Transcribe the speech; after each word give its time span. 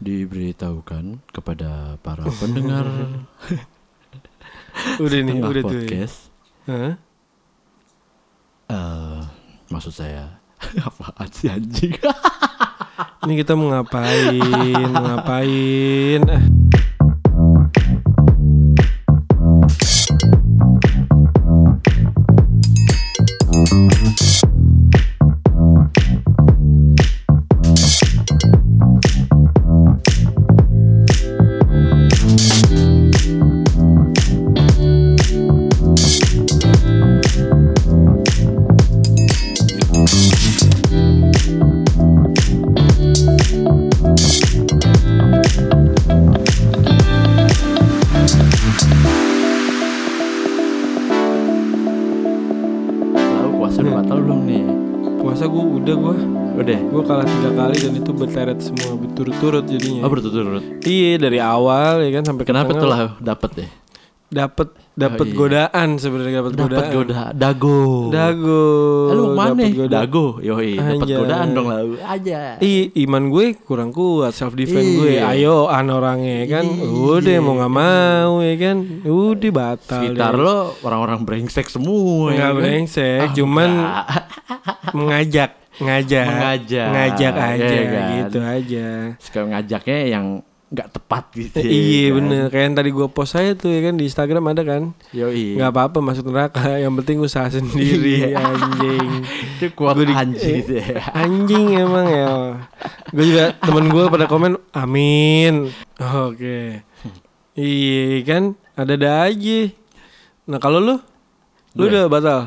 diberitahukan 0.00 1.20
kepada 1.30 2.00
para 2.00 2.24
pendengar 2.40 2.88
Udah 5.04 5.20
nih, 5.20 5.44
udah 5.44 5.62
tuh. 5.62 5.68
ya. 5.68 5.76
podcast. 5.84 6.18
Hah? 6.64 6.92
eh 8.70 9.20
maksud 9.68 9.92
saya 9.92 10.40
apaan 10.88 11.28
sih 11.30 11.50
anjing? 11.50 11.94
Ini 13.20 13.36
kita 13.36 13.52
mau 13.52 13.68
ngapain? 13.68 14.40
mau 14.88 15.04
ngapain? 15.04 16.20
Berturut-turut 59.42 59.64
jadinya. 59.66 60.00
Oh 60.00 60.10
berturut-turut. 60.10 60.64
Iya 60.82 61.12
dari 61.16 61.38
awal 61.38 62.04
ya 62.04 62.10
kan 62.12 62.24
sampai 62.26 62.44
ke 62.44 62.50
Kenapa 62.50 62.70
tuh 62.72 62.84
lah 62.86 63.16
dapet 63.18 63.50
deh? 63.56 63.70
Dapat 64.30 64.68
dapat 64.92 65.18
Oh, 65.18 65.26
iya. 65.26 65.34
godaan 65.34 65.88
sebenarnya 65.96 66.38
dapat 66.38 66.52
Dapat 66.52 66.62
godaan. 66.62 66.90
goda 66.92 67.22
dago. 67.32 67.80
Dago. 68.12 68.62
Lu 69.10 69.22
mau 69.26 69.50
mana? 69.50 69.64
Dago. 69.88 70.26
Yoi, 70.38 70.78
dapat 70.78 71.08
godaan 71.08 71.48
dong 71.50 71.66
lah. 71.66 71.82
Aja. 72.06 72.54
Ih, 72.60 72.94
iman 73.00 73.26
gue 73.26 73.58
kurang 73.58 73.90
kuat 73.90 74.30
self 74.30 74.54
defense 74.54 74.86
gue. 74.94 75.18
Iya. 75.18 75.34
Ayo 75.34 75.66
an 75.66 75.90
orangnya 75.90 76.46
kan. 76.46 76.62
Iya. 76.62 76.86
Udah 76.86 77.36
mau 77.40 77.58
nggak 77.58 77.74
mau 77.74 78.32
ya 78.38 78.54
kan. 78.54 78.76
Udah 79.02 79.50
batal. 79.50 79.98
Sekitar 80.04 80.34
lo 80.36 80.78
orang-orang 80.78 81.18
brengsek 81.24 81.66
semua. 81.66 82.30
Enggak 82.30 82.38
ya 82.38 82.46
kan? 82.46 82.54
brengsek, 82.54 83.18
Ah, 83.18 83.30
cuman 83.32 83.70
enggak. 83.72 84.04
mengajak, 84.96 85.50
ngajak, 85.80 86.26
Mengajak, 86.26 86.86
ngajak 86.88 87.34
aja 87.34 87.64
iya 87.66 87.82
kan? 87.86 88.08
gitu 88.14 88.38
aja. 88.40 88.86
Suka 89.16 89.40
ngajaknya 89.44 89.98
yang 90.08 90.26
nggak 90.70 90.88
tepat 90.92 91.24
gitu. 91.34 91.56
Ya 91.58 91.66
iya 91.66 92.04
kan? 92.06 92.14
bener, 92.14 92.42
kayak 92.46 92.64
yang 92.64 92.76
tadi 92.76 92.90
gue 92.90 93.08
post 93.10 93.32
saya 93.34 93.50
tuh 93.52 93.68
ya 93.68 93.80
kan 93.82 93.94
di 93.96 94.04
Instagram 94.06 94.44
ada 94.46 94.62
kan. 94.62 94.82
Yoi. 95.10 95.58
Nggak 95.58 95.66
apa-apa 95.68 95.98
masuk 95.98 96.30
neraka, 96.30 96.62
yang 96.78 96.94
penting 96.94 97.18
usaha 97.18 97.48
sendiri 97.48 98.30
Iya. 98.30 98.38
anjing. 98.38 99.08
Itu 99.58 99.66
kuat 99.74 99.94
Gua 99.94 100.04
di- 100.04 100.14
anjing 100.14 100.62
eh, 100.62 100.78
ya. 100.78 101.02
Anjing 101.24 101.66
emang 101.74 102.06
ya. 102.06 102.30
Gue 103.10 103.24
juga 103.26 103.44
temen 103.56 103.88
gue 103.88 104.04
pada 104.06 104.24
komen 104.24 104.52
amin. 104.70 105.74
Oke. 105.98 106.86
Iya 107.52 108.22
kan, 108.22 108.42
ada-ada 108.72 109.26
aja. 109.26 109.58
Nah 110.46 110.58
kalau 110.58 110.78
lu, 110.78 110.96
lu 111.74 111.82
udah 111.84 112.06
batal. 112.06 112.40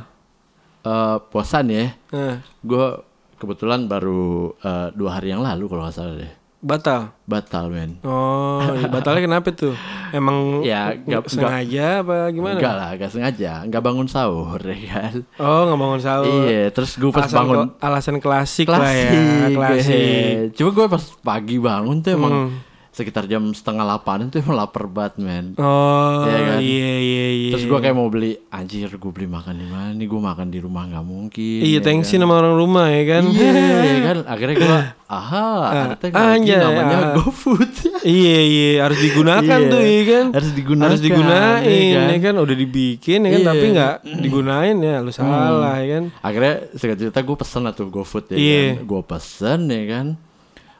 Eh, 0.81 1.15
puasan 1.27 1.67
ya. 1.67 1.91
Nah, 2.09 2.39
Gue 2.59 3.03
kebetulan 3.43 3.85
baru 3.85 4.23
eh, 4.57 4.87
dua 4.91 5.19
hari 5.19 5.29
yang 5.29 5.39
lalu 5.39 5.67
kalau 5.67 5.83
nggak 5.83 5.93
salah 5.93 6.15
deh. 6.17 6.33
batal. 6.57 7.11
Batal 7.25 7.67
men. 7.67 7.99
Oh, 8.01 8.63
iya, 8.73 8.87
batalnya 8.87 9.19
kenapa 9.21 9.51
tuh? 9.51 9.75
Emang 10.09 10.63
Ya, 10.63 10.95
nggak- 10.95 11.27
sengaja 11.27 11.99
apa 11.99 12.31
gimana? 12.31 12.55
Enggak 12.55 12.73
lah, 12.73 12.89
gak 12.95 13.11
sengaja. 13.11 13.51
Nggak 13.63 13.83
bangun 13.83 14.07
sahur 14.07 14.63
ya 14.63 14.77
kan. 14.87 15.13
Oh, 15.35 15.67
nggak 15.67 15.75
bangun 15.77 15.99
sahur. 15.99 16.47
Iya, 16.47 16.71
terus 16.71 16.95
gue 16.95 17.11
pas 17.11 17.27
alasan, 17.27 17.35
bangun 17.37 17.59
alasan 17.77 18.15
klasik, 18.17 18.67
lah 18.67 18.79
klasik. 18.79 19.11
ya, 19.11 19.47
klasik. 19.51 19.91
eh. 19.93 20.35
Cuma 20.53 20.69
gue 20.71 20.87
pas 20.87 21.03
pagi 21.21 21.57
bangun 21.57 21.99
tuh 21.99 22.11
emang 22.13 22.33
Hmm. 22.47 22.51
Sekitar 22.93 23.25
jam 23.25 23.41
setengah 23.49 23.81
delapan 23.83 24.29
tuh 24.29 24.37
emang 24.37 24.53
lapar 24.55 24.85
banget 24.85 25.17
men. 25.17 25.45
Oh, 25.57 26.23
Iya 26.23 26.39
kan? 26.47 26.57
iya 26.61 26.93
iya 26.95 27.27
iya. 27.33 27.51
Terus 27.51 27.65
gue 27.65 27.79
kayak 27.79 27.95
mau 27.95 28.05
beli 28.05 28.37
anjir 28.47 28.85
gue 28.87 29.11
beli 29.11 29.25
makan 29.25 29.53
di 29.55 29.65
mana 29.65 29.89
nih 29.91 30.05
gue 30.05 30.21
makan 30.21 30.47
di 30.47 30.59
rumah 30.59 30.85
nggak 30.85 31.01
mungkin. 31.03 31.59
Iya, 31.59 31.73
ya 31.73 31.79
thanksin 31.81 32.15
kan? 32.15 32.23
sama 32.23 32.33
orang 32.37 32.53
rumah 32.53 32.85
ya 32.87 33.03
kan. 33.09 33.23
Iya 33.27 33.51
ya 33.89 33.99
kan 34.03 34.17
akhirnya 34.23 34.55
gue 34.55 34.79
aha 35.05 35.45
ada 35.65 35.95
teknologi 35.95 36.51
namanya 36.51 36.97
ah. 36.99 37.13
GoFood. 37.17 37.71
iya 38.07 38.37
iya 38.39 38.69
harus 38.79 38.99
digunakan 38.99 39.57
Iya, 39.59 39.69
tuh 39.69 39.81
ya 39.81 40.01
kan. 40.03 40.25
harus 40.31 40.51
digunakan, 40.51 40.87
Harus 40.87 41.01
digunain 41.01 41.65
ya 41.65 41.97
ya 41.97 42.01
kan? 42.13 42.21
kan. 42.23 42.35
Udah 42.39 42.55
dibikin 42.55 43.19
ya 43.19 43.29
kan 43.31 43.41
Iya. 43.41 43.49
tapi 43.49 43.65
nggak 43.73 43.93
digunain 44.21 44.75
ya 44.77 44.95
lu 45.01 45.09
salah 45.09 45.75
ya 45.75 45.87
kan. 45.91 46.03
Akhirnya 46.19 46.53
singkat 46.71 46.97
cerita 46.99 47.19
gue 47.19 47.35
pesen 47.35 47.61
lah 47.61 47.73
tuh 47.73 47.89
GoFood 47.89 48.25
ya 48.29 48.37
Iya. 48.37 48.61
kan. 48.75 48.85
Gue 48.85 49.01
pesen 49.03 49.59
ya 49.67 49.83
kan. 49.87 50.07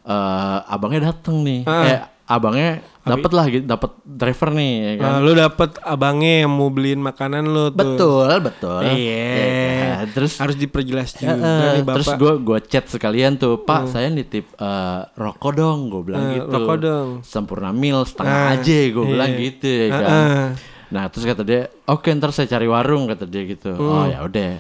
Eh 0.04 0.60
abangnya 0.66 1.10
dateng 1.10 1.42
nih. 1.42 1.62
Ah. 1.64 1.84
Eh 1.86 2.00
abangnya 2.26 2.72
dapat 3.04 3.32
lah 3.32 3.46
gitu, 3.46 3.66
dapat 3.66 3.92
driver 4.02 4.50
nih 4.50 4.72
ya 4.80 4.94
kan. 4.98 5.10
Nah, 5.10 5.20
lu 5.20 5.32
dapet 5.34 5.70
abangnya 5.82 6.34
yang 6.42 6.52
mau 6.52 6.68
beliin 6.68 7.00
makanan 7.00 7.44
lu 7.44 7.68
tuh. 7.68 7.76
Betul, 7.76 8.28
betul. 8.42 8.80
Iya. 8.82 9.28
Ya 9.28 9.60
kan? 9.94 10.06
Terus 10.10 10.34
Harus 10.38 10.56
diperjelas 10.56 11.10
juga 11.14 11.36
eh, 11.36 11.72
nih 11.74 11.82
Bapak. 11.82 11.94
terus 11.94 12.10
gue 12.14 12.34
gue 12.42 12.60
chat 12.66 12.86
sekalian 12.86 13.36
tuh 13.36 13.60
Pak 13.62 13.88
saya 13.90 14.08
nitip 14.08 14.52
eh, 14.54 15.00
rokok 15.14 15.52
dong 15.54 15.88
gue 15.90 16.02
bilang 16.02 16.24
Eh, 16.26 16.34
gitu 16.38 16.48
rokok 16.50 16.78
dong. 16.78 17.10
sempurna 17.22 17.72
mil 17.72 18.04
setengah 18.04 18.40
Ah, 18.46 18.54
aja 18.54 18.78
gue 18.86 19.00
iya. 19.00 19.10
bilang 19.10 19.32
gitu 19.34 19.68
ya 19.68 19.84
Ah, 19.84 19.90
kan 19.90 20.04
ah. 20.06 20.48
nah 20.90 21.04
terus 21.08 21.24
kata 21.26 21.42
dia 21.42 21.62
oke 21.86 22.06
ntar 22.14 22.30
saya 22.30 22.46
cari 22.46 22.68
warung 22.68 23.04
kata 23.06 23.26
dia 23.26 23.44
gitu 23.46 23.72
oh 23.74 24.06
ya 24.06 24.22
udah 24.22 24.52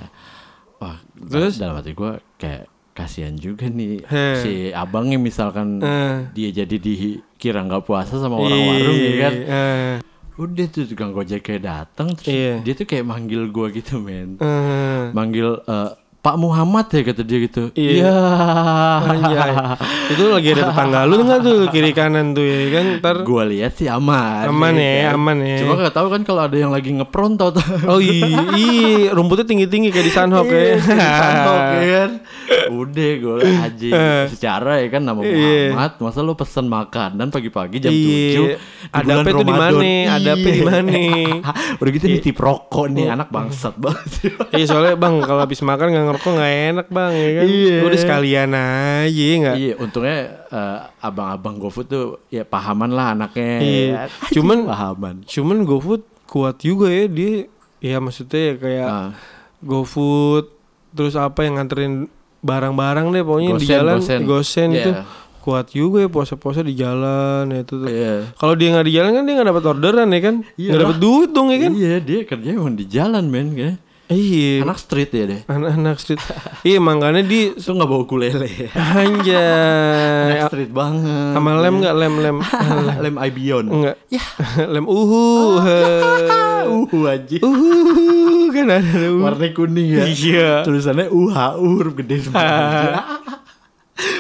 wah. 0.79 0.97
Terus? 1.21 1.55
dalam 1.55 1.75
hati 1.75 1.91
gue 1.91 2.11
kayak 2.35 2.67
kasihan 2.93 3.33
juga 3.33 3.65
nih 3.65 4.05
Heh. 4.05 4.35
si 4.37 4.51
abangnya 4.71 5.17
misalkan 5.17 5.77
Eh. 5.79 6.29
dia 6.31 6.49
jadi 6.55 6.75
dikira 6.77 7.61
nggak 7.61 7.83
puasa 7.83 8.15
sama 8.15 8.37
orang 8.37 8.61
warung 8.61 8.95
ya 8.95 9.13
kan 9.19 9.33
Iya, 9.35 9.49
eh, 9.49 9.93
udah 10.33 10.65
tuh 10.67 10.85
tukang 10.85 11.09
gojek 11.09 11.41
kayak 11.41 11.63
datang 11.63 12.13
terus 12.13 12.29
Iya. 12.29 12.53
dia 12.61 12.73
tuh 12.73 12.85
kayak 12.85 13.03
manggil 13.03 13.45
gue 13.47 13.67
gitu 13.75 13.97
men 13.97 14.37
eh. 14.37 15.09
manggil 15.09 15.57
eh, 15.59 15.91
Pak 16.23 16.39
Muhammad 16.39 16.87
ya 16.87 17.03
kata 17.03 17.19
dia 17.19 17.35
gitu. 17.43 17.67
Iya. 17.75 17.99
Iya. 17.99 18.15
Anjay. 19.03 19.51
Itu 20.07 20.31
lagi 20.31 20.55
ada 20.55 20.71
tetangga 20.71 21.03
lu 21.03 21.19
nggak 21.19 21.39
tuh 21.43 21.67
kiri 21.67 21.91
kanan 21.91 22.31
tuh 22.31 22.47
ya 22.47 22.71
kan 22.71 22.85
ntar 22.95 23.15
Gua 23.27 23.43
lihat 23.43 23.75
sih 23.75 23.91
aman. 23.91 24.47
Aman 24.47 24.71
ya, 24.71 25.11
kan. 25.11 25.19
aman 25.19 25.37
ya. 25.43 25.59
Cuma 25.59 25.75
gak 25.75 25.91
tahu 25.91 26.07
kan 26.07 26.23
kalau 26.23 26.47
ada 26.47 26.55
yang 26.55 26.71
lagi 26.71 26.95
ngepron 26.95 27.35
tau 27.35 27.51
tau. 27.51 27.67
Oh 27.91 27.99
iya, 27.99 28.39
iya, 28.55 29.11
rumputnya 29.11 29.43
tinggi-tinggi 29.43 29.91
kayak 29.91 30.07
di 30.07 30.13
Sunhawk 30.15 30.47
ya. 30.47 30.79
Sandok 30.79 31.59
ya 31.75 31.83
kan. 31.91 32.09
Udah 32.69 33.11
gue 33.15 33.35
aja 33.65 33.89
Eh. 33.89 34.23
secara 34.27 34.77
ya 34.77 34.87
kan 34.89 35.01
nama 35.01 35.19
Iya. 35.19 35.71
Muhammad. 35.71 35.91
Masa 35.99 36.19
lu 36.19 36.33
pesen 36.33 36.65
makanan 36.65 37.27
pagi-pagi 37.27 37.77
jam 37.79 37.89
Iya. 37.89 38.57
7 38.89 38.93
Adabnya 38.93 39.31
tuh 39.31 39.41
di 39.41 39.53
mana? 39.53 39.83
Adabnya 40.11 40.51
di 40.51 40.61
mana? 40.61 40.91
Udah 41.79 41.91
gitu 41.91 42.05
nitip 42.05 42.35
rokok 42.35 42.85
nih 42.89 43.07
anak 43.09 43.27
bangsat 43.27 43.75
banget. 43.75 44.05
Iya 44.53 44.65
soalnya 44.65 44.95
bang 44.95 45.17
kalau 45.19 45.41
habis 45.41 45.59
makan 45.59 45.87
nggak 45.89 46.05
ngerokok 46.05 46.31
nggak 46.33 46.53
enak 46.69 46.87
bang 46.89 47.11
ya 47.11 47.29
kan. 47.31 47.43
Iya. 47.45 47.77
Udah 47.81 47.99
sekalian 47.99 48.49
aja 48.51 49.23
nggak. 49.35 49.55
Iya, 49.55 49.73
untungnya 49.77 50.17
eh, 50.45 50.77
abang-abang 50.99 51.55
GoFood 51.57 51.87
tuh 51.87 52.05
ya 52.27 52.43
pahaman 52.43 52.89
lah 52.89 53.13
anaknya. 53.13 53.53
Iya. 53.59 53.93
Cuman- 54.31 54.65
pahaman. 54.65 55.15
Cuman 55.23 55.57
GoFood 55.63 56.03
kuat 56.25 56.59
juga 56.59 56.87
ya 56.87 57.05
dia. 57.05 57.47
Ya 57.79 57.97
maksudnya 57.97 58.41
ya 58.41 58.53
kayak 58.55 58.87
Ah. 58.87 59.09
GoFood 59.59 60.45
terus 60.91 61.15
apa 61.15 61.41
yang 61.41 61.57
nganterin 61.57 62.05
barang-barang 62.43 63.05
deh 63.09 63.23
pokoknya 63.23 63.51
di 63.53 63.63
Gosen, 63.63 63.71
jalan 63.71 63.97
gosen. 63.97 64.19
gosen 64.23 64.69
Iya. 64.69 64.77
itu 64.77 64.91
kuat 65.39 65.67
juga 65.69 65.97
ya 65.99 66.07
puasa-puasa 66.07 66.59
di 66.59 66.71
jalan 66.73 67.47
ya 67.47 67.59
itu 67.61 67.73
tuh. 67.73 67.87
Iya. 67.87 68.31
Kalau 68.33 68.53
dia 68.53 68.67
nggak 68.69 68.85
di 68.85 68.93
jalan 68.93 69.11
kan 69.11 69.23
dia 69.23 69.33
nggak 69.33 69.49
dapat 69.49 69.63
orderan 69.65 70.07
ya 70.07 70.21
kan? 70.21 70.35
Iya 70.53 70.69
Nggak 70.69 70.81
dapat 70.81 70.97
duit 70.99 71.29
dong 71.31 71.47
ya 71.47 71.59
kan? 71.59 71.71
Iya, 71.73 71.93
dia 71.99 72.19
kerja 72.23 72.49
emang 72.49 72.73
di 72.73 72.85
jalan 72.85 73.23
men 73.25 73.47
kayak. 73.51 73.75
Iya. 74.05 74.61
Anak 74.61 74.77
street 74.77 75.09
ya 75.09 75.23
deh. 75.25 75.41
Anak-anak 75.45 75.95
street. 75.97 76.21
iya 76.61 76.77
makanya 76.77 77.23
di 77.23 77.51
Itu 77.51 77.71
nggak 77.71 77.87
bawa 77.87 78.01
ukulele. 78.01 78.45
anjay. 78.75 80.37
Anak 80.37 80.47
street 80.47 80.71
banget. 80.71 81.31
Sama 81.33 81.51
lem 81.57 81.75
nggak 81.77 81.95
lem 81.97 82.13
lem 82.19 82.37
lem 83.03 83.15
Ibion. 83.17 83.65
enggak 83.65 83.95
lem 84.73 84.85
uhu 84.85 85.59
Uh, 86.63 87.05
aja. 87.05 87.37
uhu 87.43 88.22
kan 88.65 88.81
ada 88.81 89.07
uhu. 89.09 89.21
Warna 89.21 89.47
kuning 89.49 89.87
ya. 89.89 90.03
Iya. 90.05 90.51
Tulisannya 90.63 91.07
UH 91.07 91.37
huruf 91.57 91.93
gede. 91.95 92.15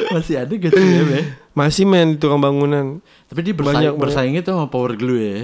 Masih 0.09 0.37
ada 0.37 0.53
gitu 0.53 0.69
ya, 0.71 1.01
Be. 1.03 1.19
masih 1.51 1.83
main 1.83 2.13
di 2.13 2.17
tukang 2.17 2.37
bangunan 2.37 3.01
Tapi 3.25 3.39
dia 3.41 3.53
bersaing, 3.53 3.77
Banyak 3.89 3.93
bersaingnya 3.97 4.41
tuh 4.41 4.53
sama 4.53 4.67
Power 4.69 4.93
Glue 4.93 5.17
ya. 5.17 5.37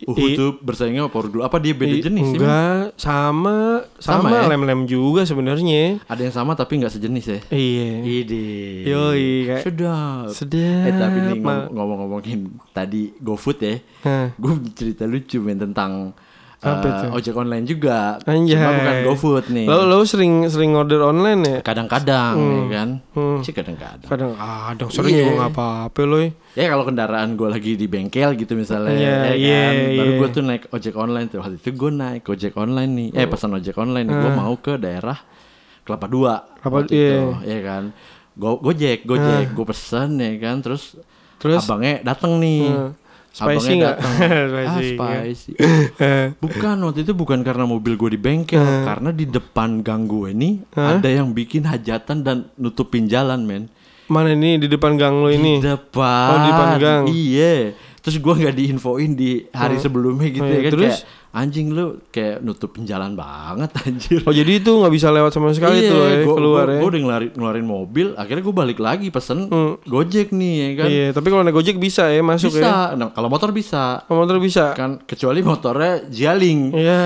Uhud 0.00 0.30
tuh 0.32 0.50
bersaingnya 0.58 1.04
sama 1.04 1.12
Power 1.12 1.28
Glue. 1.28 1.44
Apa 1.44 1.60
dia 1.60 1.76
beda 1.76 1.92
I- 1.92 2.00
jenis 2.00 2.24
sih? 2.26 2.40
Enggak, 2.40 2.96
sama 2.96 3.84
Sama 4.00 4.32
sama 4.32 4.36
ya? 4.38 4.48
lem-lem 4.48 4.88
juga 4.88 5.28
sebenarnya. 5.28 6.00
Ada 6.08 6.20
yang 6.24 6.34
sama 6.34 6.56
tapi 6.56 6.80
nggak 6.80 6.88
sejenis 6.90 7.24
ya? 7.26 7.38
Iya. 7.52 7.88
Ide. 8.00 8.46
Yoi, 8.86 9.28
kayak- 9.44 9.62
Sedap. 9.62 10.26
Sedap. 10.32 10.88
Eh 10.88 10.94
tapi 10.94 11.18
nih 11.20 11.36
ngom- 11.36 11.68
ngomong-ngomongin 11.70 12.40
tadi 12.72 13.12
GoFood 13.14 13.58
ya. 13.60 13.76
Gue 14.34 14.52
cerita 14.72 15.04
lucu 15.04 15.36
men 15.36 15.60
tentang 15.60 16.16
Eh, 16.60 16.76
itu? 16.76 17.06
ojek 17.16 17.34
online 17.34 17.64
juga. 17.64 18.20
Anjay. 18.28 18.52
Cuma 18.52 18.70
bukan 18.76 18.96
GoFood 19.08 19.44
nih. 19.48 19.64
Lo 19.64 19.88
lo 19.88 20.04
sering 20.04 20.44
sering 20.44 20.76
order 20.76 21.00
online 21.00 21.40
ya? 21.40 21.58
Kadang-kadang 21.64 22.36
ya 22.36 22.66
kan. 22.68 22.88
Hmm. 23.16 23.40
Sih 23.40 23.56
kadang-kadang. 23.56 24.04
Kadang 24.04 24.36
kadang 24.36 24.88
sering 24.92 25.16
Iya. 25.16 25.24
juga 25.24 25.32
nggak 25.40 25.52
apa-apa 25.56 26.00
loh. 26.04 26.20
Ya 26.52 26.68
kalau 26.68 26.84
kendaraan 26.84 27.28
gue 27.32 27.48
lagi 27.48 27.72
di 27.80 27.86
bengkel 27.88 28.36
gitu 28.36 28.52
misalnya 28.52 28.92
Iya, 28.92 29.16
ya 29.32 29.32
iya, 29.32 29.60
kan. 29.64 29.74
Baru 29.96 30.10
iya. 30.12 30.18
gue 30.20 30.28
tuh 30.28 30.42
naik 30.44 30.62
ojek 30.68 30.94
online 30.94 31.26
tuh. 31.32 31.38
Waktu 31.40 31.56
itu 31.56 31.70
gue 31.72 31.90
naik 31.90 32.24
ojek 32.28 32.52
online 32.54 32.92
nih. 32.92 33.08
Eh 33.16 33.24
pesan 33.24 33.50
ojek 33.56 33.76
online 33.80 34.04
nih. 34.04 34.16
Gue 34.20 34.32
mau 34.36 34.54
ke 34.60 34.76
daerah 34.76 35.16
Kelapa 35.80 36.06
Dua. 36.12 36.34
Hmm. 36.36 36.60
Kelapa- 36.60 36.76
waktu 36.76 36.92
iya. 36.92 37.08
itu, 37.08 37.20
ya 37.48 37.58
kan. 37.64 37.82
Go 38.36 38.60
Gojek, 38.60 39.08
Gojek. 39.08 39.56
Gue 39.56 39.64
pesen 39.64 40.20
ya 40.20 40.28
kan. 40.36 40.60
Terus, 40.60 40.92
Terus? 41.40 41.64
abangnya 41.64 42.04
dateng 42.04 42.36
nih. 42.36 42.68
Hmm. 42.68 42.92
Spicy 43.30 43.78
nggak? 43.78 43.96
dateng. 43.96 44.14
ah, 44.26 44.46
Spicy, 44.50 44.86
spicy. 44.94 45.52
Eh, 46.02 46.26
Bukan 46.36 46.76
waktu 46.82 47.02
itu 47.02 47.12
bukan 47.12 47.40
karena 47.40 47.62
mobil 47.62 47.94
gue 47.94 48.10
di 48.14 48.20
bengkel, 48.20 48.58
karena 48.82 49.10
di 49.10 49.24
depan 49.24 49.80
gang 49.80 50.04
gue 50.04 50.30
nih 50.30 50.54
ada 50.72 51.06
yang 51.06 51.30
bikin 51.30 51.62
hajatan 51.62 52.20
dan 52.20 52.36
nutupin 52.54 53.06
jalan, 53.06 53.42
men. 53.42 53.70
Mana 54.06 54.34
ini 54.34 54.58
di 54.58 54.66
depan 54.66 54.98
gang 54.98 55.22
lo 55.22 55.30
ini? 55.30 55.62
Di 55.62 55.70
depan. 55.70 56.26
Oh, 56.26 56.38
di 56.42 56.48
depan 56.50 56.70
gang. 56.76 57.02
Iya. 57.06 57.54
Terus 58.00 58.16
gua 58.18 58.32
nggak 58.32 58.56
diinfoin 58.56 59.12
di 59.12 59.44
hari 59.52 59.76
sebelumnya 59.76 60.26
gitu 60.26 60.42
Oh, 60.42 60.48
ya 60.48 60.56
iya. 60.56 60.62
kan 60.64 60.72
Terus? 60.72 60.94
kayak 60.98 61.19
anjing 61.30 61.70
lu 61.70 62.02
kayak 62.10 62.40
nutupin 62.40 62.82
jalan 62.82 63.14
banget 63.14 63.70
anjir. 63.86 64.18
Oh 64.26 64.34
jadi 64.34 64.58
itu 64.58 64.66
nggak 64.66 64.90
bisa 64.90 65.08
lewat 65.08 65.30
sama 65.30 65.54
sekali 65.54 65.78
iya, 65.78 65.88
tuh 65.88 66.02
ya, 66.02 66.16
gua, 66.26 66.34
keluar 66.34 66.66
gua, 66.66 66.74
ya? 66.74 66.80
gua 66.82 66.88
udah 66.90 67.00
ngeluarin, 67.00 67.30
ngeluarin 67.38 67.64
mobil, 67.64 68.06
akhirnya 68.18 68.42
gua 68.42 68.54
balik 68.56 68.78
lagi 68.78 69.06
pesen 69.08 69.46
Hmm. 69.46 69.78
Gojek 69.82 70.30
nih 70.30 70.54
ya 70.54 70.68
kan. 70.74 70.86
Iya, 70.90 71.06
tapi 71.14 71.26
kalau 71.30 71.42
naik 71.42 71.54
Gojek 71.54 71.78
bisa 71.78 72.10
ya 72.10 72.20
masuk 72.20 72.50
bisa. 72.50 72.66
ya. 72.66 72.98
Nah, 72.98 73.08
kalau 73.14 73.30
motor 73.30 73.54
bisa. 73.54 74.02
Kalau 74.04 74.26
motor 74.26 74.36
bisa. 74.42 74.74
Kan 74.74 74.98
kecuali 75.06 75.40
motornya 75.40 76.02
Jialing. 76.06 76.74
Iya, 76.74 77.02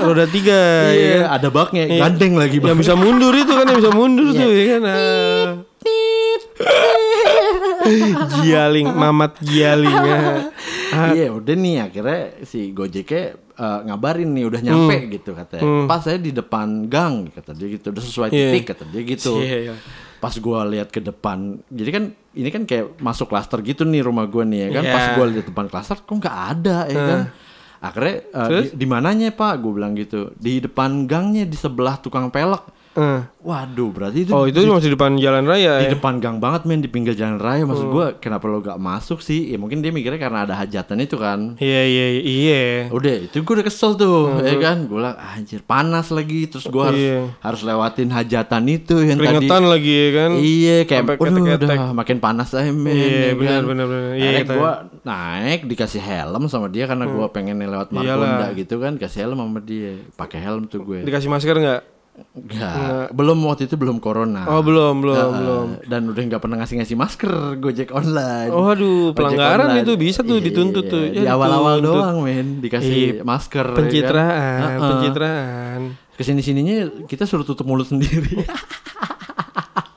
roda 0.00 0.26
tiga. 0.26 0.54
ya 0.54 0.94
Iya, 0.94 1.18
kan? 1.26 1.30
ada 1.34 1.48
baknya, 1.50 1.84
Iya. 1.84 2.00
gandeng 2.06 2.34
lagi 2.38 2.56
Yang 2.62 2.78
bisa 2.80 2.94
mundur 2.94 3.34
itu 3.34 3.50
kan 3.50 3.66
yang 3.66 3.78
bisa 3.82 3.92
mundur 3.92 4.28
Iya. 4.30 4.38
tuh 4.38 4.50
ya 4.50 4.64
kan. 4.70 4.82
Ah. 4.86 7.02
Gialing, 8.40 8.88
Mamat 8.88 9.40
Gialing 9.40 9.98
ya. 10.00 10.18
Ah, 10.90 11.10
Iya 11.10 11.28
udah 11.30 11.54
nih 11.54 11.76
akhirnya 11.80 12.20
si 12.42 12.70
Gojeknya 12.70 13.24
eh, 13.34 13.78
ngabarin 13.84 14.30
nih 14.30 14.44
udah 14.44 14.60
nyampe 14.60 14.96
Hmm. 14.96 15.10
gitu 15.10 15.30
katanya. 15.32 15.62
Pas 15.84 16.00
saya 16.00 16.16
di 16.16 16.30
depan 16.30 16.86
gang 16.86 17.28
kata 17.28 17.50
dia 17.52 17.68
gitu 17.68 17.90
udah 17.90 18.02
sesuai 18.02 18.28
Iya. 18.28 18.38
titik 18.52 18.64
kata 18.68 18.84
dia 18.86 19.02
gitu. 19.04 19.32
Iya, 19.38 19.58
iya. 19.62 19.74
Pas 20.18 20.32
gua 20.36 20.64
lihat 20.64 20.88
ke 20.88 20.98
depan, 20.98 21.38
jadi 21.66 21.90
kan 21.92 22.04
ini 22.32 22.48
kan 22.48 22.64
kayak 22.64 22.96
masuk 22.96 23.28
klaster 23.28 23.60
gitu 23.60 23.84
nih 23.84 24.00
rumah 24.00 24.24
gua 24.24 24.42
nih 24.42 24.60
ya 24.60 24.68
kan. 24.72 24.82
Iya. 24.82 24.92
Pas 24.92 25.06
gua 25.12 25.24
lihat 25.28 25.46
depan 25.46 25.66
klaster 25.66 25.96
kok 25.98 26.14
nggak 26.14 26.36
ada 26.50 26.78
ya 26.86 26.98
kan. 26.98 27.20
Akhirnya 27.80 28.14
eh, 28.24 28.48
di, 28.48 28.80
di 28.80 28.86
mananya 28.88 29.28
Pak? 29.28 29.60
Gue 29.60 29.72
bilang 29.74 29.92
gitu. 29.92 30.32
Di 30.34 30.56
depan 30.56 31.04
gangnya 31.04 31.44
di 31.44 31.52
sebelah 31.52 32.00
tukang 32.00 32.32
pelek. 32.32 32.64
Eh. 32.94 33.20
Waduh, 33.40 33.90
berarti 33.90 34.22
itu 34.22 34.30
Oh 34.30 34.46
itu 34.46 34.56
masih 34.64 34.88
di 34.88 34.94
depan 34.94 35.14
jalan 35.14 35.44
raya 35.44 35.76
di 35.76 35.86
ya? 35.86 35.92
depan 35.92 36.16
gang 36.16 36.38
banget 36.38 36.64
men 36.64 36.78
di 36.78 36.86
pinggir 36.86 37.12
jalan 37.12 37.36
raya 37.36 37.60
maksud 37.62 37.86
gua 37.86 38.14
kenapa 38.14 38.46
lo 38.46 38.58
gak 38.58 38.78
masuk 38.78 39.18
sih 39.18 39.50
ya 39.50 39.56
mungkin 39.56 39.78
dia 39.78 39.90
mikirnya 39.90 40.16
karena 40.16 40.42
ada 40.42 40.54
hajatan 40.54 40.96
itu 40.98 41.14
kan 41.14 41.58
Iya 41.58 41.82
iya 41.84 42.06
iya. 42.16 42.62
udah 42.88 43.14
itu 43.22 43.36
gue 43.36 43.52
udah 43.52 43.62
kesel 43.62 43.94
tuh 43.94 44.40
ya 44.40 44.56
kan 44.56 44.86
gue 44.86 44.94
bilang 44.94 45.12
anjir 45.12 45.60
panas 45.60 46.08
lagi 46.08 46.46
terus 46.46 46.64
gue 46.64 46.80
harus 46.80 47.02
Iya. 47.02 47.20
harus 47.38 47.60
lewatin 47.62 48.08
hajatan 48.08 48.62
itu 48.66 48.96
yang 49.02 49.18
tadi 49.18 49.28
Keringetan 49.42 49.62
lagi 49.66 49.92
ya 49.92 50.08
kan? 50.10 50.30
iya 50.36 50.76
kayak 50.80 51.02
ketek-ketek. 51.10 51.68
udah 51.68 51.92
makin 51.92 52.18
panas 52.18 52.48
aja 52.50 52.70
men 52.70 52.94
Iya, 52.94 53.04
ya 53.04 53.32
benar, 53.34 53.52
kan. 53.52 53.62
benar, 53.66 53.86
benar. 53.86 54.02
Iya, 54.08 54.22
Akhirnya 54.24 54.40
kita- 54.40 54.56
gue 54.56 54.72
naik 55.04 55.60
dikasih 55.66 56.00
helm 56.00 56.42
sama 56.46 56.66
dia 56.68 56.84
karena 56.86 57.04
gue 57.04 57.26
pengen 57.28 57.60
lewat 57.60 57.90
Hmm. 57.90 58.00
Margonda 58.00 58.48
gitu 58.54 58.78
kan 58.78 58.96
kasih 58.96 59.26
helm 59.26 59.38
sama 59.38 59.60
dia 59.60 60.00
pakai 60.14 60.38
helm 60.40 60.64
tuh 60.64 60.80
gue 60.80 61.02
Dikasih 61.02 61.28
masker 61.28 61.58
nggak? 61.58 61.82
Enggak, 62.14 63.10
belum 63.10 63.38
waktu 63.42 63.66
itu 63.66 63.74
belum 63.74 63.98
corona. 63.98 64.46
Oh 64.46 64.60
belum 64.60 65.02
belum 65.02 65.14
Heeh. 65.16 65.34
belum. 65.34 65.66
Dan 65.84 66.02
udah 66.08 66.22
nggak 66.24 66.40
pernah 66.40 66.56
ngasih-ngasih 66.58 66.94
masker 66.94 67.32
Gojek 67.56 67.90
online. 67.90 68.50
Oh 68.50 68.70
aduh 68.70 69.10
pelanggaran 69.10 69.66
online. 69.68 69.82
itu 69.82 69.92
bisa 69.96 70.20
tuh 70.20 70.38
Iya, 70.38 70.44
dituntut 70.44 70.84
tuh. 70.84 71.04
Di 71.04 71.20
Ya, 71.20 71.34
awal-awal 71.34 71.78
dituntut. 71.78 71.94
doang 71.96 72.16
men 72.22 72.48
dikasih 72.58 72.94
Iya, 73.18 73.22
masker. 73.22 73.64
ya 73.64 73.68
kan. 73.68 73.76
Pencitraan, 73.76 74.60
Heeh. 74.60 74.78
pencitraan. 74.80 75.80
Ke 76.12 76.22
sini 76.22 76.40
sininya 76.40 76.76
kita 77.04 77.24
suruh 77.24 77.42
tutup 77.42 77.64
mulut 77.64 77.86
sendiri. 77.86 78.46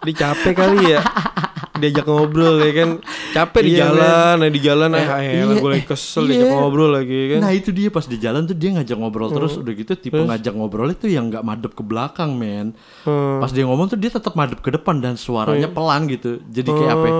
Dia 0.04 0.14
capek 0.16 0.54
kali 0.54 0.80
ya. 0.90 1.02
Diajak 1.78 2.06
ngobrol 2.06 2.56
ya 2.60 2.72
kan. 2.74 2.90
Capek 3.32 3.62
di 3.62 3.72
Iya, 3.72 3.80
jalan, 3.86 4.34
nah 4.42 4.50
di 4.50 4.62
jalan 4.62 4.90
Eh, 4.92 5.06
ah 5.06 5.20
iya, 5.22 5.32
elah 5.46 5.56
gue 5.58 5.70
lagi 5.72 5.86
kesel 5.86 6.24
iya. 6.26 6.42
diajak 6.42 6.50
ngobrol 6.58 6.90
lagi 6.90 7.16
ya 7.16 7.28
kan. 7.32 7.40
Nah 7.46 7.52
itu 7.54 7.70
dia 7.70 7.90
pas 7.90 8.06
di 8.06 8.18
jalan 8.18 8.42
tuh 8.44 8.56
dia 8.56 8.70
ngajak 8.74 8.98
ngobrol 8.98 9.30
terus 9.30 9.54
udah 9.56 9.74
gitu 9.74 9.94
tipe 9.94 10.18
ngajak 10.18 10.54
ngobrol 10.54 10.90
itu 10.90 11.06
yang 11.06 11.30
nggak 11.30 11.44
madep 11.46 11.72
ke 11.72 11.84
belakang 11.86 12.34
men. 12.34 12.74
Hmm. 13.04 13.38
Pas 13.40 13.54
dia 13.54 13.64
ngomong 13.64 13.88
tuh 13.88 14.00
dia 14.00 14.10
tetap 14.10 14.34
madep 14.34 14.60
ke 14.60 14.70
depan 14.70 14.98
dan 14.98 15.16
suaranya 15.16 15.70
pelan 15.70 16.06
gitu. 16.08 16.42
Jadi 16.44 16.70
kayak 16.70 16.92
apa? 16.92 17.06
ya? 17.06 17.14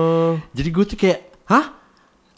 Jadi 0.52 0.68
gue 0.68 0.84
tuh 0.84 0.98
kayak, 0.98 1.18
hah? 1.46 1.66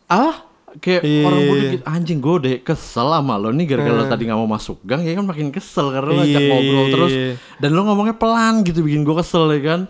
Ah? 0.06 0.36
Kayak 0.70 1.02
Iya, 1.02 1.26
orang 1.26 1.42
bodoh 1.50 1.66
gitu. 1.66 1.82
Anjing 1.82 2.18
gue 2.22 2.34
udah 2.38 2.52
kesel 2.62 3.08
sama 3.10 3.34
lo 3.34 3.50
nih 3.50 3.66
gara-gara 3.66 3.90
lo 3.90 4.06
tadi 4.06 4.22
gak 4.22 4.38
mau 4.38 4.46
masuk 4.46 4.78
gang 4.86 5.02
ya 5.02 5.18
kan 5.18 5.26
makin 5.26 5.50
kesel 5.50 5.90
karena 5.90 6.08
lo 6.08 6.14
ngajak 6.22 6.38
Iya, 6.38 6.46
ngobrol 6.46 6.86
terus 6.94 7.12
dan 7.58 7.70
lo 7.74 7.80
ngomongnya 7.82 8.14
pelan 8.14 8.62
gitu 8.62 8.86
bikin 8.86 9.02
gue 9.02 9.16
kesel 9.18 9.50
ya 9.50 9.60
kan. 9.66 9.80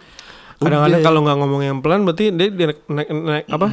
Kadang-kadang 0.60 1.00
kalau 1.00 1.20
nggak 1.24 1.36
ngomong 1.40 1.62
yang 1.64 1.78
pelan 1.80 2.04
berarti 2.04 2.28
dia, 2.36 2.52
dia 2.52 2.66
naik, 2.68 2.84
naik, 2.86 3.08
naik 3.08 3.44
apa? 3.48 3.68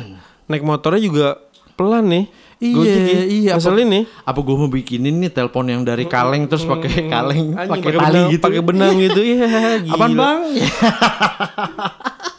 Naik 0.47 0.63
motornya 0.63 1.01
juga 1.03 1.27
pelan 1.75 2.07
nih. 2.07 2.25
Iya, 2.57 2.93
ya. 3.05 3.21
iya. 3.29 3.51
Ngeselin 3.53 3.87
nih. 3.91 4.03
Apa 4.25 4.39
gue 4.41 4.55
mau 4.57 4.65
bikinin 4.65 5.13
nih 5.21 5.29
telepon 5.29 5.69
yang 5.69 5.85
dari 5.85 6.09
kaleng 6.09 6.49
terus 6.49 6.65
pakai 6.65 7.05
kaleng 7.05 7.53
Anjing, 7.53 7.69
pakai 7.69 7.91
tali 7.93 8.01
benang, 8.01 8.27
gitu. 8.33 8.43
pakai 8.47 8.61
benang 8.65 8.95
gitu. 8.97 9.21
Iya, 9.21 9.47
gila. 9.85 9.93
Apaan 9.93 10.13
bang? 10.17 10.39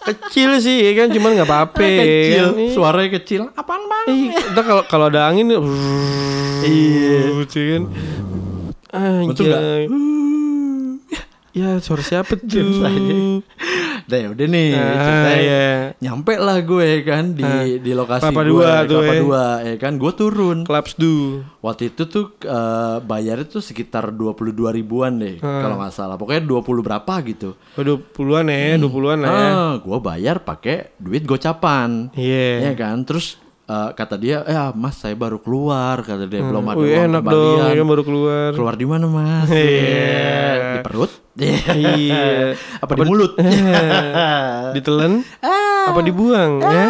Kecil 0.08 0.50
sih 0.64 0.76
ya 0.88 0.92
kan 0.98 1.08
cuman 1.14 1.30
nggak 1.38 1.48
apa-apa. 1.48 1.78
ya 1.86 2.02
kecil, 2.02 2.46
kan. 2.50 2.58
Ih, 2.58 2.70
suaranya 2.74 3.10
kecil. 3.20 3.42
Apaan 3.54 3.82
bang? 3.86 4.06
Kalau 4.58 4.82
kalau 4.90 5.06
ada 5.06 5.30
angin 5.30 5.54
iya, 5.54 5.60
kan. 7.76 7.82
Betul 9.28 9.44
nggak? 9.46 9.62
Ya, 11.58 11.70
suara 11.78 12.00
siapa 12.00 12.38
tuh? 12.38 13.43
Dah 14.05 14.16
ya 14.16 14.28
udah 14.31 14.46
nih 14.46 14.69
Ah, 14.72 14.94
ceritanya. 14.96 15.37
iya. 15.37 15.69
Nyampe 16.00 16.32
lah 16.37 16.58
gue 16.60 16.88
kan 17.02 17.25
di 17.31 17.44
di 17.78 17.93
lokasi 17.93 18.25
Kelapa 18.25 18.40
gue 18.40 18.49
dua 18.49 18.70
tuh, 18.82 19.00
Kelapa 19.00 19.12
ya. 19.12 19.20
dua 19.20 19.44
ya 19.62 19.75
kan 19.76 19.93
gue 19.94 20.12
turun. 20.15 20.58
Clubs 20.62 20.93
do. 20.94 21.43
Waktu 21.58 21.82
itu 21.88 22.03
tuh 22.06 22.24
eh, 22.41 22.96
bayarnya 23.03 23.46
tuh 23.50 23.60
sekitar 23.60 24.08
22 24.10 24.55
ribuan 24.72 25.17
deh 25.17 25.36
kalau 25.36 25.77
nggak 25.77 25.93
salah. 25.93 26.15
Pokoknya 26.15 26.41
20 26.41 26.62
berapa 26.81 27.12
gitu. 27.27 27.53
Oh, 27.74 27.82
20-an 27.82 28.46
ya, 28.48 28.79
20-an 28.79 29.19
lah 29.19 29.29
ya. 29.29 29.48
Ah, 29.50 29.74
gue 29.77 29.98
bayar 29.98 30.36
pakai 30.41 30.94
duit 30.96 31.22
gocapan. 31.22 32.08
Iya. 32.15 32.70
Ya 32.70 32.72
kan? 32.74 33.03
Terus 33.03 33.36
eh, 33.69 33.91
kata 33.93 34.17
dia, 34.17 34.41
"Ya, 34.43 34.72
Mas, 34.72 34.96
saya 34.96 35.13
baru 35.13 35.37
keluar." 35.39 36.01
Kata 36.01 36.25
dia, 36.25 36.41
"Belum 36.41 36.65
ada 36.65 36.81
Wih, 36.81 36.96
enak 37.05 37.22
dong, 37.22 37.60
kembalian." 37.60 37.77
ya 37.77 37.84
baru 37.84 38.03
keluar. 38.03 38.51
Keluar 38.56 38.75
di 38.75 38.87
mana, 38.89 39.05
Mas? 39.06 39.48
Iya. 39.48 40.56
Di 40.75 40.79
perut? 40.82 41.13
Iya. 41.39 42.58
Apa 42.82 42.98
di 42.98 43.03
mulut? 43.06 43.39
Ditelan? 44.75 45.22
Apa 45.87 46.01
dibuang? 46.03 46.58
Ya. 46.58 46.87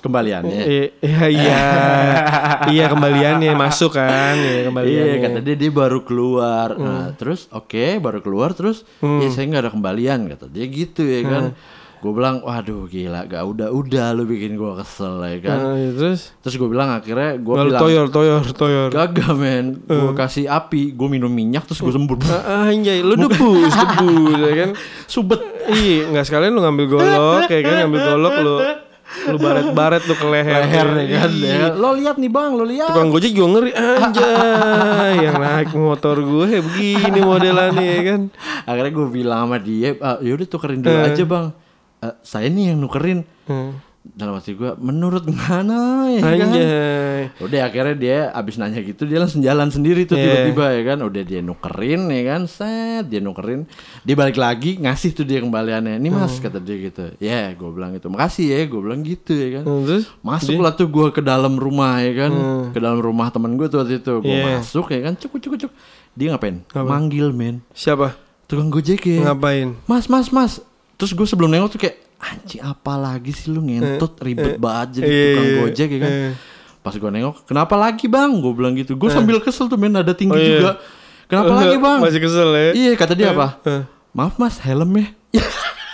Kembaliannya. 0.00 0.60
Eh, 0.64 0.88
Iya, 1.00 1.24
iya. 1.28 1.60
iya 2.72 2.84
kembaliannya 2.88 3.52
masuk 3.52 3.96
kan, 3.96 4.32
ya 4.36 4.64
kembaliannya. 4.64 5.04
Iya 5.04 5.16
kata 5.20 5.38
dia 5.44 5.56
dia 5.56 5.70
baru 5.70 6.00
keluar. 6.04 6.72
Nah 6.76 7.12
terus 7.16 7.48
oke 7.52 8.00
baru 8.00 8.24
keluar 8.24 8.56
terus 8.56 8.88
ya 9.00 9.28
saya 9.28 9.44
nggak 9.48 9.62
ada 9.68 9.72
kembalian 9.72 10.24
kata 10.28 10.48
dia 10.48 10.64
gitu 10.68 11.04
ya 11.04 11.20
kan. 11.24 11.44
Gue 12.00 12.12
bilang 12.16 12.40
waduh 12.40 12.88
gila 12.88 13.28
gak 13.28 13.44
udah 13.44 13.68
udah 13.68 14.16
lu 14.16 14.24
bikin 14.24 14.56
gue 14.56 14.72
kesel 14.80 15.20
ya 15.20 15.36
kan. 15.44 15.56
Nah, 15.60 15.74
iya, 15.76 15.90
terus 15.92 16.32
Terus 16.40 16.54
gue 16.56 16.68
bilang 16.72 16.88
akhirnya 16.96 17.36
gue 17.36 17.54
bilang 17.54 17.76
toyor, 17.76 18.06
toyor, 18.08 18.42
toyor. 18.56 18.88
gagah 18.88 19.36
men. 19.36 19.84
Gue 19.84 20.16
kasih 20.16 20.48
api 20.48 20.96
gue 20.96 21.08
minum 21.12 21.28
minyak 21.28 21.68
terus 21.68 21.84
gue 21.84 21.92
sembur. 21.92 22.16
Ah, 22.24 22.72
anjay, 22.72 23.04
lu 23.04 23.20
debus, 23.20 23.72
debus, 23.84 24.38
ya 24.40 24.52
kan? 24.64 24.70
Subet. 25.04 25.40
Iya, 25.68 26.08
nggak 26.08 26.24
sekalian 26.24 26.56
lu 26.56 26.64
ngambil 26.64 26.86
golok, 26.88 27.40
kayak 27.52 27.62
kan 27.68 27.74
ngambil 27.84 28.00
golok 28.00 28.34
lu 28.40 28.56
lu 29.26 29.36
baret-baret 29.42 30.02
lu 30.06 30.14
ke 30.14 30.26
leher. 30.30 30.60
Leher 30.64 30.88
ya 30.94 31.06
kan. 31.20 31.30
Ya. 31.34 31.66
Lo 31.74 31.92
lihat 31.98 32.16
nih 32.16 32.30
bang 32.30 32.50
lo 32.54 32.64
lihat. 32.64 32.94
Tukang 32.94 33.10
gojek 33.10 33.32
juga 33.34 33.48
ngeri 33.58 33.72
anjay 33.74 35.14
Yang 35.26 35.36
naik 35.36 35.70
motor 35.74 36.16
gue 36.22 36.48
begini 36.62 37.20
modelannya 37.20 37.84
ya 37.84 38.00
kan 38.06 38.20
Akhirnya 38.64 38.92
gue 38.94 39.06
bilang 39.10 39.50
sama 39.50 39.58
dia, 39.58 39.98
ah, 39.98 40.16
yaudah 40.22 40.46
tukerin 40.46 40.80
dulu 40.80 40.94
aja 40.94 41.24
bang. 41.26 41.46
Eh, 42.00 42.14
saya 42.22 42.48
nih 42.48 42.72
yang 42.72 42.80
nukerin. 42.80 43.22
Hmm. 43.44 43.76
dalam 44.00 44.32
hati 44.32 44.56
gue 44.56 44.72
menurut 44.80 45.28
mana 45.28 46.08
ya 46.08 46.24
kan 46.24 46.48
Anjay. 46.48 47.28
udah 47.36 47.60
akhirnya 47.62 47.94
dia 47.94 48.18
abis 48.32 48.56
nanya 48.56 48.80
gitu 48.80 49.04
dia 49.04 49.20
langsung 49.20 49.44
jalan 49.44 49.68
sendiri 49.68 50.02
tuh 50.02 50.16
Iya. 50.16 50.24
tiba-tiba 50.48 50.66
ya 50.72 50.82
kan 50.86 50.98
udah 51.02 51.22
dia 51.22 51.40
nukerin 51.40 52.08
ya 52.08 52.22
kan 52.26 52.48
set 52.48 53.04
dia 53.06 53.20
nukerin 53.20 53.68
dia 54.00 54.16
balik 54.16 54.34
lagi 54.34 54.80
ngasih 54.80 55.12
tuh 55.12 55.22
dia 55.22 55.38
kembaliannya 55.38 55.94
ini 55.94 56.08
mas 56.08 56.32
Hmm. 56.32 56.42
kata 56.42 56.58
dia 56.58 56.76
gitu 56.80 57.12
ya 57.18 57.52
gue 57.52 57.70
bilang 57.70 57.92
gitu 57.92 58.08
makasih 58.08 58.46
ya 58.48 58.64
gue 58.64 58.80
bilang 58.80 59.04
gitu 59.04 59.32
ya 59.32 59.48
kan 59.52 59.64
Hmm, 59.68 59.84
Terus 59.84 60.04
Masuklah 60.22 60.72
tuh 60.72 60.88
gue 60.88 61.06
ke 61.10 61.20
dalam 61.20 61.54
rumah 61.54 62.00
ya 62.00 62.12
kan 62.18 62.32
Ke 62.72 62.78
dalam 62.78 62.98
rumah 62.98 63.28
temen 63.28 63.52
gue 63.54 63.68
tuh 63.68 63.84
waktu 63.84 64.00
itu 64.00 64.12
Gue 64.16 64.24
Hmm. 64.24 64.32
Iya. 64.32 64.44
masuk 64.58 64.86
ya 64.88 65.00
kan 65.02 65.12
Cuk 65.14 65.36
cuk 65.38 65.54
cuk 65.60 65.72
Dia 66.14 66.32
ngapain? 66.32 66.64
Manggil 66.72 67.30
men 67.30 67.60
siapa? 67.70 68.16
Tukang 68.48 68.72
gojek 68.72 69.04
ya 69.04 69.28
Ngapain? 69.28 69.76
Mas 69.84 70.08
mas 70.08 70.32
mas 70.32 70.64
Terus 71.00 71.10
gue 71.10 71.24
sebelum 71.24 71.48
nengok 71.48 71.70
tuh 71.72 71.80
kayak 71.80 71.96
Anjing 72.20 72.60
apa 72.60 72.92
lagi 72.94 73.32
sih 73.32 73.48
lu 73.48 73.64
ngentot 73.64 74.20
Ribet 74.20 74.60
banget 74.60 75.00
jadi 75.00 75.08
Iya, 75.08 75.24
tukang 75.24 75.40
iya, 75.42 75.56
gojek 75.58 75.88
ya 75.88 75.98
kan 75.98 76.12
iya. 76.12 76.30
Pas 76.78 76.92
gue 76.92 77.10
nengok 77.10 77.36
Kenapa 77.44 77.74
lagi 77.74 78.06
bang? 78.06 78.30
Gue 78.36 78.52
bilang 78.52 78.76
gitu 78.76 78.92
Gue 78.94 79.08
sambil 79.08 79.40
kesel 79.40 79.66
tuh 79.66 79.76
men 79.76 79.92
Ada 79.92 80.12
tinggi 80.12 80.32
Oh, 80.32 80.38
iya. 80.38 80.52
juga 80.54 80.72
Kenapa 81.24 81.52
lagi 81.56 81.76
bang? 81.76 81.98
Masih 81.98 82.20
kesel 82.20 82.48
ya? 82.52 82.70
Iya 82.76 82.92
kata 82.94 83.12
dia 83.14 83.32
apa? 83.32 83.56
eh. 83.64 83.82
Maaf 84.12 84.36
mas 84.36 84.60
helmnya 84.60 85.08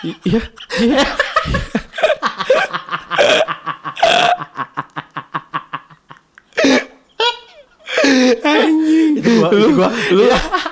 Iya. 0.03 0.43
Anjing. 0.75 1.86
Gua, 9.57 9.65
itu 9.65 9.71
gua 9.75 9.89
Lu 10.13 10.25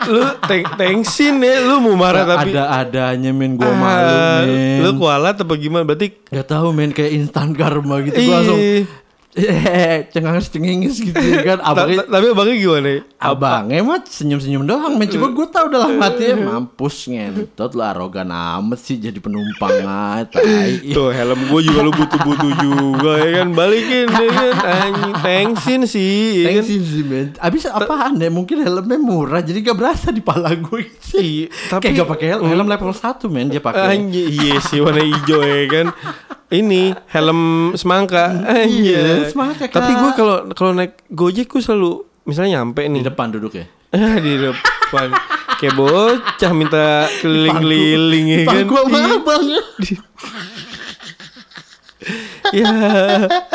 lu 0.05 0.23
teng 0.45 0.64
tengsin 0.76 1.41
ya 1.41 1.64
lu 1.64 1.81
mau 1.81 1.97
marah 1.97 2.29
tapi. 2.29 2.53
Ada-adanya 2.53 3.31
men 3.33 3.57
Gue 3.57 3.64
Ah, 3.64 3.73
malu 3.73 4.17
men. 4.45 4.79
Lu 4.85 4.91
kualat 5.00 5.41
apa 5.41 5.55
gimana? 5.57 5.83
Berarti 5.88 6.12
Gak 6.29 6.47
tahu 6.47 6.76
men 6.76 6.93
kayak 6.93 7.12
instan 7.17 7.57
karma 7.57 8.05
gitu. 8.05 8.21
Gue 8.21 8.29
langsung 8.29 8.61
cengangis 10.14 10.47
cengengis 10.47 11.03
gitu 11.03 11.19
ya 11.19 11.43
kan. 11.43 11.59
Abangnya 11.75 12.07
ta- 12.07 12.11
tapi 12.19 12.26
abangnya 12.31 12.55
gimana? 12.55 12.88
ya? 12.88 13.00
abangnya 13.19 13.81
mah 13.83 13.99
senyum 14.07 14.38
senyum 14.38 14.62
doang 14.62 14.95
men. 14.95 15.11
Coba 15.11 15.26
gue 15.35 15.47
tau 15.50 15.67
dalam 15.67 15.99
hati 15.99 16.37
mampus 16.38 17.11
ngentot 17.11 17.75
lu 17.75 17.83
arogan 17.83 18.31
amat 18.31 18.79
sih 18.79 19.00
jadi 19.00 19.19
penumpang 19.19 19.75
Tuh 20.95 21.11
helm 21.11 21.41
gue 21.50 21.61
juga 21.67 21.81
lu 21.83 21.91
butuh-butuh 21.91 22.53
juga 22.62 23.12
ya 23.19 23.29
kan? 23.43 23.49
Balikin 23.57 24.07
ya 24.07 24.29
kan? 24.31 24.91
Tengsin 25.25 25.81
sih 25.88 26.47
ya 26.47 26.61
kan? 26.61 26.62
Thanksin 26.62 26.83
sih 26.85 27.03
men. 27.03 27.26
Abis 27.41 27.67
apaan 27.67 28.21
ya? 28.21 28.31
Mungkin 28.31 28.62
helmnya 28.62 28.99
murah 29.00 29.43
Jadi 29.43 29.64
gak 29.64 29.76
berasa 29.76 30.14
di 30.14 30.23
pala 30.23 30.55
gue 30.55 30.87
gitu. 30.87 31.19
Iya, 31.19 31.47
tapi 31.73 31.91
Kayak 31.91 32.07
gak 32.07 32.11
pakai 32.14 32.26
helm 32.37 32.45
Helm 32.47 32.67
level 32.71 32.93
1 32.95 33.35
men 33.35 33.47
Dia 33.50 33.62
pakai. 33.64 33.99
Iya 34.14 34.62
sih 34.62 34.79
warna 34.79 35.03
hijau 35.03 35.41
ya 35.43 35.64
kan. 35.67 35.87
Ini 36.54 36.94
helm 37.11 37.73
semangka. 37.75 38.30
Iya, 38.62 39.26
semangka, 39.26 39.66
Kak. 39.66 39.75
Tapi 39.75 39.92
gue 39.99 40.11
kalau 40.14 40.37
kalau 40.54 40.70
naik 40.70 41.02
Gojek 41.11 41.50
gue 41.50 41.58
selalu 41.58 42.06
misalnya 42.25 42.62
nyampe 42.62 42.87
Di 42.87 42.90
nih 42.94 43.02
depan 43.04 43.28
duduk 43.34 43.52
ya 43.58 43.66
di 44.25 44.32
depan 44.40 45.12
kayak 45.61 45.75
bocah 45.78 46.52
minta 46.56 47.06
keliling-keliling 47.23 48.26
ya 48.26 48.38
kan. 48.46 48.64
Pangku 48.64 48.76
sama 48.80 48.99
abangnya 49.18 49.62
Ya 52.52 52.68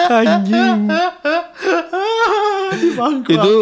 anjing. 0.10 0.90
Di 2.82 2.90
pangku 2.98 3.30
Itu 3.30 3.56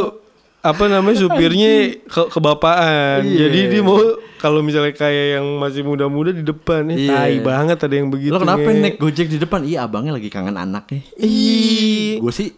apa 0.67 0.83
namanya 0.85 1.17
supirnya 1.17 1.71
ke 2.01 2.21
kebapaan. 2.27 3.23
Iya. 3.23 3.47
Jadi 3.47 3.59
dia 3.69 3.81
mau 3.81 3.97
kalau 4.37 4.59
misalnya 4.59 4.91
kayak 4.91 5.27
yang 5.35 5.57
masih 5.57 5.81
muda-muda 5.81 6.29
di 6.29 6.41
depan 6.41 6.85
ya. 6.87 6.95
Iya. 6.95 7.11
Tai 7.15 7.35
banget 7.41 7.77
ada 7.79 7.95
yang 7.95 8.07
begitu. 8.07 8.31
Lo 8.31 8.39
kenapa 8.39 8.65
nge. 8.65 8.79
naik 8.79 8.95
gojek 8.97 9.27
di 9.27 9.37
depan? 9.37 9.63
Iya 9.63 9.83
abangnya 9.83 10.11
lagi 10.11 10.27
kangen 10.27 10.53
anaknya 10.53 11.01
Ih. 11.17 12.19
Gue 12.19 12.31
sih 12.31 12.51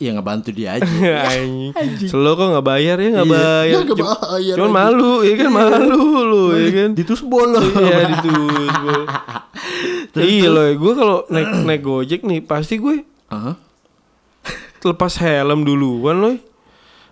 Ya 0.00 0.16
ngebantu 0.16 0.48
dia 0.48 0.80
aja 0.80 0.88
Anjing. 1.28 2.08
Selo 2.08 2.32
kok 2.32 2.48
nggak 2.48 2.64
bayar 2.64 2.96
ya 2.96 3.08
nggak 3.12 3.26
Iya. 3.26 3.36
bayar. 3.36 3.76
Ya, 3.76 3.78
Cuma- 3.84 4.16
bayar 4.16 4.54
Cuman 4.56 4.64
aja. 4.64 4.76
malu 4.80 5.12
ya 5.20 5.34
kan 5.36 5.48
malu 5.50 6.04
lu 6.24 6.44
ya 6.56 6.70
kan. 6.72 6.88
Ditusbol 6.94 7.46
lo 7.50 7.60
Iya 7.60 7.98
ditusbol. 8.10 9.02
Iya 10.10 10.48
loh, 10.48 10.66
gue 10.66 10.92
kalau 10.92 11.18
naik 11.28 11.50
naik 11.62 11.82
gojek 11.82 12.20
nih 12.22 12.40
pasti 12.40 12.76
gue 12.76 13.06
Aha. 13.28 13.54
lepas 14.82 15.12
helm 15.16 15.62
duluan 15.62 16.16
loh. 16.18 16.34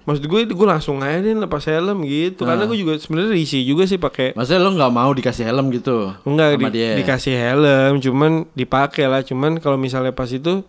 Maksud 0.09 0.25
gue 0.25 0.41
gue 0.49 0.67
langsung 0.67 0.99
aja 0.99 1.21
deh 1.21 1.37
lepas 1.37 1.61
helm 1.63 2.01
gitu. 2.03 2.43
Karena 2.43 2.65
Ah. 2.65 2.67
gue 2.67 2.79
juga 2.79 2.97
sebenarnya 2.97 3.29
risih 3.31 3.61
juga 3.63 3.85
sih 3.85 3.97
pakai 3.97 4.33
Maksudnya 4.33 4.57
lo 4.59 4.73
gak 4.73 4.89
mau 4.91 5.13
dikasih 5.13 5.45
helm 5.45 5.69
gitu 5.69 6.17
enggak 6.25 6.57
di- 6.57 6.73
dia 6.73 6.97
dikasih 6.97 7.35
helm, 7.35 7.93
cuman 7.99 8.31
dipakai 8.53 9.05
lah. 9.05 9.21
Cuman 9.21 9.57
kalau 9.59 9.77
misalnya 9.77 10.11
pas 10.11 10.27
itu 10.27 10.65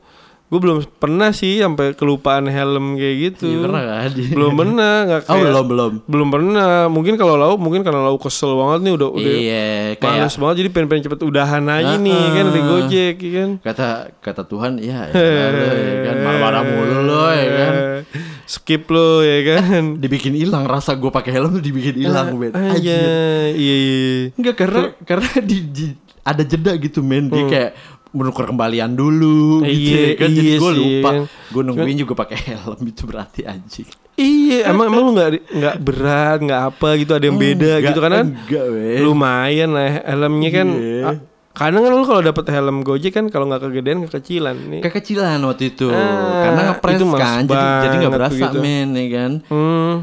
gue 0.46 0.58
belum 0.58 0.82
pernah 0.98 1.30
sih 1.30 1.62
sampai 1.62 1.94
kelupaan 1.94 2.46
helm 2.46 2.98
kayak 2.98 3.16
gitu. 3.24 3.46
Iya, 3.48 3.60
pernah 3.62 3.82
kan? 3.86 4.10
Belum 4.34 4.54
pernah 4.56 4.94
nggak 5.06 5.22
Oh 5.24 5.30
kayak 5.30 5.46
belum 5.46 5.66
belum 5.68 5.92
belum 6.04 6.28
pernah 6.28 6.70
mungkin 6.88 7.14
kalau 7.16 7.36
lau 7.36 7.54
mungkin 7.56 7.80
karena 7.80 8.02
lau 8.02 8.18
kesel 8.18 8.58
banget 8.58 8.80
nih 8.82 8.94
udah 8.98 9.10
udah 9.10 9.30
Iya 9.32 9.66
males 9.94 10.02
kayak 10.26 10.34
banget 10.36 10.56
jadi 10.58 10.70
pengen 10.70 10.88
pengen 10.90 11.04
cepet 11.06 11.20
udahan 11.24 11.64
aja 11.64 11.94
Ah, 11.94 12.02
nih 12.02 12.24
kan 12.34 12.46
ah. 12.50 12.66
gojek 12.66 13.16
ya 13.16 13.32
kan 13.32 13.50
kata 13.62 13.88
kata 14.20 14.42
Tuhan 14.44 14.72
ya, 14.82 15.06
ya, 15.08 15.22
lo, 15.48 15.68
ya 15.70 15.96
kan 16.04 16.16
marah-marah 16.20 16.64
mulu 16.66 16.98
lo 17.04 17.24
ya 17.30 17.48
kan 17.48 17.74
Eh, 17.80 18.02
skip 18.50 18.90
lo 18.90 19.22
ya 19.22 19.38
kan? 19.62 19.96
Dibikin 19.96 20.34
hilang 20.34 20.66
rasa 20.66 20.94
gue 20.94 21.08
pakai 21.08 21.30
helm 21.32 21.54
tuh 21.54 21.62
dibikin 21.62 21.94
hilang 22.00 22.34
men. 22.34 22.50
aja 22.50 22.74
Anjir. 22.74 23.54
iya 23.54 23.76
iya. 23.78 24.34
Enggak 24.34 24.56
karena 24.58 24.80
karena 25.00 25.30
di, 25.46 25.58
di- 25.64 25.98
ada 26.22 26.42
jeda 26.42 26.74
gitu 26.76 27.00
men. 27.00 27.30
Dia 27.30 27.40
Hmm. 27.40 27.48
kayak 27.48 27.72
menukar 28.10 28.44
kembalian 28.44 28.90
dulu 28.92 29.62
gitu 29.62 29.94
Iya, 29.94 30.02
ya 30.02 30.14
kan? 30.18 30.28
Jadi 30.28 30.42
iya 30.44 30.58
gue 30.58 30.72
sih. 30.72 30.80
lupa. 30.82 31.10
Gue 31.48 31.62
nungguin 31.62 31.98
juga 32.00 32.14
pakai 32.18 32.38
helm 32.50 32.80
itu 32.84 33.04
berarti 33.06 33.42
anjing. 33.46 33.86
Iya 34.16 34.68
emang 34.68 34.90
emang 34.90 35.02
lu 35.02 35.12
nggak 35.14 35.30
nggak 35.48 35.76
berat 35.80 36.38
nggak 36.42 36.62
apa 36.68 36.90
gitu 36.98 37.12
ada 37.14 37.24
yang 37.24 37.40
beda 37.40 37.72
Enggak, 37.72 37.88
gitu 37.88 38.00
kan 38.02 38.12
enggak 38.20 38.66
lumayan 39.00 39.70
lah 39.72 39.88
helmnya 40.04 40.50
kan 40.52 40.68
Iya. 40.68 41.04
Kadang 41.60 41.84
kan 41.84 41.92
lu 41.92 42.08
kalau 42.08 42.22
dapet 42.24 42.46
helm 42.56 42.88
gojek 42.88 43.12
kan 43.12 43.28
kalau 43.28 43.52
nggak 43.52 43.68
kegedean 43.68 44.08
kekecilan. 44.08 44.56
Nih. 44.56 44.80
Kekecilan 44.80 45.44
waktu 45.44 45.76
itu. 45.76 45.92
Ah, 45.92 46.48
karena 46.48 46.62
ngepres 46.72 47.00
kan 47.20 47.44
jadi 47.44 47.68
jadi 47.84 47.96
nggak 48.00 48.16
berasa 48.16 48.46
begitu. 48.48 48.58
men 48.64 48.90
ya 48.96 49.06
kan? 49.12 49.32
Hmm. 49.52 49.94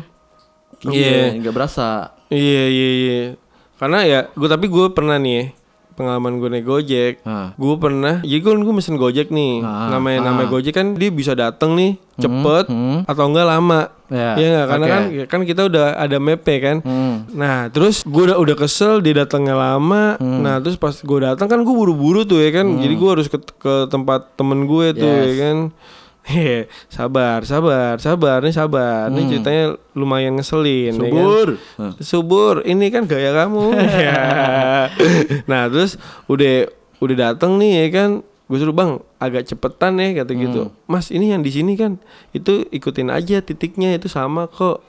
Iya 0.92 1.40
nggak 1.40 1.54
berasa. 1.56 2.12
Iya 2.28 2.64
iya 2.68 2.90
iya. 2.92 3.20
Karena 3.80 4.04
ya 4.04 4.20
gue 4.36 4.48
tapi 4.48 4.68
gue 4.68 4.92
pernah 4.92 5.16
nih 5.16 5.32
ya, 5.32 5.44
pengalaman 5.96 6.36
gue 6.36 6.48
naik 6.52 6.66
Gojek. 6.68 7.14
Ah. 7.24 7.56
Gue 7.56 7.74
pernah, 7.80 8.20
jadi 8.20 8.38
gue 8.44 8.52
gue 8.52 8.74
mesen 8.76 9.00
Gojek 9.00 9.32
nih. 9.32 9.64
Ah, 9.64 9.96
namanya 9.96 10.20
ah. 10.20 10.24
namanya 10.30 10.48
Gojek 10.52 10.76
kan 10.76 10.92
dia 10.94 11.08
bisa 11.08 11.32
datang 11.32 11.72
nih 11.74 11.96
cepet 12.20 12.68
hmm. 12.68 13.08
atau 13.08 13.24
enggak 13.26 13.48
lama. 13.48 13.80
Ya, 14.06 14.38
Iya 14.38 14.46
nggak? 14.54 14.66
Karena 14.70 14.86
oke. 14.86 14.92
kan 14.94 15.02
kan 15.26 15.40
kita 15.42 15.60
udah 15.66 15.86
ada 15.98 16.16
map 16.22 16.46
kan. 16.46 16.76
Hmm. 16.86 17.26
Nah 17.34 17.66
terus 17.74 18.06
gue 18.06 18.22
udah 18.30 18.38
udah 18.38 18.54
kesel 18.54 19.02
dia 19.02 19.26
datangnya 19.26 19.58
lama. 19.58 20.14
Hmm. 20.22 20.46
Nah 20.46 20.62
terus 20.62 20.78
pas 20.78 20.94
gue 20.94 21.18
datang 21.18 21.50
kan 21.50 21.58
gue 21.66 21.74
buru-buru 21.74 22.22
tuh 22.22 22.38
ya 22.38 22.54
kan. 22.54 22.66
Jadi 22.78 22.94
gue 22.94 23.10
harus 23.10 23.26
ke, 23.26 23.38
ke 23.58 23.74
tempat 23.90 24.38
temen 24.38 24.70
gue 24.70 24.94
tuh 24.94 25.10
Yes. 25.10 25.26
ya 25.26 25.34
kan. 25.42 25.56
Hehe, 26.26 26.66
sabar, 26.90 27.46
sabar, 27.46 27.96
sabar, 27.96 28.42
nih 28.42 28.50
sabar. 28.50 29.06
Nih 29.08 29.30
ceritanya 29.30 29.64
lumayan 29.94 30.34
ngeselin. 30.34 30.90
ya 30.90 30.98
kan? 30.98 31.06
Hmm. 31.06 31.14
subur 31.14 31.48
subur 31.96 32.54
ini 32.64 32.90
kan 32.90 33.06
gaya 33.06 33.30
kamu 33.32 33.70
Ya. 34.10 34.22
nah 35.46 35.70
terus 35.70 35.94
udah 36.26 36.66
udah 36.98 37.16
datang 37.16 37.56
nih 37.56 37.86
ya 37.86 37.88
kan 37.92 38.10
gue 38.46 38.58
suruh 38.58 38.70
bang 38.70 38.98
agak 39.18 39.42
cepetan 39.44 39.98
ya 39.98 40.22
kata 40.22 40.32
gitu 40.34 40.60
mas 40.84 41.10
ini 41.10 41.30
yang 41.30 41.42
di 41.42 41.50
sini 41.50 41.74
kan 41.74 41.98
itu 42.30 42.62
ikutin 42.68 43.10
aja 43.10 43.38
titiknya 43.38 43.94
itu 43.94 44.06
sama 44.06 44.46
kok 44.46 44.82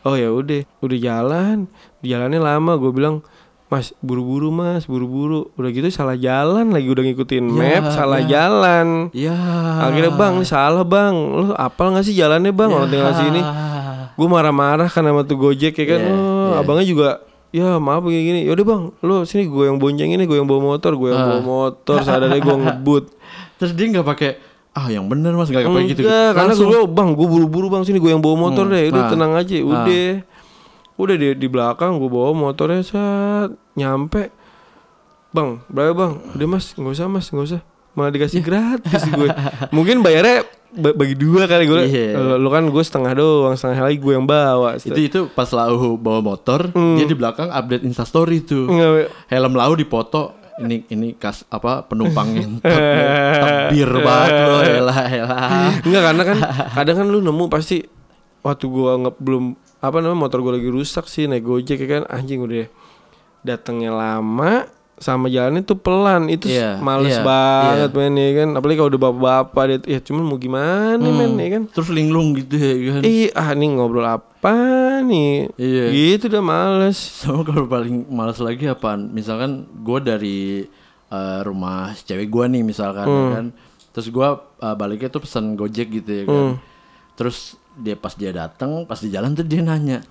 oh 0.00 0.14
ya 0.14 0.30
udah 0.30 0.62
udah 0.78 0.98
jalan 0.98 1.66
jalannya 2.02 2.38
lama 2.38 2.78
gue 2.78 2.90
bilang 2.90 3.22
mas 3.70 3.94
buru-buru 3.96 4.50
mas 4.50 4.84
buru-buru. 4.84 5.48
Udah 5.54 5.70
gitu 5.70 5.86
salah 5.88 6.14
jalan 6.14 6.68
lagi 6.68 6.84
udah 6.84 7.02
ngikutin 7.02 7.44
Ya, 7.48 7.78
map 7.78 7.84
salah 7.90 8.18
ya. 8.18 8.26
jalan. 8.28 8.86
Ya 9.12 9.36
akhirnya 9.80 10.12
bang 10.12 10.32
ini 10.34 10.44
salah 10.44 10.82
bang. 10.82 11.14
Lu 11.14 11.54
apal 11.54 11.94
nggak 11.94 12.02
sih 12.02 12.12
jalannya 12.12 12.50
bang? 12.50 12.66
Orang 12.68 12.88
tinggal 12.88 13.14
sini. 13.14 13.40
Gue 14.12 14.26
marah-marah 14.26 14.84
kan 14.84 15.00
sama 15.00 15.22
tuh 15.22 15.38
Gojek 15.38 15.72
ya 15.72 15.86
kan? 15.88 16.00
Iya, 16.02 16.10
oh, 16.10 16.20
iya. 16.50 16.60
abangnya 16.60 16.84
juga 16.84 17.08
ya 17.50 17.78
maaf 17.78 18.02
begini 18.02 18.22
gini. 18.24 18.40
Yaudah 18.44 18.64
bang 18.64 18.82
lu 19.00 19.22
sini 19.24 19.46
gue 19.46 19.64
yang 19.64 19.78
bonceng 19.78 20.10
ini 20.10 20.24
gue 20.24 20.34
yang 20.34 20.44
bawa 20.44 20.60
motor 20.68 20.92
gue 20.92 21.08
yang 21.08 21.20
Ah. 21.20 21.26
bawa 21.30 21.40
motor 21.40 21.96
sadarnya 22.02 22.36
gue 22.36 22.56
ngebut. 22.66 23.04
Terus 23.56 23.72
dia 23.72 23.86
nggak 23.88 24.04
pakai 24.04 24.30
ah 24.70 24.86
yang 24.86 25.06
bener 25.06 25.30
mas. 25.32 25.46
Nggak 25.46 25.62
pakai 25.64 25.86
gitu 25.88 26.02
karena 26.04 26.52
gue 26.52 26.80
bang 26.86 27.08
gue 27.12 27.26
buru-buru 27.28 27.66
bang 27.68 27.82
sini 27.82 27.96
gue 27.96 28.10
yang 28.10 28.20
bawa 28.20 28.36
motor 28.36 28.66
Hmm, 28.66 28.74
deh. 28.74 28.82
Udah 28.90 29.02
nah, 29.02 29.10
tenang 29.10 29.32
aja 29.32 29.54
nah. 29.56 29.86
Udah 31.00 31.14
di 31.14 31.28
di 31.34 31.46
belakang 31.46 31.96
gue 31.96 32.06
bawa 32.06 32.30
motornya 32.32 32.80
saat 32.80 33.50
nyampe. 33.74 34.28
Bang 35.30 35.62
berapa 35.66 35.92
bang? 35.92 36.12
Udah 36.32 36.46
mas 36.48 36.72
nggak 36.72 36.92
usah 36.92 37.06
mas 37.06 37.26
nggak 37.26 37.46
usah. 37.48 37.60
Malah 37.90 38.10
dikasih 38.10 38.40
gratis 38.40 39.02
gue 39.04 39.26
mungkin 39.74 39.98
bayarnya 39.98 40.42
ba- 40.70 40.92
bagi 40.92 41.14
dua 41.14 41.44
kali 41.44 41.66
gue 41.66 41.80
Iya. 41.84 42.36
lu 42.36 42.46
kan 42.46 42.62
gue 42.64 42.78
setengah 42.80 43.12
doang 43.12 43.52
setengah 43.52 43.82
lagi 43.84 43.98
gue 43.98 44.12
yang 44.12 44.22
bawa 44.24 44.76
itu 44.76 44.94
itu 44.94 45.20
pas 45.28 45.50
lau 45.50 45.94
bawa 45.96 46.22
motor 46.24 46.70
Hmm. 46.70 46.94
dia 46.94 47.04
di 47.04 47.12
belakang 47.12 47.48
update 47.48 47.82
instastory 47.82 48.40
tuh. 48.40 48.66
Nggak, 48.66 49.10
helm 49.26 49.52
lau 49.52 49.74
dipoto 49.74 50.38
ini 50.56 50.86
ini 50.86 51.08
kas 51.14 51.42
apa 51.48 51.82
penumpang 51.82 52.28
yang 52.32 52.52
tebir 53.42 53.90
banget 53.96 54.32
lo 54.40 54.58
elah 54.78 54.98
elah 55.08 55.72
Enggak 55.80 56.02
karena 56.04 56.22
kan 56.24 56.36
kadang 56.72 56.96
kan 56.96 57.06
lu 57.08 57.18
nemu 57.18 57.44
pasti 57.46 57.80
waktu 58.40 58.64
gua 58.66 58.92
nge 58.98 59.10
belum 59.16 59.44
apa 59.80 59.96
namanya 60.04 60.20
motor 60.28 60.44
gua 60.44 60.60
lagi 60.60 60.68
rusak 60.68 61.08
sih 61.08 61.24
naik 61.24 61.44
gojek 61.44 61.80
ya 61.80 61.88
kan. 61.88 62.02
Anjing 62.08 62.44
udah 62.44 62.68
datangnya 63.40 63.92
lama 63.96 64.68
sama 65.00 65.32
jalannya 65.32 65.64
tuh 65.64 65.80
pelan. 65.80 66.28
Itu 66.28 66.52
Iya, 66.52 66.76
males 66.84 67.16
iya, 67.16 67.24
banget 67.24 67.90
men 67.96 68.12
ya 68.20 68.30
kan. 68.44 68.48
Apalagi 68.60 68.76
kalau 68.76 68.90
udah 68.92 69.02
bapak-bapak 69.08 69.64
dia 69.64 69.96
ya 69.96 70.00
cuman 70.04 70.24
mau 70.28 70.36
gimana 70.36 71.00
men 71.00 71.32
ya 71.40 71.48
kan. 71.56 71.62
Terus 71.72 71.88
linglung 71.88 72.36
gitu 72.36 72.54
ya 72.60 72.76
kan. 72.92 73.02
Ih, 73.08 73.32
ah 73.32 73.48
nih 73.56 73.68
ngobrol 73.72 74.04
apa 74.04 74.54
nih? 75.00 75.48
Iya. 75.56 75.84
Gitu 75.88 76.28
udah 76.28 76.44
males. 76.44 77.00
sama 77.00 77.40
kalau 77.48 77.64
paling 77.64 78.04
males 78.12 78.36
lagi 78.40 78.68
apaan? 78.68 79.08
Misalkan 79.08 79.64
gue 79.80 79.98
dari 80.04 80.40
eh, 81.08 81.40
rumah 81.48 81.96
cewek 81.96 82.28
gue 82.28 82.44
nih 82.52 82.62
misalkan 82.62 83.08
ya 83.08 83.24
kan. 83.40 83.46
Terus 83.96 84.06
gue 84.12 84.28
baliknya 84.76 85.08
tuh 85.08 85.24
pesan 85.24 85.56
gojek 85.56 85.88
gitu 85.96 86.10
ya 86.12 86.24
kan. 86.28 86.60
Terus 87.16 87.56
dia 87.80 87.96
pas 87.96 88.12
dia 88.12 88.30
datang 88.30 88.84
pas 88.84 89.00
di 89.00 89.08
jalan 89.08 89.32
tuh 89.32 89.42
dia 89.42 89.64
nanya 89.64 90.04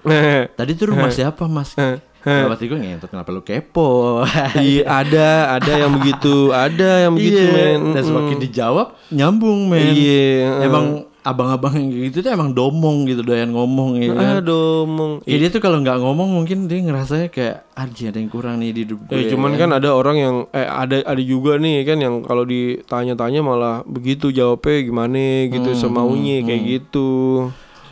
tadi 0.58 0.74
tuh 0.74 0.92
rumah 0.92 1.10
siapa 1.10 1.46
mas? 1.46 1.78
Kenapa 2.20 2.60
gue 2.60 2.76
ngentot 2.76 3.08
kenapa 3.08 3.32
lu 3.32 3.40
kepo? 3.40 4.20
Iya, 4.60 4.84
ada, 4.92 5.56
ada 5.56 5.72
yang 5.72 5.96
begitu, 5.96 6.52
ada 6.52 7.08
yang 7.08 7.16
begitu, 7.16 7.48
Iya, 7.48 7.80
men. 7.80 7.96
dan 7.96 8.04
semakin 8.04 8.38
dijawab 8.44 8.88
nyambung 9.08 9.72
men. 9.72 9.96
Iya, 9.96 10.68
emang 10.68 11.09
abang-abang 11.29 11.74
yang 11.74 11.89
gitu 12.05 12.19
tuh 12.19 12.29
emang 12.29 12.51
domong 12.51 13.05
gitu 13.05 13.21
doyan 13.21 13.50
ngomong 13.50 13.98
ya 13.98 14.12
kan 14.12 14.39
Aduh, 14.39 14.83
mong. 14.83 15.13
Ya, 15.24 15.38
dia 15.38 15.48
tuh 15.48 15.59
kalau 15.59 15.77
nggak 15.77 15.98
ngomong 15.98 16.29
mungkin 16.31 16.65
dia 16.65 16.79
ngerasanya 16.79 17.27
kayak 17.27 17.69
aja 17.71 18.03
ada 18.07 18.17
yang 18.17 18.27
kurang 18.27 18.57
nih 18.57 18.71
di 18.71 18.81
hidup 18.83 19.00
gue. 19.05 19.15
Eh, 19.15 19.25
cuman 19.27 19.53
kan 19.53 19.69
ada 19.71 19.89
orang 19.91 20.15
yang 20.15 20.36
eh 20.50 20.63
ada 20.63 21.01
ada 21.03 21.21
juga 21.21 21.55
nih 21.55 21.83
kan 21.83 21.98
yang 21.98 22.15
kalau 22.21 22.43
ditanya-tanya 22.43 23.39
malah 23.39 23.75
begitu 23.83 24.29
jawabnya 24.29 24.81
gimana 24.81 25.19
gitu 25.48 25.69
semaunya 25.74 26.41
kayak 26.41 26.62
gitu. 26.65 27.09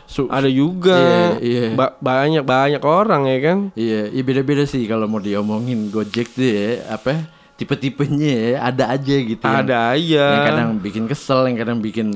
Su- 0.04 0.24
Ada 0.26 0.48
juga 0.48 0.96
Iya, 0.96 1.28
iya. 1.38 1.64
ba- 1.72 1.92
banyak 1.94 2.40
banyak 2.40 2.80
orang 2.80 3.24
ya 3.24 3.38
kan. 3.42 3.58
Iya, 3.74 4.08
iya 4.08 4.22
beda-beda 4.22 4.64
sih 4.64 4.84
kalau 4.84 5.04
mau 5.04 5.20
diomongin 5.20 5.88
Gojek 5.88 6.32
tuh 6.32 6.48
ya, 6.48 6.68
apa 6.90 7.28
tipe-tipenya 7.58 8.30
ya, 8.32 8.52
ada 8.64 8.84
aja 8.88 9.14
gitu. 9.18 9.36
yang- 9.38 9.60
Ada 9.60 9.76
aja. 9.92 10.24
Yang 10.32 10.46
kadang 10.48 10.70
bikin 10.78 11.04
kesel, 11.04 11.40
yang 11.44 11.56
kadang 11.56 11.78
bikin 11.78 12.08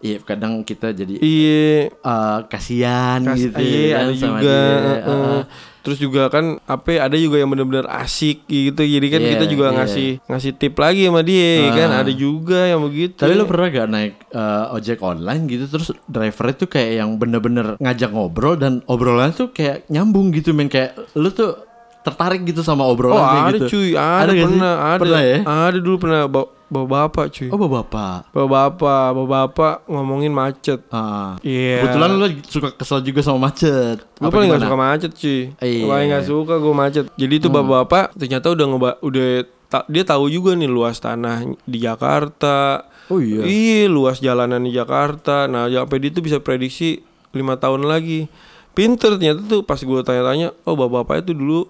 Iya, 0.00 0.16
kadang 0.18 0.64
kita 0.64 0.90
jadi 0.90 1.20
Iya. 1.20 1.92
eh, 1.92 2.38
kasihan 2.48 3.20
Kas- 3.20 3.36
gitu 3.38 3.60
iya, 3.60 3.94
kan 3.94 4.02
ada 4.02 4.12
sama 4.14 4.38
juga. 4.40 4.40
dia. 4.40 4.64
heeh. 4.64 5.04
Heeh. 5.04 5.40
Terus 5.80 5.96
juga 5.96 6.28
kan 6.28 6.44
apa 6.62 6.88
ya, 6.90 7.00
ada 7.04 7.16
juga 7.16 7.36
yang 7.36 7.48
benar-benar 7.48 7.88
asik 7.98 8.44
gitu. 8.44 8.80
Jadi 8.80 9.06
kan 9.08 9.20
Iya, 9.20 9.30
kita 9.32 9.44
juga 9.46 9.66
iya. 9.66 9.76
ngasih 9.76 10.10
ngasih 10.24 10.52
tip 10.54 10.74
lagi 10.74 11.04
sama 11.04 11.20
dia 11.20 11.48
ya 11.58 11.70
kan. 11.74 11.88
Ah. 11.90 12.00
Ada 12.00 12.12
juga 12.12 12.60
yang 12.64 12.80
begitu. 12.80 13.16
Tapi 13.16 13.32
lu 13.32 13.44
pernah 13.44 13.68
gak 13.70 13.88
naik 13.88 14.14
eh, 14.26 14.64
ojek 14.70 14.98
online 15.00 15.42
gitu 15.46 15.64
terus 15.68 15.88
drivernya 16.06 16.54
tuh 16.58 16.68
kayak 16.68 16.90
yang 16.96 17.10
bener-bener 17.16 17.66
ngajak 17.76 18.10
ngobrol 18.10 18.56
dan 18.56 18.80
obrolan 18.86 19.32
tuh 19.32 19.52
kayak 19.52 19.84
nyambung 19.86 20.32
gitu 20.32 20.52
men 20.52 20.68
kayak 20.68 20.96
lu 21.12 21.28
tuh 21.28 21.60
tertarik 22.00 22.40
gitu 22.42 22.60
sama 22.60 22.84
Oh 22.84 22.92
obrolannya 22.92 23.40
ada 23.46 23.58
gitu. 23.60 23.76
cuy, 23.76 23.92
ada, 23.92 24.32
sih? 24.32 24.40
pernah, 24.40 24.74
ada, 24.86 25.00
Pernah 25.00 25.20
ya? 25.22 25.38
ada 25.44 25.78
dulu 25.78 25.96
pernah 25.98 26.20
bawa, 26.24 26.46
bawa 26.70 26.86
bapak 26.86 27.34
cuy, 27.34 27.50
Oh 27.50 27.58
bapak. 27.58 28.30
bawa 28.30 28.46
bapak, 28.70 29.06
bawa 29.12 29.26
bapak 29.26 29.74
ngomongin 29.84 30.30
macet. 30.30 30.78
Ah. 30.88 31.34
Iya. 31.40 31.82
Kebetulan 31.82 32.10
lu 32.14 32.26
suka 32.46 32.70
kesel 32.72 33.02
juga 33.02 33.20
sama 33.20 33.50
macet. 33.50 34.06
Gue 34.16 34.22
Apa 34.22 34.30
paling 34.32 34.48
gak 34.48 34.62
suka 34.62 34.78
macet 34.78 35.10
cuy, 35.12 35.50
Iya. 35.52 35.82
Hmm. 35.82 35.90
paling 35.90 36.08
gak 36.08 36.24
suka 36.24 36.54
gue 36.56 36.70
macet. 36.72 37.04
Jadi 37.12 37.34
itu 37.36 37.48
bapak-bapak 37.48 38.14
ternyata 38.14 38.46
udah 38.48 38.66
ngeba, 38.66 38.90
udah 39.00 39.28
ta- 39.66 39.86
dia 39.86 40.04
tahu 40.04 40.26
juga 40.26 40.54
nih 40.54 40.66
luas 40.66 40.96
tanah 40.96 41.42
di 41.60 41.78
Jakarta. 41.80 42.86
Oh 43.06 43.18
iya. 43.18 43.42
Iya 43.42 43.90
luas 43.90 44.18
jalanan 44.18 44.62
di 44.62 44.70
Jakarta. 44.70 45.44
Nah 45.44 45.66
sampai 45.66 45.98
dia 45.98 46.10
tuh 46.10 46.22
bisa 46.22 46.38
prediksi 46.38 47.02
lima 47.30 47.58
tahun 47.58 47.82
lagi. 47.82 48.30
Pinter 48.70 49.18
ternyata 49.18 49.42
tuh 49.44 49.62
pas 49.62 49.76
gue 49.76 50.00
tanya-tanya, 50.00 50.54
oh 50.62 50.78
bapak-bapak 50.78 51.26
itu 51.26 51.34
dulu 51.34 51.66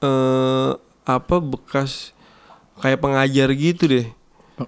eh 0.00 0.70
apa 1.04 1.36
bekas 1.36 2.13
kayak 2.84 3.00
pengajar 3.00 3.48
gitu 3.50 3.88
deh. 3.88 4.06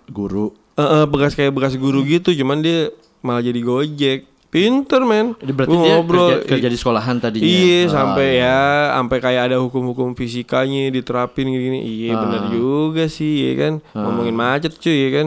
Guru. 0.09 0.57
Eh, 0.73 0.81
eh, 0.81 1.05
bekas 1.05 1.33
kayak 1.33 1.53
bekas 1.53 1.77
guru 1.77 2.01
gitu, 2.03 2.33
cuman 2.33 2.59
dia 2.59 2.89
malah 3.21 3.41
jadi 3.41 3.61
gojek. 3.61 4.21
Pinter 4.47 5.03
men. 5.03 5.37
Jadi 5.37 5.53
berarti 5.53 5.69
Gua 5.69 5.83
dia 5.83 5.93
ngobrol 5.93 6.29
kerja, 6.39 6.49
kerja 6.49 6.69
di 6.71 6.79
sekolahan 6.79 7.17
tadinya. 7.19 7.45
Iya 7.45 7.81
Ah, 7.83 7.87
sampai 7.93 8.29
iya. 8.31 8.47
ya 8.47 8.59
sampai 8.97 9.19
kayak 9.21 9.43
ada 9.45 9.57
hukum-hukum 9.59 10.15
fisikanya 10.15 10.89
diterapin 10.89 11.45
gini-gini. 11.45 11.81
Iya 11.83 12.17
Ah. 12.17 12.21
benar 12.25 12.43
juga 12.49 13.05
sih 13.07 13.43
ya 13.43 13.53
kan. 13.55 13.73
Ngomongin 13.93 14.33
macet 14.33 14.73
cuy 14.75 14.97
ya 14.97 15.11
kan. 15.13 15.27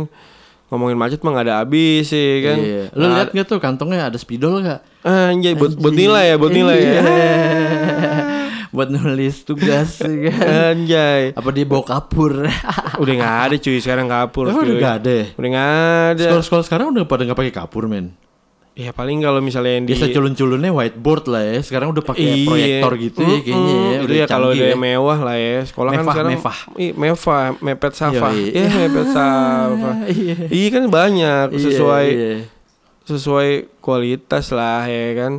Ngomongin 0.69 0.97
macet 0.97 1.19
mah 1.19 1.32
gak 1.32 1.45
ada 1.45 1.56
habis 1.62 2.10
ya 2.10 2.38
kan. 2.41 2.58
Iya. 2.58 2.84
Lu 2.91 3.06
Nah, 3.06 3.13
lihat 3.17 3.30
nggak 3.32 3.45
tuh 3.45 3.60
kantongnya 3.60 4.08
ada 4.08 4.17
spidol 4.17 4.62
gak? 4.62 4.82
Anjay 5.02 5.54
buat 5.54 5.78
buat 5.78 5.93
nilai 5.93 6.25
ya, 6.25 6.36
buat 6.39 6.54
nilai 6.56 6.78
ya. 6.80 7.02
Buat 8.69 8.89
nulis 8.89 9.41
tugas 9.43 9.97
ya 9.99 10.29
kan. 10.29 10.77
Anjay. 10.77 11.34
Apa 11.34 11.49
dia 11.49 11.65
bawa 11.65 11.82
kapur? 11.84 12.45
Udah 12.95 13.13
nggak 13.15 13.36
ada 13.43 13.55
cuy 13.55 13.77
sekarang 13.77 14.05
kapur. 14.05 14.45
Emang 14.47 14.62
udah 14.62 14.69
cuy. 14.69 14.77
nggak 14.77 14.95
ada? 14.99 15.17
Udah 15.34 15.49
nggak 15.49 15.71
ada. 16.12 16.23
Sekolah-sekolah 16.27 16.63
sekarang 16.63 16.86
udah 16.91 17.03
pada 17.03 17.21
nggak 17.23 17.36
pakai 17.36 17.53
kapur 17.55 17.86
men. 17.86 18.13
Ya 18.73 18.95
paling 18.95 19.19
kalau 19.19 19.41
misalnya 19.41 19.75
yang 19.75 19.84
di 19.84 19.91
Biasa 19.91 20.08
culun-culunnya 20.10 20.71
whiteboard 20.71 21.25
lah 21.27 21.43
ya. 21.43 21.60
Sekarang 21.60 21.91
udah 21.91 21.99
pakai 21.99 22.23
Iya. 22.23 22.45
proyektor 22.47 22.91
gitu 22.95 23.19
ya 23.21 23.38
kayaknya 23.41 23.75
ya. 23.75 23.99
Udah 23.99 24.15
ya 24.15 24.25
kalau 24.25 24.47
udah 24.49 24.67
ya. 24.69 24.77
mewah 24.77 25.19
lah 25.19 25.36
ya. 25.36 25.58
Sekolah 25.65 25.89
kan 25.89 25.99
Mewah, 25.99 26.13
sekarang 26.13 26.32
mewah. 26.32 26.58
Mewah, 26.95 27.41
mepet 27.60 27.93
safa. 27.93 28.27
Yoi. 28.29 28.55
Ya, 28.55 28.67
mepet 28.79 29.08
safa. 29.17 29.91
Iya. 30.08 30.36
Iya 30.47 30.67
kan 30.69 30.84
banyak 30.88 31.45
sesuai 31.51 32.05
Iya, 32.08 32.29
iya. 32.32 32.39
sesuai 33.03 33.49
kualitas 33.79 34.53
lah 34.53 34.86
ya 34.86 35.08
kan. 35.17 35.34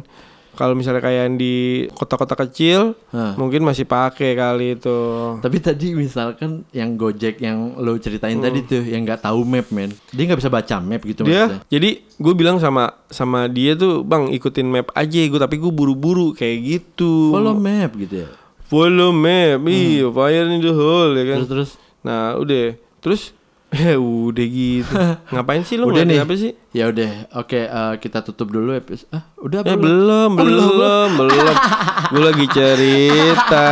Kalau 0.61 0.77
misalnya 0.77 1.01
kayak 1.01 1.21
yang 1.25 1.37
di 1.41 1.89
kota-kota 1.97 2.37
kecil 2.37 2.93
Hah. 3.17 3.33
mungkin 3.41 3.65
masih 3.65 3.89
pakai 3.89 4.37
kali 4.37 4.77
itu. 4.77 5.01
Tapi 5.41 5.57
tadi 5.57 5.97
misalkan 5.97 6.69
yang 6.77 7.01
Gojek 7.01 7.41
yang 7.41 7.81
lo 7.81 7.97
ceritain 7.97 8.37
tadi 8.37 8.61
tuh 8.69 8.85
yang 8.85 9.09
nggak 9.09 9.25
tahu 9.25 9.41
map 9.49 9.73
men, 9.73 9.89
dia 10.13 10.29
nggak 10.29 10.37
bisa 10.37 10.53
baca 10.53 10.77
map 10.85 11.01
gitu 11.01 11.25
Dia 11.25 11.49
maksudnya. 11.49 11.65
jadi 11.73 11.91
gue 12.05 12.35
bilang 12.37 12.61
sama 12.61 12.93
sama 13.09 13.49
dia 13.49 13.73
tuh 13.73 14.05
bang 14.05 14.29
ikutin 14.37 14.69
map 14.69 14.93
aja 14.93 15.17
gue 15.25 15.41
tapi 15.41 15.57
gue 15.57 15.73
buru-buru 15.73 16.37
kayak 16.37 16.61
gitu. 16.61 17.33
Follow 17.33 17.57
map 17.57 17.97
gitu 17.97 18.29
ya. 18.29 18.29
Follow 18.69 19.17
map, 19.17 19.65
iya 19.65 20.05
fire 20.13 20.45
in 20.53 20.61
the 20.61 20.77
hole 20.77 21.17
ya 21.17 21.25
kan. 21.25 21.39
Terus 21.43 21.49
terus 21.49 21.71
Nah 22.05 22.37
udah 22.37 22.77
terus 23.01 23.33
udah 24.27 24.47
gitu. 24.51 24.95
Ngapain 25.35 25.63
sih 25.63 25.79
lu 25.79 25.95
udah 25.95 26.03
nih. 26.03 26.19
apa 26.19 26.35
sih? 26.35 26.59
Ya 26.75 26.91
udah, 26.91 27.31
oke 27.39 27.71
eh, 27.71 27.95
kita 28.03 28.23
tutup 28.27 28.51
dulu 28.51 28.75
episode. 28.75 29.07
Ah, 29.15 29.31
udah 29.39 29.63
Eh 29.63 29.79
belum? 29.79 30.35
belum, 30.35 30.71
belum, 30.75 31.11
belum. 31.19 31.57
Gue 32.11 32.23
lagi 32.27 32.47
cerita. 32.51 33.71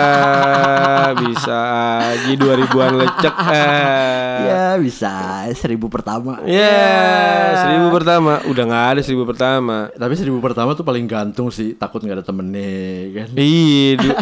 Bisa 1.19 1.61
aja 2.15 2.31
2000-an 2.31 2.95
lecek. 2.95 3.35
Eh. 3.51 4.39
Ya 4.47 4.67
bisa 4.79 5.43
seribu 5.59 5.91
pertama. 5.91 6.39
Ya, 6.47 7.59
seribu 7.67 7.91
pertama. 7.91 8.39
Udah 8.47 8.63
nggak 8.71 8.87
ada 8.95 9.01
seribu 9.03 9.27
pertama. 9.27 9.91
Tapi 9.91 10.15
seribu 10.15 10.39
pertama 10.39 10.79
tuh 10.79 10.87
paling 10.87 11.11
gantung 11.11 11.51
sih, 11.51 11.75
takut 11.75 11.99
nggak 11.99 12.23
ada 12.23 12.27
temennya 12.27 13.11
kan. 13.19 13.29
Iya, 13.35 14.15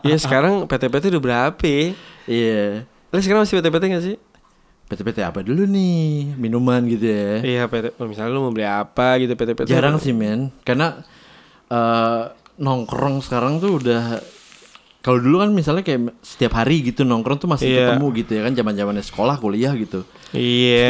ya 0.00 0.16
sekarang 0.16 0.64
PT-PT 0.64 1.12
udah 1.12 1.22
berapa? 1.22 1.60
ya? 1.60 1.92
Iya. 2.24 2.88
Lu 3.08 3.20
sekarang 3.24 3.44
masih 3.44 3.60
PT-PT 3.60 3.84
gak 3.88 4.04
sih? 4.04 4.16
PT-PT 4.88 5.18
apa 5.20 5.40
dulu 5.40 5.62
nih? 5.64 6.32
Minuman 6.34 6.80
gitu 6.84 7.04
ya. 7.04 7.32
Iya, 7.40 7.62
PT. 7.64 8.00
Misalnya 8.00 8.32
lu 8.32 8.40
mau 8.40 8.52
beli 8.52 8.64
apa 8.64 9.20
gitu 9.20 9.32
PT-PT. 9.32 9.68
Jarang 9.68 10.00
sih 10.00 10.10
men, 10.10 10.48
karena 10.64 11.04
eh, 11.68 12.22
nongkrong 12.56 13.20
sekarang 13.20 13.60
tuh 13.60 13.76
udah 13.76 14.18
kalau 14.98 15.22
dulu 15.22 15.38
kan 15.38 15.54
misalnya 15.54 15.80
kayak 15.80 16.10
setiap 16.20 16.58
hari 16.58 16.82
gitu 16.82 17.06
nongkrong 17.06 17.38
tuh 17.38 17.46
masih 17.46 17.70
Iya. 17.70 17.94
ketemu 17.94 18.06
gitu 18.18 18.30
ya 18.34 18.42
kan 18.42 18.52
zaman 18.52 18.74
zamannya 18.74 19.04
sekolah 19.06 19.36
kuliah 19.38 19.72
gitu. 19.72 20.02
Setiap 20.28 20.42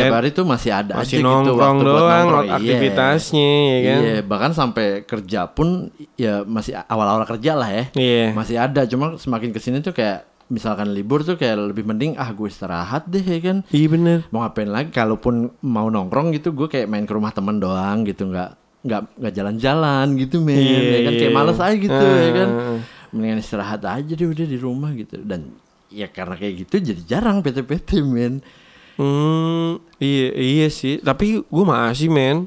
Iya. 0.08 0.10
hari 0.10 0.28
tuh 0.32 0.42
masih 0.42 0.70
ada 0.72 0.92
Masih 0.96 1.20
aja 1.20 1.20
gitu 1.20 1.28
nongkrong 1.28 1.76
waktu 1.76 1.84
buat 1.84 1.98
doang 2.00 2.18
nongkrong. 2.24 2.46
Iya. 2.46 2.56
aktivitasnya 2.56 3.50
ya 3.60 3.78
kan. 3.84 3.98
Iya, 4.00 4.16
bahkan 4.24 4.50
sampai 4.56 4.86
kerja 5.04 5.40
pun 5.46 5.92
ya 6.16 6.40
masih 6.42 6.72
awal-awal 6.80 7.28
kerja 7.28 7.52
lah 7.52 7.68
ya. 7.68 7.84
Iya. 7.94 8.24
Masih 8.32 8.56
ada, 8.56 8.80
cuma 8.86 9.14
semakin 9.14 9.50
ke 9.50 9.60
sini 9.60 9.78
tuh 9.78 9.92
kayak 9.92 10.24
misalkan 10.48 10.90
libur 10.90 11.20
tuh 11.20 11.34
kayak 11.34 11.70
lebih 11.70 11.84
mending 11.84 12.12
ah 12.14 12.28
gue 12.28 12.44
istirahat 12.44 13.04
deh 13.04 13.20
ya 13.20 13.38
kan. 13.38 13.56
Iya 13.68 13.86
bener. 13.88 14.18
Mau 14.28 14.40
ngapain 14.40 14.66
lagi? 14.66 14.88
Kalaupun 14.88 15.34
mau 15.60 15.86
nongkrong 15.86 16.32
gitu, 16.32 16.50
gue 16.50 16.66
kayak 16.66 16.86
main 16.86 17.04
ke 17.04 17.12
rumah 17.12 17.30
temen 17.30 17.56
doang 17.56 18.02
gitu, 18.02 18.26
nggak 18.26 18.50
nggak 18.78 19.02
nggak 19.16 19.34
jalan-jalan 19.34 20.06
gitu 20.16 20.38
men, 20.38 20.54
Iya, 20.54 20.78
ya 20.78 20.98
kan 21.02 21.12
kayak 21.12 21.24
iya. 21.24 21.36
males 21.36 21.58
aja 21.58 21.76
gitu 21.76 21.92
Ah. 22.06 22.18
ya 22.18 22.30
kan. 22.32 22.48
Mendingan 23.08 23.38
istirahat 23.38 23.82
aja 23.82 24.12
deh 24.14 24.26
udah 24.26 24.46
di 24.46 24.56
rumah 24.56 24.90
gitu 24.92 25.16
dan 25.18 25.52
ya 25.88 26.06
karena 26.06 26.34
kayak 26.34 26.54
gitu 26.62 26.74
jadi 26.84 27.02
jarang 27.02 27.40
PT-PT 27.40 28.00
men. 28.00 28.40
Hmm, 28.94 29.78
iya 29.98 30.28
iya 30.32 30.66
sih. 30.68 30.98
Tapi 30.98 31.40
gue 31.40 31.64
masih 31.64 32.08
men. 32.08 32.46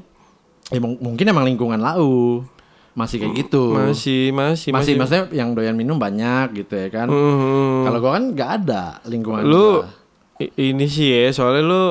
Ya, 0.68 0.78
mung- 0.78 0.98
mungkin 0.98 1.24
emang 1.24 1.44
lingkungan 1.44 1.76
lau. 1.76 2.44
Masih 2.92 3.16
kayak 3.24 3.34
gitu. 3.48 3.72
Masih, 3.72 4.32
masih, 4.36 4.70
masih, 4.72 4.92
maksudnya 5.00 5.24
yang 5.32 5.56
doyan 5.56 5.72
minum 5.72 5.96
banyak 5.96 6.64
gitu 6.64 6.76
ya 6.76 6.88
kan. 6.92 7.08
Hmm. 7.08 7.88
Kalau 7.88 7.98
gua 8.04 8.12
kan 8.20 8.24
nggak 8.36 8.50
ada 8.64 8.84
lingkungan 9.08 9.42
Lu 9.48 9.80
gua. 9.80 9.88
ini 10.60 10.86
sih 10.88 11.08
ya, 11.08 11.32
soalnya 11.32 11.62
lu 11.64 11.84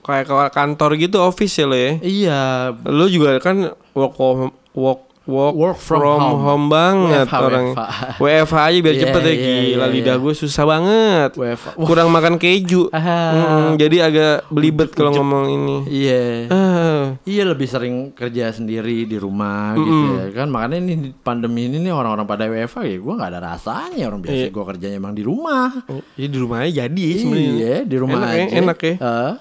kayak 0.00 0.24
ke 0.26 0.34
kantor 0.56 0.90
gitu 0.96 1.20
office 1.20 1.60
ya 1.60 1.66
lo 1.68 1.76
ya. 1.76 1.92
Iya, 2.00 2.42
Lu 2.88 3.06
juga 3.12 3.36
kan 3.44 3.76
work 3.92 4.14
home, 4.16 4.52
work 4.72 5.09
work, 5.22 5.54
Work 5.54 5.78
from 5.78 6.00
home. 6.00 6.40
home. 6.40 6.66
banget 6.66 7.26
WFH, 7.26 7.36
orang 7.38 7.66
WFH. 7.70 8.18
WFH 8.18 8.56
aja 8.58 8.78
biar 8.80 8.94
Iya, 8.94 9.02
cepet 9.02 9.20
ya 9.20 9.30
iya, 9.30 9.36
gila 9.36 9.60
iya, 9.82 9.86
lidah 9.90 10.16
iya. 10.16 10.22
gue 10.22 10.34
susah 10.34 10.64
banget 10.64 11.30
WFH. 11.34 11.66
Kurang 11.78 12.08
makan 12.08 12.34
keju. 12.36 12.88
Hmm, 12.90 13.76
jadi 13.76 13.96
agak 14.02 14.48
belibet 14.48 14.90
kalau 14.90 15.12
ngomong 15.12 15.44
ini 15.48 15.76
Iya. 15.86 16.22
ah, 16.48 17.02
Iya 17.22 17.42
lebih 17.44 17.64
sering 17.64 17.94
kerja 18.10 18.50
sendiri 18.50 19.04
di 19.04 19.16
rumah 19.16 19.72
gitu 19.74 20.04
ya 20.16 20.26
kan 20.32 20.46
makanya 20.46 20.78
ini 20.78 20.94
pandemi 21.16 21.66
ini 21.66 21.78
nih 21.78 21.90
orang-orang 21.90 22.24
pada 22.24 22.44
WFH 22.46 22.80
ya 22.82 22.96
gue 22.96 23.14
nggak 23.14 23.30
ada 23.30 23.40
rasanya 23.46 24.04
orang 24.04 24.20
biasa 24.20 24.44
gue 24.48 24.64
kerjanya 24.66 24.96
emang 24.96 25.12
di 25.12 25.22
rumah 25.22 25.70
ya 26.14 26.26
di 26.26 26.38
rumah 26.38 26.58
aja 26.60 26.84
jadi 26.84 27.06
sebenarnya 27.14 27.52
iya 27.52 27.76
di 27.82 27.96
rumah 27.96 28.18
Enak 28.18 28.30
ya, 28.30 28.40
aja 28.40 28.54
enak 28.56 28.78
ya. 28.80 28.94
Eh, 28.96 29.32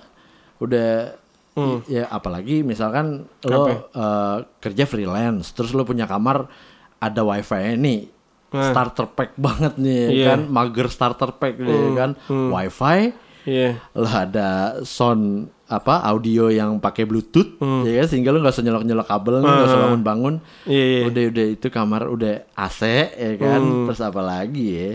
udah 0.59 0.89
ya 1.85 2.07
apalagi 2.07 2.61
misalkan 2.61 3.05
lo 3.43 3.63
eh, 3.67 4.37
kerja 4.57 4.83
freelance 4.83 5.51
terus 5.51 5.71
lo 5.71 5.83
punya 5.83 6.03
kamar 6.03 6.47
ada 6.97 7.21
wifi 7.21 7.75
nih 7.75 7.99
starter 8.49 9.05
pack 9.07 9.37
banget 9.45 9.75
nih 9.75 10.03
Iya. 10.15 10.25
kan? 10.27 10.39
Mager 10.47 10.87
starter 10.87 11.31
pack 11.33 11.55
nih 11.57 11.93
kan? 11.93 12.11
wifi 12.27 13.13
iya. 13.43 13.77
lo 13.93 14.07
ada 14.07 14.49
sound 14.81 15.47
apa 15.65 16.01
audio 16.01 16.49
yang 16.49 16.77
pakai 16.77 17.03
bluetooth 17.03 17.55
ya 17.83 17.93
kan? 17.95 18.07
Sehingga 18.07 18.29
lo 18.29 18.39
nggak 18.39 18.51
usah 18.51 18.63
nyolok 18.63 18.83
nyolok 18.83 19.07
kabel 19.07 19.33
nggak 19.39 19.67
usah 19.67 19.79
bangun 19.83 20.01
bangun 20.01 20.33
iya 20.65 20.85
iya. 20.85 21.01
Udah 21.05 21.23
udah 21.29 21.45
itu 21.51 21.67
kamar 21.67 22.01
udah 22.07 22.33
AC 22.51 22.81
ya 23.11 23.33
kan? 23.35 23.61
Terus 23.85 24.01
apa 24.01 24.21
lagi 24.21 24.67
ya? 24.71 24.91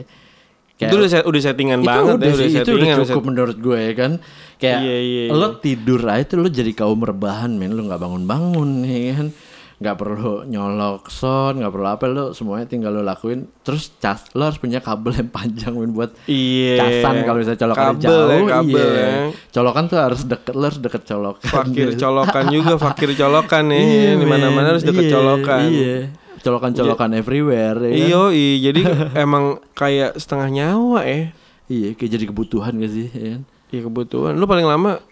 Kayak- 0.74 0.90
itu 0.90 0.96
udah 0.96 1.08
udah 1.24 1.40
settingan 1.40 1.78
itu 1.78 1.86
banget 1.86 2.14
udah 2.16 2.26
ya, 2.26 2.34
sih, 2.34 2.46
itu 2.50 2.58
udah 2.66 2.66
settingan, 2.82 3.06
cukup 3.06 3.22
menurut 3.24 3.56
gue 3.56 3.78
ya 3.78 3.92
kan 3.94 4.12
kayak 4.56 4.80
Iya, 4.82 4.96
iya, 5.00 5.22
lo 5.30 5.58
tidur 5.58 6.00
aja 6.06 6.24
tuh 6.24 6.44
lo 6.44 6.48
jadi 6.48 6.70
kaum 6.72 7.00
rebahan 7.00 7.54
men. 7.54 7.74
Lo 7.74 7.82
nggak 7.84 8.00
bangun 8.00 8.22
bangun 8.24 8.70
ya 8.84 9.14
kan? 9.18 9.28
Nggak 9.74 9.96
perlu 9.98 10.46
nyolok 10.46 11.10
sound 11.10 11.58
nggak 11.58 11.72
perlu 11.74 11.88
apa 11.90 12.04
lo 12.06 12.24
semuanya 12.30 12.70
tinggal 12.70 12.94
lo 12.94 13.02
lakuin. 13.02 13.50
Terus 13.66 13.90
cas 13.98 14.30
lo 14.32 14.46
harus 14.46 14.56
punya 14.56 14.78
kabel 14.78 15.12
yang 15.18 15.28
panjang 15.34 15.74
men 15.74 15.90
buat 15.90 16.14
iya. 16.30 16.78
casan 16.78 17.26
kalau 17.26 17.38
misalnya 17.42 17.60
colokan 17.60 17.86
kabel 17.98 18.06
jauh. 18.06 18.30
ya, 18.30 18.38
kabel 18.54 18.88
iya. 18.94 19.02
ya. 19.02 19.12
colokan 19.50 19.84
tuh 19.90 19.98
harus 19.98 20.20
deket 20.24 20.54
lo 20.54 20.64
harus 20.70 20.80
deket 20.80 21.02
colokan 21.04 21.50
fakir 21.50 21.88
colokan 21.98 22.44
juga 22.54 22.74
fakir 22.78 23.10
colokan 23.18 23.64
nih 23.66 23.82
Iya, 23.84 24.12
di 24.16 24.26
mana 24.30 24.46
mana 24.54 24.66
harus 24.72 24.86
deket 24.86 25.10
Iya, 25.10 25.12
colokan. 25.18 25.66
iya. 25.68 25.98
Colokan-colokan 26.44 27.10
everywhere 27.16 27.78
ya 27.80 27.88
kan? 27.88 28.04
Iyo, 28.04 28.22
iya. 28.30 28.54
Jadi 28.70 28.80
emang 29.24 29.44
kayak 29.72 30.20
setengah 30.20 30.48
nyawa 30.52 31.00
ya. 31.02 31.32
iya 31.66 31.88
kayak 31.96 32.10
jadi 32.14 32.24
kebutuhan 32.28 32.76
gak 32.76 32.92
sih 32.92 33.08
ya 33.08 33.28
kan? 33.36 33.42
Iya 33.74 33.82
kebutuhan. 33.82 34.38
Lu 34.38 34.46
paling 34.46 34.62
lama 34.64 35.02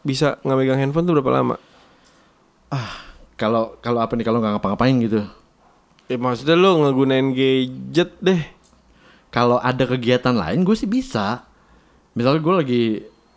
bisa 0.00 0.38
nggak 0.38 0.54
megang 0.54 0.78
handphone 0.78 1.02
tuh 1.04 1.18
berapa 1.18 1.34
lama? 1.34 1.56
kalau 3.34 3.78
kalau 3.78 3.98
apa 3.98 4.14
nih 4.14 4.22
kalau 4.22 4.38
nggak 4.38 4.54
ngapa-ngapain 4.54 4.94
gitu 5.00 5.22
Ya 6.04 6.16
maksudnya 6.16 6.54
lu 6.54 6.82
ngegunain 6.82 7.30
gadget 7.30 8.14
deh. 8.18 8.40
kalau 9.28 9.58
ada 9.58 9.82
kegiatan 9.84 10.30
lain 10.30 10.62
gue 10.62 10.74
sih 10.74 10.86
bisa 10.86 11.42
misalnya 12.12 12.38
gue 12.40 12.54
lagi 12.54 12.82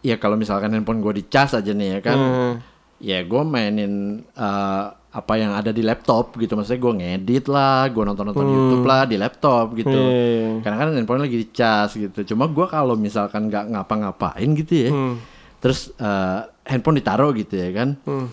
ya 0.01 0.17
kalau 0.17 0.35
misalkan 0.35 0.69
handphone 0.69 1.01
gue 1.01 1.13
dicas 1.15 1.53
aja 1.53 1.71
nih 1.71 1.97
ya 1.97 1.99
kan 2.01 2.17
Hmm. 2.17 2.53
ya 2.99 3.21
gue 3.21 3.41
mainin 3.43 3.93
eh, 4.27 4.83
apa 5.09 5.33
yang 5.33 5.51
ada 5.51 5.69
di 5.69 5.79
laptop 5.79 6.35
gitu 6.35 6.53
maksudnya 6.53 6.77
gue 6.79 6.93
ngedit 6.95 7.45
lah 7.47 7.87
gue 7.87 8.03
nonton 8.03 8.27
nonton 8.27 8.43
YouTube 8.45 8.83
lah 8.83 9.03
di 9.03 9.15
laptop 9.15 9.73
gitu 9.73 9.89
Hmm. 9.89 10.03
Iya, 10.03 10.23
iya. 10.29 10.49
karena 10.59 10.75
kan 10.77 10.87
handphone 10.91 11.21
lagi 11.21 11.37
dicas 11.39 11.89
gitu 11.91 12.19
cuma 12.27 12.45
gue 12.45 12.65
kalau 12.65 12.93
misalkan 12.93 13.47
nggak 13.47 13.71
ngapa-ngapain 13.71 14.49
gitu 14.53 14.73
ya 14.77 14.89
Hmm. 14.89 15.15
terus 15.57 15.89
eh, 15.95 16.39
handphone 16.63 16.97
ditaruh 16.97 17.31
gitu 17.33 17.53
ya 17.53 17.69
kan 17.73 17.95
Hmm. 18.03 18.27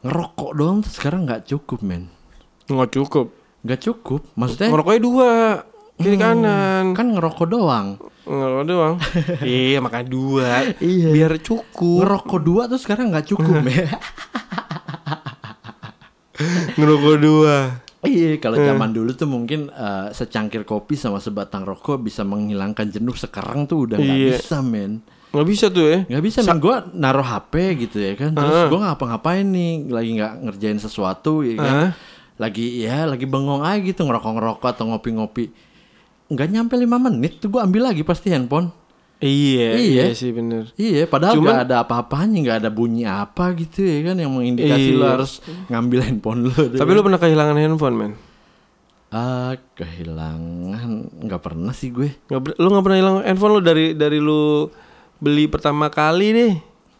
ngerokok 0.00 0.50
doang 0.52 0.78
sekarang 0.82 1.24
nggak 1.24 1.42
cukup 1.44 1.80
men 1.80 2.06
Nggak 2.66 2.90
cukup. 2.92 3.26
nggak 3.60 3.80
cukup 3.82 4.20
maksudnya 4.34 4.68
Ngerokoknya 4.68 5.02
dua, 5.02 5.30
kiri 5.96 6.14
kanan. 6.14 6.92
kan 6.92 7.06
ngerokok 7.08 7.46
doang 7.48 7.88
Ngerokok 8.22 8.64
doang. 8.64 8.94
iya 9.42 9.80
makanya 9.80 10.06
dua. 10.06 10.48
Iya. 10.78 11.08
Biar 11.10 11.32
cukup. 11.40 12.04
ngerokok 12.04 12.38
dua 12.38 12.62
tuh 12.66 12.76
sekarang 12.76 13.08
nggak 13.08 13.26
cukup 13.26 13.54
men 13.66 13.88
Ngerokok 16.74 17.16
dua. 17.18 17.56
Iya, 17.98 18.38
kalau 18.38 18.54
zaman 18.56 18.94
dulu 18.94 19.10
tuh 19.10 19.26
mungkin 19.26 19.66
eh, 19.68 20.14
secangkir 20.14 20.62
kopi 20.62 20.94
sama 20.94 21.18
sebatang 21.18 21.66
rokok 21.66 21.98
bisa 21.98 22.22
menghilangkan 22.22 22.86
jenuh. 22.88 23.14
Sekarang 23.14 23.66
tuh 23.66 23.90
udah 23.90 23.98
nggak 23.98 24.16
Iya. 24.16 24.38
bisa, 24.38 24.62
men. 24.62 25.02
Nggak 25.28 25.46
bisa 25.50 25.66
tuh 25.68 25.84
ya. 25.84 25.98
Nggak 26.06 26.24
bisa, 26.24 26.38
men. 26.40 26.56
Gue 26.56 26.76
naruh 26.94 27.26
HP 27.26 27.52
gitu 27.80 27.98
ya 27.98 28.14
kan. 28.14 28.30
Terus 28.32 28.70
gue 28.70 28.78
ngapa-ngapain 28.78 29.42
nih, 29.42 29.90
lagi 29.90 30.10
nggak 30.14 30.32
ngerjain 30.46 30.78
sesuatu 30.78 31.42
ya 31.42 31.58
kan. 31.58 31.74
Heeh. 31.74 31.90
Lagi 32.38 32.66
ya, 32.86 33.02
lagi 33.02 33.26
bengong 33.26 33.66
aja 33.66 33.82
gitu 33.82 34.06
ngerokok-ngerokok 34.06 34.68
atau 34.70 34.84
ngopi-ngopi. 34.88 35.50
Nggak 36.30 36.48
nyampe 36.48 36.74
lima 36.78 37.02
menit 37.02 37.42
tuh 37.42 37.50
gue 37.50 37.58
ambil 37.58 37.90
lagi 37.90 38.06
pasti 38.06 38.30
handphone. 38.30 38.70
Iya, 39.18 39.74
iya, 39.74 40.02
Iya. 40.04 40.14
sih 40.14 40.30
bener. 40.30 40.70
Iya, 40.74 41.04
padahal 41.04 41.34
Cuman- 41.34 41.50
nggak 41.50 41.62
ada 41.66 41.76
apa-apanya, 41.82 42.38
nggak 42.38 42.58
ada 42.60 42.70
bunyi 42.70 43.02
apa 43.02 43.50
gitu 43.52 43.82
ya 43.82 43.98
kan 44.04 44.16
yang 44.16 44.30
mengindikasi 44.30 44.94
lo 44.94 45.02
Iya. 45.02 45.12
harus 45.12 45.32
ngambil 45.66 45.98
handphone 46.04 46.40
lo. 46.44 46.54
tuh 46.54 46.70
Tapi 46.72 46.86
kan. 46.86 46.94
lu 46.94 47.02
pernah 47.02 47.18
kehilangan 47.18 47.56
handphone, 47.56 47.96
men? 47.96 48.12
Ah, 49.08 49.56
kehilangan 49.74 50.90
nggak 51.18 51.40
pernah 51.40 51.72
sih 51.72 51.88
gue. 51.88 52.14
Nggak, 52.24 52.40
ber- 52.40 52.56
lu 52.56 52.68
nggak 52.68 52.84
pernah 52.84 52.98
hilang 52.98 53.16
handphone 53.20 53.52
lu 53.52 53.60
dari 53.60 53.86
dari 53.92 54.18
lu 54.18 54.70
beli 55.16 55.44
pertama 55.46 55.88
kali 55.88 56.28
deh. 56.30 56.54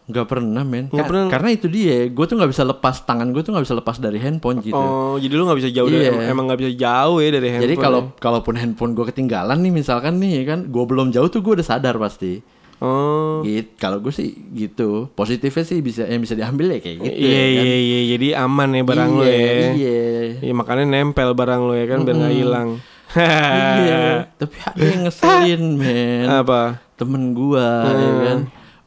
Nggak 0.09 0.25
pernah 0.27 0.64
men. 0.64 0.88
Ka- 0.88 1.05
pernah. 1.05 1.29
Karena 1.29 1.49
itu 1.53 1.68
dia. 1.68 2.09
Gue 2.09 2.25
tuh 2.25 2.35
nggak 2.35 2.49
bisa 2.49 2.64
lepas 2.64 3.05
tangan 3.05 3.29
gue 3.29 3.40
tuh 3.40 3.53
nggak 3.53 3.62
bisa 3.62 3.77
lepas 3.77 3.97
dari 3.97 4.16
handphone 4.16 4.59
gitu. 4.59 4.73
Oh, 4.73 5.14
jadi 5.14 5.31
lu 5.31 5.44
nggak 5.44 5.59
bisa 5.59 5.68
jauh 5.68 5.85
dari 5.87 6.01
Iya. 6.03 6.16
em- 6.16 6.33
emang 6.33 6.49
nggak 6.49 6.59
bisa 6.59 6.73
jauh 6.75 7.18
ya 7.18 7.29
dari 7.29 7.49
handphone. 7.51 7.66
Jadi 7.66 7.75
kalau 7.77 8.01
ya? 8.03 8.16
kalaupun 8.18 8.55
handphone 8.57 8.92
gue 8.92 9.05
ketinggalan 9.07 9.59
nih 9.59 9.68
misalkan 9.71 10.16
nih 10.16 10.33
ya 10.35 10.44
kan, 10.49 10.64
gue 10.64 10.81
belum 10.83 11.09
jauh 11.11 11.29
tuh 11.29 11.38
gue 11.38 11.53
udah 11.55 11.66
sadar 11.66 11.94
pasti. 11.94 12.40
Oh. 12.79 13.42
Gitu. 13.42 13.75
Kalau 13.77 13.99
gue 13.99 14.09
sih 14.09 14.33
gitu. 14.49 15.11
Positifnya 15.12 15.61
sih 15.62 15.79
bisa 15.79 16.03
yang 16.03 16.23
bisa 16.23 16.33
diambil 16.33 16.73
ya 16.73 16.81
kayak 16.81 16.97
gitu. 17.01 17.16
Iya 17.18 17.29
ya 17.29 17.44
kan? 17.53 17.64
iya 17.66 17.77
iya 17.77 18.01
jadi 18.09 18.27
aman 18.40 18.68
ya 18.71 18.83
barang 18.83 19.11
lu 19.11 19.23
Iya, 19.23 19.35
ya. 19.35 19.68
Iya. 19.75 19.99
Iya 20.40 20.53
makanya 20.55 20.85
nempel 20.87 21.31
barang 21.33 21.61
lu 21.61 21.75
ya 21.75 21.87
kan 21.87 21.99
biar 22.01 22.16
nggak 22.16 22.35
hilang. 22.35 22.68
iya. 23.12 24.01
Tapi 24.40 24.57
ada 24.59 24.79
yang 24.81 25.01
ngeselin 25.05 25.62
men. 25.75 26.27
Apa? 26.31 26.79
Temen 26.94 27.23
gua 27.31 27.66
ya 27.88 28.12
kan. 28.25 28.38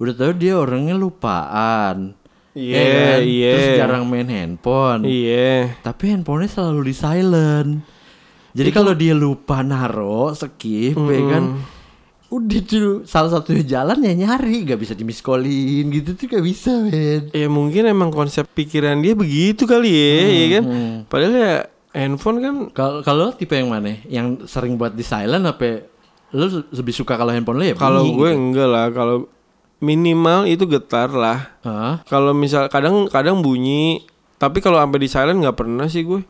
Udah 0.01 0.13
tahu 0.17 0.31
dia 0.33 0.57
orangnya 0.57 0.97
lupaan. 0.97 2.17
Iya, 2.51 2.73
Ya 2.73 2.83
kan? 2.89 3.19
iya. 3.21 3.51
Terus 3.53 3.69
jarang 3.77 4.03
main 4.09 4.25
handphone. 4.25 5.05
Iya. 5.05 5.77
Tapi 5.79 6.09
handphonenya 6.09 6.49
selalu 6.49 6.89
di 6.89 6.95
silent. 6.97 7.71
Jadi 8.51 8.69
kalau 8.73 8.91
dia 8.91 9.13
lupa 9.13 9.61
naro, 9.61 10.33
skip, 10.33 10.97
ya 10.97 11.21
kan. 11.29 11.43
Udah 12.27 12.59
tuh 12.63 13.03
salah 13.03 13.27
satu 13.29 13.51
jalan 13.61 13.99
ya 14.01 14.11
nyari, 14.17 14.63
gak 14.63 14.79
bisa 14.79 14.91
di 14.91 15.03
miss 15.03 15.19
callin 15.19 15.87
gitu 15.87 16.15
tuh 16.15 16.27
gak 16.27 16.43
bisa, 16.43 16.71
men. 16.81 17.27
Ya 17.31 17.47
mungkin 17.47 17.83
emang 17.85 18.07
konsep 18.07 18.47
pikiran 18.49 18.99
dia 18.99 19.11
begitu 19.13 19.63
kali 19.63 19.91
ya, 19.91 20.15
ya 20.27 20.47
kan. 20.49 20.63
hmm. 20.63 20.95
Padahal 21.07 21.33
ya 21.35 21.53
handphone 21.91 22.39
kan 22.39 22.55
Kalau 22.71 22.99
kalau 23.03 23.25
tipe 23.31 23.51
yang 23.51 23.67
mana? 23.67 23.99
Yang 24.07 24.47
sering 24.47 24.75
buat 24.75 24.91
di 24.91 25.03
silent 25.03 25.43
apa 25.43 25.87
lo 26.31 26.47
lebih 26.71 26.95
suka 26.95 27.15
kalau 27.15 27.31
handphone 27.31 27.59
lo 27.59 27.65
ya 27.65 27.75
kalau 27.75 28.07
gue 28.07 28.31
gitu? 28.31 28.39
enggak 28.39 28.67
lah 28.67 28.87
kalau 28.95 29.27
minimal 29.81 30.45
itu 30.45 30.63
getar 30.63 31.09
lah. 31.09 31.57
Hah? 31.61 32.05
Kalau 32.05 32.31
misal 32.31 32.69
kadang 32.69 33.05
kadang 33.07 33.41
bunyi, 33.41 34.05
tapi 34.37 34.57
kalau 34.57 34.77
sampai 34.77 34.99
di 34.99 35.09
silent 35.09 35.37
nggak 35.37 35.57
pernah 35.57 35.85
sih 35.85 36.01
gue. 36.01 36.21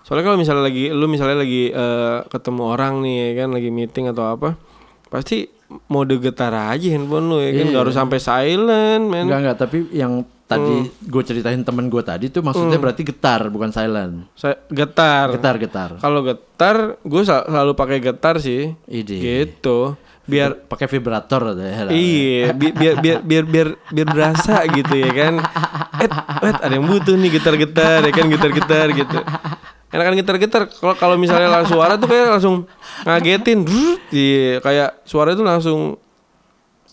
Soalnya 0.00 0.24
kalau 0.24 0.38
misalnya 0.38 0.64
lagi 0.64 0.88
lu 0.88 1.04
misalnya 1.04 1.38
lagi 1.38 1.68
eh, 1.68 2.18
ketemu 2.26 2.62
orang 2.64 3.02
nih 3.02 3.14
ya 3.20 3.30
kan 3.36 3.48
lagi 3.50 3.68
meeting 3.68 4.08
atau 4.08 4.24
apa, 4.30 4.56
pasti 5.06 5.44
mode 5.86 6.18
getar 6.18 6.50
aja 6.50 6.86
handphone 6.88 7.26
lu 7.26 7.38
ya 7.38 7.50
kan 7.52 7.58
Iya. 7.60 7.68
nggak 7.68 7.82
harus 7.84 7.94
sampai 7.94 8.18
silent, 8.18 9.04
men. 9.04 9.26
Enggak 9.26 9.38
enggak, 9.40 9.56
tapi 9.60 9.78
yang 9.92 10.12
tadi 10.44 10.82
Hmm. 10.82 10.90
gue 11.00 11.22
ceritain 11.22 11.62
temen 11.62 11.86
gue 11.86 12.02
tadi 12.02 12.26
tuh 12.26 12.42
maksudnya 12.42 12.74
berarti 12.76 13.02
getar 13.04 13.46
bukan 13.48 13.70
silent. 13.70 14.26
Saya 14.34 14.58
getar. 14.66 15.30
Getar 15.30 15.54
getar. 15.58 15.90
Kalau 15.96 16.22
getar, 16.22 16.76
gue 16.98 17.22
sel- 17.22 17.46
selalu 17.46 17.72
pakai 17.74 17.98
getar 18.00 18.38
sih. 18.38 18.74
Ide. 18.84 19.14
Gitu. 19.14 19.94
Biar 20.30 20.50
pakai 20.64 20.86
vibrator 20.86 21.42
ya. 21.52 21.90
Iya, 21.90 22.54
bi- 22.54 22.70
biar 22.70 22.94
biar 22.96 23.18
biar 23.20 23.44
biar 23.44 23.68
biar 23.90 24.06
berasa 24.06 24.62
gitu 24.66 24.94
ya 24.94 25.10
kan. 25.10 25.34
Eh, 25.98 26.10
wait, 26.40 26.56
ada 26.56 26.72
yang 26.72 26.86
butuh 26.86 27.14
nih 27.14 27.30
getar-getar 27.34 28.06
ya 28.06 28.12
kan 28.12 28.26
getar-getar 28.26 28.86
gitu. 28.94 29.18
Enakan 29.90 30.14
getar-getar 30.16 30.62
kalau 30.70 30.94
kalau 30.94 31.16
misalnya 31.18 31.50
langsung 31.50 31.76
suara 31.76 31.98
tuh 31.98 32.06
kayak 32.06 32.30
langsung 32.30 32.56
ngagetin. 33.02 33.66
Iya, 34.08 34.62
kayak 34.62 35.02
suara 35.02 35.34
itu 35.34 35.42
langsung 35.42 35.98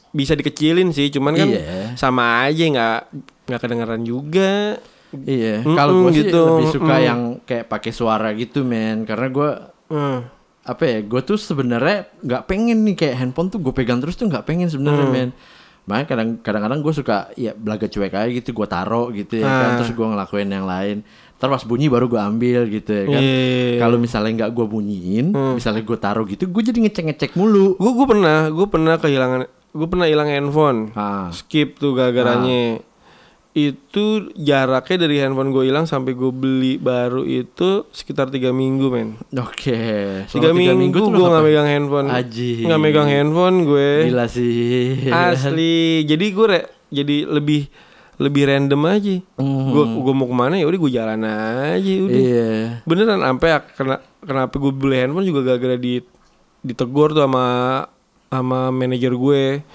bisa 0.09 0.33
dikecilin 0.33 0.89
sih, 0.89 1.13
cuman 1.13 1.37
kan 1.37 1.45
Iya. 1.45 1.93
sama 1.93 2.41
aja 2.43 2.63
nggak 2.65 2.99
nggak 3.45 3.61
kedengeran 3.61 4.01
juga 4.01 4.81
Iya, 5.07 5.63
Mm-mm, 5.63 5.77
kalau 5.77 5.93
gue 6.03 6.11
sih 6.11 6.19
gitu, 6.25 6.41
lebih 6.43 6.67
suka 6.73 6.95
mm. 6.95 7.05
yang 7.05 7.19
kayak 7.41 7.65
pakai 7.71 7.91
suara 7.91 8.27
gitu, 8.35 8.67
men. 8.67 9.07
Karena 9.07 9.27
gue 9.29 9.49
Hmm. 9.87 10.19
Apa 10.67 10.83
ya? 10.83 10.99
Gue 11.01 11.21
tuh 11.21 11.35
sebenarnya 11.35 12.11
nggak 12.19 12.43
pengen 12.43 12.83
nih 12.83 12.95
kayak 12.95 13.15
handphone 13.17 13.47
tuh 13.47 13.57
gue 13.57 13.71
pegang 13.71 13.97
terus 13.97 14.13
tuh 14.13 14.27
nggak 14.27 14.43
pengen 14.43 14.67
sebenarnya, 14.67 15.03
Hmm. 15.03 15.15
men. 15.15 15.29
Makanya 15.87 16.05
kadang 16.05 16.29
kadang-kadang 16.43 16.79
gue 16.83 16.93
suka 16.93 17.17
ya 17.33 17.55
belaga 17.55 17.87
cuek 17.87 18.11
aja 18.11 18.27
gitu, 18.27 18.51
gue 18.51 18.67
taro 18.67 19.07
gitu 19.09 19.39
ya 19.39 19.47
Ah. 19.47 19.55
kan, 19.57 19.69
terus 19.79 19.95
gue 19.95 20.03
ngelakuin 20.03 20.49
yang 20.49 20.67
lain. 20.67 20.97
Ntar 21.37 21.47
pas 21.47 21.63
bunyi 21.63 21.87
baru 21.87 22.05
gue 22.05 22.19
ambil 22.19 22.67
gitu 22.67 22.91
ya 22.91 23.05
kan. 23.07 23.21
Iya. 23.21 23.79
Kalau 23.79 23.97
misalnya 23.97 24.31
nggak 24.35 24.51
gue 24.51 24.65
bunyiin, 24.67 25.27
Hmm. 25.31 25.55
misalnya 25.55 25.81
gue 25.81 25.97
taruh 25.97 26.25
gitu, 26.25 26.43
gue 26.45 26.61
jadi 26.61 26.79
ngecek-ngecek 26.83 27.31
mulu. 27.33 27.79
Gue 27.79 27.91
gue 27.93 28.05
pernah, 28.05 28.49
gue 28.49 28.67
pernah 28.67 28.95
kehilangan, 28.97 29.39
gue 29.71 29.87
pernah 29.87 30.05
hilang 30.05 30.27
handphone. 30.27 30.91
Ah, 30.91 31.31
Skip 31.31 31.79
tuh 31.79 31.95
gara-garanya. 31.95 32.83
Itu 33.57 34.29
jaraknya 34.37 34.97
dari 35.01 35.17
handphone 35.17 35.49
gue 35.49 35.65
hilang 35.65 35.89
sampai 35.89 36.13
gue 36.13 36.29
beli 36.29 36.77
baru 36.77 37.25
itu 37.25 37.89
sekitar 37.89 38.29
tiga 38.29 38.53
minggu 38.53 38.85
men. 38.87 39.17
oke. 39.33 39.81
Tiga, 40.29 40.53
Selama 40.53 40.77
minggu, 40.77 40.93
tuh 40.93 41.09
gue 41.09 41.25
nggak 41.25 41.41
megang 41.43 41.65
handphone. 41.67 42.07
Aji. 42.07 42.51
Nggak 42.63 42.77
megang 42.79 43.09
handphone 43.09 43.57
gue. 43.65 43.89
Gila 44.07 44.25
sih. 44.29 45.09
Asli. 45.09 46.05
Jadi 46.05 46.25
gue 46.29 46.45
re- 46.45 46.69
jadi 46.93 47.25
lebih 47.25 47.65
lebih 48.17 48.43
random 48.45 48.81
aja. 48.85 49.15
Hmm. 49.35 49.73
Gue 49.73 49.83
gue 50.05 50.13
mau 50.13 50.29
ke 50.29 50.35
mana 50.35 50.53
ya 50.53 50.69
udah 50.69 50.79
gue 50.79 50.91
jalan 50.91 51.21
aja 51.25 51.93
udah. 51.99 52.21
Iya. 52.21 52.51
Beneran 52.85 53.25
sampai 53.25 53.49
kena, 53.73 53.95
kenapa 54.21 54.53
gue 54.53 54.69
beli 54.69 55.01
handphone 55.01 55.25
juga 55.25 55.41
gara-gara 55.43 55.73
di 55.73 55.97
ditegur 56.61 57.09
tuh 57.09 57.25
sama 57.25 57.45
sama 58.27 58.69
manajer 58.69 59.17
gue. 59.17 59.65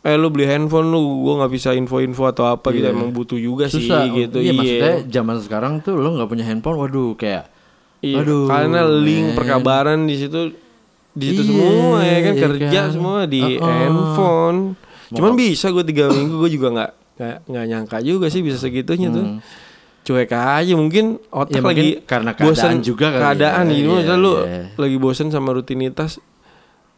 Eh 0.00 0.14
lu 0.14 0.28
beli 0.28 0.44
handphone 0.44 0.88
lu 0.88 0.98
gue 1.20 1.34
nggak 1.36 1.52
bisa 1.52 1.70
info-info 1.72 2.24
atau 2.26 2.48
apa 2.48 2.70
gitu 2.70 2.82
Iya. 2.82 2.94
emang 2.94 3.10
butuh 3.10 3.36
juga 3.36 3.68
Susah 3.68 4.02
sih 4.02 4.16
gitu. 4.18 4.38
Iya, 4.38 4.52
maksudnya 4.54 4.94
zaman 5.06 5.36
sekarang 5.38 5.72
tuh 5.78 5.94
lo 5.94 6.14
nggak 6.14 6.24
punya 6.26 6.44
handphone, 6.44 6.76
waduh 6.78 7.12
kayak 7.14 7.52
Iya, 8.00 8.24
Aduh, 8.24 8.48
karena 8.48 8.80
link 8.86 9.26
men. 9.26 9.36
perkabaran 9.36 10.00
di 10.02 10.16
situ 10.16 10.56
di 11.12 11.24
situ 11.26 11.42
Iya, 11.42 11.48
semua 11.52 11.98
ya 12.00 12.18
kan 12.18 12.32
iya 12.32 12.42
kerja 12.42 12.80
kan. 12.80 12.88
semua 12.90 13.16
di 13.24 13.40
Uh-uh. 13.44 13.60
handphone. 13.60 14.58
Cuman 15.10 15.32
bisa 15.34 15.68
gue 15.68 15.84
tiga 15.84 16.08
minggu 16.08 16.34
gue 16.38 16.50
juga 16.50 16.68
nggak 16.70 16.90
nggak 17.44 17.64
nyangka 17.66 17.98
juga 18.00 18.26
sih 18.26 18.40
bisa 18.40 18.56
segitunya 18.56 19.10
tuh. 19.10 19.36
Cuek 20.00 20.32
aja 20.32 20.72
mungkin 20.72 21.20
otak 21.28 21.52
Hmm. 21.52 21.52
Ya, 21.52 21.60
mungkin 21.60 21.84
lagi 21.84 21.88
karena 22.02 22.30
keadaan 22.32 22.48
bosen 22.48 22.74
juga 22.80 23.06
kali 23.06 23.20
keadaan 23.20 23.64
ya. 23.66 23.74
gitu 23.74 23.84
Iya, 23.86 23.96
misalnya 24.00 24.16
lu 24.18 24.32
iya. 24.40 24.62
lagi 24.74 24.96
bosen 24.96 25.28
sama 25.28 25.52
rutinitas 25.52 26.10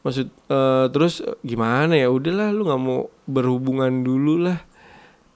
maksud 0.02 0.26
eh, 0.28 0.86
terus 0.90 1.22
gimana 1.42 1.94
ya? 1.94 2.10
Udahlah 2.10 2.50
lu 2.50 2.66
nggak 2.66 2.80
mau 2.82 3.10
berhubungan 3.24 4.02
dulu 4.02 4.42
lah. 4.42 4.58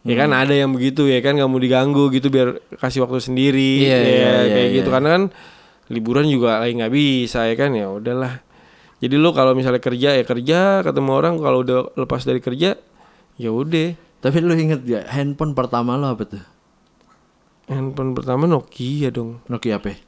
Ya 0.06 0.14
kan 0.14 0.30
Hmm. 0.30 0.38
ada 0.38 0.54
yang 0.54 0.70
begitu 0.70 1.10
ya 1.10 1.18
kan? 1.18 1.34
Nggak 1.34 1.50
mau 1.50 1.58
diganggu 1.58 2.10
gitu 2.10 2.30
biar 2.30 2.62
kasih 2.78 3.02
waktu 3.02 3.18
sendiri 3.18 3.82
Iya, 3.82 3.98
ya, 3.98 4.06
iya, 4.06 4.30
kayak 4.46 4.68
iya. 4.70 4.76
gitu. 4.78 4.88
karena 4.94 5.08
kan 5.18 5.22
liburan 5.90 6.26
juga 6.26 6.62
lagi 6.62 6.78
nggak 6.78 6.94
bisa 6.94 7.46
ya 7.46 7.54
kan? 7.58 7.74
Ya 7.74 7.90
udahlah. 7.90 8.42
Jadi 8.96 9.14
lu 9.18 9.34
kalau 9.34 9.52
misalnya 9.52 9.82
kerja 9.82 10.14
ya 10.14 10.22
kerja. 10.22 10.80
Ketemu 10.80 11.10
orang 11.10 11.34
kalau 11.36 11.66
udah 11.66 11.90
lepas 11.98 12.22
dari 12.22 12.38
kerja 12.38 12.78
ya 13.36 13.50
udah. 13.50 13.98
Tapi 14.22 14.40
lo 14.40 14.56
inget 14.56 14.82
gak 14.82 15.06
handphone 15.12 15.52
pertama 15.52 15.94
lo 15.94 16.14
apa 16.14 16.24
tuh? 16.24 16.44
handphone 17.66 18.14
pertama 18.14 18.46
Nokia 18.46 19.10
dong. 19.10 19.42
Nokia 19.50 19.82
apa? 19.82 19.98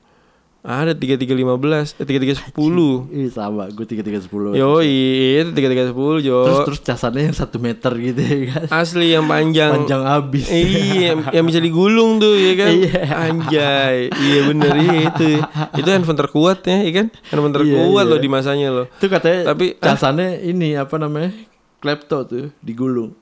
Ada 0.60 0.90
tiga 0.90 1.14
tiga 1.14 1.32
lima 1.32 1.54
belas 1.54 1.94
eh, 1.94 2.02
tiga 2.02 2.18
tiga 2.18 2.34
sepuluh 2.34 3.06
Ih 3.08 3.28
sama, 3.28 3.66
gue 3.68 3.82
tiga 3.82 4.02
tiga 4.02 4.18
sepuluh. 4.18 4.52
yo 4.52 4.78
itu 4.78 5.50
tiga 5.50 5.68
tiga 5.68 5.86
sepuluh 5.86 6.18
jo 6.18 6.44
Terus 6.44 6.60
terus 6.66 6.80
casannya 6.82 7.22
yang 7.24 7.36
satu 7.36 7.56
meter 7.56 7.88
gitu 7.94 8.18
ya 8.18 8.38
kan? 8.50 8.66
asli 8.76 9.12
yang 9.12 9.24
panjang 9.24 9.70
Panjang 9.78 10.02
abis. 10.02 10.50
iya 10.50 11.14
yang, 11.14 11.18
yang 11.32 11.44
bisa 11.46 11.58
digulung 11.58 12.18
tuh 12.18 12.34
ya 12.34 12.52
kan 12.54 12.70
Iya. 12.74 13.02
anjay 13.06 13.96
iya 14.10 14.40
bener 14.44 14.72
iya 14.76 14.98
itu 15.08 15.30
itu 15.74 15.88
handphone 15.88 16.18
terkuat 16.18 16.58
ya 16.62 16.78
iya 16.80 16.92
kan 16.92 17.06
handphone 17.24 17.48
Iya, 17.48 17.58
terkuat 17.62 18.04
iya. 18.04 18.10
loh 18.10 18.18
di 18.18 18.28
masanya 18.28 18.68
loh 18.72 18.86
Itu 18.92 19.06
katanya 19.06 19.40
Tapi, 19.48 19.66
casannya 19.78 20.42
ini 20.42 20.74
apa 20.74 20.94
namanya? 20.96 21.30
Klepto 21.78 22.18
tuh 22.24 22.46
digulung. 22.58 23.14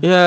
Ya 0.00 0.26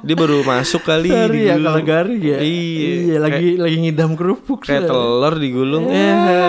dia 0.00 0.14
baru 0.14 0.40
masuk 0.42 0.82
kali 0.82 1.08
Sorry 1.08 1.44
ya 1.44 1.54
digulung. 1.54 1.64
kalau 1.68 1.82
garing 1.82 2.22
ya. 2.22 2.38
iya, 2.40 3.16
lagi 3.18 3.56
lagi 3.56 3.76
ngidam 3.78 4.12
kerupuk. 4.14 4.64
kayak 4.64 4.86
telur 4.86 5.34
digulung 5.34 5.84
Ya, 5.86 6.16
ya 6.16 6.42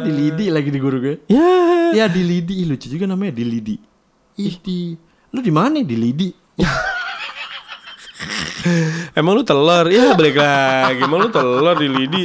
di 0.00 0.10
lidi 0.10 0.46
lagi 0.48 0.68
di 0.68 0.78
guru 0.78 0.98
gue. 0.98 1.16
ya 1.26 1.46
Ya 1.88 2.04
di 2.06 2.20
lidi 2.20 2.62
lucu 2.64 2.86
juga 2.86 3.06
namanya 3.06 3.32
di 3.32 3.44
lidi. 3.44 3.76
Ih 4.36 4.56
di 4.56 4.92
lu 5.28 5.40
di 5.40 5.50
mana 5.50 5.78
di 5.78 5.96
lidi? 5.96 6.28
emang 9.14 9.32
lu 9.32 9.42
telur 9.42 9.86
ya 9.88 10.12
balik 10.12 10.36
lagi 10.36 11.00
emang 11.00 11.20
lu 11.20 11.30
telur 11.30 11.72
di 11.74 11.88
lidi 11.88 12.24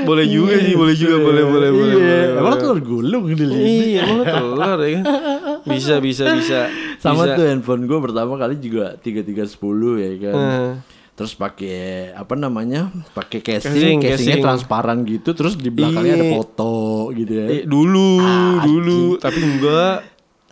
boleh 0.00 0.26
juga 0.26 0.54
sih 0.56 0.72
boleh 0.72 0.94
juga 0.94 1.16
boleh 1.18 1.44
boleh 1.44 1.68
boleh 1.70 1.94
Iya, 1.96 2.20
emang 2.36 2.50
lu 2.50 2.58
telur 2.58 2.80
gulung 2.80 3.24
di 3.26 3.36
lidi. 3.38 3.64
Iya, 3.90 4.00
emang 4.02 4.16
lu 4.16 4.24
telur 4.26 4.78
ya 4.78 4.90
kan? 4.92 5.04
Bisa, 5.70 5.94
bisa, 5.98 6.24
bisa. 6.30 6.60
Sama 7.04 7.24
bisa. 7.24 7.36
tuh 7.36 7.44
handphone 7.46 7.84
gue 7.84 7.98
pertama 8.00 8.34
kali 8.34 8.58
juga 8.58 8.96
tiga 8.96 9.22
tiga 9.22 9.44
sepuluh 9.44 9.96
ya 9.96 10.10
kan. 10.20 10.34
Eh. 10.34 10.72
Terus 11.12 11.36
pakai 11.36 12.10
apa 12.12 12.32
namanya? 12.32 12.88
Pakai 13.12 13.44
Casing, 13.44 13.68
casing, 13.68 13.96
casingnya 14.00 14.16
casing. 14.36 14.40
transparan 14.40 14.98
gitu. 15.04 15.30
Terus 15.32 15.52
di 15.54 15.68
belakangnya 15.68 16.16
ada 16.16 16.26
Iya. 16.26 16.34
foto 16.34 16.74
gitu 17.12 17.32
ya. 17.34 17.46
Eh, 17.46 17.62
dulu, 17.64 18.10
Ah, 18.18 18.64
dulu, 18.64 19.02
tapi 19.16 19.38
enggak. 19.38 19.96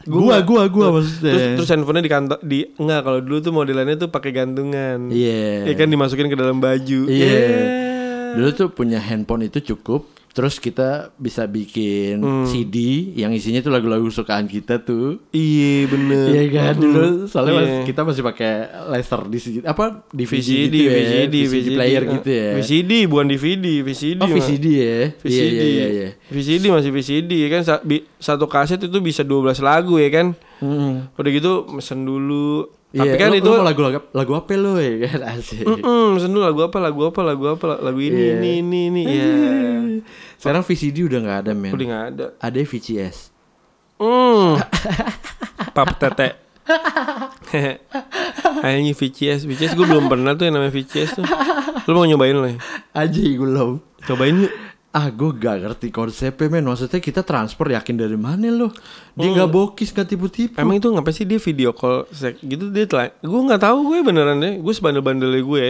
Gua, 0.05 0.41
gua, 0.41 0.63
gua 0.69 0.87
maksudnya. 0.95 1.33
Terus, 1.33 1.45
terus 1.57 1.69
handphonenya 1.69 2.05
di 2.05 2.13
kantor 2.13 2.39
di 2.41 2.59
enggak 2.77 3.01
kalau 3.01 3.21
dulu 3.21 3.39
tuh 3.41 3.53
modelannya 3.53 3.97
tuh 3.97 4.09
pakai 4.09 4.31
gantungan. 4.31 5.09
Iya. 5.09 5.69
Ya 5.69 5.75
kan 5.75 5.89
dimasukin 5.89 6.29
ke 6.29 6.37
dalam 6.37 6.61
baju. 6.61 7.01
Iya. 7.09 7.29
Yeah. 7.29 8.33
Dulu 8.37 8.49
tuh 8.53 8.69
punya 8.69 9.01
handphone 9.01 9.45
itu 9.45 9.65
cukup. 9.65 10.05
Terus 10.31 10.57
kita 10.57 10.89
bisa 11.15 11.45
bikin 11.45 12.19
Hmm. 12.19 12.45
CD 12.45 12.77
yang 13.13 13.31
isinya 13.31 13.59
tuh 13.59 13.69
lagu-lagu 13.69 14.07
kesukaan 14.07 14.45
kita 14.45 14.79
tuh. 14.79 15.19
Iya 15.31 15.87
bener. 15.87 16.25
Iya 16.31 16.43
kan 16.53 16.75
dulu 16.75 17.27
soalnya 17.27 17.53
Iya. 17.53 17.59
mas- 17.59 17.85
kita 17.85 18.01
masih 18.03 18.23
pakai 18.23 18.53
laser 18.87 19.21
di 19.27 19.39
sini 19.39 19.59
apa 19.63 20.07
DVD, 20.09 20.31
VCD, 20.31 20.63
gitu 20.71 20.79
ya, 20.79 20.93
VCD, 20.95 21.35
VCD 21.43 21.69
player 21.73 22.03
eh, 22.03 22.09
gitu 22.13 22.31
ya. 22.31 22.49
VCD 22.55 22.93
bukan 23.05 23.27
DVD, 23.27 23.67
VCD. 23.83 24.21
Oh 24.21 24.27
mah. 24.27 24.37
VCD 24.37 24.67
ya. 24.71 24.99
VCD. 25.17 25.35
Iya 25.35 25.67
iya 25.67 25.87
iya. 25.91 26.09
VCD 26.29 26.65
masih 26.69 26.91
VCD 26.93 27.31
ya 27.35 27.49
kan 27.51 27.63
satu 28.17 28.47
kaset 28.47 28.79
itu 28.79 28.99
bisa 29.01 29.23
12 29.23 29.59
lagu 29.59 29.99
ya 29.99 30.09
kan. 30.09 30.39
Mm. 30.59 31.15
Udah 31.15 31.31
gitu 31.31 31.53
mesen 31.69 32.03
dulu. 32.03 32.78
Tapi 32.89 33.05
Iya, 33.05 33.21
kan 33.21 33.29
lu- 33.29 33.37
itu 33.37 33.45
lu 33.45 33.53
mau 33.53 33.67
lagu 33.69 33.81
lagu 33.85 34.01
lagu 34.11 34.33
apa 34.33 34.53
lo 34.57 34.73
ya 34.77 34.93
kan 35.07 35.21
asik. 35.37 35.61
Mm-mm, 35.61 36.17
mesen 36.17 36.33
dulu 36.33 36.41
lagu 36.41 36.61
apa, 36.63 36.79
lagu 36.79 37.01
apa, 37.05 37.21
lagu 37.21 37.45
apa, 37.47 37.65
lagu 37.79 38.01
ini, 38.01 38.17
Iya. 38.19 38.33
ini, 38.35 38.51
ini, 38.59 38.81
ini. 38.89 39.03
Ya. 39.05 39.29
Sekarang 40.41 40.65
VCD 40.65 41.05
udah 41.05 41.19
nggak 41.21 41.39
ada 41.43 41.53
men. 41.53 41.71
Udah 41.71 41.85
nggak 41.85 42.05
ada. 42.09 42.25
Ada 42.39 42.59
VCS. 42.63 43.17
Hmm. 43.99 44.57
Pap 45.77 46.01
tete. 46.01 46.29
Kayaknya 47.45 48.93
VCS, 48.95 49.45
VCS 49.45 49.73
gue 49.75 49.85
belum 49.85 50.07
pernah 50.07 50.33
tuh 50.33 50.45
yang 50.45 50.57
namanya 50.57 50.71
VCS 50.71 51.17
tuh. 51.17 51.25
Lu 51.85 51.93
mau 51.93 52.05
nyobain 52.05 52.35
lah? 52.35 52.57
Aja 52.95 53.21
belum. 53.21 53.81
Cobain 54.03 54.37
yuk. 54.39 54.53
Ah 54.89 55.13
gue 55.13 55.31
gak 55.37 55.61
ngerti 55.61 55.93
konsepnya 55.93 56.49
men 56.49 56.65
Maksudnya 56.65 56.97
kita 56.97 57.21
transfer 57.21 57.69
yakin 57.69 57.93
dari 57.95 58.17
mana 58.17 58.49
lo 58.49 58.73
Dia 59.13 59.29
gak 59.37 59.51
bokis 59.53 59.93
gak 59.93 60.09
tipu-tipu 60.09 60.57
Hmm. 60.57 60.65
Emang 60.65 60.81
itu 60.81 60.89
ngapain 60.89 61.13
sih 61.13 61.29
dia 61.29 61.37
video 61.37 61.77
call 61.77 62.09
sek 62.09 62.41
gitu 62.41 62.73
dia 62.73 62.89
telah. 62.89 63.13
Gue 63.21 63.41
nggak 63.45 63.61
tahu 63.61 63.79
gue 63.85 63.99
beneran 64.01 64.41
deh. 64.41 64.57
Gue 64.57 64.73
sebandel-bandelnya 64.73 65.43
gue. 65.45 65.67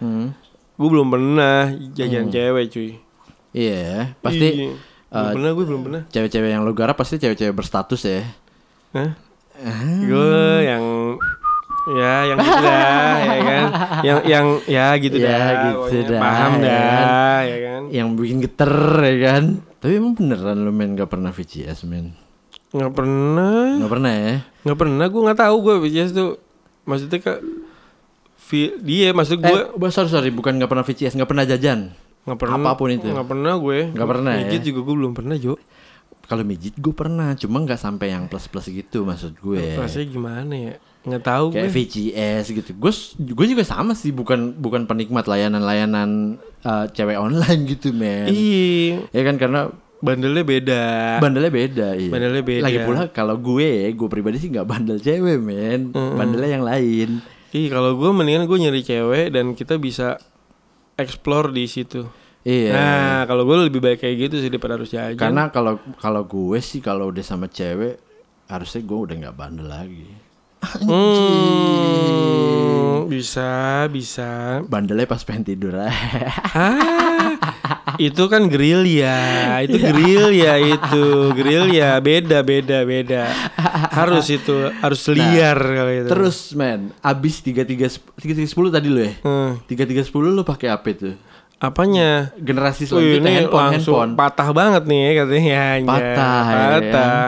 Hmm. 0.00 0.32
Gue 0.74 0.88
belum 0.88 1.12
pernah 1.12 1.68
jajan 1.92 2.32
cewek 2.32 2.64
cuy. 2.72 2.90
Iya 3.52 4.16
Pasti 4.24 4.46
Iya. 4.48 4.72
belum 5.12 5.28
eh, 5.28 5.32
pernah 5.36 5.50
gue 5.52 5.64
belum 5.68 5.80
pernah. 5.84 6.02
Cewek-cewek 6.08 6.48
yang 6.48 6.64
lo 6.64 6.72
garap 6.72 6.96
pasti 6.96 7.20
cewek-cewek 7.20 7.52
berstatus 7.52 8.08
ya 8.08 8.24
Hah? 8.96 9.12
Gue 10.02 10.36
yang 10.64 10.84
ya 11.84 12.14
yang 12.24 12.38
gitu 12.38 12.60
dah, 12.60 13.14
ya 13.18 13.40
kan? 13.42 13.64
Yang 14.00 14.18
yang 14.24 14.46
ya 14.64 14.86
gitu 14.96 15.16
Ya, 15.16 15.26
dah, 15.26 15.48
gitu 15.66 15.98
dah, 16.06 16.20
Paham 16.20 16.52
ya 16.54 16.62
dah, 16.62 17.38
ya 17.42 17.56
kan? 17.58 17.82
Yang 17.90 18.08
bikin 18.14 18.38
geter 18.40 18.74
ya 19.02 19.16
kan 19.20 19.44
Tapi 19.76 19.92
emang 19.98 20.14
beneran 20.14 20.58
lo 20.58 20.70
men 20.70 20.94
gak 20.94 21.10
pernah 21.10 21.30
VCS 21.30 21.82
men 21.84 22.14
Nggak 22.70 22.92
pernah, 22.94 23.82
Gak 23.82 23.90
pernah 23.90 24.12
ya 24.12 24.34
nggak 24.62 24.78
pernah. 24.78 25.04
Gue 25.10 25.20
nggak 25.26 25.40
tahu 25.42 25.56
gue 25.58 25.74
VCS 25.82 26.10
tuh. 26.14 26.38
Maksudnya 26.86 27.18
vi- 28.48 28.78
dia 28.78 29.10
maksud 29.10 29.42
gue 29.42 29.58
Eh 29.74 29.90
sorry 29.90 30.08
sorry 30.08 30.30
bukan 30.30 30.54
gak 30.56 30.70
pernah 30.70 30.86
VCS 30.86 31.18
Gak 31.18 31.26
pernah 31.26 31.42
jajan 31.42 31.92
nggak 32.22 32.38
pernah. 32.38 32.54
apa 32.62 32.78
pun 32.78 32.86
itu. 32.86 33.10
Nggak 33.10 33.26
pernah 33.26 33.52
gue. 33.58 33.78
Nggak 33.90 34.08
pernah 34.08 34.32
ya? 34.38 34.46
Mijit 34.46 34.62
juga 34.62 34.80
gue 34.86 34.94
belum 34.94 35.12
pernah 35.12 35.34
Jo. 35.34 35.58
Kalau 36.22 36.46
mijit 36.46 36.78
gue 36.78 36.94
pernah 36.94 37.34
Cuma 37.34 37.58
gak 37.66 37.82
sampai 37.82 38.14
yang 38.14 38.30
plus-plus 38.30 38.70
gitu 38.70 39.02
maksud 39.02 39.34
gue 39.36 39.74
Rasanya 39.74 40.06
gimana 40.06 40.54
ya? 40.54 40.74
Nggak 41.02 41.22
tahu 41.26 41.46
kayak 41.50 41.66
gue. 41.66 41.74
VCS 41.74 42.44
gitu. 42.54 42.70
Gue 42.78 42.92
gue 43.18 43.46
juga 43.50 43.64
sama 43.66 43.92
sih, 43.92 44.14
bukan 44.14 44.54
bukan 44.54 44.86
penikmat 44.86 45.26
layanan-layanan 45.26 46.38
uh, 46.62 46.86
cewek 46.90 47.18
online 47.18 47.60
gitu, 47.66 47.90
men. 47.90 48.30
Iya, 48.30 49.10
Ya 49.10 49.22
kan 49.26 49.36
karena 49.36 49.70
bandelnya 49.98 50.42
beda. 50.42 50.82
bandelnya 51.18 51.50
beda, 51.50 51.88
iya. 51.94 52.10
Bandelnya 52.10 52.42
beda. 52.42 52.64
Lagi 52.66 52.78
pula 52.82 53.02
kalau 53.10 53.34
gue, 53.38 53.90
gue 53.90 54.08
pribadi 54.10 54.38
sih 54.38 54.50
nggak 54.50 54.66
bandel 54.66 54.98
cewek, 54.98 55.42
men. 55.42 55.90
Bandelnya 55.90 56.58
yang 56.58 56.66
lain. 56.66 57.18
Ih, 57.52 57.68
kalau 57.68 57.98
gue 57.98 58.10
mendingan 58.10 58.46
gue 58.48 58.58
nyari 58.58 58.80
cewek 58.80 59.34
dan 59.34 59.52
kita 59.52 59.76
bisa 59.76 60.16
explore 60.94 61.50
di 61.50 61.66
situ. 61.66 62.06
Iya. 62.42 62.70
Nah, 62.74 63.20
kalau 63.26 63.46
gue 63.46 63.70
lebih 63.70 63.78
baik 63.78 64.02
kayak 64.02 64.16
gitu 64.28 64.42
sih 64.42 64.50
daripada 64.50 64.74
harus 64.74 64.90
jajan. 64.90 65.14
Karena 65.14 65.46
kalau 65.50 65.78
kalau 66.02 66.26
gue 66.26 66.58
sih 66.58 66.82
kalau 66.82 67.10
udah 67.10 67.22
sama 67.22 67.46
cewek 67.46 68.02
harusnya 68.50 68.82
gue 68.82 68.98
udah 68.98 69.14
nggak 69.26 69.36
bandel 69.38 69.68
lagi. 69.70 70.10
Hmm, 71.42 73.10
bisa, 73.10 73.50
bisa. 73.90 74.62
Bandelnya 74.62 75.06
pas 75.06 75.22
pengen 75.26 75.42
tidur 75.44 75.74
Ah, 75.82 77.34
itu 77.98 78.24
kan 78.28 78.46
grill 78.46 78.86
ya, 78.86 79.58
itu 79.60 79.76
grill 79.76 80.30
ya 80.30 80.56
itu 80.56 81.04
grill 81.34 81.66
ya 81.68 81.98
beda 81.98 82.40
beda 82.40 82.84
beda. 82.84 83.22
Harus 83.90 84.28
itu 84.28 84.70
harus 84.70 85.02
liar 85.10 85.56
kalau 85.58 85.92
itu. 85.92 86.08
Terus 86.08 86.54
men, 86.54 86.94
abis 87.00 87.42
tiga 87.42 87.64
tiga 87.64 87.88
tiga 88.16 88.34
tiga 88.34 88.48
sepuluh 88.48 88.70
tadi 88.70 88.88
lo 88.88 89.00
ya? 89.00 89.12
Hmm, 89.20 89.58
Tiga 89.66 89.84
tiga 89.84 90.00
sepuluh 90.00 90.30
lo 90.30 90.42
pakai 90.42 90.68
apa 90.70 90.86
itu? 90.88 91.12
apanya? 91.62 92.34
Generasi 92.42 92.90
selanjutnya 92.90 93.22
ini 93.22 93.38
handphone, 93.46 93.70
langsung 93.70 93.94
handphone. 93.94 94.18
patah 94.18 94.50
banget 94.50 94.82
nih 94.82 95.14
katanya. 95.14 95.58
anjay. 95.78 95.86
Patah, 95.86 96.42
ya. 96.42 96.58
Patah. 96.74 97.26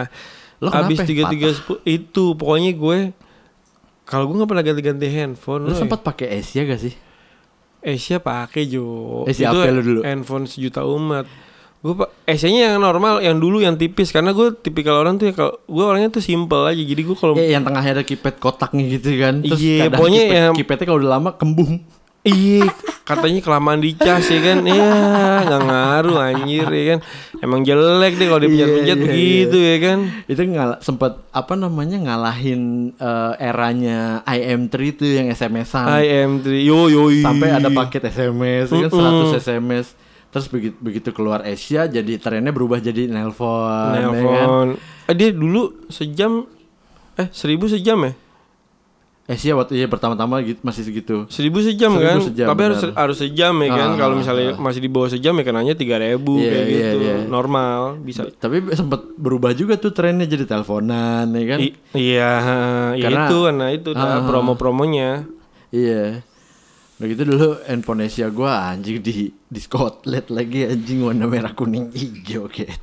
Lo 0.59 0.69
kenapa 0.71 0.87
Abis 0.91 0.99
ya 0.99 1.07
tiga 1.07 1.25
tiga 1.31 1.49
sepuluh 1.55 1.81
itu 1.87 2.25
pokoknya 2.35 2.73
gue 2.75 2.99
kalau 4.05 4.29
gue 4.29 4.37
nggak 4.37 4.49
pernah 4.49 4.65
ganti-ganti 4.65 5.07
handphone. 5.09 5.67
Loh. 5.67 5.75
sempat 5.75 6.01
pakai 6.01 6.39
Asia 6.39 6.63
gak 6.63 6.79
sih? 6.79 6.95
Asia 7.81 8.17
pakai 8.17 8.65
Jo. 8.65 9.25
Asia 9.25 9.49
itu 9.49 9.59
apa 9.59 9.69
lu 9.71 9.81
dulu? 9.81 10.01
handphone 10.03 10.45
sejuta 10.45 10.85
umat. 10.85 11.25
Gue 11.81 11.93
pak 11.95 12.09
Asia-nya 12.25 12.73
yang 12.73 12.81
normal, 12.81 13.21
yang 13.21 13.37
dulu 13.37 13.61
yang 13.61 13.77
tipis 13.77 14.09
karena 14.09 14.33
gue 14.33 14.57
tipikal 14.57 14.97
orang 14.97 15.17
tuh 15.17 15.29
ya 15.29 15.35
kalau 15.35 15.61
gue 15.61 15.85
orangnya 15.85 16.09
tuh 16.11 16.21
simple 16.21 16.65
aja. 16.65 16.81
Jadi 16.81 17.03
gue 17.03 17.13
kalau 17.13 17.37
Ya, 17.37 17.45
yang 17.51 17.63
tengahnya 17.63 18.01
ada 18.01 18.05
keypad 18.05 18.41
kotaknya 18.41 18.85
gitu 18.91 19.21
kan. 19.21 19.41
Terus 19.41 19.61
Iya, 19.61 19.77
kadang 19.85 19.99
pokoknya 20.01 20.23
keypad, 20.23 20.37
yang- 20.39 20.57
keypadnya 20.57 20.85
kalau 20.87 20.99
udah 20.99 21.13
lama 21.13 21.31
kembung. 21.37 21.73
Iya, 22.25 22.73
katanya 23.05 23.45
kelamaan 23.45 23.85
dicas 23.85 24.25
ya 24.33 24.41
kan. 24.41 24.65
Iya, 24.65 24.97
nggak 25.45 25.63
ngaruh 25.69 26.17
anjir 26.25 26.65
ya 26.73 26.85
kan. 26.97 26.99
Emang 27.45 27.61
jelek 27.61 28.17
deh 28.17 28.27
kalau 28.33 28.41
dipencet-pencet 28.41 28.81
Iya, 28.81 28.97
iya, 28.97 29.05
begitu 29.05 29.59
ya 29.61 29.77
kan. 29.85 29.99
Itu 30.25 30.41
ngal 30.49 30.71
sempat 30.81 31.21
apa 31.29 31.53
namanya 31.53 32.01
ngalahin 32.01 32.97
eh, 32.97 33.33
eranya 33.45 34.25
IM3 34.25 34.73
itu 34.89 35.05
yang 35.05 35.29
SMS-an. 35.29 36.01
I 36.01 36.25
am 36.25 36.41
three. 36.41 36.65
Yo 36.65 36.89
yo. 36.89 37.13
Sampai 37.21 37.53
ada 37.53 37.69
paket 37.69 38.09
SMS 38.09 38.73
ya 38.73 38.89
kan 38.89 39.37
100 39.37 39.45
SMS. 39.45 39.87
Terus 40.33 40.49
begitu 40.49 40.77
begitu 40.81 41.09
keluar 41.13 41.45
Asia 41.45 41.85
jadi 41.85 42.17
trennya 42.17 42.57
berubah 42.57 42.81
jadi 42.81 43.05
nelpon. 43.05 43.93
ya 43.93 44.09
kan? 44.09 44.69
Eh, 45.07 45.15
dia 45.15 45.29
dulu 45.29 45.85
sejam 45.93 46.49
eh 47.15 47.29
seribu 47.31 47.69
sejam 47.69 48.01
ya? 48.01 48.17
Asia 49.25 49.57
waktu 49.57 49.77
iya 49.77 49.89
pertama-tama 49.89 50.37
gitu, 50.41 50.61
masih 50.61 50.85
segitu. 50.85 51.25
Seribu 51.29 51.57
sejam 51.59 51.89
Seribu 51.91 52.05
kan, 52.05 52.17
sejam, 52.23 52.47
tapi 52.47 52.61
harus 52.63 52.81
benar. 52.83 52.93
harus 52.95 53.17
sejam 53.17 53.55
ya 53.57 53.69
kan. 53.71 53.89
Ah, 53.89 53.97
Kalau 53.97 54.15
ah, 54.15 54.19
misalnya 54.21 54.49
masih 54.55 54.81
di 54.81 54.91
bawah 54.91 55.09
sejam 55.09 55.33
ya 55.33 55.43
kenanya 55.43 55.73
tiga 55.73 55.97
ribu 55.97 56.37
Iya, 56.37 56.51
kayak 56.51 56.67
iya, 56.67 56.77
gitu, 56.77 56.99
iya. 57.01 57.17
normal 57.25 57.79
bisa. 57.99 58.29
Tapi 58.29 58.57
sempat 58.71 59.01
berubah 59.17 59.51
juga 59.51 59.75
tuh 59.75 59.91
trennya 59.91 60.25
jadi 60.25 60.45
teleponan 60.45 61.25
ya 61.31 61.45
kan. 61.47 61.59
I- 61.59 61.77
iya, 61.95 62.31
ya 63.01 63.03
Karena- 63.03 63.25
itu 63.25 63.37
karena 63.43 63.67
itu 63.71 63.91
Ah. 63.93 64.21
promo-promonya. 64.23 65.25
Iya. 65.71 66.21
Udah 66.95 67.07
gitu 67.09 67.23
dulu 67.27 67.49
handphone 67.65 68.05
Asia 68.05 68.29
gua 68.29 68.71
anjing 68.71 69.01
di 69.01 69.33
di 69.55 69.63
Scotland 69.63 70.27
lagi 70.35 70.67
anjing 70.67 71.07
warna 71.07 71.31
merah 71.31 71.55
kuning 71.55 71.95
hijau 71.95 72.51
gitu. 72.51 72.75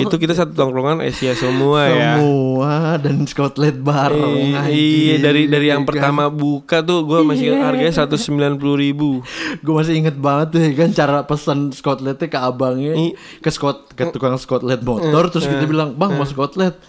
Itu 0.00 0.14
kita 0.16 0.32
satu 0.32 0.56
tongkrongan 0.56 1.04
Asia 1.04 1.36
semua 1.36 1.92
ya. 1.92 2.16
Semua 2.16 2.96
dan 2.96 3.28
Scotland 3.28 3.84
bareng. 3.84 4.56
Iya, 4.56 4.62
iya, 4.72 5.14
dari 5.20 5.44
dari 5.44 5.68
yang 5.68 5.84
kan. 5.84 5.92
pertama 5.92 6.32
buka 6.32 6.80
tuh 6.80 7.04
gue 7.04 7.20
masih 7.20 7.52
ingat 7.52 7.68
harganya 7.68 7.92
satu 7.92 8.16
sembilan 8.16 8.56
puluh 8.56 8.80
ribu. 8.80 9.20
Gue 9.60 9.74
masih 9.76 10.00
inget 10.00 10.16
banget 10.16 10.56
tuh 10.56 10.60
ya 10.64 10.70
kan 10.72 10.90
cara 10.96 11.18
pesan 11.28 11.68
Scotlandnya 11.76 12.32
ke 12.32 12.38
abangnya 12.40 12.96
I- 12.96 13.14
ke 13.44 13.50
Scott 13.52 13.92
ke 13.92 14.08
tukang 14.08 14.40
Scotland 14.40 14.80
motor 14.80 15.28
terus 15.28 15.44
kita 15.44 15.68
bilang 15.68 15.92
bang 15.98 16.16
mau 16.16 16.24
Scotland 16.24 16.80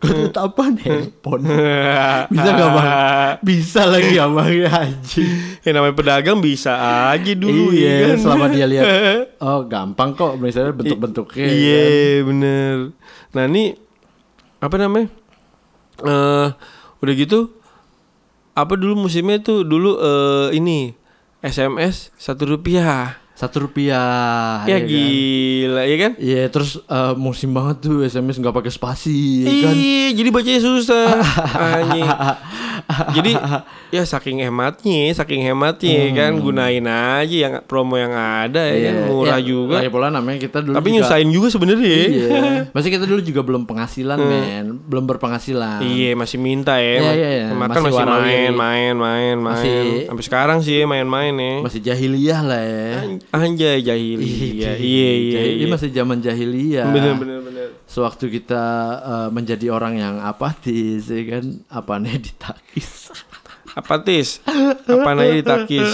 Scotland 0.00 0.36
apa 0.36 0.62
handphone 0.84 1.44
bisa 2.32 2.50
gak 2.52 2.70
bang 2.72 2.88
bisa 3.40 3.80
lagi 3.88 4.14
abangnya 4.16 4.68
anjing 4.72 5.28
ya 5.60 5.70
namanya 5.72 5.94
pedagang 5.96 6.38
bisa 6.40 6.72
aja 7.12 7.32
dulu 7.36 7.72
ya 7.72 7.80
iya 7.84 7.96
kan. 8.14 8.16
selama 8.20 8.46
dia 8.54 8.66
lihat 8.66 8.84
oh 9.44 9.60
gampang 9.64 10.12
kok 10.12 10.36
misalnya 10.36 10.72
bentuk-bentuknya 10.72 11.42
ya 11.42 11.52
Iya 11.52 11.82
kan. 11.82 12.22
bener. 12.24 12.74
Nah 13.30 13.44
ini 13.46 13.64
apa 14.58 14.76
namanya? 14.76 15.08
eh 15.96 16.48
udah 16.98 17.14
gitu 17.14 17.54
apa 18.52 18.74
dulu 18.74 18.96
musimnya 19.00 19.38
tuh 19.38 19.62
dulu 19.62 19.96
eh 19.96 20.54
ini 20.54 20.94
SMS 21.40 22.14
satu 22.14 22.48
rupiah. 22.48 23.20
satu 23.34 23.66
rupiah 23.66 24.62
ya 24.62 24.78
kan? 24.78 24.86
gila 24.86 25.82
ya 25.82 25.96
kan? 25.98 26.12
Iya 26.16 26.42
terus 26.48 26.78
eh, 26.80 27.14
musim 27.14 27.50
banget 27.50 27.82
tuh 27.82 28.02
SMS 28.02 28.38
nggak 28.38 28.54
pakai 28.54 28.70
spasi 28.70 29.42
ya 29.42 29.52
kan 29.60 29.74
Iya, 29.74 30.06
jadi 30.14 30.28
bacanya 30.30 30.60
susah. 30.60 31.06
Anjing. 31.74 32.06
Jadi 32.86 33.32
ya 33.96 34.02
saking 34.02 34.40
hematnya, 34.40 35.12
saking 35.12 35.40
hematnya 35.42 35.92
ya 36.04 36.10
kan 36.14 36.32
gunain 36.36 36.84
aja 36.84 37.36
yang 37.40 37.54
promo 37.62 37.94
yang 37.94 38.12
ada 38.12 38.60
ya 38.62 38.78
kan 38.84 38.94
murah 39.06 39.32
Ya, 39.34 39.42
juga. 39.42 39.76
Lagi 39.78 39.90
pula 39.90 40.08
namanya 40.08 40.38
kita 40.38 40.58
dulu 40.60 40.74
Tapi 40.74 40.88
juga, 40.88 40.96
nyusahin 41.00 41.28
juga 41.28 41.46
sebenarnya. 41.48 41.88
ya. 41.88 42.06
Iya. 42.06 42.28
Masih 42.76 42.88
kita 42.90 43.04
dulu 43.04 43.20
juga 43.20 43.40
belum 43.40 43.62
penghasilan 43.64 44.18
men, 44.18 44.66
belum 44.84 45.04
berpenghasilan. 45.06 45.80
Iya 45.80 46.12
masih 46.14 46.38
minta 46.38 46.76
ya. 46.76 46.94
Iya, 46.94 47.00
Ma- 47.00 47.14
iya, 47.14 47.28
iya. 47.30 47.46
Makan 47.50 47.70
Masih 47.74 47.82
masih, 47.84 48.04
main, 48.04 48.20
main, 48.20 48.52
main, 48.54 48.94
main. 48.94 49.36
Masih- 49.38 50.06
Sampai 50.06 50.24
sekarang 50.24 50.58
sih 50.60 50.84
main-main 50.84 51.34
ya. 51.34 51.54
Masih 51.60 51.80
jahiliyah 51.80 52.40
lah 52.40 52.62
ya. 52.62 52.88
Anjay 53.30 53.80
jahiliyah. 53.80 54.74
Iya 54.76 55.10
iya 55.14 55.40
iya. 55.40 55.40
Ini 55.56 55.66
masih 55.66 55.88
zaman 55.88 56.20
jahiliyah. 56.20 56.86
Bener 56.88 57.14
bener 57.16 57.38
bener. 57.40 57.68
Sewaktu 57.94 58.26
kita 58.32 58.64
eh, 59.00 59.28
menjadi 59.30 59.70
orang 59.70 59.94
yang 59.94 60.14
apatis, 60.18 61.06
ya 61.06 61.22
kan, 61.30 61.44
apanya 61.70 62.18
ditakis. 62.18 63.14
Apatis. 63.72 64.42
Apa 64.86 65.14
aja 65.14 65.30
ditakis. 65.32 65.90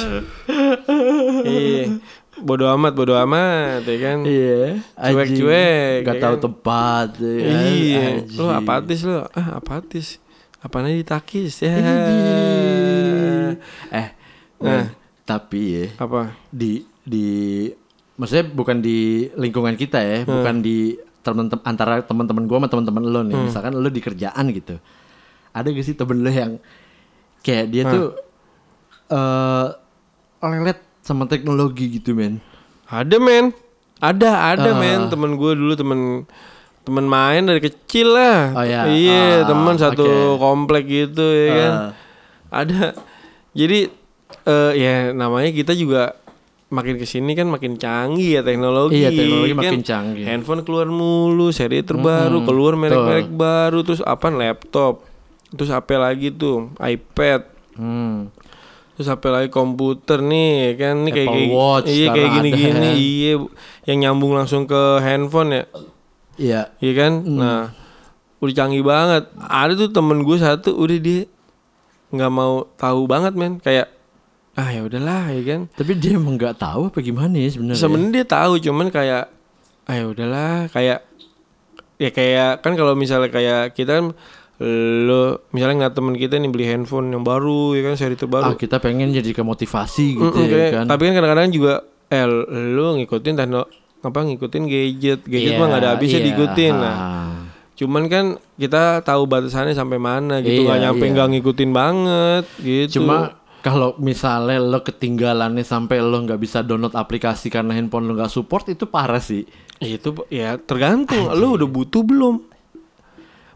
Iya. 1.42 2.00
Bodoh 2.40 2.72
amat, 2.72 2.92
bodoh 2.92 3.16
amat 3.20 3.84
ya 3.84 3.96
kan. 4.00 4.18
Iya, 4.24 4.80
Cuek-cuek, 4.96 6.04
Gak 6.04 6.16
ya 6.16 6.22
tahu 6.22 6.36
kan? 6.36 6.44
tempat. 6.44 7.08
ya 7.20 7.36
kan, 7.36 7.64
Iya. 7.68 8.04
Lo 8.32 8.44
apatis 8.48 9.00
lo. 9.04 9.28
Ah 9.32 9.60
apatis. 9.60 10.16
Apa 10.60 10.80
aja 10.80 10.92
ditakis 10.92 11.60
ya. 11.60 11.72
Eh, 13.90 14.08
Nah. 14.60 14.92
tapi 15.24 15.60
ya 15.72 15.86
Apa? 15.96 16.36
di 16.52 16.84
di 17.00 17.64
maksudnya 18.14 18.44
bukan 18.46 18.84
di 18.84 19.24
lingkungan 19.32 19.72
kita 19.72 20.00
ya, 20.00 20.18
bukan 20.24 20.60
di 20.60 21.00
teman-teman 21.20 21.62
antara 21.64 22.00
teman-teman 22.00 22.44
gua 22.48 22.59
sama 22.64 22.68
teman-teman 22.68 23.02
lo 23.04 23.20
nih. 23.24 23.37
Misalkan 23.48 23.76
lo 23.76 23.88
di 23.88 24.00
kerjaan 24.00 24.44
gitu. 24.50 24.80
Ada 25.50 25.66
gak 25.68 25.85
sih 25.85 25.96
temen 25.98 26.22
lo 26.22 26.30
yang 26.30 26.52
kayak 27.40 27.66
dia 27.68 27.83
tuh 27.85 28.06
eh 29.11 29.66
lelet 30.40 30.78
sama 31.02 31.26
teknologi 31.26 32.00
gitu, 32.00 32.14
men? 32.14 32.38
Ada 32.87 33.16
men, 33.18 33.50
ada 33.98 34.54
ada 34.54 34.70
Ah. 34.72 34.78
men 34.78 35.09
temen 35.09 35.35
gue 35.35 35.52
dulu 35.54 35.74
temen 35.74 36.24
temen 36.80 37.04
main 37.04 37.44
dari 37.44 37.61
kecil 37.61 38.14
lah. 38.16 38.56
Oh, 38.56 38.64
ya. 38.64 38.88
Iya 38.88 39.44
Ah, 39.44 39.46
temen 39.46 39.74
satu 39.76 40.37
komplek 40.40 40.88
gitu 40.88 41.22
ya 41.22 41.48
kan. 41.52 41.72
Ah. 41.72 41.92
Ada. 42.64 42.96
Jadi 43.52 43.90
eh 44.46 44.72
ya 44.78 44.94
namanya 45.11 45.50
kita 45.50 45.74
juga 45.74 46.14
makin 46.70 46.96
ke 46.96 47.04
sini 47.04 47.35
kan 47.35 47.46
makin 47.46 47.74
canggih 47.74 48.38
ya 48.38 48.42
teknologi. 48.42 49.02
Iya, 49.02 49.11
teknologi 49.11 49.50
kan. 49.50 49.59
makin 49.61 49.80
canggih. 49.83 50.24
Handphone 50.24 50.62
keluar 50.62 50.87
mulu, 50.87 51.50
seri 51.50 51.83
terbaru, 51.83 52.42
keluar 52.42 52.74
merek-merek 52.74 53.28
baru, 53.28 53.83
terus 53.83 53.98
apa 54.00 54.30
laptop, 54.30 55.02
terus 55.50 55.68
apa 55.68 55.90
lagi 55.96 56.30
tuh 56.30 56.70
iPad. 56.76 57.50
Hmm. 57.74 58.30
Terus 58.94 59.09
HP 59.09 59.24
lagi 59.26 59.48
komputer 59.48 60.20
nih 60.20 60.76
kan 60.76 60.94
ini 60.98 61.09
kayak 61.09 61.24
Apple 61.24 61.40
kayak 61.40 61.50
Watch 61.50 61.88
iya 61.88 62.06
kayak 62.12 62.30
gini-gini 62.37 62.68
ada. 62.85 63.00
iya 63.00 63.33
yang 63.88 63.98
nyambung 63.98 64.37
langsung 64.37 64.68
ke 64.68 64.76
handphone 65.00 65.50
ya 65.50 65.64
Iya. 66.37 66.62
iya 66.76 66.92
kan 66.94 67.12
nah 67.24 67.72
udah 68.38 68.52
canggih 68.52 68.85
banget 68.85 69.24
ada 69.40 69.72
tuh 69.72 69.88
temen 69.88 70.20
gue 70.20 70.37
satu 70.37 70.76
udah 70.76 71.00
dia 71.00 71.24
nggak 72.12 72.28
mau 72.28 72.68
tahu 72.76 73.09
banget 73.09 73.33
men 73.33 73.56
kayak 73.56 73.88
ah 74.52 74.68
ya 74.68 74.80
udahlah 74.80 75.30
ya 75.30 75.42
kan 75.44 75.60
Tapi 75.70 75.92
dia 75.94 76.14
emang 76.14 76.34
nggak 76.34 76.56
tahu 76.56 76.88
apa 76.88 76.98
gimana 76.98 77.34
ya 77.34 77.48
sebenarnya. 77.48 77.78
sebenarnya 77.78 78.12
dia 78.12 78.26
tahu 78.26 78.52
cuman 78.58 78.86
kayak 78.88 79.24
ah 79.84 79.94
ya 79.94 80.04
udahlah 80.06 80.66
kayak 80.68 80.98
ya 81.96 82.11
kayak 82.11 82.61
kan 82.61 82.72
kalau 82.74 82.94
misalnya 82.94 83.28
kayak 83.28 83.72
kita 83.72 83.92
kan 83.94 84.07
lo 85.03 85.22
misalnya 85.51 85.76
nggak 85.80 85.94
temen 85.94 86.14
kita 86.14 86.36
nih 86.36 86.48
beli 86.48 86.66
handphone 86.66 87.09
yang 87.09 87.22
baru 87.22 87.72
ya 87.72 87.82
kan 87.82 87.94
seri 87.94 88.12
terbaru 88.12 88.44
Ah, 88.44 88.55
kita 88.55 88.76
pengen 88.76 89.09
jadi 89.09 89.30
ke 89.30 89.40
motivasi 89.40 90.07
gitu 90.14 90.28
Mm-mm, 90.30 90.44
ya 90.44 90.48
kayak- 90.51 90.72
kan. 90.74 90.84
Tapi 90.86 91.03
kan 91.03 91.12
kadang-kadang 91.14 91.48
juga 91.51 91.72
eh 92.07 92.24
lu 92.68 92.86
ngikutin 92.94 93.34
tekno 93.34 93.62
apa 94.01 94.18
ngikutin 94.22 94.62
gadget. 94.64 95.20
Gadget 95.22 95.57
mah 95.57 95.66
nggak 95.66 95.80
ada 95.80 95.90
habisnya 95.94 96.18
Iya, 96.18 96.26
diikutin. 96.26 96.74
Nah, 96.74 96.92
ah. 96.92 97.40
Cuman 97.72 98.05
kan 98.07 98.24
kita 98.55 99.01
tahu 99.01 99.24
batasannya 99.24 99.72
sampai 99.72 99.96
mana 99.96 100.40
gitu, 100.40 100.61
Iya, 100.61 100.66
nggak 100.66 100.80
nyampe 100.82 101.05
iya. 101.07 101.12
nggak 101.14 101.28
ngikutin 101.30 101.70
banget 101.70 102.44
gitu. 102.59 103.01
Cuma 103.01 103.39
kalau 103.61 103.96
misalnya 104.00 104.56
lo 104.56 104.80
ketinggalannya 104.80 105.62
sampai 105.62 106.00
lo 106.00 106.16
nggak 106.24 106.40
bisa 106.40 106.64
download 106.64 106.96
aplikasi 106.96 107.52
karena 107.52 107.76
handphone 107.76 108.08
lo 108.08 108.16
nggak 108.16 108.32
support 108.32 108.68
itu 108.68 108.88
parah 108.88 109.20
sih. 109.20 109.44
itu 109.80 110.12
ya 110.28 110.61
tergantung 110.61 111.32
lu 111.32 111.56
udah 111.56 111.64
butuh 111.64 112.04
belum. 112.04 112.44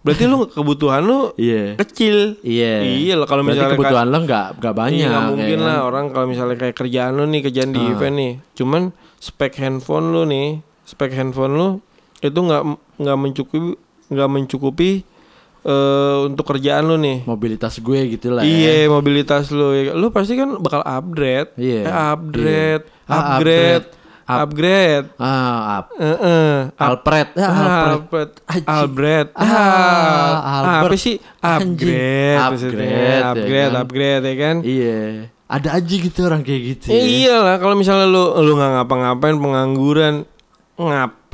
Berarti 0.05 0.25
lu 0.25 0.45
kebutuhan 0.49 1.01
lu 1.01 1.33
Iya. 1.37 1.81
kecil. 1.81 2.37
Iya. 2.45 2.81
Iya 2.85 3.15
lah, 3.21 3.27
kalau 3.29 3.41
Berarti 3.45 3.61
misalnya 3.61 3.77
kebutuhan 3.77 4.07
lo 4.09 4.19
nggak 4.25 4.47
nggak 4.61 4.75
banyak. 4.77 5.09
Iya, 5.09 5.21
mungkin 5.33 5.59
ya 5.61 5.65
kan? 5.65 5.69
lah 5.69 5.79
orang 5.85 6.05
kalau 6.13 6.27
misalnya 6.29 6.57
kayak 6.61 6.77
kerjaan 6.77 7.13
lu 7.17 7.25
nih 7.29 7.41
kerjaan 7.45 7.71
di 7.73 7.81
event 7.81 8.17
nih. 8.17 8.33
Cuman 8.53 8.83
spek 9.17 9.53
handphone 9.61 10.13
lu 10.13 10.23
nih, 10.29 10.49
spek 10.85 11.13
handphone 11.13 11.55
lu 11.57 11.69
itu 12.21 12.37
nggak 12.37 12.63
nggak 13.01 13.19
mencukupi 13.21 13.73
nggak 14.13 14.29
mencukupi 14.29 14.91
eh 15.65 16.17
untuk 16.23 16.45
kerjaan 16.47 16.85
lu 16.85 16.97
nih. 16.97 17.25
Mobilitas 17.25 17.77
gue 17.77 18.01
gitu 18.11 18.31
lah. 18.31 18.41
ya. 18.41 18.49
Iya, 18.49 18.75
mobilitas 18.87 19.49
lu. 19.49 19.69
Lu 19.91 20.09
pasti 20.09 20.37
kan 20.37 20.57
bakal 20.59 20.81
upgrade. 20.81 21.57
Iya, 21.57 21.81
Eh, 21.83 21.95
upgrade, 22.11 22.85
iya. 22.85 23.05
Ah, 23.07 23.21
upgrade, 23.33 23.85
upgrade. 23.85 23.87
upgrade. 24.25 25.07
Ah, 25.17 25.57
up. 25.75 25.87
Heeh. 25.95 26.53
Alfred. 26.75 27.29
Ya, 27.35 27.45
Ah, 27.45 27.53
Alfred. 27.53 27.85
Alfred. 27.91 28.31
Anjing. 28.47 28.69
Albert. 28.71 29.29
Ah, 29.35 29.45
Ah, 29.45 30.53
Albert. 30.55 30.85
apa 30.85 30.97
sih? 30.97 31.17
Upgrade. 31.39 32.39
maksudnya. 32.39 32.85
Upgrade, 32.85 33.05
ya 33.15 33.27
upgrade, 33.27 33.65
kan? 33.67 33.81
upgrade 33.83 34.23
ya 34.23 34.35
kan? 34.39 34.57
Iya. 34.63 35.01
Ada 35.45 35.69
aja 35.77 35.95
gitu 35.95 36.19
orang 36.23 36.41
kayak 36.41 36.63
gitu. 36.67 36.87
Eh, 36.89 36.97
ya. 36.97 37.05
iyalah 37.29 37.57
kalau 37.57 37.73
misalnya 37.75 38.05
lu 38.05 38.33
lu 38.39 38.53
nggak 38.55 38.73
ngapa-ngapain 38.75 39.37
pengangguran 39.37 40.15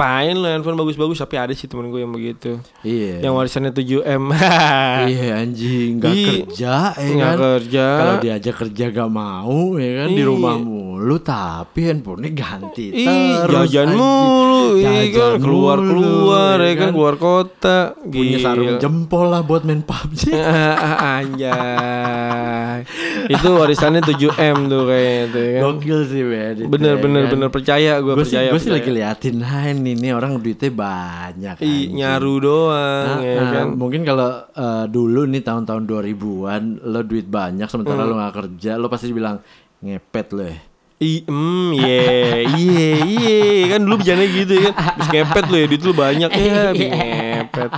ngapain 0.00 0.32
lu 0.32 0.48
handphone 0.48 0.76
bagus-bagus 0.76 1.20
tapi 1.20 1.36
ada 1.36 1.52
sih 1.52 1.68
temen 1.68 1.92
gue 1.92 2.00
yang 2.00 2.08
begitu 2.08 2.56
Iya. 2.80 3.20
yang 3.20 3.36
warisannya 3.36 3.68
7 3.68 4.00
m 4.00 4.32
Iya 5.12 5.28
anjing 5.38 6.00
nggak 6.00 6.14
kerja 6.16 6.74
ya 6.96 7.04
nggak 7.12 7.28
kan. 7.28 7.36
kerja 7.38 7.84
Kalau 7.94 8.14
diajak 8.18 8.54
kerja 8.56 8.84
gak 8.90 9.10
mau 9.10 9.76
ya 9.76 9.90
kan 9.98 10.08
di 10.08 10.16
Iya. 10.18 10.26
rumah 10.26 10.56
mulu 10.56 11.16
tapi 11.18 11.80
handphonenya 11.84 12.32
ganti 12.32 12.96
Ih, 12.96 13.04
terus. 13.44 13.68
jajan 13.68 13.86
anjing. 13.86 14.00
mulu, 14.00 14.64
iya 14.74 14.88
kan 14.88 14.96
Jajan 15.10 15.36
keluar 15.38 15.78
keluar 15.78 16.56
mulu, 16.56 16.64
ya 16.64 16.74
kan 16.74 16.88
keluar 16.90 17.14
kota, 17.16 17.78
Punya 18.02 18.38
sarung 18.38 18.68
Gila. 18.70 18.80
jempol 18.80 19.24
lah 19.26 19.42
buat 19.42 19.62
main 19.62 19.80
PUBG. 19.82 20.32
Anjay, 21.60 22.84
itu 23.28 23.48
warisannya 23.50 24.00
7 24.02 24.16
m 24.32 24.58
tuh 24.66 24.82
kayaknya 24.86 25.24
tuh 25.26 25.40
ya 25.40 25.50
kan. 25.50 25.60
Gokil 25.66 25.98
sih 26.06 26.22
men. 26.22 26.54
itu 26.54 26.68
Bener 26.68 26.94
ya 26.94 27.00
bener 27.00 27.22
kan. 27.22 27.30
bener 27.32 27.48
percaya 27.50 27.92
gue 27.98 28.14
percaya. 28.14 28.48
gue 28.48 28.60
sih 28.60 28.70
lagi 28.70 28.90
liatin 28.90 29.36
ini 29.40 29.89
nih 29.92 30.12
orang 30.12 30.36
duitnya 30.36 30.68
banyak. 30.68 31.56
Ih, 31.56 31.66
anjing. 31.66 31.90
nyaru 31.96 32.34
doang 32.38 33.08
Nah, 33.12 33.20
ya 33.20 33.34
nah, 33.36 33.50
kan. 33.52 33.66
mungkin 33.72 34.00
kalau 34.02 34.28
eh, 34.46 34.84
dulu 34.86 35.24
nih 35.24 35.40
tahun-tahun 35.40 35.82
2000-an 35.84 36.62
lo 36.84 37.00
duit 37.00 37.24
banyak 37.24 37.66
sementara 37.66 38.00
Hmm. 38.00 38.08
lo 38.08 38.14
nggak 38.16 38.34
kerja 38.36 38.72
lo 38.74 38.86
pasti 38.86 39.10
bilang 39.10 39.40
ngepet 39.78 40.28
lo 40.30 40.44
ya. 40.44 40.58
I, 41.00 41.24
mm, 41.24 41.68
iya, 41.72 42.04
iya, 42.44 42.88
iya, 43.00 43.40
kan 43.68 43.80
dulu 43.80 43.96
bercanda 43.96 44.20
gitu 44.20 44.52
ya 44.52 44.68
kan, 44.68 44.74
bis 44.94 45.08
ngepet 45.08 45.44
lu 45.48 45.56
ya, 45.56 45.66
duit 45.66 45.80
lu 45.80 45.92
banyak 45.96 46.28
ya, 46.28 46.60
ngepet. 46.70 47.70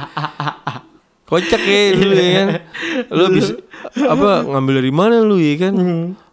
Kocak 1.22 1.62
ya 1.62 1.82
dulu 1.94 2.12
ya 2.12 2.30
kan, 2.34 2.48
lu 3.08 3.24
bis 3.30 3.48
apa 3.96 4.30
ngambil 4.44 4.74
dari 4.82 4.92
mana 4.92 5.22
lu 5.22 5.38
ya 5.38 5.54
kan, 5.56 5.74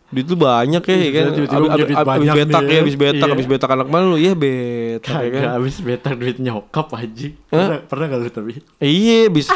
duit 0.09 0.25
lu 0.25 0.35
banyak 0.35 0.81
ya, 0.81 0.95
ya 0.97 1.09
kan, 1.13 1.23
abis, 1.29 1.37
punya 1.37 1.69
duit 1.77 1.93
abis, 1.93 1.93
abis 1.93 2.07
banyak 2.09 2.35
betak 2.35 2.61
nih 2.61 2.69
ya, 2.69 2.73
ya. 2.73 2.81
abis 2.81 2.95
betak, 2.97 3.27
Iya. 3.29 3.35
abis 3.37 3.47
betak 3.47 3.69
anak 3.69 3.87
mana 3.87 4.05
lu, 4.09 4.17
ya 4.17 4.33
betak 4.33 5.19
ya 5.21 5.29
kan. 5.29 5.43
Habis 5.55 5.75
betak 5.79 6.13
duit 6.17 6.37
nyokap 6.41 6.87
aja. 6.97 7.27
Pernah, 7.49 7.79
pernah 7.85 8.05
gak 8.09 8.19
lu 8.19 8.29
tapi? 8.29 8.51
Iya, 8.81 9.19
bis 9.29 9.47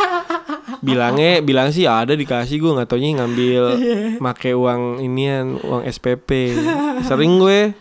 bilangnya 0.80 1.40
bilang 1.40 1.72
sih 1.72 1.88
ada 1.88 2.12
dikasih 2.12 2.60
gue 2.60 2.72
nggak 2.76 2.90
taunya 2.92 3.16
ngambil 3.16 3.64
make 4.20 4.52
uang 4.52 5.00
inian 5.00 5.56
uang 5.60 5.88
SPP 5.88 6.60
sering 7.02 7.40
gue 7.40 7.72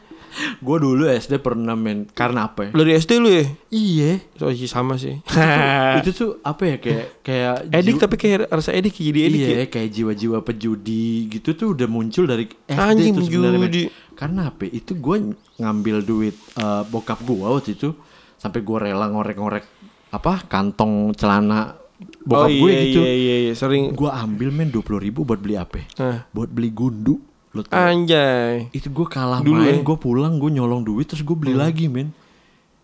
Gue 0.58 0.76
dulu 0.76 1.04
SD 1.04 1.38
pernah 1.38 1.72
main 1.72 2.08
karena 2.08 2.46
apa 2.46 2.66
ya? 2.66 2.70
lu 2.70 2.80
dari 2.80 2.94
SD 2.94 3.12
lu 3.16 3.28
ya 3.28 3.44
Iya. 3.68 4.12
so 4.32 4.48
sih 4.48 4.64
sama 4.64 4.96
sih 4.96 5.20
itu 5.98 6.10
tuh 6.10 6.30
apa 6.40 6.62
ya 6.66 6.76
kayak 6.76 7.06
kayak 7.20 7.54
edik 7.70 7.84
jiwa- 7.90 8.02
tapi 8.02 8.14
kayak 8.16 8.38
rasa 8.48 8.70
edik 8.70 8.94
jadi 8.94 9.20
edik 9.22 9.38
iya 9.38 9.48
ya 9.54 9.66
kayak 9.66 9.88
jiwa-jiwa 9.90 10.38
pejudi 10.40 11.04
gitu 11.28 11.52
tuh 11.52 11.68
udah 11.72 11.86
muncul 11.86 12.24
dari 12.24 12.48
SD 12.64 12.72
Anjing, 12.74 13.12
tuh 13.12 13.24
sebenarnya. 13.24 13.88
Karena 14.12 14.40
apa? 14.48 14.64
ya? 14.64 14.72
Itu 14.74 14.92
gue 14.94 15.16
ngambil 15.56 15.96
duit 16.00 16.36
eh, 16.54 16.82
bokap 16.84 17.20
gue 17.20 17.36
waktu 17.38 17.74
itu 17.74 17.92
sampai 18.34 18.60
gue 18.60 18.78
rela 18.80 19.06
ngorek-ngorek 19.06 19.64
apa 20.10 20.44
kantong 20.44 21.12
celana 21.12 21.78
bokap 22.20 22.44
oh 22.44 22.48
iya 22.48 22.58
gue 22.58 22.70
iya 22.70 22.82
gitu. 22.84 23.00
iya 23.00 23.36
iya 23.42 23.52
sering 23.54 23.92
Gue 23.92 24.08
ambil 24.08 24.48
men 24.48 24.68
dua 24.68 24.82
ribu 24.96 25.22
buat 25.22 25.38
beli 25.38 25.54
apa? 25.54 25.86
Hah. 25.96 26.26
Buat 26.30 26.50
beli 26.50 26.68
gundu. 26.68 27.22
Lo 27.53 27.61
tau? 27.62 27.76
anjay 27.76 28.68
Itu 28.70 28.88
gue 28.88 29.07
kalah 29.07 29.40
Dulu 29.40 29.53
main, 29.55 29.68
ya? 29.68 29.74
Hmm. 29.74 29.84
gue 29.84 29.96
pulang, 29.96 30.32
gue 30.34 30.50
nyolong 30.50 30.80
duit 30.80 31.05
terus 31.05 31.20
gue 31.20 31.32
beli 31.32 31.53
lagi 31.53 31.86
men. 31.86 32.12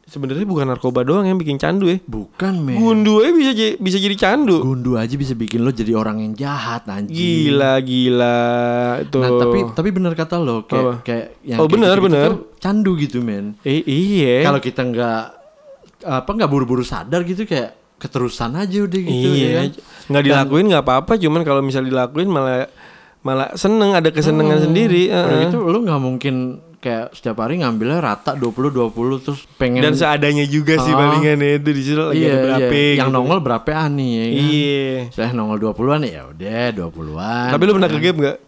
sebenarnya 0.04 0.40
bukan 0.42 0.64
narkoba 0.66 1.00
doang 1.02 1.24
yang 1.24 1.36
bikin 1.36 1.56
candu 1.56 1.84
ya 1.86 2.00
Bukan 2.02 2.54
men. 2.58 2.76
gundu 2.76 3.20
aja 3.20 3.28
bisa 3.30 3.52
jadi 3.52 3.72
bisa 3.76 3.98
jadi 3.98 4.16
candu 4.16 4.56
Gundu 4.58 4.94
aja 4.94 5.12
bisa 5.14 5.32
bikin 5.32 5.60
lo 5.60 5.70
jadi 5.70 5.92
orang 5.92 6.20
yang 6.20 6.32
jahat 6.34 6.84
anjing. 6.86 7.12
gila 7.12 7.76
gila 7.78 8.40
itu 9.02 9.16
Nah 9.16 9.30
tapi 9.36 9.58
tapi 9.70 9.88
bener 9.90 10.12
kata 10.12 10.36
lo 10.36 10.64
kayak 10.64 10.80
Apa? 10.82 10.92
kayak 11.02 11.26
yang 11.42 11.58
Oh, 11.58 11.62
kayak 11.62 11.72
bener, 11.74 11.88
gitu-gitu 11.90 12.06
bener. 12.08 12.24
tuh 12.26 12.38
candu 12.58 12.90
gitu 12.94 13.18
men. 13.20 13.44
eh, 13.62 13.80
iya 13.82 14.36
Kalau 14.42 14.60
kita 14.60 14.80
nggak 14.82 15.20
apa 16.00 16.30
nggak 16.30 16.48
buru-buru 16.48 16.80
sadar 16.80 17.20
gitu 17.22 17.42
kayak 17.42 17.76
keterusan 17.98 18.54
aja 18.54 18.78
udah 18.80 19.00
gitu 19.02 19.28
ya 19.28 19.34
iya 19.34 19.50
kan. 19.58 19.68
nggak 20.08 20.24
dilakuin 20.24 20.66
nggak 20.68 20.84
apa-apa 20.84 21.12
cuman 21.16 21.42
kalau 21.42 21.60
misal 21.60 21.82
dilakuin 21.82 22.30
malah 22.30 22.70
malah 23.28 23.48
seneng 23.54 23.92
ada 23.92 24.08
kesenangan 24.08 24.64
sendiri 24.64 25.06
Udah 25.06 25.22
heeh. 25.28 25.40
gitu 25.44 25.58
lo 25.62 25.78
nggak 25.78 26.00
mungkin 26.00 26.34
kayak 26.76 27.10
setiap 27.10 27.36
hari 27.38 27.58
ngambilnya 27.58 27.98
rata 27.98 28.32
20 28.32 28.70
20 28.70 28.94
terus 29.20 29.44
pengen 29.54 29.82
dan 29.82 29.92
seadanya 29.92 30.46
juga 30.46 30.78
sih 30.78 30.88
Ah. 30.88 30.98
palingan 31.02 31.36
ya 31.36 31.50
itu 31.56 31.70
di 31.70 31.82
situ 31.82 31.98
lagi 32.00 32.16
iya, 32.16 32.30
ada 32.30 32.38
berapa 32.40 32.70
iya. 32.72 32.94
yang 32.94 33.10
gitu. 33.10 33.16
nongol 33.18 33.38
berapa 33.40 33.70
ani 33.76 34.08
ya 34.08 34.24
kan. 34.24 34.38
iya 34.38 34.86
Saya 35.10 35.28
nongol 35.32 35.58
20-an 35.60 36.02
ya 36.02 36.22
udah 36.24 36.64
20-an. 36.72 37.48
tapi 37.50 37.62
lu 37.62 37.72
pernah 37.74 37.90
ke 37.90 38.00
game 38.00 38.18
nggak 38.18 38.38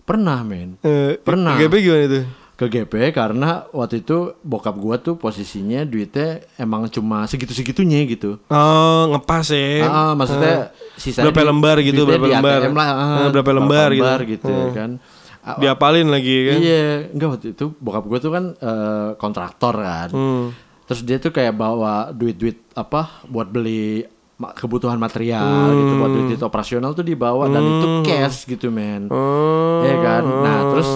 Pernah 0.00 0.40
men. 0.40 0.80
Eh, 0.80 1.20
Pernah. 1.20 1.54
ke 1.54 1.62
GP 1.62 1.74
gimana 1.82 2.02
itu 2.02 2.20
Ke 2.58 2.66
GP 2.66 3.14
karena 3.14 3.70
waktu 3.70 4.02
itu 4.02 4.34
bokap 4.42 4.74
gua 4.74 4.98
tuh 4.98 5.14
posisinya 5.14 5.86
duitnya 5.86 6.42
emang 6.58 6.90
cuma 6.90 7.22
segitu-segitunya 7.22 8.02
gitu. 8.04 8.42
oh 8.44 9.02
ngepas 9.08 9.46
ya 9.48 9.86
Ah, 9.86 10.12
maksudnya 10.12 10.74
sisa 10.94 11.22
berapa 11.22 11.46
lembar 11.46 11.78
gitu, 11.80 12.02
berapa 12.02 12.26
lembar? 12.26 12.60
lah, 12.66 12.88
ah, 12.88 12.98
Ah, 13.16 13.28
berapa 13.30 13.50
lembar 13.54 13.88
gitu. 13.94 14.10
gitu 14.26 14.50
ya 14.50 14.66
kan. 14.74 14.90
Ah, 15.38 15.54
diapalin 15.56 16.10
lagi 16.10 16.34
kan 16.44 16.58
Iya, 16.58 16.86
enggak 17.08 17.28
waktu 17.32 17.46
itu 17.54 17.64
bokap 17.78 18.04
gue 18.04 18.18
tuh 18.18 18.32
kan 18.34 18.44
eh, 18.52 19.08
kontraktor 19.14 19.74
kan. 19.78 20.08
Hmm. 20.10 20.46
Terus 20.84 21.00
dia 21.06 21.16
tuh 21.16 21.30
kayak 21.30 21.54
bawa 21.54 22.10
duit-duit 22.10 22.58
apa 22.74 23.22
buat 23.24 23.46
beli 23.46 24.02
kebutuhan 24.36 24.98
material 24.98 25.46
gitu 25.70 25.92
buat 25.94 26.10
duit-duit 26.10 26.42
operasional 26.42 26.90
tuh 26.90 27.02
dibawa 27.02 27.46
dan 27.46 27.62
itu 27.62 27.86
cash 28.02 28.46
gitu 28.46 28.68
men. 28.68 29.06
Hmm. 29.06 29.78
Iya 29.80 29.96
kan. 30.00 30.22
Nah, 30.26 30.58
terus 30.74 30.90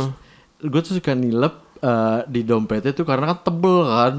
gue 0.63 0.81
tuh 0.81 0.95
suka 0.95 1.13
nilep 1.13 1.51
eh, 1.77 2.21
di 2.25 2.41
dompetnya 2.41 2.93
tuh 2.93 3.03
karena 3.03 3.27
kan 3.29 3.43
tebel 3.43 3.83
kan. 3.83 4.15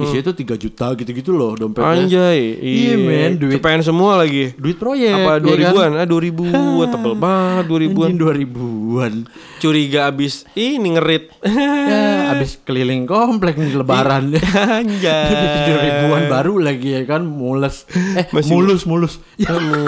Isinya 0.00 0.22
tuh 0.24 0.34
3 0.34 0.58
juta 0.58 0.86
gitu-gitu 0.92 1.30
loh 1.30 1.54
dompetnya. 1.54 1.94
Anjay 1.96 2.40
Iya, 2.56 2.94
men, 2.96 3.30
duit- 3.36 3.56
CPN 3.56 3.80
semua 3.80 4.16
lagi 4.16 4.50
Duit 4.54 4.74
proyek. 4.74 5.14
apa 5.14 5.32
ya 5.32 5.38
dua 5.38 5.50
kan? 5.50 5.60
ribuan 5.62 5.90
ah 5.94 6.04
dua 6.04 6.20
ribu 6.20 6.44
tebel 6.84 7.14
banget 7.24 7.64
dua 7.64 7.78
ribuan 7.80 8.10
Anjing 8.10 8.50
2000-an. 8.50 9.14
curiga 9.56 10.00
abis 10.06 10.44
ini 10.52 10.88
ngerit 10.90 11.30
ya, 11.88 12.02
abis 12.32 12.58
keliling 12.60 13.06
komplek 13.06 13.54
nih 13.54 13.72
lebaran. 13.74 14.34
anjay 14.82 15.30
Tujuh 15.30 15.76
ribuan 15.78 16.22
baru 16.26 16.58
lagi 16.58 16.92
ya 16.92 17.02
kan 17.04 17.22
mules 17.22 17.86
eh 18.12 18.26
Masih- 18.28 18.50
mulus 18.50 18.82
mulus 18.84 19.14
ya 19.36 19.48
kamu 19.48 19.86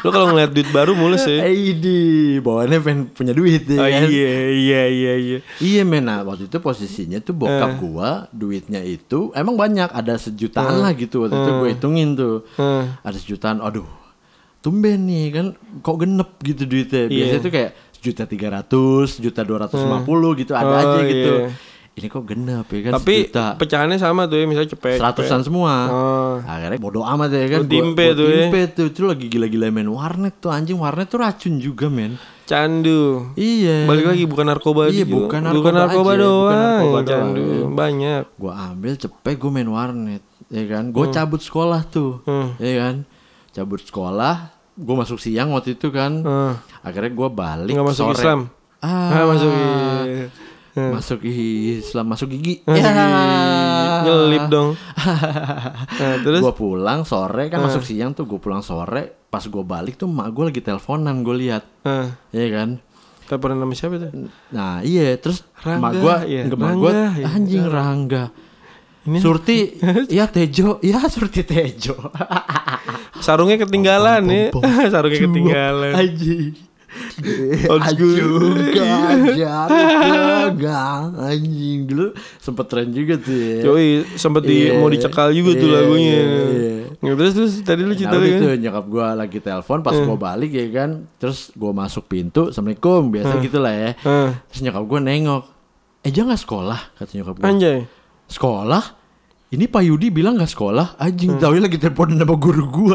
lo 0.00 0.08
kalau 0.08 0.26
ngeliat 0.28 0.50
duit 0.50 0.68
baru 0.68 0.92
mulus 0.92 1.22
ya 1.22 1.44
eh 1.44 1.72
di 1.72 1.98
bawaannya 2.38 2.78
pengen 2.78 3.02
punya 3.08 3.30
duit 3.30 3.64
ya 3.64 3.76
oh 3.76 3.84
kan? 3.84 4.06
iya 4.06 4.32
iya 4.50 4.82
iya 4.86 5.12
iya 5.16 5.38
iya 5.58 5.82
men 5.82 6.02
nah 6.02 6.22
waktu 6.22 6.46
itu 6.46 6.56
posisinya 6.56 7.18
tuh 7.18 7.34
bokap 7.34 7.70
Eh. 7.70 7.76
gua 7.78 8.10
duitnya 8.30 8.80
itu 8.80 9.30
emang 9.32 9.54
banyak 9.54 9.88
ada 9.88 10.14
sejutaan 10.14 10.78
lah 10.78 10.92
gitu 10.92 11.22
waktu 11.22 11.36
itu 11.36 11.50
gue 11.54 11.68
hitungin 11.70 12.08
tuh 12.14 12.48
Eh. 12.54 12.84
ada 12.98 13.14
sejutaan 13.14 13.60
aduh 13.60 13.84
tumben 14.58 15.00
nih 15.02 15.26
kan 15.30 15.46
kok 15.78 15.96
genep 15.98 16.30
gitu 16.40 16.62
duitnya 16.64 17.06
biasanya 17.06 17.32
Iya. 17.34 17.40
tuh 17.40 17.50
kayak 17.50 17.70
sejuta 17.92 18.22
tiga 18.24 18.48
ratus 18.50 19.06
sejuta 19.14 19.40
dua 19.42 19.58
ratus 19.62 19.76
lima 19.78 20.00
puluh 20.00 20.32
gitu 20.34 20.52
ada 20.52 20.66
Oh, 20.66 20.80
aja 20.90 21.00
gitu 21.02 21.32
iya. 21.38 21.48
Ini 21.92 22.06
kok 22.06 22.22
genep 22.22 22.66
ya 22.66 22.80
kan? 22.82 22.92
Tapi 22.96 23.14
sejuta. 23.24 23.46
pecahannya 23.54 23.96
sama 23.96 24.24
tuh 24.24 24.36
ya 24.36 24.44
misalnya 24.44 24.70
cepet 24.70 24.96
seratusan 24.96 25.40
semua. 25.42 25.74
Oh. 25.86 26.34
akhirnya 26.40 26.76
bodo 26.76 27.02
amat 27.02 27.28
ya 27.30 27.46
kan? 27.48 27.60
Gua 27.60 27.68
timpe 27.68 27.84
Gua- 28.00 28.06
gua 28.06 28.16
tuh 28.16 28.26
ya. 28.26 28.36
timpe 28.40 28.60
tuh. 28.70 28.86
Itu 28.88 29.00
lagi 29.04 29.26
gila-gila 29.26 29.66
main 29.68 29.88
warnet 29.88 30.34
tuh 30.38 30.48
anjing 30.48 30.76
warnet 30.76 31.06
tuh 31.06 31.18
racun 31.18 31.56
juga 31.56 31.86
men. 31.86 32.14
Candu. 32.44 33.30
Iya. 33.34 33.86
Balik 33.86 34.06
lagi 34.08 34.24
bukan 34.24 34.42
narkoba 34.44 34.86
Iya, 34.86 35.02
juga. 35.02 35.30
bukan 35.30 35.40
bukan 35.46 35.72
narkoba 35.72 35.78
narkoba 35.80 36.10
aja, 36.10 36.18
doang. 36.20 36.40
bukan 36.40 36.58
narkoba 36.58 37.00
candu 37.04 37.42
doang. 37.42 37.72
banyak. 37.74 38.22
Gua 38.36 38.52
ambil 38.64 38.92
cepet 38.96 39.34
gue 39.36 39.50
main 39.50 39.68
warnet 39.68 40.22
ya 40.48 40.64
kan? 40.66 40.84
Gue 40.88 41.06
cabut 41.08 41.38
sekolah 41.38 41.80
tuh 41.84 42.22
Hmm. 42.24 42.54
ya 42.56 42.72
kan? 42.76 42.94
Cabut 43.50 43.80
sekolah 43.80 44.34
gue 44.72 44.94
masuk 44.96 45.18
siang 45.18 45.50
waktu 45.50 45.74
itu 45.74 45.90
kan. 45.90 46.12
Eh, 46.18 46.52
akhirnya 46.80 47.12
gue 47.12 47.28
balik 47.28 47.70
nggak 47.70 47.86
masuk 47.86 48.04
sore. 48.08 48.18
Islam. 48.18 48.40
ah, 48.80 49.12
Ah, 49.12 49.26
masuk 49.28 49.50
i- 50.72 50.92
masuk 50.92 51.20
Islam 51.22 52.06
masuk 52.06 52.28
gigi 52.30 52.62
Masuk 52.62 52.78
Ya. 52.80 52.92
i- 52.92 54.00
nyelip 54.00 54.44
dong. 54.46 54.70
Nah, 54.74 56.16
terus 56.24 56.40
gue 56.40 56.54
pulang 56.54 57.02
sore 57.02 57.46
kan 57.46 57.60
masuk 57.60 57.82
siang 57.82 58.12
tuh 58.12 58.24
gue 58.24 58.38
pulang 58.38 58.60
sore 58.60 59.26
pas 59.26 59.42
gue 59.42 59.60
balik 59.60 59.94
tuh 59.94 60.06
mak 60.06 60.30
gue 60.30 60.44
lagi 60.46 60.60
teleponan 60.60 61.20
gue 61.20 61.36
lihat 61.38 61.62
eh, 61.84 62.08
Iya 62.30 62.46
kan 62.50 62.68
teleponan 63.24 63.58
nama 63.58 63.70
siapa 63.72 63.94
tuh? 63.96 64.10
Nah 64.50 64.82
iya 64.82 65.14
terus 65.14 65.46
Rangga, 65.56 65.80
mak 65.80 65.92
iya. 66.26 66.42
gua 66.48 66.66
Rangga, 66.66 66.90
iya. 67.14 67.26
anjing 67.28 67.64
Rangga. 67.64 68.24
Ini 69.00 69.16
Surti, 69.16 69.58
ya 70.12 70.28
Tejo, 70.28 70.76
ya 70.80 71.00
Surti 71.06 71.40
Tejo. 71.40 71.96
sarungnya 73.16 73.56
ketinggalan 73.58 74.22
ya. 74.26 74.44
Pom, 74.50 74.60
pom, 74.60 74.90
sarungnya 74.92 75.20
ketinggalan. 75.24 75.92
Anjing. 77.70 78.14
Juga, 78.60 79.52
juga, 80.46 80.78
anjing 81.22 81.78
dulu 81.84 82.06
sempet 82.36 82.66
tren 82.66 82.88
juga 82.88 83.14
tuh 83.16 83.34
ya. 83.34 83.58
Yoi, 83.64 83.88
sempet 84.14 84.42
di 84.42 84.56
Iya, 84.62 84.76
mau 84.76 84.88
dicekal 84.88 85.30
juga 85.30 85.54
tuh 85.54 85.66
iya, 85.66 85.76
lagunya. 85.76 86.18
iya. 86.18 86.74
Nah, 87.00 87.16
terus 87.16 87.32
terus 87.32 87.52
tadi 87.60 87.80
lu 87.80 87.90
Nah 87.90 87.96
cerita 87.96 88.14
udah 88.14 88.28
kan? 88.28 88.36
itu 88.36 88.48
nyokap 88.60 88.84
gua 88.86 89.06
lagi 89.14 89.38
telepon 89.38 89.80
pas 89.80 89.96
gua 89.96 90.16
balik 90.16 90.52
ya 90.52 90.66
kan 90.70 90.90
Terus 91.16 91.48
gua 91.54 91.72
masuk 91.72 92.04
pintu 92.06 92.52
Assalamualaikum 92.52 93.08
biasa 93.08 93.40
gitu 93.40 93.56
lah 93.56 93.72
ya 93.72 93.90
Eh, 93.96 94.30
Terus 94.52 94.60
nyokap 94.62 94.84
gua 94.84 95.00
nengok 95.00 95.44
Eh 96.00 96.12
jangan 96.12 96.36
sekolah 96.36 96.80
kata 96.94 97.10
nyokap 97.14 97.34
gua 97.36 97.46
anjay. 97.46 97.88
Sekolah? 98.26 98.99
Ini 99.50 99.66
Pak 99.66 99.82
Yudi 99.82 100.14
bilang 100.14 100.38
gak 100.38 100.54
sekolah? 100.54 100.94
Anjing, 100.94 101.34
tahu 101.42 101.58
lagi 101.58 101.74
telepon 101.74 102.14
sama 102.14 102.38
guru 102.38 102.70
gua. 102.70 102.94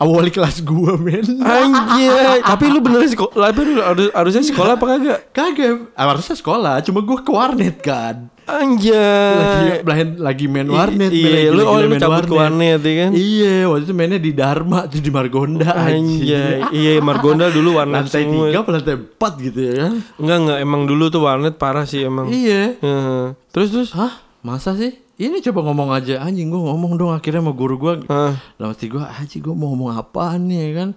Awal 0.00 0.32
kelas 0.32 0.64
gua, 0.64 0.96
men. 0.96 1.20
Anjay, 1.44 2.40
tapi 2.40 2.72
lu 2.72 2.80
beneran 2.80 3.04
sekolah, 3.04 3.52
tapi 3.52 3.68
lu 3.68 3.84
harus, 3.84 4.08
harusnya 4.16 4.40
sekolah 4.40 4.80
apa 4.80 4.84
kagak? 4.96 5.18
Kagak, 5.36 5.92
Ah, 5.92 6.08
harusnya 6.08 6.40
sekolah, 6.40 6.80
cuma 6.80 7.04
gua 7.04 7.20
ke 7.20 7.28
warnet 7.28 7.84
kan. 7.84 8.32
Anjay. 8.48 9.84
lagi, 9.84 10.04
lagi 10.16 10.44
main 10.48 10.72
warnet, 10.72 11.12
men, 11.12 11.20
Iya, 11.20 11.52
lu 11.52 11.68
oh 11.68 11.76
lu 11.76 11.92
cabut 12.00 12.24
ke 12.24 12.32
warnet 12.32 12.80
ya 12.80 12.94
kan? 13.04 13.10
Iya, 13.12 13.56
waktu 13.68 13.84
itu 13.84 13.92
mainnya 13.92 14.16
di 14.16 14.32
Dharma, 14.32 14.88
tuh 14.88 15.04
di 15.04 15.12
Margonda 15.12 15.84
Anjay, 15.84 16.64
iya 16.72 16.96
Margonda 17.04 17.52
dulu 17.52 17.76
warnet 17.76 18.08
Lantai 18.08 18.24
semua. 18.24 18.48
tiga, 18.48 18.64
apa 18.64 18.70
lantai 18.72 18.96
empat 18.96 19.32
gitu 19.36 19.60
ya 19.68 19.72
kan? 19.84 19.94
Enggak 20.16 20.38
enggak, 20.48 20.58
emang 20.64 20.82
dulu 20.88 21.12
tuh 21.12 21.20
warnet 21.28 21.60
parah 21.60 21.84
sih 21.84 22.08
emang. 22.08 22.32
Iya. 22.32 22.80
Heeh. 22.80 23.36
Terus 23.52 23.68
terus 23.68 23.90
Hah? 23.92 24.16
Masa 24.40 24.72
sih? 24.72 24.96
Ini 25.20 25.36
coba 25.44 25.60
ngomong 25.68 25.92
aja 25.92 26.24
anjing 26.24 26.48
gua 26.48 26.72
ngomong 26.72 26.96
dong 26.96 27.12
akhirnya 27.12 27.44
sama 27.44 27.52
guru 27.52 27.76
gua. 27.76 28.00
Hah. 28.08 28.32
Dalam 28.56 28.72
hati 28.72 28.88
gua 28.88 29.04
anjing 29.12 29.44
gua 29.44 29.52
mau 29.52 29.68
ngomong 29.76 29.92
apaan 29.92 30.48
nih 30.48 30.58
ya 30.64 30.70
kan? 30.80 30.88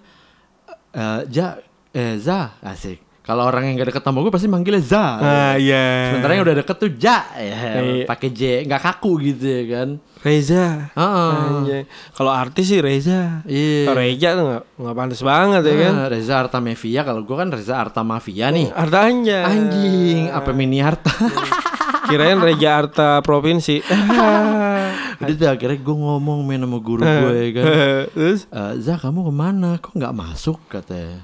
Eh 0.96 1.20
ja 1.28 1.46
eh 1.92 2.16
za 2.16 2.56
asik. 2.64 3.04
Kalau 3.24 3.48
orang 3.48 3.64
yang 3.64 3.80
gak 3.80 3.88
deket 3.88 4.04
sama 4.04 4.20
gue 4.20 4.28
pasti 4.28 4.52
manggilnya 4.52 4.84
za. 4.84 5.04
Ah 5.16 5.54
iya. 5.56 6.12
Sementara 6.12 6.36
yang 6.36 6.44
udah 6.44 6.56
deket 6.60 6.76
tuh 6.76 6.92
ja 6.92 7.24
ya, 7.32 7.56
Iya. 7.80 8.04
pakai 8.04 8.28
j 8.28 8.68
nggak 8.68 8.82
kaku 8.84 9.16
gitu 9.24 9.48
ya 9.48 9.62
kan. 9.72 9.88
Reza. 10.20 10.92
Heeh. 10.92 11.32
Anjay. 11.32 11.82
Kalau 12.12 12.28
artis 12.28 12.68
sih 12.68 12.84
Reza. 12.84 13.40
Iya. 13.48 13.88
Kalau 13.88 14.00
Reza 14.04 14.28
tuh 14.36 14.44
nggak 14.44 14.62
nggak 14.76 14.96
pantas 15.00 15.20
banget 15.24 15.62
ya 15.64 15.74
kan? 15.88 15.94
Ah, 16.04 16.08
Reza 16.12 16.34
Artamevia 16.36 17.00
kalau 17.00 17.24
gue 17.24 17.36
kan 17.40 17.48
Reza 17.48 17.74
Artamavia 17.80 18.46
nih. 18.52 18.68
Arta. 18.76 19.08
Anjing, 19.08 20.28
apa 20.28 20.50
mini 20.52 20.84
harta? 20.84 21.08
Kirain 22.04 22.38
Reja 22.38 22.78
Arta 22.78 23.20
provinsi. 23.20 23.80
Udah 25.20 25.34
tuh 25.34 25.48
akhirnya 25.48 25.78
gue 25.78 25.96
ngomong 25.96 26.42
main 26.42 26.60
sama 26.60 26.78
guru 26.78 27.00
gue 27.00 27.32
ya 27.34 27.48
kan. 27.52 27.64
Terus 28.14 28.40
Eh, 28.46 28.72
Za 28.78 28.94
kamu 28.96 29.24
ke 29.24 29.32
mana? 29.32 29.68
Kok 29.78 29.94
nggak 29.94 30.14
masuk 30.14 30.58
katanya? 30.68 31.22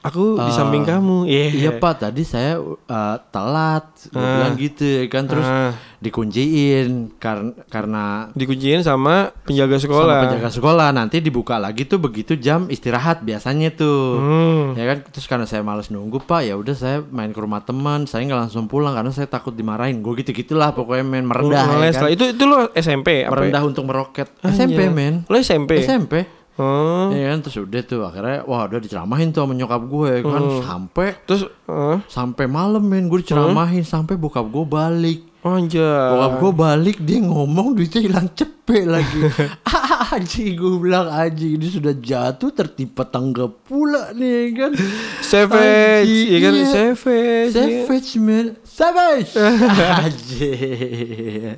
Aku 0.00 0.34
di 0.34 0.42
Ah, 0.42 0.54
samping 0.54 0.82
kamu. 0.82 1.24
Iya. 1.24 1.44
Iya 1.52 1.70
pak, 1.76 2.00
tadi 2.00 2.22
saya 2.22 2.56
uh, 2.56 3.16
telat, 3.28 3.84
gue 4.06 4.16
bilang 4.16 4.56
gitu 4.56 4.80
ya 4.82 5.04
kan, 5.06 5.24
terus 5.24 5.44
Ah. 5.44 5.76
dikunciin 6.00 6.88
karena 7.14 7.52
karena 7.66 8.04
Dikunciin 8.32 8.80
sama 8.80 9.32
penjaga 9.42 9.76
sama 9.76 9.84
sekolah. 9.84 10.18
penjaga 10.24 10.48
sekolah 10.50 10.88
nanti 10.90 11.18
dibuka 11.18 11.56
lagi 11.56 11.84
tuh 11.84 11.98
begitu 11.98 12.32
jam 12.34 12.64
istirahat 12.66 13.20
biasanya 13.20 13.70
tuh, 13.70 14.16
Hmm. 14.16 14.64
ya 14.72 14.84
kan, 14.86 14.98
terus 15.04 15.26
karena 15.26 15.44
saya 15.44 15.60
males 15.60 15.88
nunggu 15.88 16.20
pak, 16.20 16.42
ya 16.42 16.54
udah 16.54 16.72
saya 16.72 17.04
main 17.04 17.28
ke 17.28 17.38
rumah 17.38 17.60
teman, 17.60 18.04
saya 18.04 18.24
nggak 18.24 18.40
langsung 18.42 18.64
pulang 18.66 18.92
karena 18.92 19.10
saya 19.10 19.26
takut 19.26 19.52
dimarahin, 19.52 20.00
gue 20.00 20.12
gitu 20.18 20.32
gitulah 20.34 20.70
pokoknya 20.70 21.04
main 21.04 21.24
merendah, 21.24 21.66
ya 21.78 21.92
kan? 21.92 22.02
lah. 22.02 22.10
Itu 22.10 22.24
itu 22.26 22.44
lo 22.44 22.72
SMP 22.72 23.20
apa? 23.20 23.28
ya? 23.28 23.28
merendah 23.30 23.62
untuk 23.62 23.84
meroket, 23.84 24.32
SMP 24.42 24.80
Anjay. 24.80 24.88
men, 24.90 25.14
Lo 25.26 25.36
SMP. 25.36 25.70
SMP. 25.78 26.39
Oh. 26.58 27.14
Ya 27.14 27.30
kan? 27.30 27.38
Terus 27.46 27.56
udah 27.62 27.80
tuh 27.86 28.02
akhirnya 28.02 28.42
wah 28.44 28.66
udah 28.66 28.82
diceramahin 28.82 29.30
tuh 29.30 29.46
sama 29.46 29.54
nyokap 29.54 29.82
gue 29.86 30.08
ya 30.10 30.20
kan? 30.26 30.42
Hmm. 30.42 30.62
sampai 30.66 31.08
Terus 31.24 31.42
eh, 31.46 31.96
sampai 32.10 32.44
malam 32.50 32.82
men 32.82 33.06
gue 33.06 33.22
diceramahin. 33.22 33.86
Sampai 33.86 34.18
bokap 34.18 34.50
gue 34.50 34.64
balik 34.66 35.29
oh, 35.42 35.56
anjay. 35.56 35.80
bokap 35.80 36.32
gue 36.36 36.52
balik 36.52 36.96
dia 37.00 37.18
ngomong 37.20 37.72
duitnya 37.72 38.00
hilang 38.00 38.28
cepet 38.30 38.84
lagi 38.84 39.20
ah 39.68 40.14
anjing 40.14 40.54
gue 40.54 40.78
bilang 40.78 41.08
anjing 41.08 41.56
ini 41.56 41.66
sudah 41.66 41.94
jatuh 41.94 42.50
tertimpa 42.50 43.02
tangga 43.02 43.48
pula 43.48 44.12
nih 44.12 44.52
kan 44.52 44.72
Savage, 45.20 46.06
Anjing, 46.06 46.26
iya 46.26 46.38
kan 46.38 46.52
iya. 46.52 46.66
savage. 46.66 47.50
iya. 47.50 47.82
savage 47.86 48.10
man 48.18 48.46
savage 48.62 49.30
anjing 50.02 51.56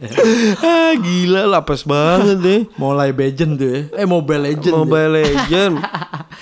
ah 0.61 0.93
gila 0.95 1.43
lapes 1.49 1.83
banget 1.83 2.39
deh. 2.39 2.61
mulai 2.77 3.11
legend 3.13 3.57
tuh 3.57 3.69
ya 3.69 3.81
eh 3.97 4.07
mobile 4.07 4.43
legend 4.47 4.75
Mobile 4.75 5.11
Legend. 5.13 5.75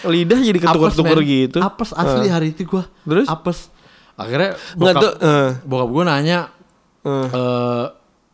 Lidah 0.00 0.40
jadi 0.40 0.56
men. 0.56 1.20
gitu. 1.24 1.58
apes 1.60 1.90
asli 1.92 2.26
hari 2.28 2.54
itu 2.54 2.64
gue 2.64 2.84
Terus? 3.04 3.26
apes 3.28 3.68
akhirnya 4.16 4.56
Nggak 4.76 4.94
bokap, 4.94 5.02
tuh. 5.02 5.12
eh, 5.24 5.48
bokap 5.64 5.88
gue 5.88 6.04
nanya 6.04 6.38
eh. 7.02 7.28
eh 7.28 7.84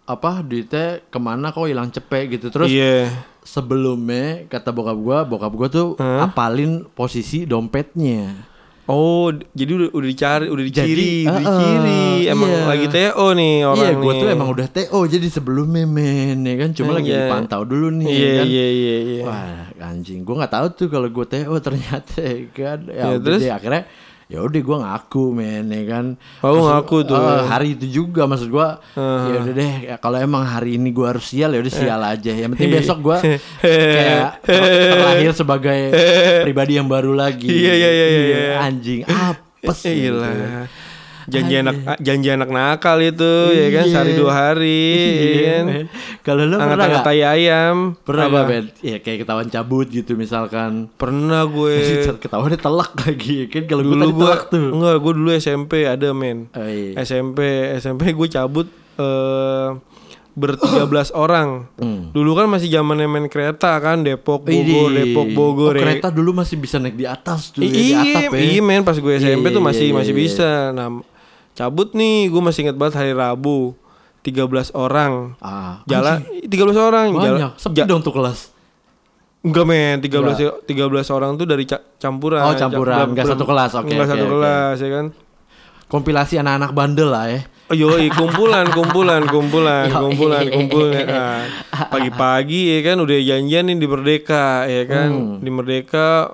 apa 0.07 0.39
duitnya 0.41 1.03
ke 1.05 1.19
mana 1.19 1.51
kok 1.51 1.67
hilang 1.67 1.91
cepet 1.91 2.31
gitu 2.33 2.47
terus 2.49 2.69
Iya. 2.69 3.11
sebelumnya 3.43 4.47
kata 4.47 4.71
bokap 4.71 4.95
gua 4.97 5.19
bokap 5.23 5.51
gua 5.51 5.69
tuh 5.69 5.87
apalin 5.99 6.87
posisi 6.89 7.43
dompetnya 7.43 8.55
Oh, 8.87 9.35
jadi 9.51 9.75
udah, 9.75 9.89
udah 9.91 10.07
dicari, 10.07 10.47
udah 10.47 10.63
diciri, 10.63 10.87
Jadi, 10.87 11.27
udah 11.27 11.43
diciri. 11.43 12.03
Emang 12.31 12.47
iya. 12.49 12.63
lagi 12.65 12.87
TO 12.87 13.27
nih 13.35 13.55
orang 13.67 13.83
iya 13.83 13.91
gua 13.99 14.13
nih. 14.15 14.21
tuh 14.23 14.29
emang 14.31 14.49
udah 14.49 14.69
TO 14.71 14.99
jadi 15.05 15.27
sebelumnya 15.27 15.85
men 15.85 16.39
ya 16.41 16.55
kan 16.55 16.71
cuma 16.71 16.95
lagi 16.95 17.11
Iya. 17.11 17.27
dipantau 17.27 17.67
dulu 17.67 17.91
nih 17.93 18.07
Iya, 18.07 18.23
ya 18.23 18.31
kan 18.33 18.47
iya, 18.47 18.67
iya, 18.71 18.97
iya. 19.03 19.23
wah 19.27 19.59
anjing 19.83 20.23
gua 20.23 20.35
nggak 20.39 20.55
tahu 20.55 20.67
tuh 20.73 20.87
kalau 20.87 21.11
gua 21.11 21.27
TO 21.27 21.55
ternyata 21.59 22.15
ya 22.23 22.39
kan 22.49 22.79
ya, 22.87 23.03
Ya, 23.03 23.19
terus? 23.19 23.41
deh, 23.43 23.51
akhirnya 23.51 23.83
ya 24.27 24.39
udah 24.41 24.59
gua 24.61 24.77
ngaku 24.83 25.25
men 25.31 25.67
ya 25.67 25.83
kan 25.87 26.07
Oh, 26.41 26.51
Terus, 26.51 26.65
ngaku 26.67 26.97
tuh. 27.05 27.15
eh, 27.15 27.43
hari 27.45 27.69
itu 27.73 27.87
juga 27.87 28.25
maksud 28.25 28.49
gua 28.49 28.83
Uh-huh. 28.93 29.29
ya 29.29 29.39
udah 29.41 29.55
deh 29.55 29.75
ya, 29.85 29.95
kalau 29.97 30.19
emang 30.19 30.43
hari 30.43 30.75
ini 30.75 30.91
gua 30.91 31.13
harus 31.13 31.25
sial 31.25 31.49
ya 31.49 31.61
udah 31.61 31.71
sial 31.73 32.01
aja 32.01 32.33
yang 32.33 32.51
penting 32.51 32.69
Iya. 32.69 32.79
besok 32.81 32.99
gua 33.01 33.19
kayak 33.63 34.43
ter- 34.43 34.67
terlahir 34.91 35.31
sebagai 35.33 35.79
pribadi 36.45 36.73
yang 36.75 36.87
baru 36.87 37.13
lagi 37.13 37.47
Iya, 37.47 37.73
iya, 37.73 37.91
iya, 37.93 38.07
iya, 38.09 38.23
iya. 38.27 38.55
anjing 38.61 39.01
apes 39.05 39.79
Eh, 39.85 39.95
gitu. 40.05 40.19
Janji 41.27 41.55
anak 41.57 41.75
janji 41.99 42.29
anak 42.29 42.49
nakal 42.49 42.99
itu 42.99 43.33
ya 43.51 43.67
kan 43.69 43.83
Iya. 43.83 43.91
sehari 43.91 44.13
dua 44.15 44.33
hari 44.33 44.83
ya 44.95 45.11
Iya, 45.27 45.43
kan. 45.53 45.65
men. 45.67 45.87
kalau 46.21 46.43
lu 46.43 46.55
pernah 46.55 46.65
Anget-anget 46.69 46.93
nggak 46.93 47.07
tai 47.09 47.23
ayam. 47.25 47.77
pernah 48.01 48.25
Apa? 48.27 48.41
Ben? 48.45 48.65
ya 48.79 48.97
kayak 48.97 49.19
ketahuan 49.21 49.49
cabut 49.49 49.87
gitu 49.89 50.13
misalkan 50.15 50.87
Pernah 50.93 51.43
gue. 51.45 51.75
ketahuan 52.23 52.49
dia 52.49 52.61
telak 52.61 52.91
lagi 52.97 53.37
kan 53.47 53.63
kalau 53.65 53.83
gue 53.83 53.91
dulu 53.93 54.07
gue 54.09 54.23
telak 54.23 54.43
tuh 54.49 54.65
enggak 54.71 54.97
gue 54.97 55.13
dulu 55.15 55.31
SMP 55.33 55.73
ada 55.85 56.09
men 56.11 56.47
Oh, 56.53 56.63
iya. 56.63 56.95
SMP 56.99 57.39
SMP 57.77 58.11
gue 58.13 58.29
cabut 58.29 58.67
eh 58.97 59.69
bertiga 60.33 60.85
belas 60.85 61.09
orang 61.17 61.65
Hmm. 61.75 62.13
dulu 62.13 62.33
kan 62.35 62.47
masih 62.47 62.69
zamannya 62.69 63.05
main 63.05 63.27
kereta 63.27 63.73
kan 63.77 64.01
Depok 64.01 64.43
Bogor 64.43 64.53
Widih. 64.87 65.11
Depok 65.11 65.29
Bogor 65.31 65.73
oh, 65.73 65.75
ya. 65.75 65.83
kereta 65.83 66.09
dulu 66.09 66.31
masih 66.35 66.57
bisa 66.57 66.77
naik 66.77 66.95
di 66.95 67.05
atas 67.05 67.51
tuh 67.51 67.61
ya, 67.61 67.67
di 67.67 67.81
iya 67.91 67.99
atap 68.23 68.31
ya 68.31 68.41
iya 68.47 68.61
men 68.61 68.81
pas 68.81 68.95
gue 68.95 69.13
SMP 69.15 69.45
Iya, 69.45 69.51
tuh 69.51 69.59
iya, 69.59 69.67
masih 69.67 69.87
iya, 69.87 69.95
masih 69.95 70.13
iya. 70.13 70.21
bisa 70.23 70.51
nah 70.71 70.89
cabut 71.57 71.89
nih 71.91 72.29
gue 72.29 72.39
masih 72.39 72.61
inget 72.63 72.77
banget 72.77 72.95
hari 72.97 73.13
Rabu 73.13 73.73
13 74.21 74.45
orang 74.73 75.35
ah, 75.39 75.81
jalan 75.85 76.21
anjing, 76.21 76.53
13 76.69 76.77
orang 76.79 77.07
jalan 77.11 77.33
banyak 77.33 77.53
sepi 77.57 77.75
ja- 77.75 77.89
dong 77.89 78.01
tuh 78.01 78.13
kelas 78.13 78.53
Enggak 79.41 79.63
men, 79.63 80.03
13 80.03 80.67
13 80.67 80.75
orang 81.09 81.39
tuh 81.39 81.47
dari 81.47 81.63
ca- 81.63 81.79
campuran. 81.97 82.43
Oh, 82.43 82.53
campuran, 82.53 82.99
Cam- 82.99 83.11
nggak 83.15 83.27
satu 83.31 83.47
kelas, 83.47 83.71
oke, 83.73 83.87
Nggak 83.87 84.03
oke, 84.03 84.11
satu 84.11 84.25
oke. 84.25 84.33
kelas 84.35 84.77
ya 84.77 84.91
kan. 84.91 85.07
kompilasi 85.87 86.35
anak-anak 86.37 86.75
bandel 86.75 87.09
lah 87.09 87.31
ya 87.31 87.41
Oh, 87.67 87.75
Yoi, 87.75 88.11
kumpulan, 88.11 88.67
kumpulan, 88.71 89.23
kumpulan, 89.23 89.87
kumpulan, 89.89 90.47
kumpulan. 90.47 91.03
Nah, 91.03 91.43
pagi-pagi 91.93 92.75
ya 92.75 92.81
kan 92.85 92.99
udah 92.99 93.19
janjian 93.21 93.67
nih 93.67 93.75
di 93.75 93.87
Merdeka 93.87 94.67
ya 94.67 94.83
kan. 94.83 95.11
Hmm. 95.11 95.35
Di 95.39 95.51
Merdeka 95.51 96.31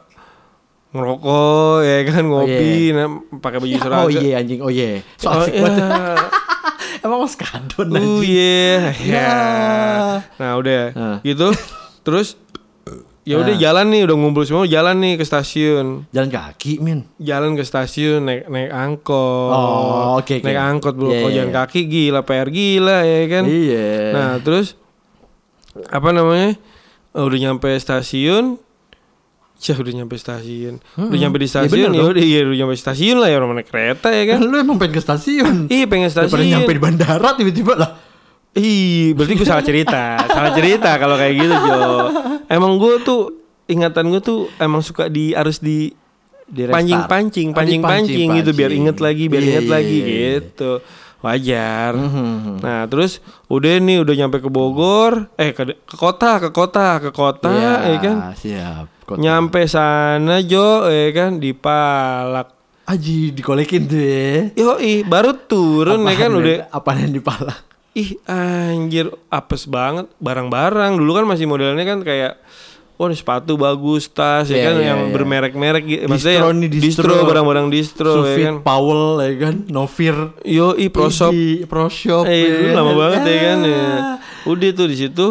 ngerokok 0.92 1.76
ya 1.80 1.98
kan 2.04 2.22
ngopi 2.22 2.92
nah, 2.92 3.08
pakai 3.34 3.58
baju 3.58 3.74
seragam. 3.74 4.02
oh 4.02 4.10
iya 4.10 4.32
anjing 4.38 4.60
oh 4.60 4.68
iya 4.68 5.00
so 5.16 5.26
Oh, 5.26 5.40
asik 5.40 5.54
iya. 5.54 5.62
banget 5.62 6.28
emang 7.04 7.18
mau 7.18 7.26
skadon 7.26 7.86
Oh 7.88 7.96
anjing 7.96 8.28
iya. 8.28 8.76
Ya. 8.94 9.32
Nah, 10.36 10.52
udah 10.54 10.84
Nah. 10.92 11.18
gitu. 11.20 11.48
Terus 12.02 12.36
ya 13.22 13.38
udah 13.38 13.54
jalan 13.54 13.86
nih 13.88 14.02
udah 14.02 14.16
ngumpul 14.16 14.42
semua 14.42 14.66
jalan 14.66 14.98
nih 14.98 15.14
ke 15.14 15.22
stasiun 15.22 16.10
Jalan 16.10 16.28
kaki, 16.28 16.76
min. 16.78 17.06
jalan 17.16 17.54
ke 17.54 17.62
stasiun 17.62 18.20
naik 18.20 18.46
naik 18.46 18.68
angkot 18.68 19.50
Oh, 19.50 20.18
oke, 20.18 20.34
oke. 20.34 20.42
naik 20.42 20.58
angkot 20.58 20.92
bro 20.92 21.06
Iya, 21.06 21.16
kalau 21.16 21.30
iya, 21.30 21.36
jalan 21.38 21.48
iya. 21.48 21.56
kaki 21.56 21.80
gila 21.84 22.20
PR 22.20 22.48
gila 22.48 22.98
ya 23.00 23.20
kan 23.28 23.44
Iya. 23.46 23.88
nah 24.10 24.30
terus 24.38 24.74
apa 25.86 26.10
namanya 26.10 26.58
udah 27.14 27.38
nyampe 27.40 27.70
stasiun 27.72 28.58
Cah 29.62 29.78
udah 29.78 29.94
nyampe 29.94 30.18
stasiun 30.18 30.82
Udah 30.98 31.18
nyampe 31.18 31.38
di 31.38 31.46
Iya, 31.46 31.52
stasiun 31.62 31.88
bener 31.88 31.94
ya 31.94 32.04
udah 32.10 32.24
iya 32.24 32.40
udah 32.42 32.56
nyampe 32.58 32.74
stasiun 32.74 33.16
lah 33.22 33.28
ya 33.30 33.36
orang 33.38 33.54
naik 33.54 33.70
kereta 33.70 34.08
ya 34.10 34.22
kan 34.26 34.38
kan 34.38 34.50
lu 34.50 34.56
emang 34.58 34.76
pengen 34.76 34.98
ke 34.98 35.00
stasiun. 35.00 35.56
Iya 35.70 35.86
pengen 35.86 36.10
Daripada 36.10 36.26
stasiun 36.34 36.50
nyampe 36.50 36.72
di 36.74 36.80
bandara 36.82 37.28
tiba-tiba 37.32 37.74
lah. 37.78 37.90
Ih, 38.52 39.14
berarti 39.14 39.32
gue 39.32 39.46
salah 39.46 39.62
cerita. 39.62 40.18
salah 40.36 40.52
cerita 40.52 40.90
kalau 40.98 41.16
kayak 41.16 41.34
gitu, 41.38 41.54
Jo. 41.56 41.80
Emang 42.50 42.76
gue 42.76 43.00
tuh 43.00 43.32
ingatan 43.64 44.12
gue 44.12 44.20
tuh 44.20 44.52
emang 44.58 44.84
suka 44.84 45.08
di 45.08 45.32
harus 45.32 45.56
di 45.56 45.88
pancing-pancing. 46.52 47.48
Oh, 47.48 47.56
pancing-pancing 47.56 48.28
gitu 48.36 48.50
biar 48.52 48.68
pancing. 48.68 48.82
inget 48.84 48.98
lagi, 49.00 49.24
biar 49.32 49.40
Iya, 49.40 49.48
inget 49.48 49.64
iya, 49.64 49.72
lagi 49.72 49.96
iya, 49.96 50.04
iya. 50.04 50.20
gitu. 50.36 50.72
Wajar. 51.22 51.92
Mhm. 51.96 52.60
Nah, 52.60 52.82
terus 52.90 53.24
udah 53.48 53.78
nih 53.80 54.04
udah 54.04 54.14
nyampe 54.20 54.36
ke 54.36 54.50
Bogor, 54.52 55.32
eh 55.38 55.56
ke, 55.56 55.72
ke 55.72 55.96
kota, 55.96 56.36
ke 56.36 56.52
kota, 56.52 57.00
ke 57.00 57.08
kota, 57.08 57.54
ya 57.88 57.96
kan. 58.04 58.16
siap. 58.36 58.91
Kota. 59.12 59.20
Nyampe 59.20 59.60
sana 59.64 60.40
Jo, 60.40 60.84
ya 60.84 61.08
kan 61.10 61.36
dipalak. 61.36 62.48
Aji 62.82 63.30
dikolekin 63.30 63.84
tuh 63.84 63.96
ya. 63.96 64.50
Yoi, 64.54 65.02
baru 65.02 65.36
turun 65.38 66.02
ya 66.02 66.16
kan 66.18 66.28
Apaan 66.28 66.34
udah 66.34 66.52
yang- 66.52 66.68
Apaan 66.68 66.98
yang 67.00 67.12
dipalak? 67.12 67.58
Ih 67.92 68.16
anjir 68.24 69.06
apes 69.28 69.64
banget 69.64 70.08
barang-barang 70.16 70.96
dulu 70.96 71.12
kan 71.12 71.26
masih 71.26 71.44
modelnya 71.44 71.84
kan 71.84 72.00
kayak 72.00 72.40
Wah 72.92 73.08
ini 73.08 73.16
sepatu 73.16 73.54
bagus 73.54 74.06
tas 74.06 74.46
ya 74.46 74.54
Iya, 74.54 74.64
kan 74.64 74.74
iya, 74.74 74.86
yang 74.86 75.00
iya. 75.02 75.10
bermerek-merek 75.10 75.82
gitu 75.82 76.00
Distro 76.02 76.08
maksudnya 76.08 76.36
yang 76.38 76.54
nih, 76.54 76.70
distro, 76.70 76.86
distro. 77.10 77.26
barang-barang 77.26 77.66
distro 77.68 78.10
ya 78.12 78.16
Sufit 78.22 78.44
kan 78.44 78.56
Powell 78.62 79.04
ya 79.18 79.32
kan, 79.40 79.54
Novir. 79.66 80.16
yo 80.40 80.66
i 80.72 80.86
prosop 80.86 81.32
Idi, 81.32 81.64
Proshop. 81.64 82.24
eh 82.24 82.40
ya. 82.62 82.72
lama 82.72 82.92
banget 82.94 83.22
ya 83.26 83.38
kan 83.42 83.58
ya. 83.60 83.74
Ya. 83.74 83.92
udah 84.44 84.70
tuh 84.72 84.86
di 84.86 84.96
situ 84.98 85.26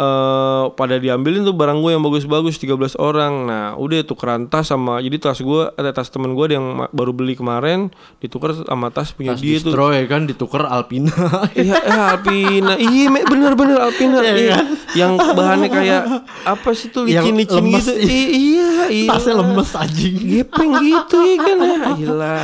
eh 0.00 0.64
pada 0.72 0.96
diambilin 0.96 1.44
tuh 1.44 1.52
barang 1.52 1.76
gue 1.78 1.92
yang 1.92 2.00
bagus-bagus 2.00 2.56
13 2.56 2.72
orang 2.96 3.44
nah 3.44 3.76
udah 3.76 4.00
tukeran 4.00 4.48
tas 4.48 4.64
sama 4.64 4.96
jadi 4.98 5.20
tas 5.20 5.36
gue 5.36 5.68
ada 5.70 5.90
tas 5.90 6.08
temen 6.08 6.32
gue 6.32 6.46
yang 6.50 6.64
baru 6.88 7.12
beli 7.12 7.36
kemarin 7.36 7.92
ditukar 8.16 8.56
sama 8.56 8.88
tas 8.88 9.12
punya 9.12 9.32
Tas 9.32 9.42
dia 9.42 9.56
tuh 9.56 9.70
distro 9.70 9.90
ya 9.90 10.04
kan 10.06 10.24
ditukar 10.24 10.64
Alpina. 10.64 11.12
Iya, 11.52 11.76
eh, 11.76 12.00
Alpina. 12.08 12.74
Iya, 12.74 13.04
bener-bener 13.22 13.76
Alpina. 13.78 14.18
Iya, 14.20 14.32
Iya, 14.32 14.54
kan? 14.54 14.66
Yang 14.90 15.12
bahannya 15.34 15.68
kayak 15.68 16.02
apa 16.44 16.68
sih 16.72 16.88
tuh 16.88 17.04
licin-licin 17.04 17.64
gitu. 17.66 17.92
iya. 17.92 18.06
I- 18.06 18.32
iya, 18.32 18.68
iya. 18.88 19.08
Tasnya 19.10 19.34
lemes 19.36 19.70
anjing. 19.74 20.14
Gepeng 20.16 20.72
gitu 20.78 21.16
ya 21.18 21.36
kan. 21.38 21.56
Ah, 21.60 21.92
Gila. 21.92 22.38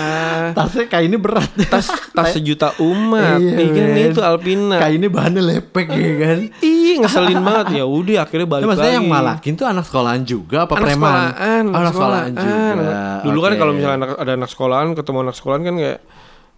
Tasnya 0.53 0.85
kayak 0.87 1.05
ini 1.07 1.17
berat. 1.17 1.51
Tas 1.67 1.87
tas 2.11 2.27
sejuta 2.31 2.75
umat. 2.79 3.39
Iya, 3.39 3.57
Iya 3.57 3.71
kan 3.73 4.11
itu 4.11 4.21
Alpina. 4.21 4.77
Kayak 4.77 4.95
ini 4.95 5.07
bahannya 5.09 5.43
lepek 5.45 5.87
ya 5.89 6.13
kan. 6.19 6.39
Iya, 6.61 6.93
ngeselin 6.99 7.41
banget. 7.47 7.67
Ya 7.73 7.85
udah 7.85 8.17
akhirnya 8.21 8.43
Nah, 8.43 8.53
balik 8.53 8.67
maksudnya 8.67 8.87
lagi. 8.89 8.99
yang 8.99 9.09
malakin 9.09 9.53
tuh 9.55 9.67
anak 9.67 9.85
sekolahan 9.85 10.23
juga 10.23 10.57
apa 10.61 10.73
anak 10.73 10.83
preman? 10.83 10.99
sekolahan, 10.99 11.63
Oh, 11.65 11.77
anak 11.77 11.93
sekolahan 11.93 12.31
juga. 12.33 12.93
Dulu 13.23 13.39
kan 13.39 13.51
Oke. 13.51 13.59
kalau 13.59 13.73
misalnya 13.73 13.97
anak, 13.97 14.11
ada 14.17 14.33
anak 14.35 14.49
sekolahan 14.49 14.89
ketemu 14.93 15.19
anak 15.23 15.35
sekolahan 15.35 15.63
kan 15.63 15.75
kayak 15.75 15.99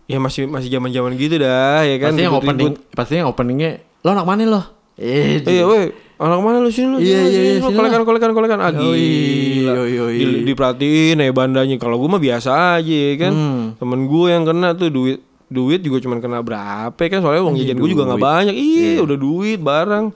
ya 0.05 0.19
masih 0.19 0.43
masih 0.45 0.69
zaman-zaman 0.71 1.13
gitu 1.15 1.37
dah 1.37 1.85
ya 1.85 1.97
kan 1.99 2.11
pasti 2.11 2.23
yang 2.23 2.35
opening, 2.35 2.73
pasti 2.91 3.13
yang 3.15 3.29
openingnya 3.29 3.71
lo 4.01 4.09
anak 4.11 4.25
mana 4.25 4.43
lo? 4.43 4.63
Eh, 4.95 5.39
Iya, 5.41 5.63
weh, 5.65 5.85
anak 6.17 6.41
mana 6.41 6.59
lu 6.59 6.69
sini 6.69 6.89
lu? 6.89 6.97
Iya, 6.99 7.21
iya, 7.25 7.41
iya, 7.53 7.63
kolekan, 7.63 8.03
kolekan, 8.03 8.31
kolekan. 8.33 8.59
Ah, 8.59 8.75
yoi, 8.75 9.63
yoi. 9.63 10.17
Di- 10.17 10.43
diperhatiin 10.45 11.17
ya 11.17 11.31
bandanya. 11.31 11.77
Kalau 11.77 11.97
gue 11.97 12.09
mah 12.09 12.19
biasa 12.19 12.51
aja 12.75 12.83
ya 13.07 13.15
kan. 13.17 13.31
Hmm. 13.31 13.65
Temen 13.77 14.01
gue 14.05 14.27
yang 14.29 14.43
kena 14.43 14.75
tuh 14.75 14.89
duit 14.89 15.23
duit 15.47 15.81
juga 15.81 15.97
cuman 15.99 16.19
kena 16.19 16.43
berapa 16.43 16.93
ya 16.95 17.09
kan 17.09 17.21
soalnya 17.23 17.41
uang 17.41 17.57
jajan 17.57 17.77
gue 17.77 17.89
juga 17.89 18.05
nggak 18.05 18.21
banyak 18.21 18.53
iya 18.53 19.01
udah 19.01 19.17
duit 19.17 19.57
barang 19.57 20.13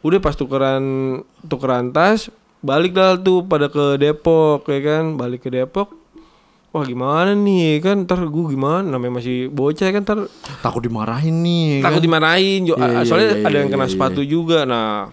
udah 0.00 0.18
pas 0.18 0.32
tukeran 0.32 0.82
tukeran 1.44 1.90
tas 1.90 2.28
balik 2.60 2.92
dah 2.92 3.16
tuh 3.16 3.42
pada 3.42 3.66
ke 3.66 3.96
Depok 3.96 4.64
ya 4.64 4.80
kan 4.80 5.14
balik 5.14 5.42
ke 5.42 5.50
Depok 5.50 5.92
wah 6.70 6.82
gimana 6.82 7.32
nih 7.32 7.76
ya 7.76 7.92
kan 7.92 8.04
ntar 8.04 8.20
gue 8.22 8.44
gimana 8.46 8.86
namanya 8.86 9.18
masih 9.18 9.48
bocah 9.48 9.82
ya 9.82 9.92
kan 9.92 10.02
ntar 10.02 10.18
takut 10.60 10.78
dimarahin 10.80 11.34
nih. 11.36 11.80
takut 11.80 11.98
kan? 11.98 12.04
dimarahin 12.04 12.60
jo- 12.64 12.76
Iya, 12.76 12.86
iya, 12.86 13.00
soalnya 13.02 13.28
iya, 13.28 13.42
ada 13.42 13.50
iya, 13.50 13.58
yang 13.58 13.70
kena 13.70 13.84
iya, 13.84 13.92
sepatu 13.92 14.20
juga 14.22 14.58
nah 14.62 15.10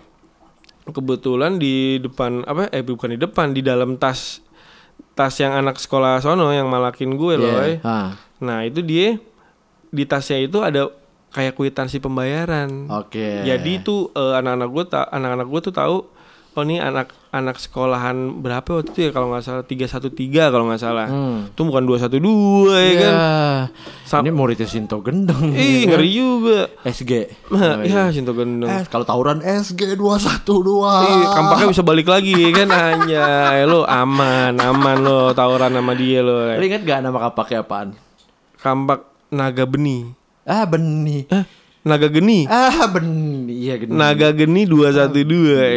kebetulan 0.85 1.57
di 1.57 1.75
depan 1.97 2.45
apa 2.45 2.69
eh 2.69 2.79
bukan 2.79 3.11
di 3.11 3.19
depan 3.19 3.51
di 3.51 3.59
dalam 3.59 3.97
tas 3.97 4.39
tas 5.13 5.33
yang 5.35 5.51
anak 5.51 5.75
sekolah 5.75 6.21
sono 6.21 6.47
yang 6.49 6.67
malakin 6.67 7.11
gue 7.11 7.33
loh 7.35 7.57
Iya. 7.57 7.73
eh. 7.73 7.77
Ah, 7.81 8.15
nah 8.37 8.61
itu 8.61 8.79
dia 8.79 9.17
di 9.87 10.03
tasnya 10.03 10.37
itu 10.39 10.61
ada 10.61 10.87
kayak 11.29 11.53
kwitansi 11.53 11.97
pembayaran 11.97 12.87
Oke. 12.89 13.43
jadi 13.43 13.71
itu 13.73 14.09
eh, 14.11 14.33
anak-anak 14.35 14.69
gue 14.69 14.83
tak 14.87 15.05
anak-anak 15.07 15.45
gue 15.45 15.61
tuh 15.61 15.73
tahu 15.73 15.97
oh 16.51 16.63
ini 16.63 16.77
anak 16.77 17.13
anak 17.29 17.55
sekolahan 17.55 18.17
berapa 18.35 18.65
waktu 18.73 18.89
itu 18.89 18.99
ya 18.99 19.11
kalau 19.11 19.29
nggak 19.29 19.45
salah 19.45 19.61
313 19.61 20.09
kalau 20.49 20.65
nggak 20.65 20.81
salah 20.81 21.05
Hmm. 21.05 21.45
itu 21.47 21.61
bukan 21.61 21.85
212 21.85 22.17
ya 22.73 22.81
Iya. 22.81 22.97
kan 22.97 23.13
Sam- 24.01 24.25
Ini 24.25 24.31
muridnya 24.31 24.65
Sinto 24.65 24.97
Gendeng. 24.99 25.53
ih 25.53 25.53
ya 25.53 25.61
kan? 25.85 25.89
ngeri 25.93 26.09
juga 26.09 26.59
SG. 26.81 27.11
Nah, 27.51 27.83
ya 27.83 28.09
Sinto 28.09 28.33
Gendeng. 28.33 28.71
Eh, 28.71 28.87
kalau 28.87 29.03
tawuran 29.03 29.37
SG 29.39 29.93
212. 29.93 31.05
Ih, 31.05 31.25
kampaknya 31.29 31.67
bisa 31.69 31.83
balik 31.83 32.07
lagi 32.07 32.33
kan 32.49 32.71
anjay 32.71 33.61
lo 33.63 33.85
aman 33.85 34.55
aman 34.55 34.97
lo 34.97 35.19
tawuran 35.31 35.69
sama 35.71 35.93
dia 35.93 36.19
lo 36.19 36.41
Lu 36.49 36.63
inget 36.63 36.81
gak 36.81 36.99
nama 37.01 37.21
kapaknya 37.21 37.61
apaan? 37.61 37.93
kampak 38.57 39.05
naga 39.29 39.61
beni 39.63 40.09
Ah, 40.47 40.63
Beni. 40.63 41.27
eh 41.27 41.43
naga 41.83 42.07
geni 42.07 42.43
Ah, 42.45 42.83
Beni. 42.85 43.51
Iya, 43.57 43.75
Geni. 43.77 43.91
naga 43.91 44.31
geni 44.31 44.63
212 44.63 45.23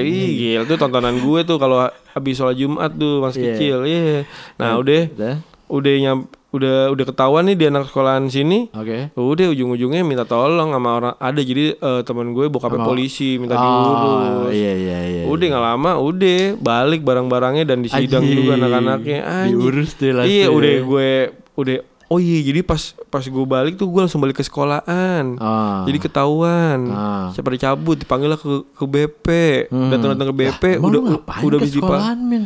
ih 0.01 0.31
gila 0.37 0.62
tuh 0.64 0.77
tontonan 0.77 1.14
gue 1.16 1.41
tuh 1.43 1.55
kalau 1.57 1.85
habis 2.09 2.35
sholat 2.35 2.55
jumat 2.55 2.91
tuh 2.93 3.18
masih 3.21 3.41
Iya. 3.41 3.51
kecil 3.53 3.77
iya 3.85 4.23
nah 4.57 4.75
udah 4.77 5.03
Udah. 5.09 5.35
udah 5.68 5.93
nyam 5.97 6.18
udah 6.51 6.91
udah 6.91 7.05
ketahuan 7.05 7.47
nih 7.47 7.55
di 7.55 7.64
anak 7.64 7.87
sekolahan 7.87 8.27
sini 8.27 8.66
Oke. 8.73 9.14
udah 9.14 9.47
ujung-ujungnya 9.49 10.03
minta 10.03 10.23
tolong 10.25 10.71
sama 10.71 10.91
orang 10.93 11.14
ada 11.16 11.39
jadi 11.39 11.75
eh, 11.75 12.03
teman 12.03 12.31
gue 12.31 12.47
bokapnya 12.49 12.75
Sama- 12.77 12.89
polisi 12.89 13.39
minta 13.39 13.55
Oh, 13.55 13.62
diurus 13.62 14.51
iya 14.53 14.73
iya 14.77 14.99
iya. 15.01 15.23
Udah 15.25 15.47
nggak 15.47 15.64
lama, 15.64 15.91
udah 15.97 16.41
balik 16.57 17.01
barang-barangnya 17.01 17.62
dan 17.64 17.79
disidang 17.81 18.23
Anjing. 18.23 18.35
juga 18.37 18.53
anak-anaknya. 18.57 19.18
Diurus 19.47 19.95
deh 19.95 20.11
langsung. 20.11 20.27
Iya, 20.29 20.47
udah 20.51 20.75
gue 20.83 21.11
udah 21.55 21.77
oh 22.11 22.19
iya 22.19 22.43
jadi 22.43 22.61
pas 22.61 22.81
pas 23.07 23.23
gue 23.23 23.45
balik 23.47 23.75
tuh 23.75 23.87
gue 23.87 24.01
langsung 24.01 24.19
balik 24.19 24.35
ke 24.35 24.45
sekolahan. 24.45 25.39
Ah. 25.39 25.87
Jadi 25.87 25.99
ketahuan. 25.99 26.91
Ah. 26.91 27.31
Siapa 27.31 27.49
dicabut 27.49 27.95
dipanggil 27.95 28.29
lah 28.29 28.37
ke 28.37 28.51
ke 28.69 28.85
BP. 28.85 29.27
Hmm. 29.71 29.89
Datang-datang 29.89 30.29
ke 30.29 30.37
BP 30.37 30.63
emang 30.77 30.91
udah 30.91 31.01
udah 31.41 31.59
bisa 31.59 31.79
sekolahan, 31.79 32.19
men? 32.19 32.45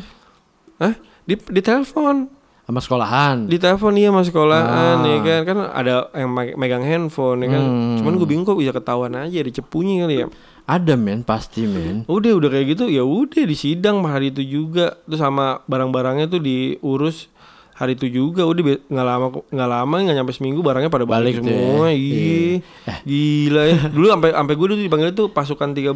Hah? 0.77 0.93
Di 1.25 1.35
di 1.41 1.61
telepon. 1.61 2.29
Sama 2.65 2.81
sekolahan. 2.81 3.45
Di 3.45 3.57
telepon 3.57 3.93
iya 3.93 4.09
mas 4.09 4.25
sekolahan 4.25 4.97
Ah. 4.97 5.05
ya 5.05 5.19
kan 5.21 5.41
kan 5.45 5.59
ada 5.67 6.09
yang 6.13 6.29
me- 6.29 6.57
megang 6.57 6.81
handphone 6.81 7.41
ya 7.41 7.49
kan. 7.51 7.63
Hmm. 7.63 7.97
Cuman 8.01 8.13
gue 8.17 8.25
bingung 8.27 8.45
kok 8.45 8.57
bisa 8.57 8.71
ketahuan 8.71 9.13
aja 9.15 9.33
ada 9.35 9.49
cepunya 9.51 10.05
kali 10.05 10.17
ya. 10.19 10.29
Ada 10.65 10.97
men, 10.97 11.21
pasti 11.21 11.65
men. 11.65 12.05
Udah 12.05 12.33
udah 12.33 12.49
kayak 12.49 12.73
gitu 12.73 12.89
ya 12.89 13.01
udah 13.01 13.45
disidang 13.45 14.01
hari 14.03 14.29
itu 14.29 14.41
juga 14.41 14.97
terus 15.05 15.21
sama 15.21 15.61
barang-barangnya 15.63 16.25
tuh 16.27 16.41
diurus 16.41 17.29
hari 17.75 17.93
itu 17.93 18.07
juga 18.09 18.43
udah 18.43 18.63
nggak 18.85 19.03
lama 19.05 19.27
nggak 19.45 19.69
lama 19.69 19.95
nggak 20.01 20.17
nyampe 20.17 20.33
seminggu 20.33 20.61
barangnya 20.61 20.89
pada 20.89 21.03
balik, 21.05 21.37
Balik 21.37 21.43
semua 21.45 21.91
iya 21.91 22.63
gila 23.03 23.63
ya 23.65 23.79
dulu 23.95 24.07
sampai 24.09 24.31
sampai 24.31 24.55
gue 24.55 24.67
dulu 24.69 24.81
dipanggil 24.81 25.11
tuh 25.11 25.27
pasukan 25.29 25.71
13 25.71 25.91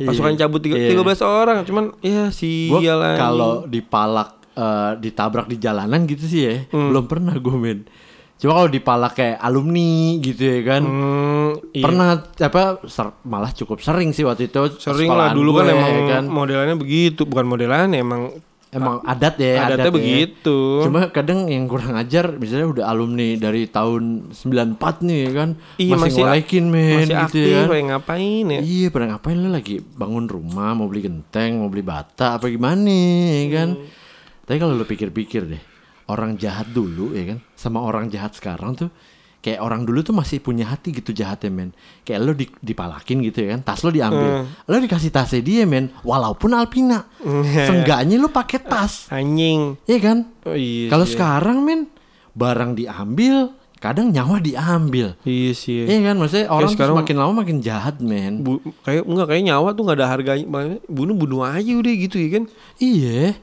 pasukan 0.00 0.32
cabut 0.34 0.60
tiga- 0.60 0.76
Iya. 0.76 0.90
13 0.92 1.22
orang 1.22 1.56
cuman 1.62 1.84
ya 2.00 2.26
Gua 2.66 2.80
sial 2.80 3.00
anjing. 3.00 3.20
kalau 3.20 3.52
dipalak 3.64 4.28
eh, 4.50 4.92
ditabrak 4.98 5.46
di 5.46 5.56
jalanan 5.56 6.04
gitu 6.04 6.24
sih 6.24 6.40
ya, 6.42 6.54
Hmm. 6.68 6.90
belum 6.90 7.04
pernah 7.06 7.32
gue 7.32 7.54
men. 7.54 7.80
Cuma 8.34 8.56
kalau 8.56 8.68
dipalak 8.68 9.12
kayak 9.14 9.38
alumni 9.38 9.92
gitu 10.18 10.42
ya 10.42 10.60
kan. 10.66 10.82
Hmm, 10.82 11.50
iya. 11.70 11.84
Pernah 11.84 12.08
apa 12.18 12.62
ser- 12.84 13.14
malah 13.22 13.52
cukup 13.52 13.78
sering 13.78 14.10
sih 14.10 14.24
waktu 14.24 14.48
itu 14.48 14.58
sering 14.76 15.06
lah 15.08 15.30
dulu 15.30 15.54
kan 15.54 15.64
gue, 15.64 15.72
emang 15.72 15.90
ya 15.94 16.02
kan. 16.10 16.24
modelannya 16.26 16.74
begitu 16.74 17.24
bukan 17.24 17.46
modelan 17.46 17.92
emang 17.94 18.32
emang 18.70 19.02
adat 19.02 19.34
ya, 19.36 19.66
adatnya 19.66 19.82
adat 19.82 19.86
ya. 19.86 19.92
begitu 19.92 20.58
Cuma 20.86 21.10
kadang 21.10 21.50
yang 21.50 21.66
kurang 21.66 21.98
ajar 21.98 22.38
misalnya 22.38 22.70
udah 22.70 22.84
alumni 22.86 23.34
dari 23.34 23.66
tahun 23.66 24.30
94 24.30 25.06
nih 25.06 25.18
ya 25.26 25.30
kan. 25.34 25.50
Iya, 25.74 25.92
masih, 25.92 26.02
masih- 26.06 26.22
ngolekin 26.22 26.64
men 26.70 26.86
masih 27.02 27.10
gitu 27.10 27.18
aktif 27.26 27.44
ya. 27.44 27.58
kan. 27.58 27.68
kayak 27.70 27.86
ngapain 27.90 28.44
ya 28.46 28.60
Iya, 28.62 28.86
pada 28.88 29.04
ngapain 29.10 29.36
lu 29.36 29.48
lagi 29.50 29.76
bangun 29.82 30.26
rumah, 30.26 30.70
mau 30.72 30.86
beli 30.86 31.02
genteng, 31.02 31.58
mau 31.58 31.66
beli 31.66 31.82
bata 31.82 32.38
apa 32.38 32.46
gimana 32.46 32.94
ya 33.42 33.46
kan? 33.58 33.68
Hmm. 33.74 33.86
Tapi 34.46 34.56
kalau 34.58 34.74
lu 34.74 34.86
pikir-pikir 34.86 35.42
deh, 35.46 35.62
orang 36.06 36.34
jahat 36.34 36.70
dulu 36.70 37.14
ya 37.14 37.34
kan 37.34 37.38
sama 37.54 37.82
orang 37.82 38.06
jahat 38.06 38.34
sekarang 38.34 38.74
tuh 38.74 38.90
kayak 39.40 39.56
orang 39.58 39.82
dulu 39.82 40.00
tuh 40.00 40.12
masih 40.12 40.38
punya 40.38 40.64
hati 40.66 40.92
gitu 40.92 41.10
jahatnya 41.10 41.48
men 41.48 41.70
kayak 42.02 42.20
lo 42.20 42.32
di, 42.32 42.44
dipalakin 42.54 43.20
gitu 43.22 43.40
ya 43.40 43.54
kan 43.54 43.60
tas 43.62 43.80
lo 43.80 43.88
diambil 43.88 44.44
lo 44.46 44.76
dikasih 44.76 45.08
tasnya 45.08 45.40
dia 45.40 45.64
men 45.64 45.88
walaupun 46.00 46.52
Alpina 46.52 47.08
seenggaknya 47.56 48.16
lo 48.16 48.28
pakai 48.28 48.60
tas 48.60 49.08
Anjing. 49.08 49.80
Iya 49.84 49.98
kan 49.98 50.18
Oh 50.44 50.52
iya. 50.52 50.88
kalau 50.88 51.02
sih. 51.02 51.14
sekarang 51.14 51.60
men 51.60 51.88
barang 52.30 52.74
diambil 52.74 53.50
kadang 53.76 54.12
nyawa 54.12 54.38
diambil 54.38 55.16
Iya 55.22 55.52
sih. 55.52 55.82
Iya 55.82 56.04
kan 56.04 56.16
maksudnya 56.16 56.46
orang 56.46 56.70
sekarang- 56.70 56.96
semakin 57.00 57.16
lama 57.16 57.32
makin 57.34 57.58
jahat 57.58 57.96
men 57.98 58.44
Bu, 58.44 58.60
kayak 58.82 59.02
enggak 59.02 59.26
kayak 59.26 59.44
nyawa 59.46 59.68
tuh 59.70 59.82
nggak 59.82 59.96
ada 59.96 60.08
harganya. 60.10 60.44
Bunuh 60.84 61.16
bunuh 61.16 61.40
aja 61.42 61.72
udah 61.72 61.94
gitu 61.98 62.16
ya 62.16 62.28
kan. 62.30 62.44
Iya. 62.76 63.40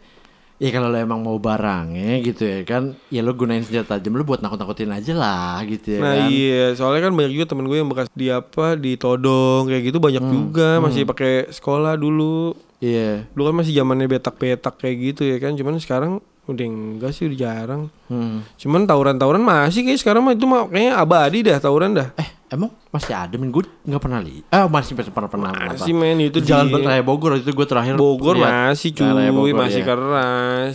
Ya 0.58 0.74
kalau 0.74 0.90
lo 0.90 0.98
emang 0.98 1.22
mau 1.22 1.38
barangnya 1.38 2.18
gitu 2.20 2.42
ya 2.42 2.66
kan, 2.66 2.98
ya 3.08 3.22
lo 3.22 3.32
gunain 3.32 3.62
senjata 3.62 3.96
tajam 3.96 4.18
lo 4.18 4.26
buat 4.26 4.42
nakut-nakutin 4.42 4.90
aja 4.90 5.14
lah 5.14 5.62
gitu 5.62 5.96
ya 5.96 6.00
Nah 6.02 6.14
kan. 6.18 6.30
iya, 6.30 6.74
soalnya 6.74 7.06
kan 7.06 7.14
banyak 7.14 7.32
juga 7.32 7.46
temen 7.46 7.66
gue 7.66 7.78
yang 7.78 7.86
bekas 7.86 8.10
di 8.12 8.28
apa 8.28 8.74
ditodong 8.74 9.70
kayak 9.70 9.84
gitu 9.86 9.98
banyak 9.98 10.24
juga 10.26 10.82
masih 10.82 11.06
pakai 11.06 11.50
sekolah 11.50 11.94
dulu. 11.94 12.58
Iya. 12.78 13.30
Dulu 13.32 13.44
kan 13.48 13.56
masih 13.56 13.74
zamannya 13.74 14.06
betak-betak 14.08 14.78
kayak 14.78 14.98
gitu 15.08 15.26
ya 15.26 15.38
kan. 15.38 15.54
Cuman 15.54 15.78
sekarang 15.78 16.22
udah 16.46 16.66
enggak 16.66 17.12
sih 17.12 17.26
udah 17.26 17.38
jarang. 17.38 17.82
Hmm. 18.08 18.42
Cuman 18.56 18.86
tawuran-tawuran 18.86 19.42
masih 19.42 19.82
kayak 19.84 20.00
sekarang 20.00 20.22
mah 20.22 20.34
itu 20.34 20.46
mah 20.46 20.66
kayaknya 20.66 20.94
abadi 20.96 21.40
dah 21.44 21.58
tawuran 21.58 21.94
dah. 21.94 22.10
Eh, 22.16 22.30
emang 22.48 22.72
masih 22.90 23.14
ada 23.14 23.36
men 23.36 23.52
gue 23.52 23.64
nggak 23.64 24.02
pernah 24.02 24.20
lihat. 24.24 24.46
Eh, 24.48 24.66
masih 24.68 24.94
pernah 24.96 25.12
pernah 25.12 25.30
pernah. 25.30 25.52
Masih 25.76 25.94
men 25.94 26.18
itu 26.24 26.40
Jalan 26.40 26.72
di 26.72 26.80
Raya 26.84 27.04
Bogor 27.04 27.40
itu 27.40 27.52
gue 27.52 27.68
terakhir 27.68 28.00
Bogor 28.00 28.40
masih 28.40 28.96
cuy, 28.96 29.28
Bogor, 29.32 29.56
masih 29.56 29.82
ya. 29.84 29.88
keras. 29.88 30.74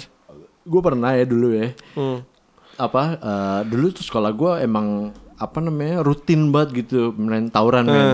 Gue 0.63 0.81
pernah 0.85 1.11
ya 1.17 1.25
dulu 1.25 1.49
ya. 1.57 1.73
Hmm. 1.97 2.25
Apa 2.77 3.03
eh, 3.17 3.61
dulu 3.69 3.93
tuh 3.93 4.05
sekolah 4.05 4.31
gue 4.33 4.53
emang 4.65 5.11
apa 5.41 5.59
namanya 5.59 6.07
rutin 6.07 6.55
banget 6.55 6.87
gitu 6.87 7.17
main 7.17 7.49
tawuran 7.49 7.89
men. 7.89 8.11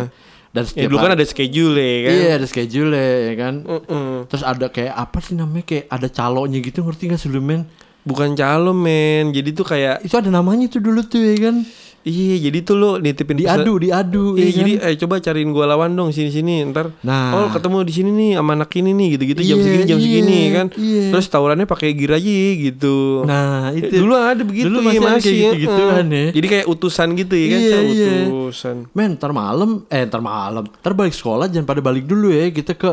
Dan 0.49 0.65
Ya 0.65 0.69
setiap 0.73 0.89
dulu 0.89 0.97
kan 1.05 1.13
ada 1.13 1.27
schedule 1.29 1.77
ya 1.77 1.97
kan. 2.09 2.13
Iya 2.17 2.31
ada 2.41 2.47
schedule 2.49 2.97
ya 2.97 3.35
kan. 3.37 3.55
Mm-mm. 3.69 4.13
Terus 4.33 4.43
ada 4.43 4.67
kayak 4.73 4.95
apa 4.97 5.19
sih 5.21 5.37
namanya 5.37 5.65
kayak 5.69 5.87
ada 5.93 6.09
calonnya 6.09 6.59
gitu 6.65 6.81
ngerti 6.81 7.13
gak 7.13 7.21
lu 7.29 7.45
men? 7.45 7.69
Bukan 8.09 8.33
calo 8.33 8.73
men, 8.73 9.37
jadi 9.37 9.53
tuh 9.53 9.69
kayak 9.69 10.01
Itu 10.01 10.17
ada 10.17 10.33
namanya 10.33 10.65
tuh 10.73 10.81
dulu 10.81 11.05
tuh 11.05 11.21
ya 11.21 11.37
kan. 11.37 11.69
Iya 12.09 12.37
jadi 12.43 12.59
tuh 12.63 12.75
lo 12.75 12.91
nitipin 12.97 13.37
Diadu, 13.37 13.77
diadu. 13.77 14.25
Iya 14.35 14.43
ya 14.43 14.53
jadi 14.57 14.73
kan? 14.75 14.87
eh 14.87 14.95
coba 14.97 15.15
cariin 15.19 15.51
gua 15.51 15.65
lawan 15.67 15.93
dong 15.93 16.09
sini 16.09 16.29
sini 16.29 16.65
ntar. 16.67 16.97
Nah. 17.01 17.37
Oh 17.37 17.47
ketemu 17.49 17.83
di 17.83 17.93
sini 17.93 18.11
nih 18.11 18.31
sama 18.35 18.53
anak 18.55 18.73
ini 18.73 18.91
nih 18.91 19.09
gitu-gitu 19.13 19.41
jam 19.45 19.57
Iya, 19.57 19.63
segini 19.63 19.85
jam 19.85 19.99
iya, 19.99 20.05
segini 20.05 20.39
kan. 20.51 20.67
iya. 20.75 21.03
Terus 21.11 21.27
tawurannya 21.29 21.67
pakai 21.67 21.93
gear 21.93 22.13
aja 22.15 22.33
gitu. 22.59 22.97
Nah, 23.23 23.71
Eh, 23.71 23.85
itu. 23.85 24.01
dulu 24.01 24.15
ada 24.15 24.41
begitu 24.41 24.67
Dulu 24.67 24.79
iya, 24.83 24.99
masih 24.99 25.21
kayak 25.23 25.37
ya. 25.37 25.43
gitu-gituan 25.47 26.07
Eh, 26.07 26.19
ya. 26.19 26.29
Jadi 26.33 26.47
kayak 26.49 26.67
utusan 26.67 27.09
gitu 27.15 27.35
ya 27.35 27.47
kan, 27.47 27.61
Iya, 27.61 27.79
iya. 27.85 28.13
utusan. 28.25 28.77
Men, 28.91 29.11
ntar 29.15 29.31
malam, 29.31 29.71
eh 29.87 30.03
ntar 30.03 30.21
malam, 30.21 30.65
ntar 30.65 30.93
balik 30.93 31.13
sekolah 31.13 31.47
jangan 31.47 31.67
pada 31.67 31.81
balik 31.81 32.05
dulu 32.05 32.29
ya 32.29 32.49
kita 32.49 32.73
ke 32.73 32.93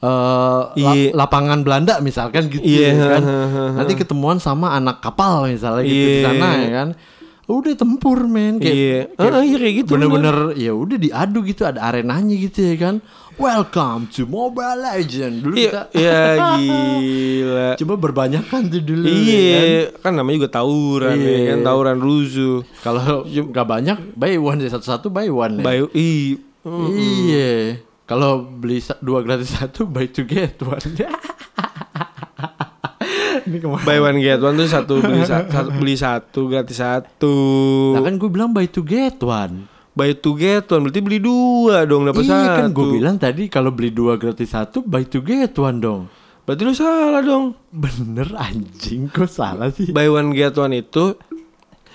la- 0.00 0.70
Iya. 0.74 1.12
lapangan 1.12 1.62
Belanda 1.62 1.98
misalkan 1.98 2.48
gitu 2.48 2.58
Iya, 2.60 2.88
ya 2.90 3.06
kan. 3.08 3.22
Nanti 3.76 3.94
ketemuan 3.94 4.38
sama 4.38 4.72
anak 4.72 4.98
kapal 5.00 5.46
misalnya 5.46 5.82
gitu 5.82 5.94
di 5.94 6.14
Iya. 6.16 6.24
sana 6.24 6.48
ya 6.58 6.70
kan. 6.72 6.88
Udah 7.54 7.74
tempur 7.74 8.24
men 8.24 8.56
kayak 8.56 8.72
Iya. 8.72 9.00
kayak 9.12 9.32
Ah, 9.32 9.42
iya 9.42 9.56
kayak 9.58 9.74
gitu, 9.78 9.90
Bener-bener 9.92 10.36
ya 10.54 10.72
udah 10.72 10.96
diadu 10.96 11.38
gitu 11.42 11.62
ada 11.62 11.80
arenanya 11.82 12.32
gitu 12.32 12.58
ya 12.62 12.76
kan. 12.76 12.94
Welcome 13.32 14.12
to 14.12 14.24
Mobile 14.24 14.76
Legend. 14.78 15.34
Dulu 15.40 15.54
Iya, 15.54 15.68
kita 15.68 15.82
iya 16.00 16.20
gila. 16.56 17.68
coba 17.76 17.94
berbanyakan 17.98 18.60
tuh 18.68 18.80
dulu. 18.80 19.04
ya 19.04 19.12
kan. 19.12 19.24
Iya, 19.24 19.60
kan 19.98 20.12
namanya 20.14 20.36
juga 20.38 20.50
tawuran 20.52 21.16
Iya. 21.16 21.28
ya 21.30 21.40
kan, 21.46 21.58
tawuran 21.62 21.98
rusuh. 21.98 22.56
Kalau 22.80 23.24
nggak 23.24 23.66
banyak, 23.66 23.96
buy 24.14 24.36
one 24.36 24.60
ya 24.60 24.68
satu-satu 24.70 25.08
buy 25.08 25.28
one. 25.28 25.58
ya. 25.58 25.62
Bayu, 25.62 25.86
i, 25.92 26.36
Iya. 26.92 27.80
Kalau 28.02 28.44
beli 28.44 28.78
dua 29.00 29.20
gratis 29.20 29.50
satu, 29.50 29.84
buy 29.84 30.04
two 30.06 30.22
get 30.22 30.60
one. 30.60 30.78
Ini 33.52 33.60
ke 33.60 33.68
mana? 33.68 33.84
buy 33.84 33.98
one 34.00 34.18
get 34.18 34.40
one 34.40 34.56
tuh 34.56 34.64
satu 34.64 34.92
beli 34.98 35.20
satu, 35.22 35.48
satu 35.60 35.68
beli 35.76 35.94
satu 35.94 36.40
gratis 36.48 36.78
satu. 36.80 37.36
Nah 37.92 38.00
kan 38.00 38.16
gue 38.16 38.30
bilang 38.32 38.50
buy 38.50 38.64
two 38.64 38.80
get 38.80 39.20
one. 39.20 39.68
Buy 39.92 40.16
two 40.16 40.32
get 40.34 40.64
one 40.66 40.88
berarti 40.88 41.04
beli 41.04 41.20
dua 41.20 41.84
dong 41.84 42.08
dapat 42.08 42.24
satu. 42.24 42.32
Iya 42.32 42.50
kan 42.56 42.66
gue 42.72 42.86
bilang 42.90 43.16
tadi 43.20 43.46
kalau 43.46 43.68
beli 43.68 43.92
dua 43.92 44.16
gratis 44.16 44.48
satu, 44.48 44.80
buy 44.80 45.04
two 45.04 45.20
get 45.20 45.52
one 45.54 45.78
dong. 45.78 46.08
Berarti 46.42 46.62
lu 46.64 46.72
salah 46.72 47.20
dong. 47.20 47.52
Bener 47.68 48.32
anjing, 48.34 49.06
kok 49.06 49.28
salah 49.28 49.68
sih? 49.68 49.92
Buy 49.92 50.08
one 50.08 50.32
get 50.32 50.56
one 50.56 50.72
itu 50.74 51.14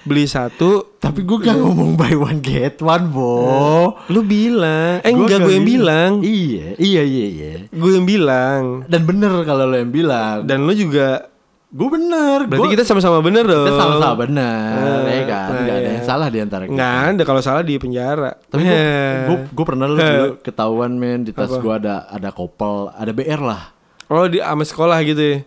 beli 0.08 0.24
satu 0.24 0.96
Tapi 0.98 1.28
gue 1.28 1.38
gak 1.38 1.60
ngomong 1.60 2.00
buy 2.00 2.16
one 2.16 2.40
get 2.40 2.80
one, 2.80 3.12
Bo. 3.12 3.92
lu 4.08 4.24
bilang 4.24 5.04
eh 5.04 5.12
Gua 5.12 5.28
enggak 5.28 5.40
nggak 5.40 5.44
gue 5.44 5.54
yang 5.54 5.68
bilang 5.68 6.12
Iya, 6.24 6.68
iya, 6.80 7.04
iya, 7.04 7.26
iya. 7.28 7.52
gue 7.68 7.92
yang 7.92 8.08
bilang 8.08 8.88
Dan 8.88 9.04
bener 9.04 9.44
kalau 9.44 9.68
lo 9.68 9.76
yang 9.76 9.92
bilang. 9.92 10.48
dan 10.48 10.64
lu 10.64 10.72
juga 10.72 11.28
Gue 11.68 11.90
bener. 11.92 12.48
berarti 12.48 12.64
Gua- 12.64 12.72
kita 12.72 12.84
sama-sama 12.84 13.20
bener 13.20 13.44
dong 13.44 13.68
kita 13.68 13.76
sama-sama 13.76 14.16
bener, 14.18 15.04
Eh, 15.04 15.14
ya 15.14 15.24
kan? 15.26 15.48
nah, 15.52 15.60
Gak 15.60 15.76
ada 15.76 15.84
iya. 15.84 15.92
yang 15.92 16.06
salah 16.06 16.28
di 16.28 16.40
antara 16.40 16.64
kita. 16.64 16.74
nggak 16.74 16.96
ada 17.06 17.22
kalau 17.24 17.42
salah 17.42 17.60
di 17.60 17.76
penjara 17.76 18.32
Tapi 18.42 18.64
Eh. 18.64 19.16
gue 19.26 19.38
gue 19.52 19.66
pernah 19.66 19.86
lu 19.86 20.00
dulu 20.00 20.28
ketahuan 20.40 20.92
men 20.94 21.22
di 21.22 21.32
tas 21.32 21.52
gue 21.52 21.74
ada 21.74 22.08
ada 22.08 22.32
kopel, 22.32 22.88
ada 22.90 23.12
BR 23.12 23.42
lah. 23.42 23.76
oh 24.08 24.24
di 24.26 24.40
sama 24.40 24.64
sekolah 24.64 24.96
gitu 25.04 25.20
ya 25.20 25.38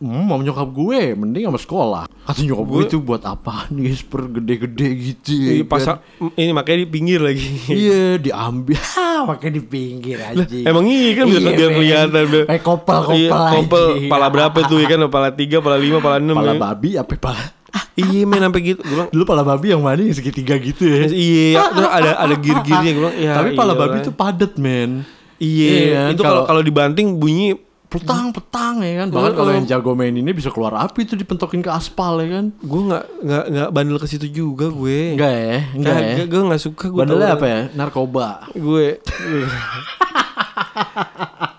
Hmm, 0.00 0.24
sama 0.24 0.40
nyokap 0.40 0.68
gue, 0.70 1.12
mending 1.12 1.44
sama 1.44 1.60
sekolah. 1.60 2.04
Kata 2.08 2.40
nyokap 2.40 2.66
gue 2.66 2.82
itu 2.86 2.96
buat 2.98 3.20
apa 3.20 3.68
nih, 3.68 4.00
per 4.02 4.32
gede-gede 4.32 4.88
gitu 4.96 5.30
ya. 5.30 5.50
Iya, 5.52 5.64
pas 5.66 5.84
kan? 5.84 6.00
ini 6.34 6.50
makanya 6.50 6.78
di 6.78 6.88
pinggir 6.88 7.20
lagi 7.20 7.44
Iya, 7.68 8.16
diambil. 8.16 8.80
Makanya 9.28 9.52
di 9.52 9.62
pinggir 9.62 10.16
aja. 10.16 10.40
emang 10.48 10.88
iya 10.88 11.12
kan 11.12 11.24
biar 11.26 11.42
biar 11.52 11.70
kelihatan 11.70 12.24
Kayak 12.48 12.62
kopel-kopel 12.62 13.20
Iya, 13.20 13.28
aja. 13.28 13.50
kompel 13.52 13.84
pala 14.08 14.26
berapa 14.34 14.58
tuh 14.64 14.78
ya 14.78 14.86
kan 14.88 15.00
pala 15.06 15.28
tiga 15.30 15.60
pala 15.60 15.76
lima 15.76 16.00
pala 16.00 16.16
enam 16.16 16.32
Pala 16.34 16.56
ya. 16.56 16.58
babi 16.58 16.90
apa 16.96 17.12
pala? 17.14 17.44
iya 17.92 18.24
men 18.24 18.40
sampai 18.40 18.60
gitu 18.64 18.80
gue 18.80 18.88
bilang 18.90 19.08
Dulu 19.10 19.22
pala 19.22 19.44
babi 19.44 19.66
yang 19.70 19.84
mana 19.84 20.00
yang 20.00 20.16
segitiga 20.16 20.56
gitu 20.56 20.88
ya. 20.88 21.04
iya 21.28 21.60
terus 21.68 21.90
ada 21.90 22.10
ada 22.16 22.34
gear-gearnya 22.34 22.90
gue 22.90 23.02
bilang 23.04 23.16
ya 23.18 23.32
Tapi 23.36 23.50
pala 23.52 23.62
iyalah. 23.68 23.76
babi 23.78 23.96
tuh 24.00 24.14
padet 24.14 24.52
men. 24.56 24.90
iya 25.36 25.68
Iya, 25.68 26.00
itu 26.16 26.22
kalau 26.22 26.42
kalau 26.44 26.62
dibanting 26.62 27.14
bunyi 27.14 27.52
Petang, 27.90 28.30
petang 28.30 28.78
ya 28.80 29.02
kan. 29.02 29.10
Bahkan 29.10 29.32
kalau 29.34 29.50
yang 29.50 29.66
jago 29.66 29.92
main 29.92 30.14
ini 30.14 30.30
bisa 30.30 30.48
keluar 30.48 30.78
api 30.78 31.02
tuh 31.04 31.14
dipentokin 31.14 31.58
ke 31.58 31.68
aspal 31.68 32.18
ya 32.18 32.28
kan. 32.32 32.54
gue 32.54 32.82
nggak 32.86 33.04
nggak 33.20 33.44
nggak 33.50 33.68
bandel 33.70 33.98
ke 33.98 34.06
situ 34.06 34.26
juga 34.26 34.70
gue 34.70 35.18
Enggak 35.18 35.34
ya, 35.34 35.58
enggak 35.74 35.96
ya. 35.98 36.14
Gue 36.24 36.42
nggak 36.44 36.62
suka 36.62 36.84
gue 36.86 36.96
Bandelnya 36.96 37.34
apa 37.34 37.46
ya? 37.46 37.60
Narkoba. 37.72 38.46
gue 38.52 38.86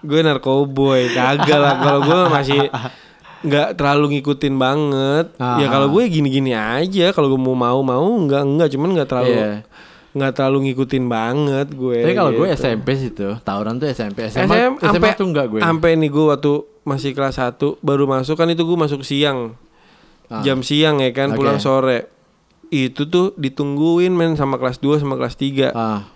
gue 0.01 0.19
narkoboy 0.19 1.11
kagak 1.11 1.59
lah 1.59 1.75
kalau 1.77 1.99
gue 2.01 2.19
masih 2.31 2.61
nggak 3.41 3.73
terlalu 3.73 4.05
ngikutin 4.15 4.55
banget 4.55 5.25
ya 5.33 5.65
Ah. 5.65 5.69
kalau 5.69 5.87
gue 5.89 6.03
gini-gini 6.07 6.53
aja 6.53 7.09
kalau 7.09 7.27
gue 7.27 7.39
mau 7.39 7.53
mau 7.53 7.81
mau 7.81 8.05
nggak 8.19 8.43
nggak 8.47 8.69
cuman 8.71 8.89
nggak 8.93 9.09
terlalu 9.09 9.33
Iya. 9.33 9.51
Nggak 10.11 10.31
terlalu 10.33 10.57
ngikutin 10.67 11.05
banget 11.05 11.67
gue 11.69 11.99
Tapi 12.01 12.13
kalau 12.13 12.31
gue 12.33 12.43
gitu. 12.45 12.57
SMP 12.57 12.87
sih 12.93 13.09
tuh, 13.09 13.39
tawuran 13.39 13.75
tuh 13.75 13.87
SMP. 13.87 14.27
SMA, 14.27 14.43
SM, 14.45 14.71
SMA 14.75 14.91
sampai 14.91 15.09
tuh 15.13 15.25
enggak 15.25 15.45
gue. 15.47 15.59
sampai 15.59 15.91
nih 15.95 16.09
gue 16.09 16.25
waktu 16.27 16.51
masih 16.81 17.11
kelas 17.11 17.37
1 17.37 17.55
baru 17.79 18.03
masuk 18.05 18.35
kan 18.35 18.47
itu 18.47 18.61
gue 18.61 18.75
masuk 18.75 19.01
siang 19.01 19.55
Ah. 20.25 20.39
jam 20.41 20.59
siang 20.59 20.97
ya 20.97 21.11
kan 21.11 21.29
Oke. 21.29 21.37
pulang 21.37 21.57
sore 21.57 22.07
itu 22.69 23.03
tuh 23.05 23.35
ditungguin 23.35 24.09
men 24.09 24.33
sama 24.33 24.55
kelas 24.55 24.79
2 24.79 24.95
sama 24.97 25.13
kelas 25.13 25.35
3 25.35 25.71
Ah, 25.71 26.07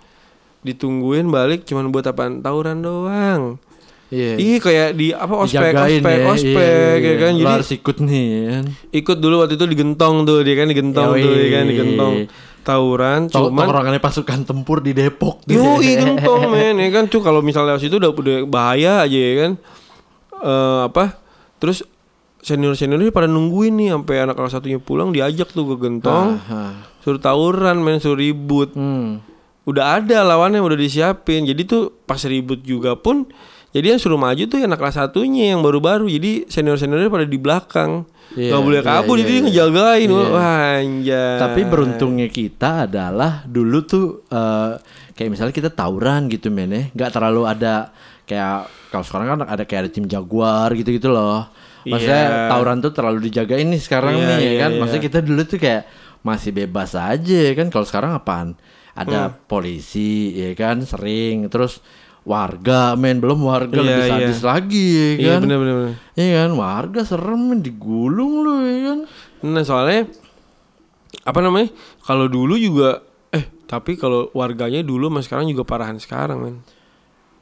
ditungguin 0.62 1.28
balik 1.28 1.64
cuman 1.64 1.88
buat 1.88 2.04
apaan 2.06 2.40
tawuran 2.40 2.80
doang 2.80 3.60
iya. 4.08 4.36
Ih 4.36 4.58
kayak 4.58 4.94
di 4.94 5.12
apa 5.12 5.36
ospek 5.36 5.60
Dijagain 5.68 6.00
ospek 6.00 6.16
ya, 6.16 6.26
ospek 6.28 6.56
iya, 6.96 6.96
ya 6.98 7.06
iya. 7.06 7.14
kan 7.18 7.30
Lo 7.30 7.38
jadi 7.38 7.52
harus 7.54 7.72
ikut 7.72 7.98
nih 8.02 8.24
ya 8.26 8.42
kan. 8.50 8.64
ikut 8.94 9.18
dulu 9.20 9.36
waktu 9.38 9.54
itu 9.54 9.66
digentong 9.68 10.16
tuh 10.24 10.40
dia 10.42 10.56
kan 10.56 10.68
digentong 10.68 11.10
Yoi. 11.12 11.22
tuh 11.22 11.34
ya 11.34 11.48
kan 11.52 11.64
digentong 11.66 12.14
tawuran 12.66 13.30
cuman 13.30 13.70
pasukan 14.02 14.42
tempur 14.42 14.82
di 14.82 14.98
Depok. 14.98 15.46
Yo, 15.46 15.78
gentong 15.80 16.50
men 16.54 16.82
ya 16.82 16.90
kan 16.90 17.06
tuh 17.06 17.22
kalau 17.22 17.46
misalnya 17.46 17.78
situ 17.78 18.02
udah 18.02 18.10
udah 18.10 18.38
bahaya 18.50 19.06
aja 19.06 19.14
ya 19.14 19.34
kan. 19.46 19.52
Eh 20.42 20.80
apa? 20.90 21.22
Terus 21.62 21.86
senior 22.42 22.74
seniornya 22.74 23.14
pada 23.14 23.30
nungguin 23.30 23.78
nih 23.78 23.90
sampai 23.94 24.16
anak 24.26 24.36
kelas 24.38 24.54
satunya 24.58 24.82
pulang 24.82 25.14
diajak 25.14 25.50
tuh 25.54 25.66
ke 25.74 25.76
gentong, 25.82 26.42
Ah, 26.46 26.86
suruh 27.06 27.22
tawuran 27.22 27.86
men 27.86 28.02
suruh 28.02 28.18
ribut. 28.18 28.74
Hmm. 28.74 29.22
Udah 29.66 30.02
ada 30.02 30.22
lawannya 30.22 30.62
udah 30.62 30.78
disiapin. 30.78 31.46
Jadi 31.46 31.66
tuh 31.66 31.94
pas 32.06 32.22
ribut 32.26 32.62
juga 32.62 32.94
pun 32.98 33.26
jadi 33.76 33.92
yang 33.92 34.00
suruh 34.00 34.16
maju 34.16 34.40
tuh 34.48 34.64
anak 34.64 34.80
kelas 34.80 34.96
satunya 34.96 35.52
yang 35.52 35.60
baru-baru. 35.60 36.08
Jadi 36.08 36.48
senior 36.48 36.80
seniornya 36.80 37.12
pada 37.12 37.28
di 37.28 37.36
belakang. 37.36 38.08
Iya, 38.34 38.56
Gak 38.56 38.62
boleh 38.64 38.80
iya, 38.82 38.88
kabur 38.88 39.16
iya, 39.16 39.22
jadi 39.22 39.34
iya. 39.36 39.44
ngejagain. 39.44 40.10
Iya. 40.10 40.26
Wah 40.32 40.60
anjay. 40.80 41.38
Tapi 41.44 41.62
beruntungnya 41.68 42.28
kita 42.28 42.88
adalah 42.88 43.44
dulu 43.44 43.84
tuh 43.84 44.24
eh, 44.26 44.72
kayak 45.12 45.30
misalnya 45.30 45.52
kita 45.52 45.70
tawuran 45.70 46.32
gitu 46.32 46.48
men 46.50 46.72
ya, 46.72 46.84
nggak 46.90 47.12
terlalu 47.12 47.42
ada 47.46 47.92
kayak 48.24 48.66
kalau 48.90 49.04
sekarang 49.04 49.28
kan 49.30 49.40
ada 49.46 49.64
kayak 49.64 49.82
ada 49.86 49.92
tim 49.92 50.08
jaguar 50.08 50.72
gitu-gitu 50.72 51.12
loh. 51.12 51.52
Maksudnya 51.86 52.24
Iya. 52.26 52.50
tawuran 52.50 52.78
tuh 52.82 52.92
terlalu 52.96 53.20
dijagain 53.30 53.68
nih 53.70 53.78
sekarang 53.78 54.18
Iya, 54.18 54.26
nih 54.26 54.38
ya 54.40 54.50
iya, 54.50 54.52
kan. 54.58 54.70
iya. 54.74 54.80
Maksudnya 54.82 55.04
kita 55.06 55.20
dulu 55.22 55.42
tuh 55.46 55.60
kayak 55.60 55.84
masih 56.24 56.50
bebas 56.50 56.96
aja 56.96 57.42
kan. 57.54 57.68
Kalau 57.70 57.86
sekarang 57.86 58.12
apaan? 58.16 58.56
Ada 58.96 59.28
Hmm. 59.28 59.36
polisi 59.46 60.32
ya 60.34 60.56
kan 60.56 60.80
sering 60.82 61.52
terus 61.52 61.84
warga 62.26 62.94
men 62.94 63.18
belum 63.18 63.40
warga 63.40 63.72
Iya, 63.72 63.86
lebih 63.86 64.02
iya. 64.02 64.12
sadis 64.12 64.42
lagi 64.42 64.86
ya 64.90 65.08
Iya 65.16 65.32
kan. 65.32 65.42
bener 65.46 65.58
bener. 65.58 65.76
bener. 65.76 65.94
Iya 66.14 66.38
kan 66.42 66.52
warga 66.54 67.02
serem 67.02 67.42
men 67.46 67.60
digulung 67.62 68.34
lu 68.42 68.54
ya 68.62 68.78
kan. 68.84 69.00
Nah 69.46 69.62
soalnya 69.62 70.10
apa 71.22 71.40
namanya? 71.40 71.70
Kalau 72.02 72.26
dulu 72.26 72.58
juga 72.58 73.02
eh 73.30 73.46
tapi 73.64 73.94
kalau 73.94 74.30
warganya 74.32 74.82
dulu 74.82 75.08
mas 75.08 75.26
sekarang 75.26 75.46
juga 75.46 75.62
parahan 75.64 75.98
sekarang 75.98 76.38
men. 76.40 76.56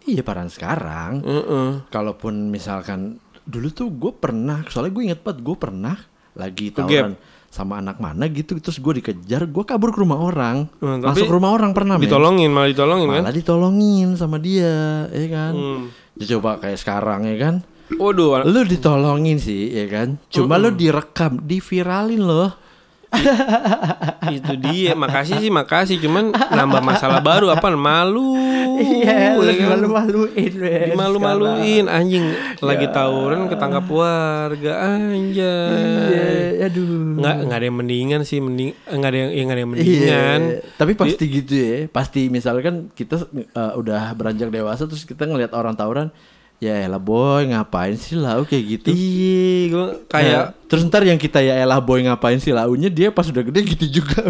Iya 0.04 0.20
paran 0.20 0.48
sekarang. 0.48 1.24
Heeh. 1.24 1.70
Kalaupun 1.88 2.52
misalkan 2.52 3.24
dulu 3.42 3.72
tuh 3.72 3.88
gue 3.90 4.12
pernah, 4.14 4.64
soalnya 4.68 4.92
gue 4.92 5.04
inget 5.06 5.20
banget 5.20 5.40
gue 5.42 5.56
pernah 5.56 5.96
lagi 6.34 6.72
tawuran 6.72 7.16
sama 7.54 7.78
anak 7.78 8.02
mana 8.02 8.26
gitu, 8.34 8.58
terus 8.58 8.82
gue 8.82 8.98
dikejar, 8.98 9.46
gue 9.46 9.64
kabur 9.64 9.94
ke 9.94 10.02
rumah 10.02 10.18
orang, 10.18 10.66
Hmm, 10.82 11.06
masuk 11.06 11.30
rumah 11.30 11.54
orang 11.54 11.70
pernah, 11.70 12.02
men. 12.02 12.10
Ditolongin 12.10 12.50
malah 12.50 12.74
ditolongin 12.74 13.08
kan? 13.14 13.22
malah 13.22 13.36
ditolongin 13.38 14.10
sama 14.18 14.42
dia, 14.42 15.06
ya 15.14 15.28
kan? 15.30 15.54
Hmm. 15.54 15.84
Ya, 16.18 16.26
coba 16.34 16.58
kayak 16.58 16.82
sekarang 16.82 17.30
ya 17.30 17.38
kan, 17.38 17.56
Waduh, 17.94 18.42
lu 18.50 18.66
ditolongin 18.66 19.38
sih, 19.38 19.70
ya 19.70 19.86
kan? 19.86 20.18
Cuma 20.34 20.58
lu 20.58 20.74
direkam, 20.74 21.38
diviralin 21.46 22.26
loh. 22.26 22.50
Itu 24.38 24.54
dia. 24.58 24.92
Makasih 24.98 25.38
sih, 25.40 25.52
makasih. 25.54 25.98
Cuman 26.02 26.34
nambah 26.34 26.82
masalah 26.82 27.20
baru 27.22 27.54
apa? 27.54 27.70
Malu. 27.74 28.36
Iya, 28.74 29.38
ya 29.38 29.54
kan? 29.60 29.70
malu-maluin, 29.78 30.52
Dimalu-maluin 30.94 31.86
anjing 31.86 32.26
lagi 32.64 32.88
tawuran 32.90 33.46
ketangkap 33.52 33.86
warga 33.86 34.98
anjay. 34.98 36.58
Iya, 36.58 36.68
aduh. 36.72 37.20
Nggak 37.22 37.36
nggak 37.50 37.58
ada 37.60 37.66
yang 37.66 37.78
mendingan 37.78 38.22
sih 38.26 38.40
mending 38.42 38.74
eh, 38.74 38.96
nggak 38.98 39.12
ada 39.12 39.20
yang 39.20 39.30
ya 39.30 39.42
nggak 39.44 39.56
ada 39.56 39.62
yang 39.62 39.72
mendingan. 39.72 40.40
Iya, 40.42 40.74
tapi 40.80 40.92
pasti 40.98 41.24
gitu 41.30 41.54
ya. 41.54 41.76
Pasti 41.92 42.22
misalkan 42.34 42.90
kita 42.96 43.30
uh, 43.54 43.74
udah 43.78 44.14
beranjak 44.18 44.50
dewasa 44.50 44.90
terus 44.90 45.06
kita 45.06 45.30
ngelihat 45.30 45.54
orang 45.54 45.78
tawuran, 45.78 46.08
ya 46.64 46.88
elah 46.88 47.02
boy 47.02 47.52
ngapain 47.52 48.00
sih 48.00 48.16
lau 48.16 48.48
kayak 48.48 48.64
gitu. 48.80 48.90
Iya, 48.96 49.52
gua 49.68 49.88
kayak 50.08 50.32
Nah, 50.40 50.48
terus 50.72 50.82
ntar 50.88 51.04
yang 51.04 51.20
kita 51.20 51.44
ya 51.44 51.60
elah 51.60 51.84
boy 51.84 52.00
ngapain 52.08 52.40
sih 52.40 52.56
launya 52.56 52.88
dia 52.88 53.12
pas 53.12 53.28
udah 53.28 53.44
gede 53.44 53.60
gitu 53.76 54.00
juga. 54.00 54.24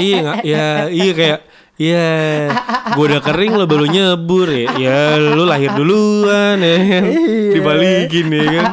iya 0.00 0.40
ya 0.40 0.66
iya 0.88 1.12
kayak 1.12 1.40
Iya, 1.76 2.48
gua 2.96 3.04
udah 3.04 3.20
kering 3.20 3.52
lo 3.52 3.68
baru 3.68 3.84
nyebur 3.84 4.48
ya. 4.48 4.72
Ya 4.80 5.00
lu 5.20 5.44
lahir 5.44 5.76
duluan 5.76 6.56
ya 6.56 6.76
kan. 6.80 7.04
Iya. 7.04 7.52
Dibalikin 7.52 8.26
ya 8.32 8.44
kan. 8.48 8.66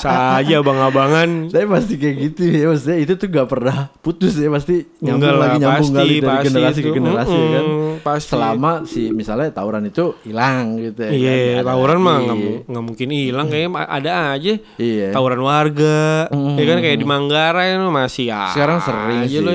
Saja 0.00 0.54
abang-abangan. 0.58 1.52
Tapi 1.52 1.66
pasti 1.68 1.94
kayak 1.94 2.16
gitu 2.24 2.42
ya 2.48 2.72
maksudnya 2.72 2.96
itu 2.98 3.12
tuh 3.14 3.28
gak 3.28 3.48
pernah 3.48 3.92
putus 4.00 4.32
ya 4.34 4.48
pasti 4.48 4.80
nyambung 4.98 5.12
Enggak 5.20 5.32
lah, 5.32 5.40
lagi 5.44 5.58
nyambung 5.60 5.76
pasti, 5.84 5.98
kali 6.00 6.14
dari 6.16 6.24
pasti 6.24 6.46
generasi 6.48 6.78
ke 6.78 6.88
itu. 6.88 6.96
generasi 6.96 7.36
ya 7.36 7.48
kan. 7.52 7.64
Mm-mm, 7.64 7.92
pasti. 8.00 8.28
Selama 8.32 8.72
si 8.84 9.02
misalnya 9.12 9.48
tawuran 9.50 9.84
itu 9.84 10.04
hilang 10.24 10.64
gitu 10.78 11.00
ya. 11.04 11.08
kan. 11.08 11.12
Iya, 11.12 11.32
Nggak 11.36 11.52
ada 11.52 11.68
tawuran 11.68 11.98
mah 12.00 12.16
nggak 12.18 12.36
nggak 12.64 12.84
mungkin 12.84 13.08
hilang 13.12 13.46
kayaknya 13.46 13.70
ada 13.84 14.12
aja. 14.32 14.52
Iya. 14.80 15.08
Tawuran 15.12 15.40
warga, 15.40 16.32
ya 16.32 16.64
kan 16.64 16.78
kayak 16.80 16.96
di 16.96 17.04
Manggarai 17.04 17.76
masih 17.88 18.24
ya. 18.26 18.56
Sekarang 18.56 18.80
sering 18.80 19.28
sih. 19.28 19.44
loh. 19.44 19.52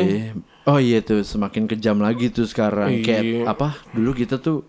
Oh 0.63 0.79
iya 0.79 1.03
tuh 1.03 1.27
semakin 1.27 1.67
kejam 1.67 1.99
lagi 1.99 2.31
tuh 2.31 2.47
sekarang. 2.47 2.99
Iya. 2.99 3.03
Kayak 3.03 3.23
apa? 3.51 3.67
Dulu 3.91 4.11
kita 4.15 4.39
tuh 4.39 4.63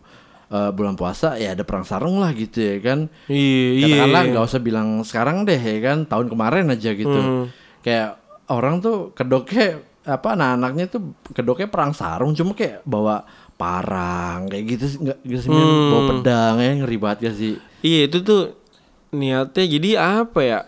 eh, 0.50 0.70
bulan 0.74 0.98
puasa 0.98 1.38
ya 1.38 1.54
ada 1.54 1.62
perang 1.62 1.86
sarung 1.86 2.18
lah 2.18 2.34
gitu 2.34 2.58
ya 2.58 2.76
kan. 2.82 3.06
Iya, 3.30 3.66
iya. 3.78 3.84
Katakanlah 3.86 4.22
nggak 4.34 4.44
usah 4.50 4.60
bilang 4.62 4.88
sekarang 5.06 5.46
deh 5.46 5.58
ya 5.58 5.78
kan. 5.82 5.98
Tahun 6.06 6.26
kemarin 6.26 6.66
aja 6.70 6.90
gitu. 6.92 7.14
Hmm. 7.14 7.46
Kayak 7.84 8.18
orang 8.50 8.82
tuh 8.82 9.14
kedoknya 9.14 9.80
apa 10.04 10.36
anak-anaknya 10.36 10.86
tuh 10.92 11.16
kedoknya 11.32 11.68
perang 11.72 11.96
sarung 11.96 12.36
cuma 12.36 12.52
kayak 12.52 12.84
bawa 12.84 13.24
parang 13.56 14.52
kayak 14.52 14.76
gitu 14.76 15.00
nggak 15.00 15.18
gitu. 15.24 15.48
Hmm. 15.48 15.88
bawa 15.88 16.02
pedang 16.12 16.54
ya 16.60 16.70
ngeri 16.76 16.98
banget 17.00 17.18
gak 17.24 17.36
sih 17.40 17.54
Iya 17.80 18.12
itu 18.12 18.18
tuh 18.20 18.52
niatnya 19.16 19.64
jadi 19.64 19.90
apa 19.96 20.40
ya? 20.44 20.60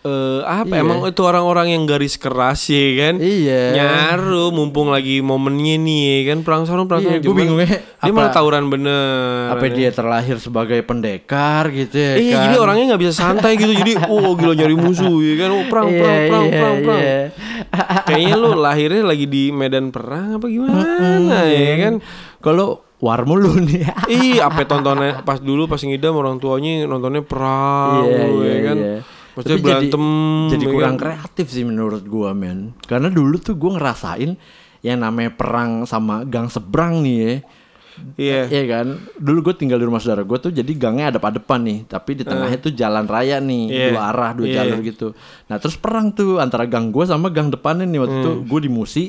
Eh 0.00 0.40
apa 0.42 0.64
Iya. 0.70 0.80
emang 0.80 1.04
itu 1.04 1.20
orang-orang 1.20 1.70
yang 1.70 1.84
garis 1.84 2.16
keras 2.16 2.64
ya 2.66 2.80
kan? 2.98 3.14
Iya. 3.16 3.62
Nyaru 3.70 4.48
mumpung 4.48 4.88
lagi 4.88 5.20
momennya 5.20 5.76
nih 5.76 6.00
ya 6.00 6.20
kan 6.26 6.38
perang 6.40 6.64
sarung 6.64 6.86
perang 6.86 7.04
Iya, 7.04 7.10
gua 7.14 7.24
Cuman 7.26 7.36
bingungnya 7.36 7.68
Dia 7.68 7.84
apa- 8.00 8.16
malah 8.16 8.32
tawuran 8.32 8.64
bener. 8.66 9.52
apa 9.52 9.64
dia 9.68 9.90
terlahir 9.90 10.36
sebagai 10.36 10.80
pendekar 10.80 11.68
gitu 11.68 11.92
ya 11.92 12.12
Iya 12.16 12.32
kan 12.32 12.40
jadi 12.42 12.56
orangnya 12.58 12.84
nggak 12.88 13.02
bisa 13.02 13.12
santai 13.14 13.54
gitu 13.54 13.72
jadi 13.74 13.92
oh 14.08 14.32
gila 14.32 14.52
nyari 14.54 14.72
musuh 14.74 15.20
ya 15.20 15.34
kan 15.36 15.50
oh 15.50 15.64
perang 15.66 15.86
Iya, 15.86 15.98
perang 15.98 16.16
perang 16.22 16.42
iya, 16.42 16.56
perang 16.56 16.76
perang 16.80 17.00
iya. 17.00 17.20
kayaknya 18.02 18.34
lu 18.34 18.50
lahirnya 18.56 19.02
lagi 19.02 19.26
di 19.26 19.42
medan 19.50 19.90
perang 19.90 20.28
apa 20.34 20.46
gimana 20.46 21.44
ya 21.44 21.74
kan 21.78 21.94
Kalau 22.38 22.68
war 22.98 23.20
mulu 23.22 23.56
nih. 23.58 23.84
Ih, 24.08 24.40
apa 24.40 24.64
tontonnya 24.64 25.20
pas 25.20 25.36
dulu 25.36 25.64
pas 25.64 25.76
ngidam 25.78 26.12
orang 26.14 26.36
tuanya 26.36 26.84
nontonnya 26.84 27.20
perang 27.20 28.00
Iya, 28.02 28.16
mulu, 28.18 28.36
iya, 28.38 28.48
ya 28.50 28.58
kan. 28.62 28.76
iya. 28.78 28.96
Maksudnya 29.40 29.56
Tapi 29.56 29.64
berantem 29.64 30.04
jadi, 30.04 30.52
jadi 30.52 30.64
ya 30.64 30.72
kurang 30.76 30.94
kan? 30.94 31.02
kreatif 31.02 31.46
sih 31.48 31.64
menurut 31.64 32.04
gua 32.04 32.30
men. 32.36 32.76
Karena 32.84 33.08
dulu 33.08 33.40
tuh 33.40 33.56
gua 33.56 33.80
ngerasain 33.80 34.36
yang 34.84 34.98
namanya 35.00 35.32
perang 35.32 35.88
sama 35.88 36.24
gang 36.28 36.52
seberang 36.52 37.00
nih 37.00 37.16
ya. 37.16 37.34
Iya. 38.16 38.40
Iya 38.48 38.64
kan. 38.64 38.86
Dulu 39.20 39.50
gue 39.50 39.54
tinggal 39.60 39.76
di 39.76 39.84
rumah 39.84 40.00
saudara 40.00 40.24
gue 40.24 40.38
tuh 40.40 40.52
jadi 40.52 40.72
gangnya 40.72 41.12
ada 41.12 41.20
depan 41.20 41.60
nih, 41.60 41.84
tapi 41.84 42.16
di 42.16 42.24
tengahnya 42.24 42.56
tuh 42.56 42.72
jalan 42.72 43.04
raya 43.04 43.36
nih, 43.42 43.64
Iya. 43.68 43.86
dua 43.92 44.00
arah, 44.08 44.30
dua 44.32 44.46
Iya. 44.48 44.56
jalur 44.64 44.80
gitu. 44.80 45.12
Nah 45.52 45.56
terus 45.60 45.76
perang 45.76 46.08
tuh 46.12 46.40
antara 46.40 46.64
gang 46.64 46.88
gue 46.88 47.04
sama 47.04 47.28
gang 47.28 47.52
depannya 47.52 47.84
nih 47.84 48.00
waktu 48.00 48.16
itu 48.24 48.32
gue 48.48 48.60
di 48.64 48.70
Musi, 48.72 49.04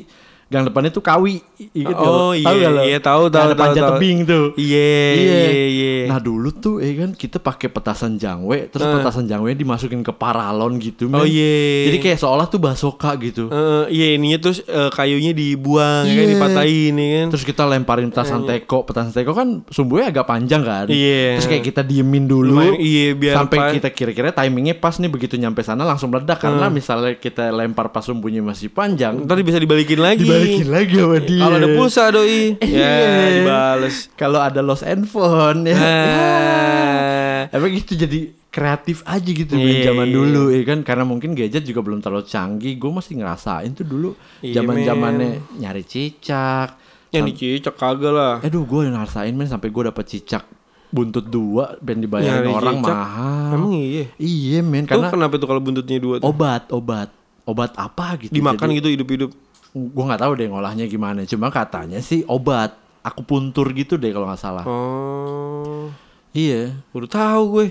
gang 0.52 0.62
depannya 0.62 0.90
tuh 0.90 1.00
Kawi, 1.00 1.40
lo? 1.74 1.96
Oh, 1.96 2.30
Tahu 2.30 2.36
iya, 2.36 2.52
nggak 2.60 2.70
lo? 2.70 2.82
iya, 2.84 2.98
tahu, 3.00 3.22
tahu, 3.26 3.42
ada 3.42 3.48
tahu, 3.48 3.62
panjat 3.62 3.82
tahu. 3.82 3.90
tebing 3.96 4.18
tuh. 4.22 4.44
Iya, 4.54 4.92
iya, 5.14 5.40
iya. 5.66 5.94
Nah 6.04 6.18
dulu 6.18 6.52
tuh 6.52 6.78
ya 6.78 6.92
kan 6.98 7.10
kita 7.12 7.38
pakai 7.38 7.66
petasan 7.66 8.14
jangwe, 8.14 8.68
terus 8.68 8.84
petasan 8.84 9.24
jangwe 9.24 9.54
dimasukin 9.54 10.00
ke 10.00 10.12
paralon 10.12 10.76
gitu. 10.76 11.08
Oh, 11.08 11.18
men. 11.18 11.26
iya. 11.26 11.88
Jadi 11.88 11.96
kayak 11.98 12.18
seolah 12.18 12.46
tuh 12.46 12.58
basoka 12.58 13.08
gitu. 13.16 13.48
Eh, 13.48 13.84
iya 13.90 14.06
ininya 14.12 14.38
terus 14.38 14.60
eh, 14.62 14.90
kayunya 14.90 15.32
dibuang 15.32 16.04
kan 16.04 16.12
Iya. 16.18 16.28
dipatahin 16.28 16.94
ya 16.94 17.08
kan. 17.16 17.26
Terus 17.30 17.44
kita 17.44 17.62
lemparin 17.64 18.08
petasan 18.08 18.44
teko, 18.44 18.82
petasan 18.82 19.10
teko 19.10 19.32
kan 19.32 19.48
sumbunya 19.66 20.06
agak 20.06 20.26
panjang 20.26 20.60
kan. 20.60 20.86
Iya. 20.86 21.38
Terus 21.38 21.48
kayak 21.48 21.64
kita 21.64 21.82
diemin 21.82 22.26
dulu. 22.26 22.52
Lumayan, 22.52 22.76
iya, 22.76 23.14
biar 23.14 23.34
sampai 23.38 23.56
pas- 23.56 23.72
kita 23.72 23.88
kira-kira 23.88 24.28
timingnya 24.30 24.74
pas 24.74 24.94
nih 24.94 25.08
begitu 25.08 25.34
nyampe 25.34 25.62
sana 25.62 25.82
langsung 25.82 26.10
meledak 26.10 26.36
karena 26.38 26.66
misalnya 26.68 27.14
kita 27.14 27.48
lempar 27.48 27.88
pas 27.88 28.02
sumbunya 28.02 28.42
masih 28.42 28.68
panjang, 28.68 29.14
Ntar 29.16 29.38
bisa 29.40 29.56
dibalikin 29.56 29.96
lagi. 29.96 30.20
dibalikin 30.20 30.41
lagi 30.64 30.94
sama 30.94 31.18
dia. 31.18 31.40
Kalau 31.40 31.56
ada 31.56 31.68
pulsa 31.70 32.02
doi, 32.08 32.54
ya 32.56 32.66
Iya. 32.66 32.92
dibales. 33.38 33.96
Kalau 34.12 34.38
ada 34.38 34.60
lost 34.60 34.82
and 34.82 35.04
phone 35.04 35.64
ya. 35.64 35.76
Ah. 35.76 37.40
Emang 37.50 37.70
gitu 37.70 37.94
jadi 37.94 38.20
kreatif 38.48 39.00
aja 39.02 39.24
gitu 39.24 39.48
Iya, 39.50 39.88
zaman 39.88 40.06
iya, 40.06 40.14
dulu 40.14 40.42
ya 40.50 40.62
kan 40.62 40.78
karena 40.82 41.04
mungkin 41.04 41.32
gadget 41.32 41.64
juga 41.64 41.80
belum 41.80 41.98
terlalu 41.98 42.24
canggih 42.24 42.76
gue 42.76 42.90
masih 42.90 43.16
ngerasain 43.16 43.72
tuh 43.72 43.82
dulu 43.82 44.10
Iya, 44.40 44.60
zaman 44.60 44.84
zamannya 44.84 45.28
nyari 45.56 45.82
cicak 45.82 46.76
Yang 47.08 47.24
dicicak 47.32 47.74
kagak 47.74 48.12
lah. 48.12 48.34
aduh 48.38 48.62
gue 48.62 48.80
ngerasain 48.86 49.32
men 49.32 49.44
sampai 49.46 49.68
gue 49.68 49.82
dapet 49.82 50.04
cicak 50.06 50.44
buntut 50.88 51.24
dua 51.24 51.80
ben 51.80 51.96
dibayarin 51.98 52.44
Nyari 52.44 52.52
orang 52.52 52.76
cicak? 52.78 52.92
mahal 52.94 53.52
Emang 53.54 53.72
iya. 53.74 54.04
iya 54.18 54.60
men 54.60 54.84
karena 54.84 55.08
kenapa 55.08 55.34
tuh 55.34 55.48
kalau 55.48 55.60
buntutnya 55.60 55.96
dua 55.96 56.20
tuh? 56.20 56.28
obat 56.28 56.68
obat 56.68 57.08
obat 57.42 57.72
apa 57.74 58.20
gitu 58.20 58.32
Dimakan 58.32 58.68
gitu 58.70 58.88
hidup-hidup. 58.90 59.32
Gue 59.72 60.04
nggak 60.04 60.20
tahu 60.20 60.32
deh 60.34 60.46
ngolahnya 60.46 60.84
gimana 60.84 61.24
cuma 61.24 61.48
katanya 61.48 61.98
sih 61.98 62.24
obat 62.26 62.72
aku 63.00 63.20
puntur 63.22 63.72
gitu 63.72 63.96
deh 63.96 64.10
kalau 64.10 64.28
nggak 64.28 64.38
salah 64.38 64.64
Oh. 64.64 65.88
iya 66.30 66.76
Baru 66.90 67.06
tahu 67.06 67.42
gue. 67.52 67.66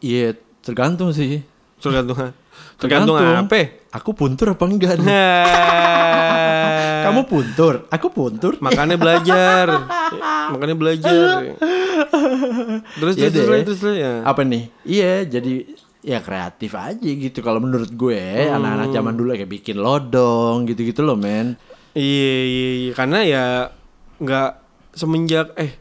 iya 0.00 0.32
tergantung 0.60 1.10
sih 1.10 1.42
Tergantung 1.82 2.14
tergantung 2.78 3.18
apa? 3.18 3.58
Aku 3.90 4.14
puntur 4.14 4.54
apa 4.54 4.62
enggak 4.64 4.96
nih? 4.96 5.06
Nah, 5.10 7.02
Kamu 7.02 7.26
puntur, 7.26 7.90
aku 7.90 8.06
puntur. 8.08 8.54
makanya 8.60 8.94
belajar. 8.94 9.66
makanya 10.48 10.76
belajar. 10.78 11.26
Terus 13.02 13.14
Iya 13.18 13.28
terus 13.28 13.46
terus, 13.46 13.62
terus, 13.66 13.80
terus, 13.82 13.96
ya. 13.98 14.22
Apa 14.22 14.46
nih? 14.46 14.70
Iya, 14.82 15.26
jadi 15.26 15.74
ya 16.02 16.18
kreatif 16.18 16.74
aja 16.74 16.98
gitu 17.00 17.38
kalau 17.40 17.58
menurut 17.58 17.88
gue 17.88 18.18
anak-anak 18.44 18.90
zaman 18.90 19.14
dulu 19.14 19.32
kayak 19.32 19.46
bikin 19.48 19.78
lodong 19.78 20.66
gitu-gitu 20.66 21.00
loh 21.00 21.14
men 21.14 21.54
Iya 21.92 22.36
iya 22.42 22.70
iya 22.80 22.92
karena 22.92 23.18
ya 23.20 23.44
nggak 24.16 24.50
semenjak 24.92 25.52
eh 25.54 25.76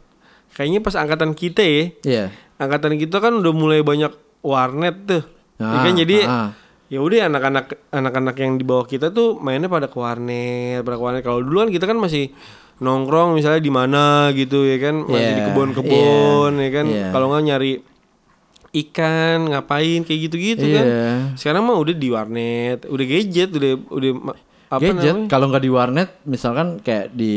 kayaknya 0.52 0.80
pas 0.80 0.94
angkatan 0.94 1.32
kita 1.32 1.62
ya 1.62 1.84
Iya 2.04 2.26
angkatan 2.58 2.96
kita 2.96 3.18
kan 3.18 3.34
udah 3.34 3.50
mulai 3.50 3.82
banyak 3.82 4.14
warnet 4.40 4.96
tuh. 5.08 5.24
Ya 5.58 5.66
Ah, 5.66 5.82
kan 5.82 5.94
jadi 5.94 6.18
ah. 6.26 6.50
ya 6.88 7.00
udah 7.00 7.26
anak-anak 7.26 7.66
anak-anak 7.90 8.36
yang 8.38 8.58
di 8.58 8.66
bawah 8.66 8.84
kita 8.84 9.10
tuh 9.10 9.38
mainnya 9.38 9.66
pada 9.66 9.88
ke 9.88 9.96
warnet, 9.96 10.82
pada 10.82 10.94
ke 10.94 11.02
warnet. 11.02 11.24
Kalau 11.24 11.42
dulu 11.42 11.58
kan 11.60 11.70
kita 11.70 11.86
kan 11.86 11.98
masih 11.98 12.30
nongkrong 12.78 13.34
misalnya 13.34 13.62
di 13.62 13.70
mana 13.70 14.04
gitu 14.34 14.66
ya 14.66 14.78
kan, 14.78 15.06
masih 15.06 15.22
Iya, 15.24 15.38
di 15.38 15.44
kebun-kebun 15.48 16.52
iya, 16.56 16.64
ya 16.66 16.70
kan. 16.72 16.86
iya. 16.86 17.08
Kalau 17.10 17.26
nggak 17.30 17.44
nyari 17.46 17.72
ikan 18.72 19.52
ngapain 19.52 20.02
kayak 20.02 20.32
gitu-gitu 20.32 20.64
Iya. 20.64 20.76
kan 20.76 20.86
sekarang 21.36 21.64
mah 21.64 21.76
udah 21.76 21.92
di 21.94 22.08
warnet 22.08 22.84
udah 22.86 23.06
gadget 23.06 23.52
udah 23.52 23.72
udah 23.90 24.12
apa 24.72 24.80
Gadget 24.88 25.28
kalau 25.28 25.46
nggak 25.46 25.60
di 25.60 25.70
warnet 25.70 26.10
misalkan 26.24 26.80
kayak 26.80 27.12
di 27.12 27.34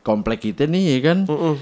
komplek 0.00 0.40
kita 0.42 0.64
nih 0.64 0.96
ya 0.96 0.98
kan 1.04 1.18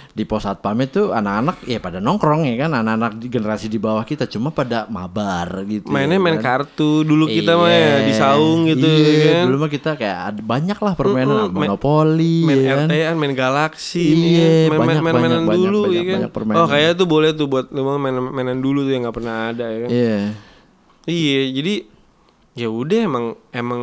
di 0.09 0.23
pos 0.23 0.41
satpam 0.41 0.79
itu 0.79 1.11
anak-anak 1.11 1.67
ya 1.67 1.77
pada 1.77 1.99
nongkrong 1.99 2.47
ya 2.47 2.55
kan 2.57 2.71
anak-anak 2.73 3.19
generasi 3.21 3.67
di 3.67 3.77
bawah 3.77 4.01
kita 4.03 4.25
cuma 4.25 4.49
pada 4.51 4.87
mabar 4.87 5.67
gitu 5.67 5.87
mainnya 5.87 6.15
ya 6.15 6.23
main 6.23 6.39
kan. 6.39 6.63
kartu 6.63 7.03
dulu 7.03 7.27
kita 7.27 7.53
mah 7.53 7.67
ya 7.67 7.79
Iya. 7.81 7.97
di 8.01 8.13
saung 8.15 8.61
gitu 8.65 8.87
Iya, 8.87 9.03
ya 9.03 9.19
kan 9.35 9.45
dulu 9.45 9.57
mah 9.59 9.69
kita 9.69 9.91
kayak 9.95 10.19
ada 10.29 10.41
banyak 10.41 10.79
lah 10.79 10.93
permainan 10.95 11.27
Mm-mm, 11.27 11.51
main- 11.51 11.69
monopoli 11.69 12.37
main 12.41 12.59
ya 12.61 12.71
kan. 12.71 12.87
RT-an, 12.87 13.15
main 13.17 13.35
galaksi, 13.35 14.05
Iya, 14.05 14.15
nih, 14.15 14.31
main 14.31 14.79
main 14.79 14.79
banyak, 14.81 15.03
main 15.03 15.15
mainan 15.17 15.43
banyak, 15.43 15.59
dulu 15.59 15.81
banyak, 15.83 15.91
ya 15.93 16.03
kan. 16.05 16.19
banyak 16.21 16.33
permainan. 16.33 16.61
Oh 16.61 16.69
kayak 16.69 16.91
tuh 16.95 17.07
boleh 17.07 17.31
tuh 17.33 17.47
buat 17.47 17.67
lu 17.69 17.83
main 17.97 18.15
mainan 18.17 18.59
dulu 18.59 18.81
tuh 18.81 18.93
yang 18.93 19.03
nggak 19.03 19.17
pernah 19.17 19.51
ada 19.51 19.67
ya 19.67 19.79
kan. 19.81 19.91
Iya. 19.91 20.19
Iya, 21.05 21.41
jadi 21.53 21.75
ya 22.53 22.69
udah 22.69 22.99
emang 23.01 23.25
emang 23.51 23.83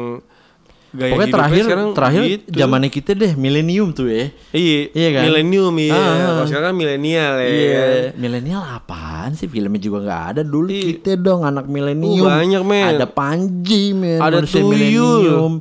gaya 0.89 1.11
Pokoknya 1.11 1.33
terakhir 1.33 1.63
sekarang 1.63 1.87
terakhir 1.91 2.21
gitu. 2.23 2.47
zamannya 2.55 2.89
kita 2.89 3.11
deh 3.11 3.31
milenium 3.33 3.89
tuh 3.91 4.07
ya. 4.07 4.31
Iya, 4.51 4.79
Iya 4.91 5.09
kan? 5.11 5.23
milenium 5.25 5.73
iya. 5.77 5.93
Ah. 5.93 6.15
Kalau 6.33 6.45
sekarang 6.45 6.67
kan 6.69 6.75
milenial 6.75 7.33
ya. 7.37 7.47
Iya, 7.47 7.83
milenial 8.15 8.63
apaan 8.63 9.31
sih 9.33 9.45
filmnya 9.45 9.77
juga 9.77 9.99
nggak 10.01 10.23
ada 10.29 10.41
dulu 10.41 10.67
Iya. 10.67 10.83
kita 10.95 11.11
dong 11.15 11.43
anak 11.43 11.65
milenium. 11.65 12.23
Oh, 12.23 12.29
banyak, 12.29 12.61
men. 12.61 12.85
Ada 12.93 13.05
Panji 13.05 13.91
men, 13.91 14.17
Ada 14.17 14.41
Tuyul. 14.41 14.63
milenium. 14.63 15.53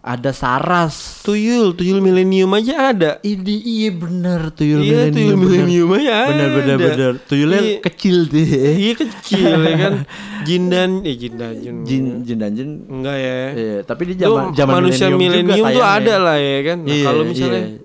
Ada 0.00 0.32
Saras. 0.32 1.20
Tuyul, 1.20 1.76
tuyul 1.76 2.00
milenium 2.00 2.48
aja 2.56 2.88
ada. 2.88 3.10
Ini 3.20 3.52
iya 3.60 3.92
bener 3.92 4.48
tuyul 4.48 4.80
Iya, 4.80 5.12
tuyul 5.12 5.36
bener. 5.36 5.44
milenium 5.44 5.92
aja 5.92 6.16
Bener 6.24 6.48
bener 6.56 6.76
ada. 6.80 6.86
bener. 6.88 7.12
Tuyulnya 7.28 7.60
Iya. 7.60 7.76
kecil 7.84 8.16
ya. 8.32 8.44
Iya 8.80 8.92
kecil 8.96 9.44
ya 9.60 9.74
kan. 9.76 9.94
Jin 10.48 10.64
dan 10.72 10.90
eh 11.04 11.14
Jin 11.14 11.34
dan 11.36 11.52
Jin. 11.60 11.76
Jin 11.84 12.04
jin 12.24 12.38
dan 12.40 12.50
jin. 12.56 12.70
Enggak 12.88 13.16
ya. 13.20 13.36
Iya, 13.52 13.76
tapi 13.84 14.02
di 14.08 14.14
zaman 14.16 14.56
zaman 14.56 14.74
manusia 14.80 15.12
milenium 15.12 15.52
milenium 15.52 15.66
tuh 15.68 15.84
ada 15.84 16.14
lah 16.16 16.36
ya 16.40 16.58
kan. 16.64 16.78
Nah, 16.80 16.88
Iya, 16.88 17.04
kalau 17.04 17.22
misalnya 17.28 17.60
iya. 17.60 17.78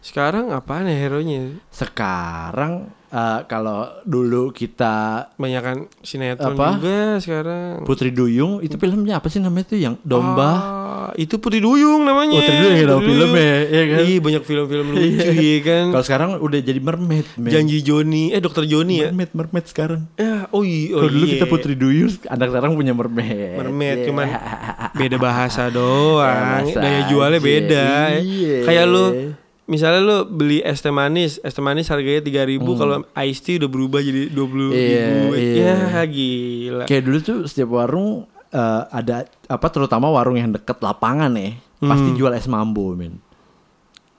sekarang 0.00 0.44
apaan 0.48 0.88
ya 0.88 0.96
hero-nya? 0.96 1.40
Sekarang 1.68 2.72
eh, 3.08 3.40
kalau 3.44 3.88
dulu 4.02 4.50
kita 4.50 5.28
Banyakan 5.34 5.88
sinetron 6.00 6.54
Apa? 6.54 6.76
juga 6.76 7.00
sekarang. 7.18 7.82
Putri 7.82 8.10
Duyung 8.10 8.60
itu 8.60 8.74
filmnya 8.74 9.16
apa 9.16 9.28
sih 9.28 9.38
namanya 9.38 9.70
tuh 9.70 9.78
yang 9.78 9.94
domba? 10.02 10.50
Ah, 10.50 11.10
itu 11.14 11.36
Putri 11.36 11.58
Duyung 11.58 12.02
namanya. 12.02 12.38
Putri 12.38 12.56
Duyung 12.56 12.76
ya 12.76 12.86
filmnya, 12.98 13.54
iya 13.64 13.82
kan? 13.86 14.00
Iya, 14.04 14.18
banyak 14.18 14.42
film-film 14.44 14.86
lucu 14.94 15.30
ya 15.32 15.56
kan. 15.62 15.84
Kalau 15.94 16.04
sekarang 16.04 16.28
udah 16.38 16.58
jadi 16.58 16.80
mermaid, 16.80 17.26
men. 17.36 17.50
Janji 17.50 17.78
Joni, 17.80 18.30
eh 18.30 18.40
Dokter 18.40 18.64
Joni 18.64 19.00
ya. 19.00 19.08
mermaid, 19.10 19.30
mermaid 19.32 19.66
sekarang. 19.66 20.00
Ya, 20.14 20.46
oh 20.50 20.62
iya, 20.62 20.92
oh 20.94 21.04
Kalau 21.04 21.10
dulu 21.12 21.24
iya. 21.24 21.32
kita 21.38 21.46
Putri 21.46 21.74
Duyung, 21.74 22.12
anak 22.26 22.48
sekarang 22.50 22.70
punya 22.74 22.92
mermaid. 22.92 23.56
Mermaid 23.56 23.96
Iya. 23.98 24.06
cuman 24.10 24.26
beda 24.94 25.16
bahasa 25.16 25.62
doang. 25.70 26.62
Bahasa 26.68 26.80
Daya 26.80 27.00
jualnya 27.08 27.40
beda. 27.40 27.86
Iya. 28.20 28.56
Kayak 28.64 28.84
lu 28.86 29.04
misalnya 29.68 30.00
lu 30.00 30.16
beli 30.26 30.58
es 30.60 30.80
teh 30.80 30.90
manis, 30.90 31.38
es 31.38 31.52
teh 31.52 31.60
manis 31.60 31.86
harganya 31.86 32.20
3000 32.20 32.48
ribu 32.48 32.74
kalau 32.74 33.04
iced 33.14 33.42
tea 33.42 33.56
udah 33.56 33.68
berubah 33.68 34.00
jadi 34.00 34.26
20 34.26 34.32
Hmm. 34.32 34.72
Iya, 34.72 35.04
ribu. 35.04 35.26
iya. 35.36 35.72
Ya 35.86 36.02
gila. 36.04 36.84
Kayak 36.84 37.02
dulu 37.04 37.18
tuh 37.20 37.38
setiap 37.44 37.70
warung 37.70 38.24
eh, 38.48 38.82
ada 38.88 39.16
apa 39.46 39.66
terutama 39.68 40.08
warung 40.08 40.34
yang 40.34 40.50
deket 40.50 40.76
lapangan 40.78 41.30
ya, 41.32 41.52
pasti 41.78 42.08
jual 42.12 42.32
es 42.32 42.44
mambo, 42.44 42.92
men. 42.92 43.20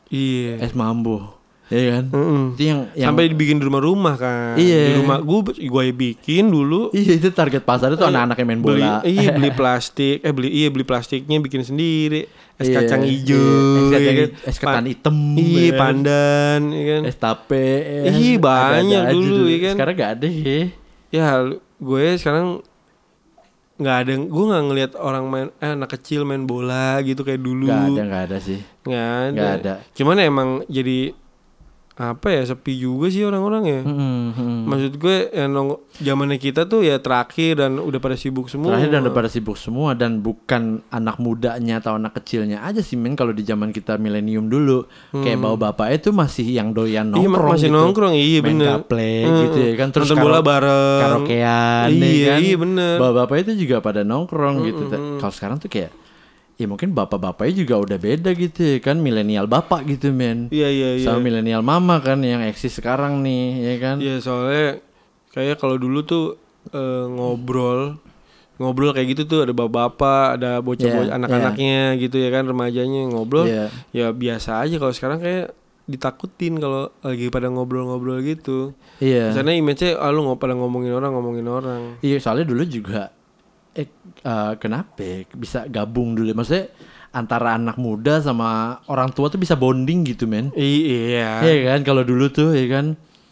Iya. 0.07 0.57
Es 0.59 0.73
mambo. 0.73 1.37
Iya 1.69 2.01
kan? 2.01 2.05
Mm-mm. 2.09 2.43
Itu 2.53 2.63
yang, 2.63 2.79
yang 2.97 3.13
Sampai 3.13 3.29
dibikin 3.29 3.57
di 3.57 3.63
rumah-rumah 3.63 4.15
kan. 4.17 4.57
Iya. 4.57 4.89
Di 4.89 4.93
rumah 4.97 5.21
gua 5.21 5.45
gua 5.53 5.83
bikin 5.87 6.49
dulu. 6.49 6.89
Iya 6.89 7.13
itu 7.15 7.29
target 7.29 7.61
pasar 7.61 7.93
itu 7.93 8.01
anak-anak 8.01 8.37
yang 8.37 8.47
main 8.49 8.61
Beli, 8.61 8.81
bola. 8.81 9.05
iya 9.05 9.29
beli 9.29 9.53
plastik, 9.59 10.17
eh 10.19 10.33
beli 10.33 10.49
iya 10.49 10.67
beli 10.67 10.81
plastiknya 10.81 11.37
bikin 11.37 11.61
sendiri. 11.61 12.25
Es 12.59 12.67
Iya, 12.67 12.75
kacang 12.77 13.01
iya. 13.01 13.09
hijau, 13.09 13.39
Es 13.39 13.87
kacang 13.87 14.03
ya 14.03 14.11
kan? 14.13 14.29
es 14.43 14.57
ketan 14.59 14.85
hitam, 14.85 15.15
Iya, 15.33 15.47
ya 15.47 15.71
kan? 15.71 15.79
pandan, 15.79 16.61
ya 16.69 16.83
kan. 16.85 17.01
Es 17.07 17.15
tape. 17.15 17.65
ya. 18.03 18.11
Ih, 18.11 18.35
banyak 18.35 18.99
Ada-ada 18.99 19.09
aja 19.09 19.15
dulu, 19.15 19.43
ya 19.47 19.59
kan? 19.61 19.73
Sekarang 19.73 19.95
gak 19.95 20.11
ada 20.13 20.27
ya. 20.27 20.59
Ya 21.09 21.25
gue 21.79 22.05
sekarang 22.15 22.47
nggak 23.79 23.97
ada 23.97 24.11
gue 24.19 24.43
nggak 24.45 24.63
ngelihat 24.67 24.91
orang 24.99 25.25
main 25.25 25.47
eh, 25.55 25.71
anak 25.71 25.95
kecil 25.95 26.27
main 26.27 26.43
bola 26.43 26.99
gitu 26.99 27.23
kayak 27.23 27.39
dulu 27.39 27.63
Gak 27.65 27.95
ada, 27.95 28.01
gak 28.03 28.23
ada 28.27 28.37
sih. 28.37 28.59
nggak 28.83 29.07
ada. 29.07 29.31
Nggak 29.31 29.51
ada. 29.55 29.73
cuman 29.95 30.15
emang 30.19 30.49
jadi 30.67 31.15
apa 31.99 32.31
ya 32.31 32.41
sepi 32.45 32.79
juga 32.79 33.07
sih 33.07 33.21
orang-orang 33.21 33.63
ya 33.65 33.81
Hmm, 33.81 34.31
hmm. 34.31 34.59
maksud 34.65 34.93
gue 34.95 35.17
yang 35.29 35.51
nong 35.51 35.69
zamannya 35.93 36.37
kita 36.37 36.63
tuh 36.63 36.79
ya 36.79 36.95
terakhir 36.97 37.59
dan 37.59 37.75
udah 37.75 37.97
pada 37.97 38.15
sibuk 38.15 38.47
semua 38.47 38.71
Terakhir 38.71 38.87
dan 38.89 38.99
udah 39.01 39.13
pada 39.13 39.27
sibuk 39.27 39.53
semua 39.53 39.91
dan 39.93 40.11
bukan 40.17 40.61
anak 40.87 41.19
mudanya 41.19 41.77
atau 41.77 41.93
anak 41.93 42.15
kecilnya 42.15 42.61
aja 42.61 42.79
sih 42.79 42.95
men 42.95 43.13
kalau 43.13 43.29
di 43.29 43.43
zaman 43.43 43.69
kita 43.69 43.95
milenium 43.95 44.47
dulu 44.47 44.87
kayak 45.11 45.37
bawa 45.37 45.59
bapaknya 45.67 45.99
tuh 46.01 46.13
masih 46.13 46.47
yang 46.49 46.71
doyan 46.71 47.11
Hmm. 47.11 47.19
Iya, 47.19 47.27
nongkrong 47.27 47.51
masih 47.51 47.67
gitu. 47.67 47.75
nongkrong, 47.75 48.13
iya, 48.15 48.39
Main 48.39 48.47
bener. 48.49 48.75
Hmm. 48.79 49.39
gitu 49.43 49.57
ya 49.59 49.73
kan 49.75 49.87
terus 49.89 50.07
Nonton 50.07 50.23
bola 50.23 50.39
bareng. 50.39 50.99
karaokean 51.01 51.87
ya 51.91 51.99
Iya, 51.99 52.27
kan 52.29 52.39
iya, 52.39 52.55
bener. 52.55 52.95
bawa 52.95 53.11
bapaknya 53.19 53.43
itu 53.51 53.67
juga 53.67 53.75
pada 53.79 54.01
nongkrong 54.01 54.55
gitu 54.63 54.83
kalau 55.19 55.33
sekarang 55.33 55.57
tuh 55.57 55.67
kayak 55.67 55.91
ya 56.59 56.67
mungkin 56.67 56.91
bapak-bapaknya 56.91 57.63
juga 57.63 57.79
udah 57.79 57.95
beda 57.95 58.35
gitu 58.35 58.59
ya 58.75 58.77
kan 58.83 58.99
milenial 58.99 59.47
bapak 59.47 59.87
gitu 59.87 60.11
men 60.11 60.51
iya 60.51 60.67
iya 60.67 60.99
iya 60.99 61.07
sama 61.07 61.23
milenial 61.23 61.63
mama 61.63 62.03
kan 62.03 62.19
yang 62.19 62.43
eksis 62.43 62.83
sekarang 62.83 63.23
nih 63.23 63.45
ya 63.63 63.75
kan 63.79 63.95
Iya 64.03 64.19
soalnya 64.19 64.83
kayak 65.31 65.55
kalau 65.55 65.79
dulu 65.79 66.03
tuh 66.03 66.35
eh, 66.75 67.05
ngobrol 67.07 67.95
ngobrol 68.59 68.91
kayak 68.91 69.15
gitu 69.15 69.23
tuh 69.23 69.39
ada 69.47 69.55
bapak-bapak, 69.55 70.35
ada 70.35 70.59
bocah-bocah 70.59 71.07
Iya, 71.07 71.15
anak-anaknya 71.15 71.95
gitu 71.95 72.19
ya 72.19 72.27
kan 72.27 72.43
remajanya 72.43 73.07
ngobrol. 73.07 73.47
Iya. 73.47 73.71
Ya 73.95 74.11
biasa 74.11 74.59
aja 74.67 74.75
kalau 74.75 74.91
sekarang 74.91 75.23
kayak 75.23 75.55
ditakutin 75.87 76.59
kalau 76.59 76.91
lagi 76.99 77.31
pada 77.31 77.47
ngobrol-ngobrol 77.47 78.19
gitu. 78.21 78.75
iya 78.99 79.31
Karena 79.31 79.55
image-nya 79.55 79.95
ah, 79.97 80.11
lu 80.11 80.27
pada 80.35 80.59
ngomongin 80.59 80.91
orang, 80.91 81.15
ngomongin 81.15 81.47
orang. 81.47 81.81
Iya 82.03 82.19
soalnya 82.19 82.51
dulu 82.51 82.67
juga 82.67 83.15
eh 83.79 83.87
eh, 84.21 84.53
kenapa 84.55 84.99
ya 84.99 85.17
bisa 85.33 85.63
gabung 85.65 86.13
dulu 86.13 86.33
maksudnya 86.33 86.67
antara 87.09 87.55
anak 87.55 87.75
muda 87.75 88.19
sama 88.19 88.49
orang 88.85 89.09
tua 89.09 89.27
tuh 89.27 89.37
bisa 89.37 89.55
bonding 89.55 90.05
gitu 90.05 90.23
men 90.23 90.51
iya. 90.53 91.41
Iya 91.41 91.55
kan 91.69 91.81
kalau 91.81 92.03
dulu 92.03 92.27
tuh 92.29 92.51
ya 92.51 92.67
kan 92.69 92.85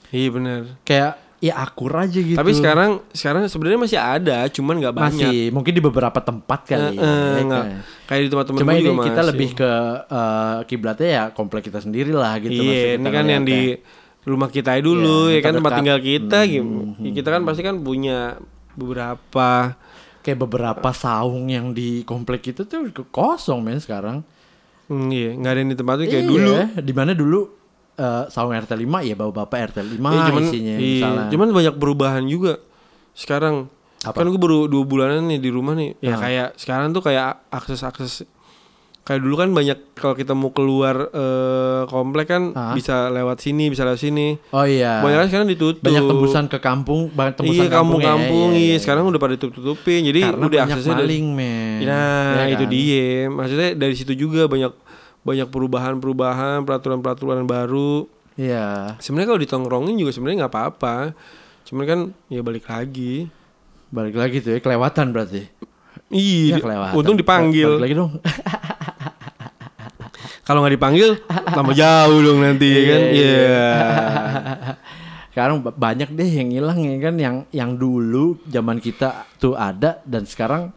Iya 0.07 0.29
benar. 0.31 0.61
kayak 0.81 1.13
ya 1.37 1.53
akur 1.55 1.93
aja 1.93 2.17
gitu 2.17 2.33
Tapi 2.33 2.49
sekarang 2.51 3.05
sekarang 3.11 3.45
sebenarnya 3.45 3.77
masih 3.77 3.99
ada, 3.99 4.37
cuman 4.47 4.75
nggak 4.79 4.95
banyak. 4.95 5.13
masih 5.21 5.37
mungkin 5.51 5.69
di 5.69 5.83
beberapa 5.83 6.17
tempat 6.17 6.65
kali 6.65 6.81
Eh, 6.81 6.89
ya, 6.89 6.97
eh, 6.97 7.35
ya 7.35 7.43
kan? 7.45 7.63
Kayak 8.07 8.21
di 8.23 8.29
tempat-tempat 8.31 8.61
Cuma 8.63 8.71
ini 8.73 8.89
kita 8.89 8.97
masih. 9.13 9.29
lebih 9.29 9.49
ke 9.53 9.71
eh, 10.09 10.57
kiblatnya 10.65 11.09
ya 11.11 11.23
komplek 11.29 11.61
kita 11.63 11.77
sendiri 11.77 12.09
lah 12.09 12.33
gitu 12.39 12.57
Iya, 12.57 12.97
ini 12.97 13.09
kan 13.11 13.25
yang 13.27 13.43
di 13.43 13.77
rumah 14.23 14.49
kita 14.49 14.73
dulu 14.79 15.29
Iya, 15.29 15.37
ya 15.37 15.41
kan 15.43 15.53
tempat 15.53 15.71
tinggal 15.77 15.99
kita 16.01 16.39
Hmm, 16.39 16.49
gitu. 16.49 16.73
Ya, 16.97 17.11
kita 17.13 17.29
kan 17.29 17.41
pasti 17.43 17.61
kan 17.61 17.75
punya 17.77 18.41
beberapa 18.73 19.75
kayak 20.28 20.39
beberapa 20.39 20.89
saung 20.91 21.47
yang 21.47 21.71
di 21.71 22.03
komplek 22.03 22.43
kita 22.43 22.67
tuh 22.67 22.91
kosong 23.07 23.63
men 23.63 23.80
sekarang 23.80 24.28
hmm, 24.86 25.07
iya, 25.07 25.32
nggak 25.34 25.51
ada 25.51 25.59
yang 25.59 25.71
ditempatin 25.71 26.05
kayak 26.05 26.19
Iya, 26.19 26.30
dulu. 26.30 26.53
di 26.78 26.93
mana 26.93 27.11
dulu 27.11 27.39
eh, 27.95 28.23
saung 28.28 28.51
RT 28.51 28.71
5 28.75 28.84
ya 29.03 29.15
bawa 29.15 29.32
bapak 29.34 29.71
RT 29.71 29.78
5 29.80 29.95
Iya, 29.95 30.21
cuman 30.28 30.43
isinya 30.43 30.75
iya, 30.75 30.80
misalnya. 30.99 31.28
cuman 31.32 31.47
banyak 31.49 31.75
perubahan 31.75 32.23
juga. 32.25 32.59
Sekarang 33.11 33.71
Apa? 33.99 34.13
kan 34.13 34.28
gue 34.28 34.38
baru 34.38 34.67
dua 34.67 34.84
bulanan 34.84 35.25
nih 35.25 35.39
di 35.39 35.49
rumah 35.49 35.73
nih. 35.73 35.97
Ya 35.99 36.13
kayak 36.15 36.47
sekarang 36.55 36.91
tuh 36.91 37.01
kayak 37.01 37.41
akses-akses 37.49 38.28
kayak 39.08 39.24
dulu 39.24 39.39
kan 39.39 39.49
banyak 39.49 39.95
kalau 39.95 40.12
kita 40.14 40.36
mau 40.36 40.51
keluar 40.51 41.08
eh, 41.08 41.82
komplek 41.88 42.28
kan 42.28 42.51
Ah. 42.51 42.76
bisa 42.76 43.08
lewat 43.08 43.39
sini, 43.39 43.72
bisa 43.72 43.82
lewat 43.82 43.97
sini. 43.97 44.36
oh 44.51 44.68
iya. 44.68 44.99
Banyak 44.99 45.18
kan 45.18 45.28
sekarang 45.32 45.47
ditutup. 45.47 45.80
Banyak 45.80 46.03
tembusan 46.03 46.45
ke 46.45 46.60
kampung, 46.60 47.08
banyak 47.10 47.39
tembusan 47.39 47.64
Iya 47.64 47.72
kampung-kampung, 47.72 48.47
ya, 48.51 48.60
ya, 48.60 48.64
iya. 48.68 48.76
ya. 48.76 48.84
Sekarang 48.84 49.08
udah 49.08 49.16
pada 49.18 49.34
tutup-tutupin. 49.34 50.03
Jadi 50.03 50.20
Karena 50.22 50.43
udah 50.43 50.60
banyak 50.60 50.76
aksesnya 50.76 50.95
maling, 50.99 51.26
men. 51.32 51.80
Nah, 51.82 52.36
Ya 52.38 52.43
itu 52.51 52.62
kan? 52.62 52.70
dia. 52.70 53.08
Maksudnya 53.32 53.70
dari 53.74 53.95
situ 53.95 54.12
juga 54.14 54.43
banyak 54.45 54.76
banyak 55.24 55.47
perubahan-perubahan, 55.47 56.64
peraturan-peraturan 56.64 57.43
baru. 57.43 58.12
Iya. 58.36 58.99
Sebenarnya 58.99 59.28
kalau 59.30 59.41
ditongkrongin 59.41 59.95
juga 59.95 60.12
sebenarnya 60.12 60.43
nggak 60.43 60.53
apa-apa. 60.53 60.95
Cuman 61.64 61.84
kan 61.84 61.99
ya 62.28 62.43
balik 62.43 62.68
lagi. 62.68 63.32
Balik 63.88 64.14
lagi 64.14 64.38
tuh 64.39 64.51
ya 64.51 64.60
kelewatan 64.60 65.16
berarti. 65.16 65.47
Iya, 66.08 66.53
Ya 66.53 66.58
kelewatan. 66.60 66.95
untung 66.95 67.16
dipanggil. 67.16 67.68
Balik 67.68 67.84
lagi 67.84 67.95
dong. 67.95 68.12
Kalau 70.47 70.64
nggak 70.64 70.80
dipanggil, 70.80 71.20
tambah 71.45 71.76
jauh 71.76 72.20
dong 72.24 72.39
nanti 72.39 72.66
ya 72.66 72.82
kan. 72.88 73.01
Iya. 73.12 73.68
sekarang 75.28 75.62
ba- 75.62 75.70
banyak 75.70 76.10
deh 76.10 76.26
yang 76.26 76.49
hilang 76.49 76.82
ya 76.82 76.97
kan 76.97 77.14
yang 77.14 77.45
yang 77.51 77.78
dulu 77.78 78.41
zaman 78.47 78.80
kita 78.80 79.28
tuh 79.38 79.53
ada 79.53 80.01
dan 80.01 80.26
sekarang 80.26 80.74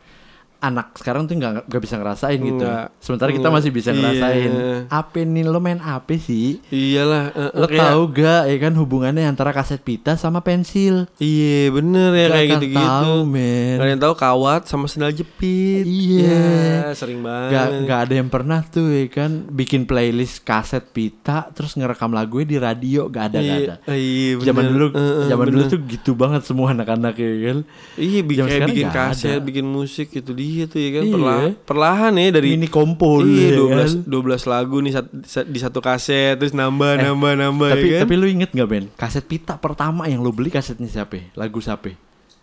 anak 0.61 0.93
sekarang 0.95 1.25
tuh 1.25 1.35
nggak 1.35 1.67
nggak 1.67 1.83
bisa 1.83 1.97
ngerasain 1.97 2.37
gitu. 2.37 2.61
Nggak. 2.61 2.87
Sementara 2.99 3.31
kita 3.31 3.49
masih 3.49 3.71
bisa 3.71 3.89
Iya. 3.89 3.97
ngerasain. 3.97 4.51
Apa 4.87 5.17
nih 5.19 5.43
lo 5.43 5.57
main 5.57 5.79
apa 5.79 6.13
sih? 6.15 6.61
Iyalah, 6.67 7.25
eh, 7.31 7.51
Lo 7.55 7.65
kayak- 7.65 7.81
tahu 7.83 8.01
gak 8.13 8.43
ya 8.45 8.57
kan 8.59 8.73
hubungannya 8.75 9.25
antara 9.25 9.51
kaset 9.51 9.81
pita 9.81 10.15
sama 10.15 10.41
pensil? 10.41 11.09
Iya 11.17 11.69
bener 11.71 12.11
ya 12.11 12.21
Gak 12.23 12.35
kayak 12.35 12.49
gitu-gitu. 12.55 12.77
tahu, 12.79 13.17
men. 13.25 13.77
Kalian 13.79 13.99
tahu 13.99 14.15
kawat 14.15 14.61
sama 14.67 14.85
sendal 14.85 15.11
jepit. 15.11 15.83
Iya. 15.83 16.29
Ya, 16.29 16.93
sering 16.93 17.21
banget. 17.21 17.51
Gak, 17.51 17.67
gak 17.87 18.01
ada 18.03 18.15
yang 18.15 18.29
pernah 18.29 18.61
tuh 18.63 18.87
ya 18.87 19.09
kan 19.09 19.31
bikin 19.49 19.85
playlist 19.85 20.43
kaset 20.43 20.85
pita 20.87 21.49
terus 21.51 21.73
ngerekam 21.73 22.11
lagunya 22.11 22.47
di 22.47 22.59
radio 22.59 23.09
gak 23.09 23.25
ada 23.27 23.39
gak 23.39 23.49
Iya, 23.49 23.57
ada. 23.57 23.75
eh, 23.87 23.97
iya, 23.97 24.31
Zaman 24.43 24.61
bener. 24.61 24.71
dulu, 24.71 24.87
Eh, 24.91 25.01
eh, 25.01 25.27
zaman 25.27 25.47
dulu 25.49 25.57
bener. 25.59 25.73
tuh 25.73 25.81
gitu 25.89 26.11
banget 26.13 26.43
semua 26.45 26.69
anak-anak 26.71 27.15
ya 27.15 27.33
kan. 27.47 27.59
Iya, 27.97 28.21
bikin, 28.21 28.45
Zaman 28.47 28.69
bikin 28.69 28.89
kaset, 28.91 29.33
ada. 29.33 29.41
bikin 29.41 29.65
musik 29.65 30.09
gitu 30.11 30.31
dia 30.33 30.49
tuh 30.67 30.77
ya 30.77 30.91
kan 30.93 31.03
Iya. 31.03 31.13
perlahan, 31.13 31.51
perlahan 31.63 32.13
ya 32.15 32.29
dari 32.31 32.49
Mini 32.53 32.67
kompo 32.67 33.21
dulu 33.21 33.31
iya, 33.31 33.49
ya 33.49 33.59
12 33.59 33.71
kan. 33.71 33.91
12 34.05 34.43
lagu 34.47 34.77
nih 34.79 34.93
sat- 34.93 35.15
sat- 35.25 35.47
di 35.47 35.57
satu 35.57 35.79
kaset 35.79 36.35
terus 36.35 36.51
nambah 36.51 36.93
Eh, 36.95 37.05
nambah 37.05 37.33
nambah 37.37 37.71
Tapi 37.71 37.85
ya 37.85 37.93
kan. 37.93 38.01
tapi 38.03 38.15
lu 38.15 38.27
inget 38.27 38.51
gak 38.51 38.67
Ben? 38.67 38.85
Kaset 38.93 39.23
pita 39.23 39.55
pertama 39.55 40.05
yang 40.05 40.19
lu 40.19 40.31
beli 40.31 40.49
kasetnya 40.49 40.87
siapa? 40.87 41.31
Lagu 41.33 41.59
siapa? 41.59 41.93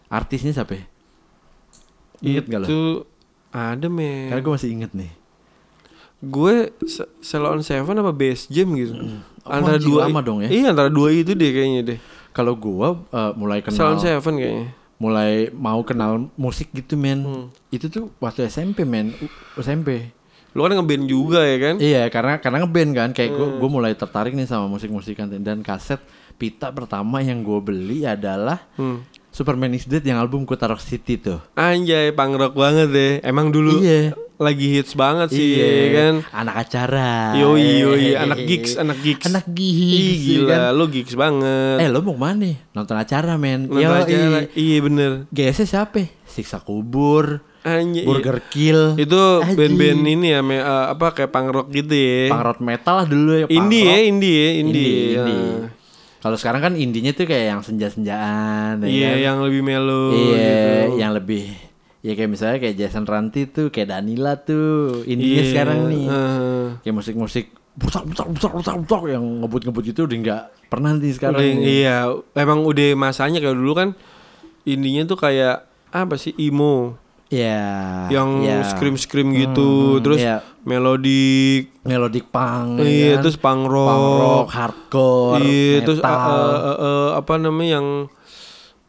Artisnya 0.08 0.52
siapa? 0.52 0.80
Inget 2.20 2.46
gak 2.46 2.60
lo? 2.60 2.66
Itu 2.66 2.80
ada 3.50 3.88
men. 3.88 4.30
Karena 4.30 4.42
gue 4.42 4.54
masih 4.54 4.70
inget 4.72 4.92
nih. 4.92 5.12
Gue 6.20 6.74
Se- 6.84 7.10
Ceylon 7.20 7.62
Seven 7.62 7.94
apa 7.96 8.10
Bass 8.10 8.48
Jam 8.48 8.74
gitu. 8.74 8.94
Oh, 9.42 9.54
antara 9.54 9.78
dua 9.78 10.06
lama 10.06 10.20
dong 10.20 10.42
ya. 10.42 10.50
Iya, 10.50 10.72
antara 10.72 10.90
dua 10.90 11.08
itu 11.10 11.32
deh 11.32 11.52
kayaknya 11.52 11.82
deh. 11.86 12.00
Kalau 12.30 12.54
gua 12.54 13.02
eh, 13.08 13.32
mulai 13.34 13.62
kenal 13.62 13.96
Seven 13.96 14.34
kayaknya. 14.36 14.68
Mulai 14.98 15.32
mau 15.52 15.82
kenal 15.82 16.30
musik 16.34 16.70
gitu 16.72 16.94
men. 16.94 17.20
Hmm. 17.20 17.46
Itu 17.70 17.88
tuh 17.88 18.10
waktu 18.18 18.46
SMP 18.46 18.82
men, 18.82 19.14
U- 19.16 19.32
SMP. 19.58 20.10
Lu 20.52 20.62
kan 20.62 20.74
ngeband 20.74 21.06
juga 21.06 21.42
ya 21.42 21.58
kan? 21.60 21.76
Iya, 21.78 22.04
karena 22.08 22.34
karena 22.38 22.58
ngeband 22.60 22.92
kan, 22.92 23.10
kayak 23.12 23.30
gue 23.32 23.48
Hmm. 23.48 23.58
gue 23.58 23.70
mulai 23.70 23.94
tertarik 23.94 24.34
nih 24.34 24.46
sama 24.46 24.66
musik-musikan 24.66 25.30
dan 25.32 25.62
kaset 25.62 26.02
pita 26.36 26.70
pertama 26.70 27.20
yang 27.20 27.40
gue 27.40 27.60
beli 27.60 28.04
adalah 28.04 28.66
Hmm. 28.74 29.06
Superman 29.28 29.70
is 29.72 29.86
Dead 29.86 30.02
yang 30.02 30.18
album 30.18 30.44
Kota 30.44 30.66
Rock 30.66 30.82
City 30.82 31.14
tuh. 31.16 31.38
Anjay, 31.54 32.10
punk 32.10 32.34
rock 32.36 32.54
banget 32.54 32.90
deh. 32.90 33.14
Emang 33.22 33.48
dulu 33.48 33.78
Iya. 33.78 34.18
Lagi 34.38 34.70
hits 34.70 34.94
banget 34.94 35.34
sih 35.34 35.58
Iya 35.58 35.66
ya 35.66 35.88
kan. 35.92 36.14
Anak 36.32 36.56
acara. 36.64 37.34
Yoi, 37.36 37.82
Eh, 37.84 38.16
anak 38.24 38.40
gigs, 38.40 38.78
anak 38.78 38.98
gigs. 39.02 39.26
Anak 39.26 39.46
gigs. 39.50 39.82
ya 39.82 40.14
gila, 40.24 40.48
kan? 40.48 40.72
lu 40.74 40.86
gigs 40.88 41.14
banget. 41.14 41.78
Eh 41.80 41.90
lo 41.90 42.00
mau 42.02 42.14
nih? 42.32 42.56
Nonton 42.72 42.96
acara 42.96 43.34
men. 43.36 43.66
Nonton 43.66 43.82
Yoi. 43.82 43.98
acara. 44.00 44.40
Iya 44.54 44.78
bener. 44.80 45.12
GS 45.28 45.66
siapa? 45.66 46.06
Siksa 46.24 46.62
kubur, 46.62 47.42
Anjay. 47.62 48.06
Burger 48.06 48.46
Kill. 48.48 48.94
Itu 48.96 49.42
band-band 49.42 50.06
ini 50.06 50.28
ya, 50.30 50.40
me- 50.40 50.62
eh, 50.62 50.86
apa 50.88 51.12
kayak 51.12 51.34
punk 51.34 51.50
rock 51.50 51.68
gitu 51.70 51.92
ya. 51.92 52.30
Punk 52.30 52.44
rock 52.46 52.60
metal 52.62 52.96
lah 52.96 53.08
dulu 53.10 53.32
ya. 53.36 53.40
ya, 53.42 53.50
indie 53.50 53.84
ya, 53.84 53.98
indie. 54.04 54.46
Indie, 54.56 54.94
ya. 55.12 55.26
indie. 55.26 55.74
Kalau 56.18 56.34
sekarang 56.36 56.62
kan 56.62 56.74
indinya 56.74 57.10
tuh 57.12 57.26
kayak 57.26 57.46
yang 57.48 57.62
senja-senjaan. 57.62 58.82
ya 58.82 58.88
Iya, 58.88 59.10
kan? 59.10 59.18
yang 59.24 59.38
lebih 59.42 59.62
mellow 59.62 60.14
Iya, 60.14 60.38
gitu. 60.38 60.98
yang 60.98 61.12
lebih 61.12 61.44
ya 62.00 62.14
kayak 62.14 62.30
misalnya 62.30 62.58
kayak 62.60 62.76
Jason 62.76 63.04
Ranti 63.04 63.46
tuh, 63.46 63.68
kayak 63.68 63.90
Danila 63.90 64.38
tuh, 64.38 65.02
indinya 65.04 65.42
Iya, 65.42 65.50
sekarang 65.50 65.80
nih. 65.88 66.06
eh. 66.06 66.66
Kayak 66.82 66.96
musik-musik 66.96 67.46
butak 67.74 68.04
butak 68.04 68.26
butak 68.28 68.52
butak 68.54 68.76
butak 68.80 69.02
yang 69.08 69.24
ngebut-ngebut 69.40 69.86
itu 69.86 70.02
udah 70.04 70.18
nggak 70.18 70.42
pernah 70.68 70.92
nih 70.94 71.14
sekarang. 71.14 71.38
Udah, 71.38 71.46
nih. 71.48 71.66
iya, 71.78 71.98
emang 72.34 72.60
udah 72.64 72.88
masanya 72.96 73.38
kayak 73.38 73.54
dulu 73.54 73.74
kan 73.74 73.90
indinya 74.64 75.06
tuh 75.06 75.16
kayak 75.16 75.64
apa 75.88 76.16
sih 76.16 76.34
emo 76.38 76.98
Iya. 77.28 78.08
yang 78.08 78.40
iya. 78.40 78.64
scream 78.64 78.96
scream 78.96 79.36
gitu, 79.36 80.00
Hmm, 80.00 80.02
terus 80.02 80.20
iya. 80.20 80.40
melodik, 80.64 81.76
melodic 81.84 82.26
punk, 82.28 82.80
iya, 82.80 82.88
ya 82.88 83.14
kan? 83.14 83.22
terus 83.22 83.36
punk 83.36 83.62
rock, 83.66 83.90
punk 83.90 84.08
rock, 84.18 84.48
hardcore, 84.50 85.44
iya, 85.44 85.84
terus 85.84 86.00
metal. 86.00 86.16
uh, 86.16 86.32
uh, 86.32 86.56
uh, 86.56 86.78
uh, 86.80 87.08
apa 87.16 87.34
namanya 87.36 87.70
yang 87.78 87.88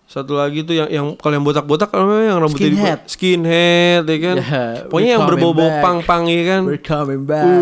satu 0.09 0.33
lagi 0.35 0.65
tuh 0.65 0.73
yang 0.73 0.89
yang 0.89 1.07
kalau 1.15 1.37
yang 1.37 1.45
botak-botak 1.45 1.87
apa 1.87 2.01
namanya 2.01 2.25
yang 2.27 2.41
rambutnya 2.41 2.65
di- 2.65 2.73
Skinhead. 2.75 3.01
skinhead 3.07 4.03
ya 4.03 4.17
kan, 4.19 4.37
Ya, 4.39 4.61
pokoknya 4.89 5.11
yang 5.11 5.23
coming 5.23 5.53
back. 5.53 5.75
pang-pang 5.79 6.23
ya 6.25 6.43
kan, 6.49 6.63
We're 6.65 6.81
coming 6.81 7.23
back. 7.23 7.45
Uh, 7.45 7.61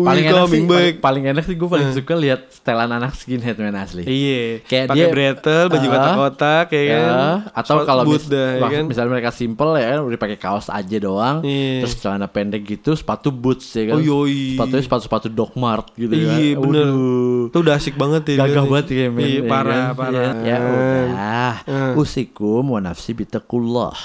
paling 0.00 0.22
we 0.22 0.30
enak 0.30 0.30
sih, 0.30 0.30
coming 0.38 0.64
paling, 0.64 0.70
back. 0.70 0.94
paling 1.02 1.24
enak 1.26 1.42
sih 1.42 1.54
gue 1.54 1.66
paling 1.66 1.90
suka 1.90 2.14
lihat 2.14 2.40
setelan 2.48 2.86
anak 2.88 3.12
skinhead 3.12 3.58
men 3.58 3.74
asli. 3.74 4.02
Iya, 4.04 4.62
Kayak 4.62 4.84
pakai 4.88 5.06
bretel, 5.10 5.64
baju 5.66 5.82
Ah, 5.82 5.90
kotak-kotak 5.92 6.62
kayak 6.70 6.86
Ya, 6.86 6.98
kan. 7.02 7.10
atau 7.52 7.74
Sepatu 7.76 7.88
kalau 7.88 8.02
mis- 8.06 8.30
ya 8.30 8.54
kan. 8.62 8.84
misalnya 8.86 9.10
mereka 9.10 9.30
simple 9.32 9.70
ya 9.74 9.86
kan 9.90 10.00
udah 10.04 10.18
pakai 10.20 10.38
kaos 10.38 10.66
aja 10.68 10.96
doang, 10.96 11.36
Iya. 11.42 11.82
terus 11.82 11.98
celana 11.98 12.26
pendek 12.26 12.62
gitu, 12.62 12.94
sepatu 12.94 13.28
boots 13.28 13.66
ya 13.72 13.90
kan. 13.90 13.98
Oh, 13.98 14.22
yoi. 14.22 14.54
Sepatunya 14.54 14.82
sepatu-sepatu 14.82 15.26
Doc 15.28 15.50
Mart 15.56 15.90
gitu 15.92 16.14
kan. 16.14 16.30
Iya, 16.30 16.54
bener. 16.54 16.86
Itu 17.50 17.58
udah 17.58 17.74
asik 17.74 17.98
banget 17.98 18.22
ya. 18.30 18.36
Gagah 18.40 18.64
banget 18.64 18.86
ya 18.88 19.06
men. 19.10 19.26
Iya, 19.26 19.34
ya 19.36 19.50
parah, 19.50 19.82
kan? 19.84 19.98
parah. 19.98 20.22
Ya, 20.22 20.30
ya 20.46 20.56
udah. 20.62 21.54
Hmm. 21.72 21.96
Usikum 21.96 22.68
wa 22.68 22.80
nafsi 22.80 23.12
bitakullah. 23.12 23.96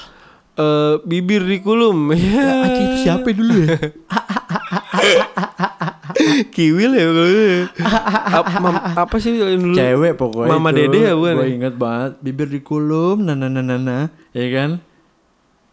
Eh, 0.53 1.03
bibir 1.03 1.43
di 1.43 1.59
kulum. 1.59 2.09
Ya, 2.11 2.47
itu 2.71 3.03
siapa 3.03 3.27
dulu 3.29 3.53
ya? 3.61 3.75
Kiwil 6.47 6.91
ya 6.91 7.03
kalau 7.05 7.27
itu. 7.27 7.49
Ap- 8.31 8.55
mam- 8.57 8.85
apa 8.95 9.15
sih 9.17 9.35
dulu? 9.35 9.75
Cewek 9.75 10.15
pokoknya 10.15 10.49
Mama 10.49 10.69
itu. 10.71 10.87
Dede 10.87 10.99
ya, 11.03 11.13
bukan 11.13 11.35
Gue 11.35 11.43
ya? 11.43 11.51
inget 11.51 11.75
banget 11.75 12.11
Bibir 12.19 12.47
dikulum 12.47 13.21
Nana 13.21 13.45
nana 13.45 13.61
nana 13.61 13.97
Ya 14.31 14.47
kan 14.49 14.81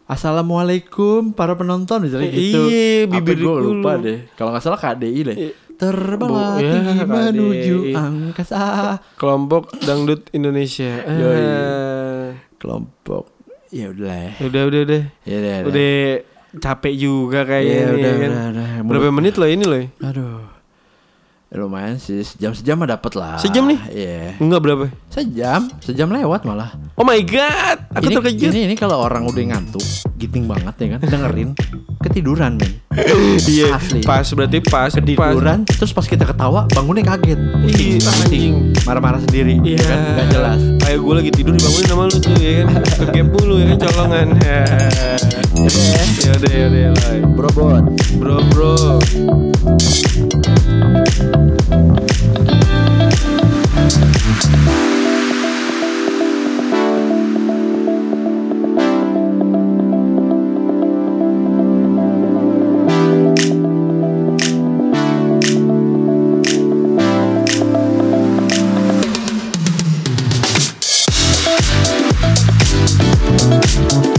Assalamualaikum 0.04 1.32
para 1.32 1.54
penonton 1.54 2.04
misalnya 2.04 2.28
Eh, 2.28 2.36
gitu. 2.36 2.60
iya, 2.62 3.08
bibir 3.08 3.34
gue 3.34 3.40
dikulum. 3.40 3.80
lupa 3.80 3.96
deh. 3.96 4.28
Kalau 4.34 4.52
nggak 4.52 4.60
salah 4.60 4.76
KDI 4.76 5.20
deh. 5.24 5.36
Terbanglah 5.74 6.56
Bu- 6.56 6.62
ya, 6.62 6.78
menuju 7.04 7.76
angkasa. 7.92 8.62
Kelompok 9.14 9.74
dangdut 9.80 10.30
Indonesia. 10.30 11.02
Yoi. 11.02 11.34
Eh, 11.36 12.26
Kelompok. 12.56 13.34
Ya 13.68 13.90
udah 13.90 14.14
ya. 14.14 14.30
udah 14.40 14.62
udah 14.64 14.80
udah. 14.86 15.02
Ya 15.24 15.36
udah. 15.36 15.56
Udah 15.66 15.92
capek 16.54 16.94
juga 16.94 17.42
kayaknya 17.42 17.74
Iya, 17.74 17.84
nih, 17.84 17.94
udah, 17.96 18.12
kan. 18.14 18.30
udah, 18.30 18.44
udah. 18.48 18.66
Berapa 18.86 19.08
menit 19.10 19.34
loh 19.34 19.50
ini 19.50 19.64
loh? 19.64 19.82
Aduh. 20.00 20.53
Ya, 21.54 21.62
lumayan 21.62 22.02
sih. 22.02 22.26
Sejam 22.26 22.50
sejam 22.50 22.74
mah 22.74 22.98
dapat 22.98 23.14
lah. 23.14 23.38
Sejam 23.38 23.62
nih? 23.70 23.78
Iya. 23.94 24.42
Enggak 24.42 24.58
berapa? 24.58 24.90
Sejam. 25.06 25.70
Sejam 25.78 26.10
lewat 26.10 26.42
malah. 26.42 26.74
Oh 26.98 27.06
my 27.06 27.22
god, 27.22 27.78
aku 27.94 28.10
ini, 28.10 28.14
terkejut. 28.18 28.50
Ini, 28.50 28.60
ini 28.66 28.74
kalau 28.74 28.98
orang 28.98 29.22
udah 29.22 29.38
ngantuk, 29.38 29.86
giting 30.18 30.50
banget 30.50 30.74
ya 30.82 30.98
kan, 30.98 31.00
dengerin, 31.06 31.54
ketiduran 32.02 32.58
men. 32.58 32.82
Iya, 33.46 33.70
Asli. 33.78 34.02
pas 34.02 34.26
berarti 34.34 34.58
pas 34.66 34.90
Ketiduran, 34.90 35.62
terus 35.62 35.94
pas 35.94 36.02
kita 36.02 36.26
ketawa, 36.26 36.66
bangunnya 36.74 37.06
kaget. 37.06 37.38
Iya, 37.70 38.02
anjing. 38.02 38.74
Marah-marah 38.82 39.22
sendiri, 39.22 39.54
Iya, 39.62 39.78
ya 39.78 39.86
kan? 39.86 39.98
Gak 40.10 40.26
jelas. 40.34 40.60
Kayak 40.82 40.98
gue 41.06 41.14
lagi 41.22 41.30
tidur 41.38 41.54
dibangunin 41.54 41.86
sama 41.86 42.02
lu 42.10 42.18
tuh 42.18 42.34
ya 42.34 42.52
kan. 42.66 42.66
Kegap 42.98 43.26
mulu 43.30 43.54
ya 43.62 43.66
kan 43.70 43.78
colongan. 43.78 44.28
ya 46.18 46.30
udah 46.34 46.50
ya 46.50 46.66
udah 46.66 46.86
lah. 46.98 47.10
Bro, 47.30 47.48
bro. 47.54 47.78
Bro 48.50 48.74
Thank 73.76 74.13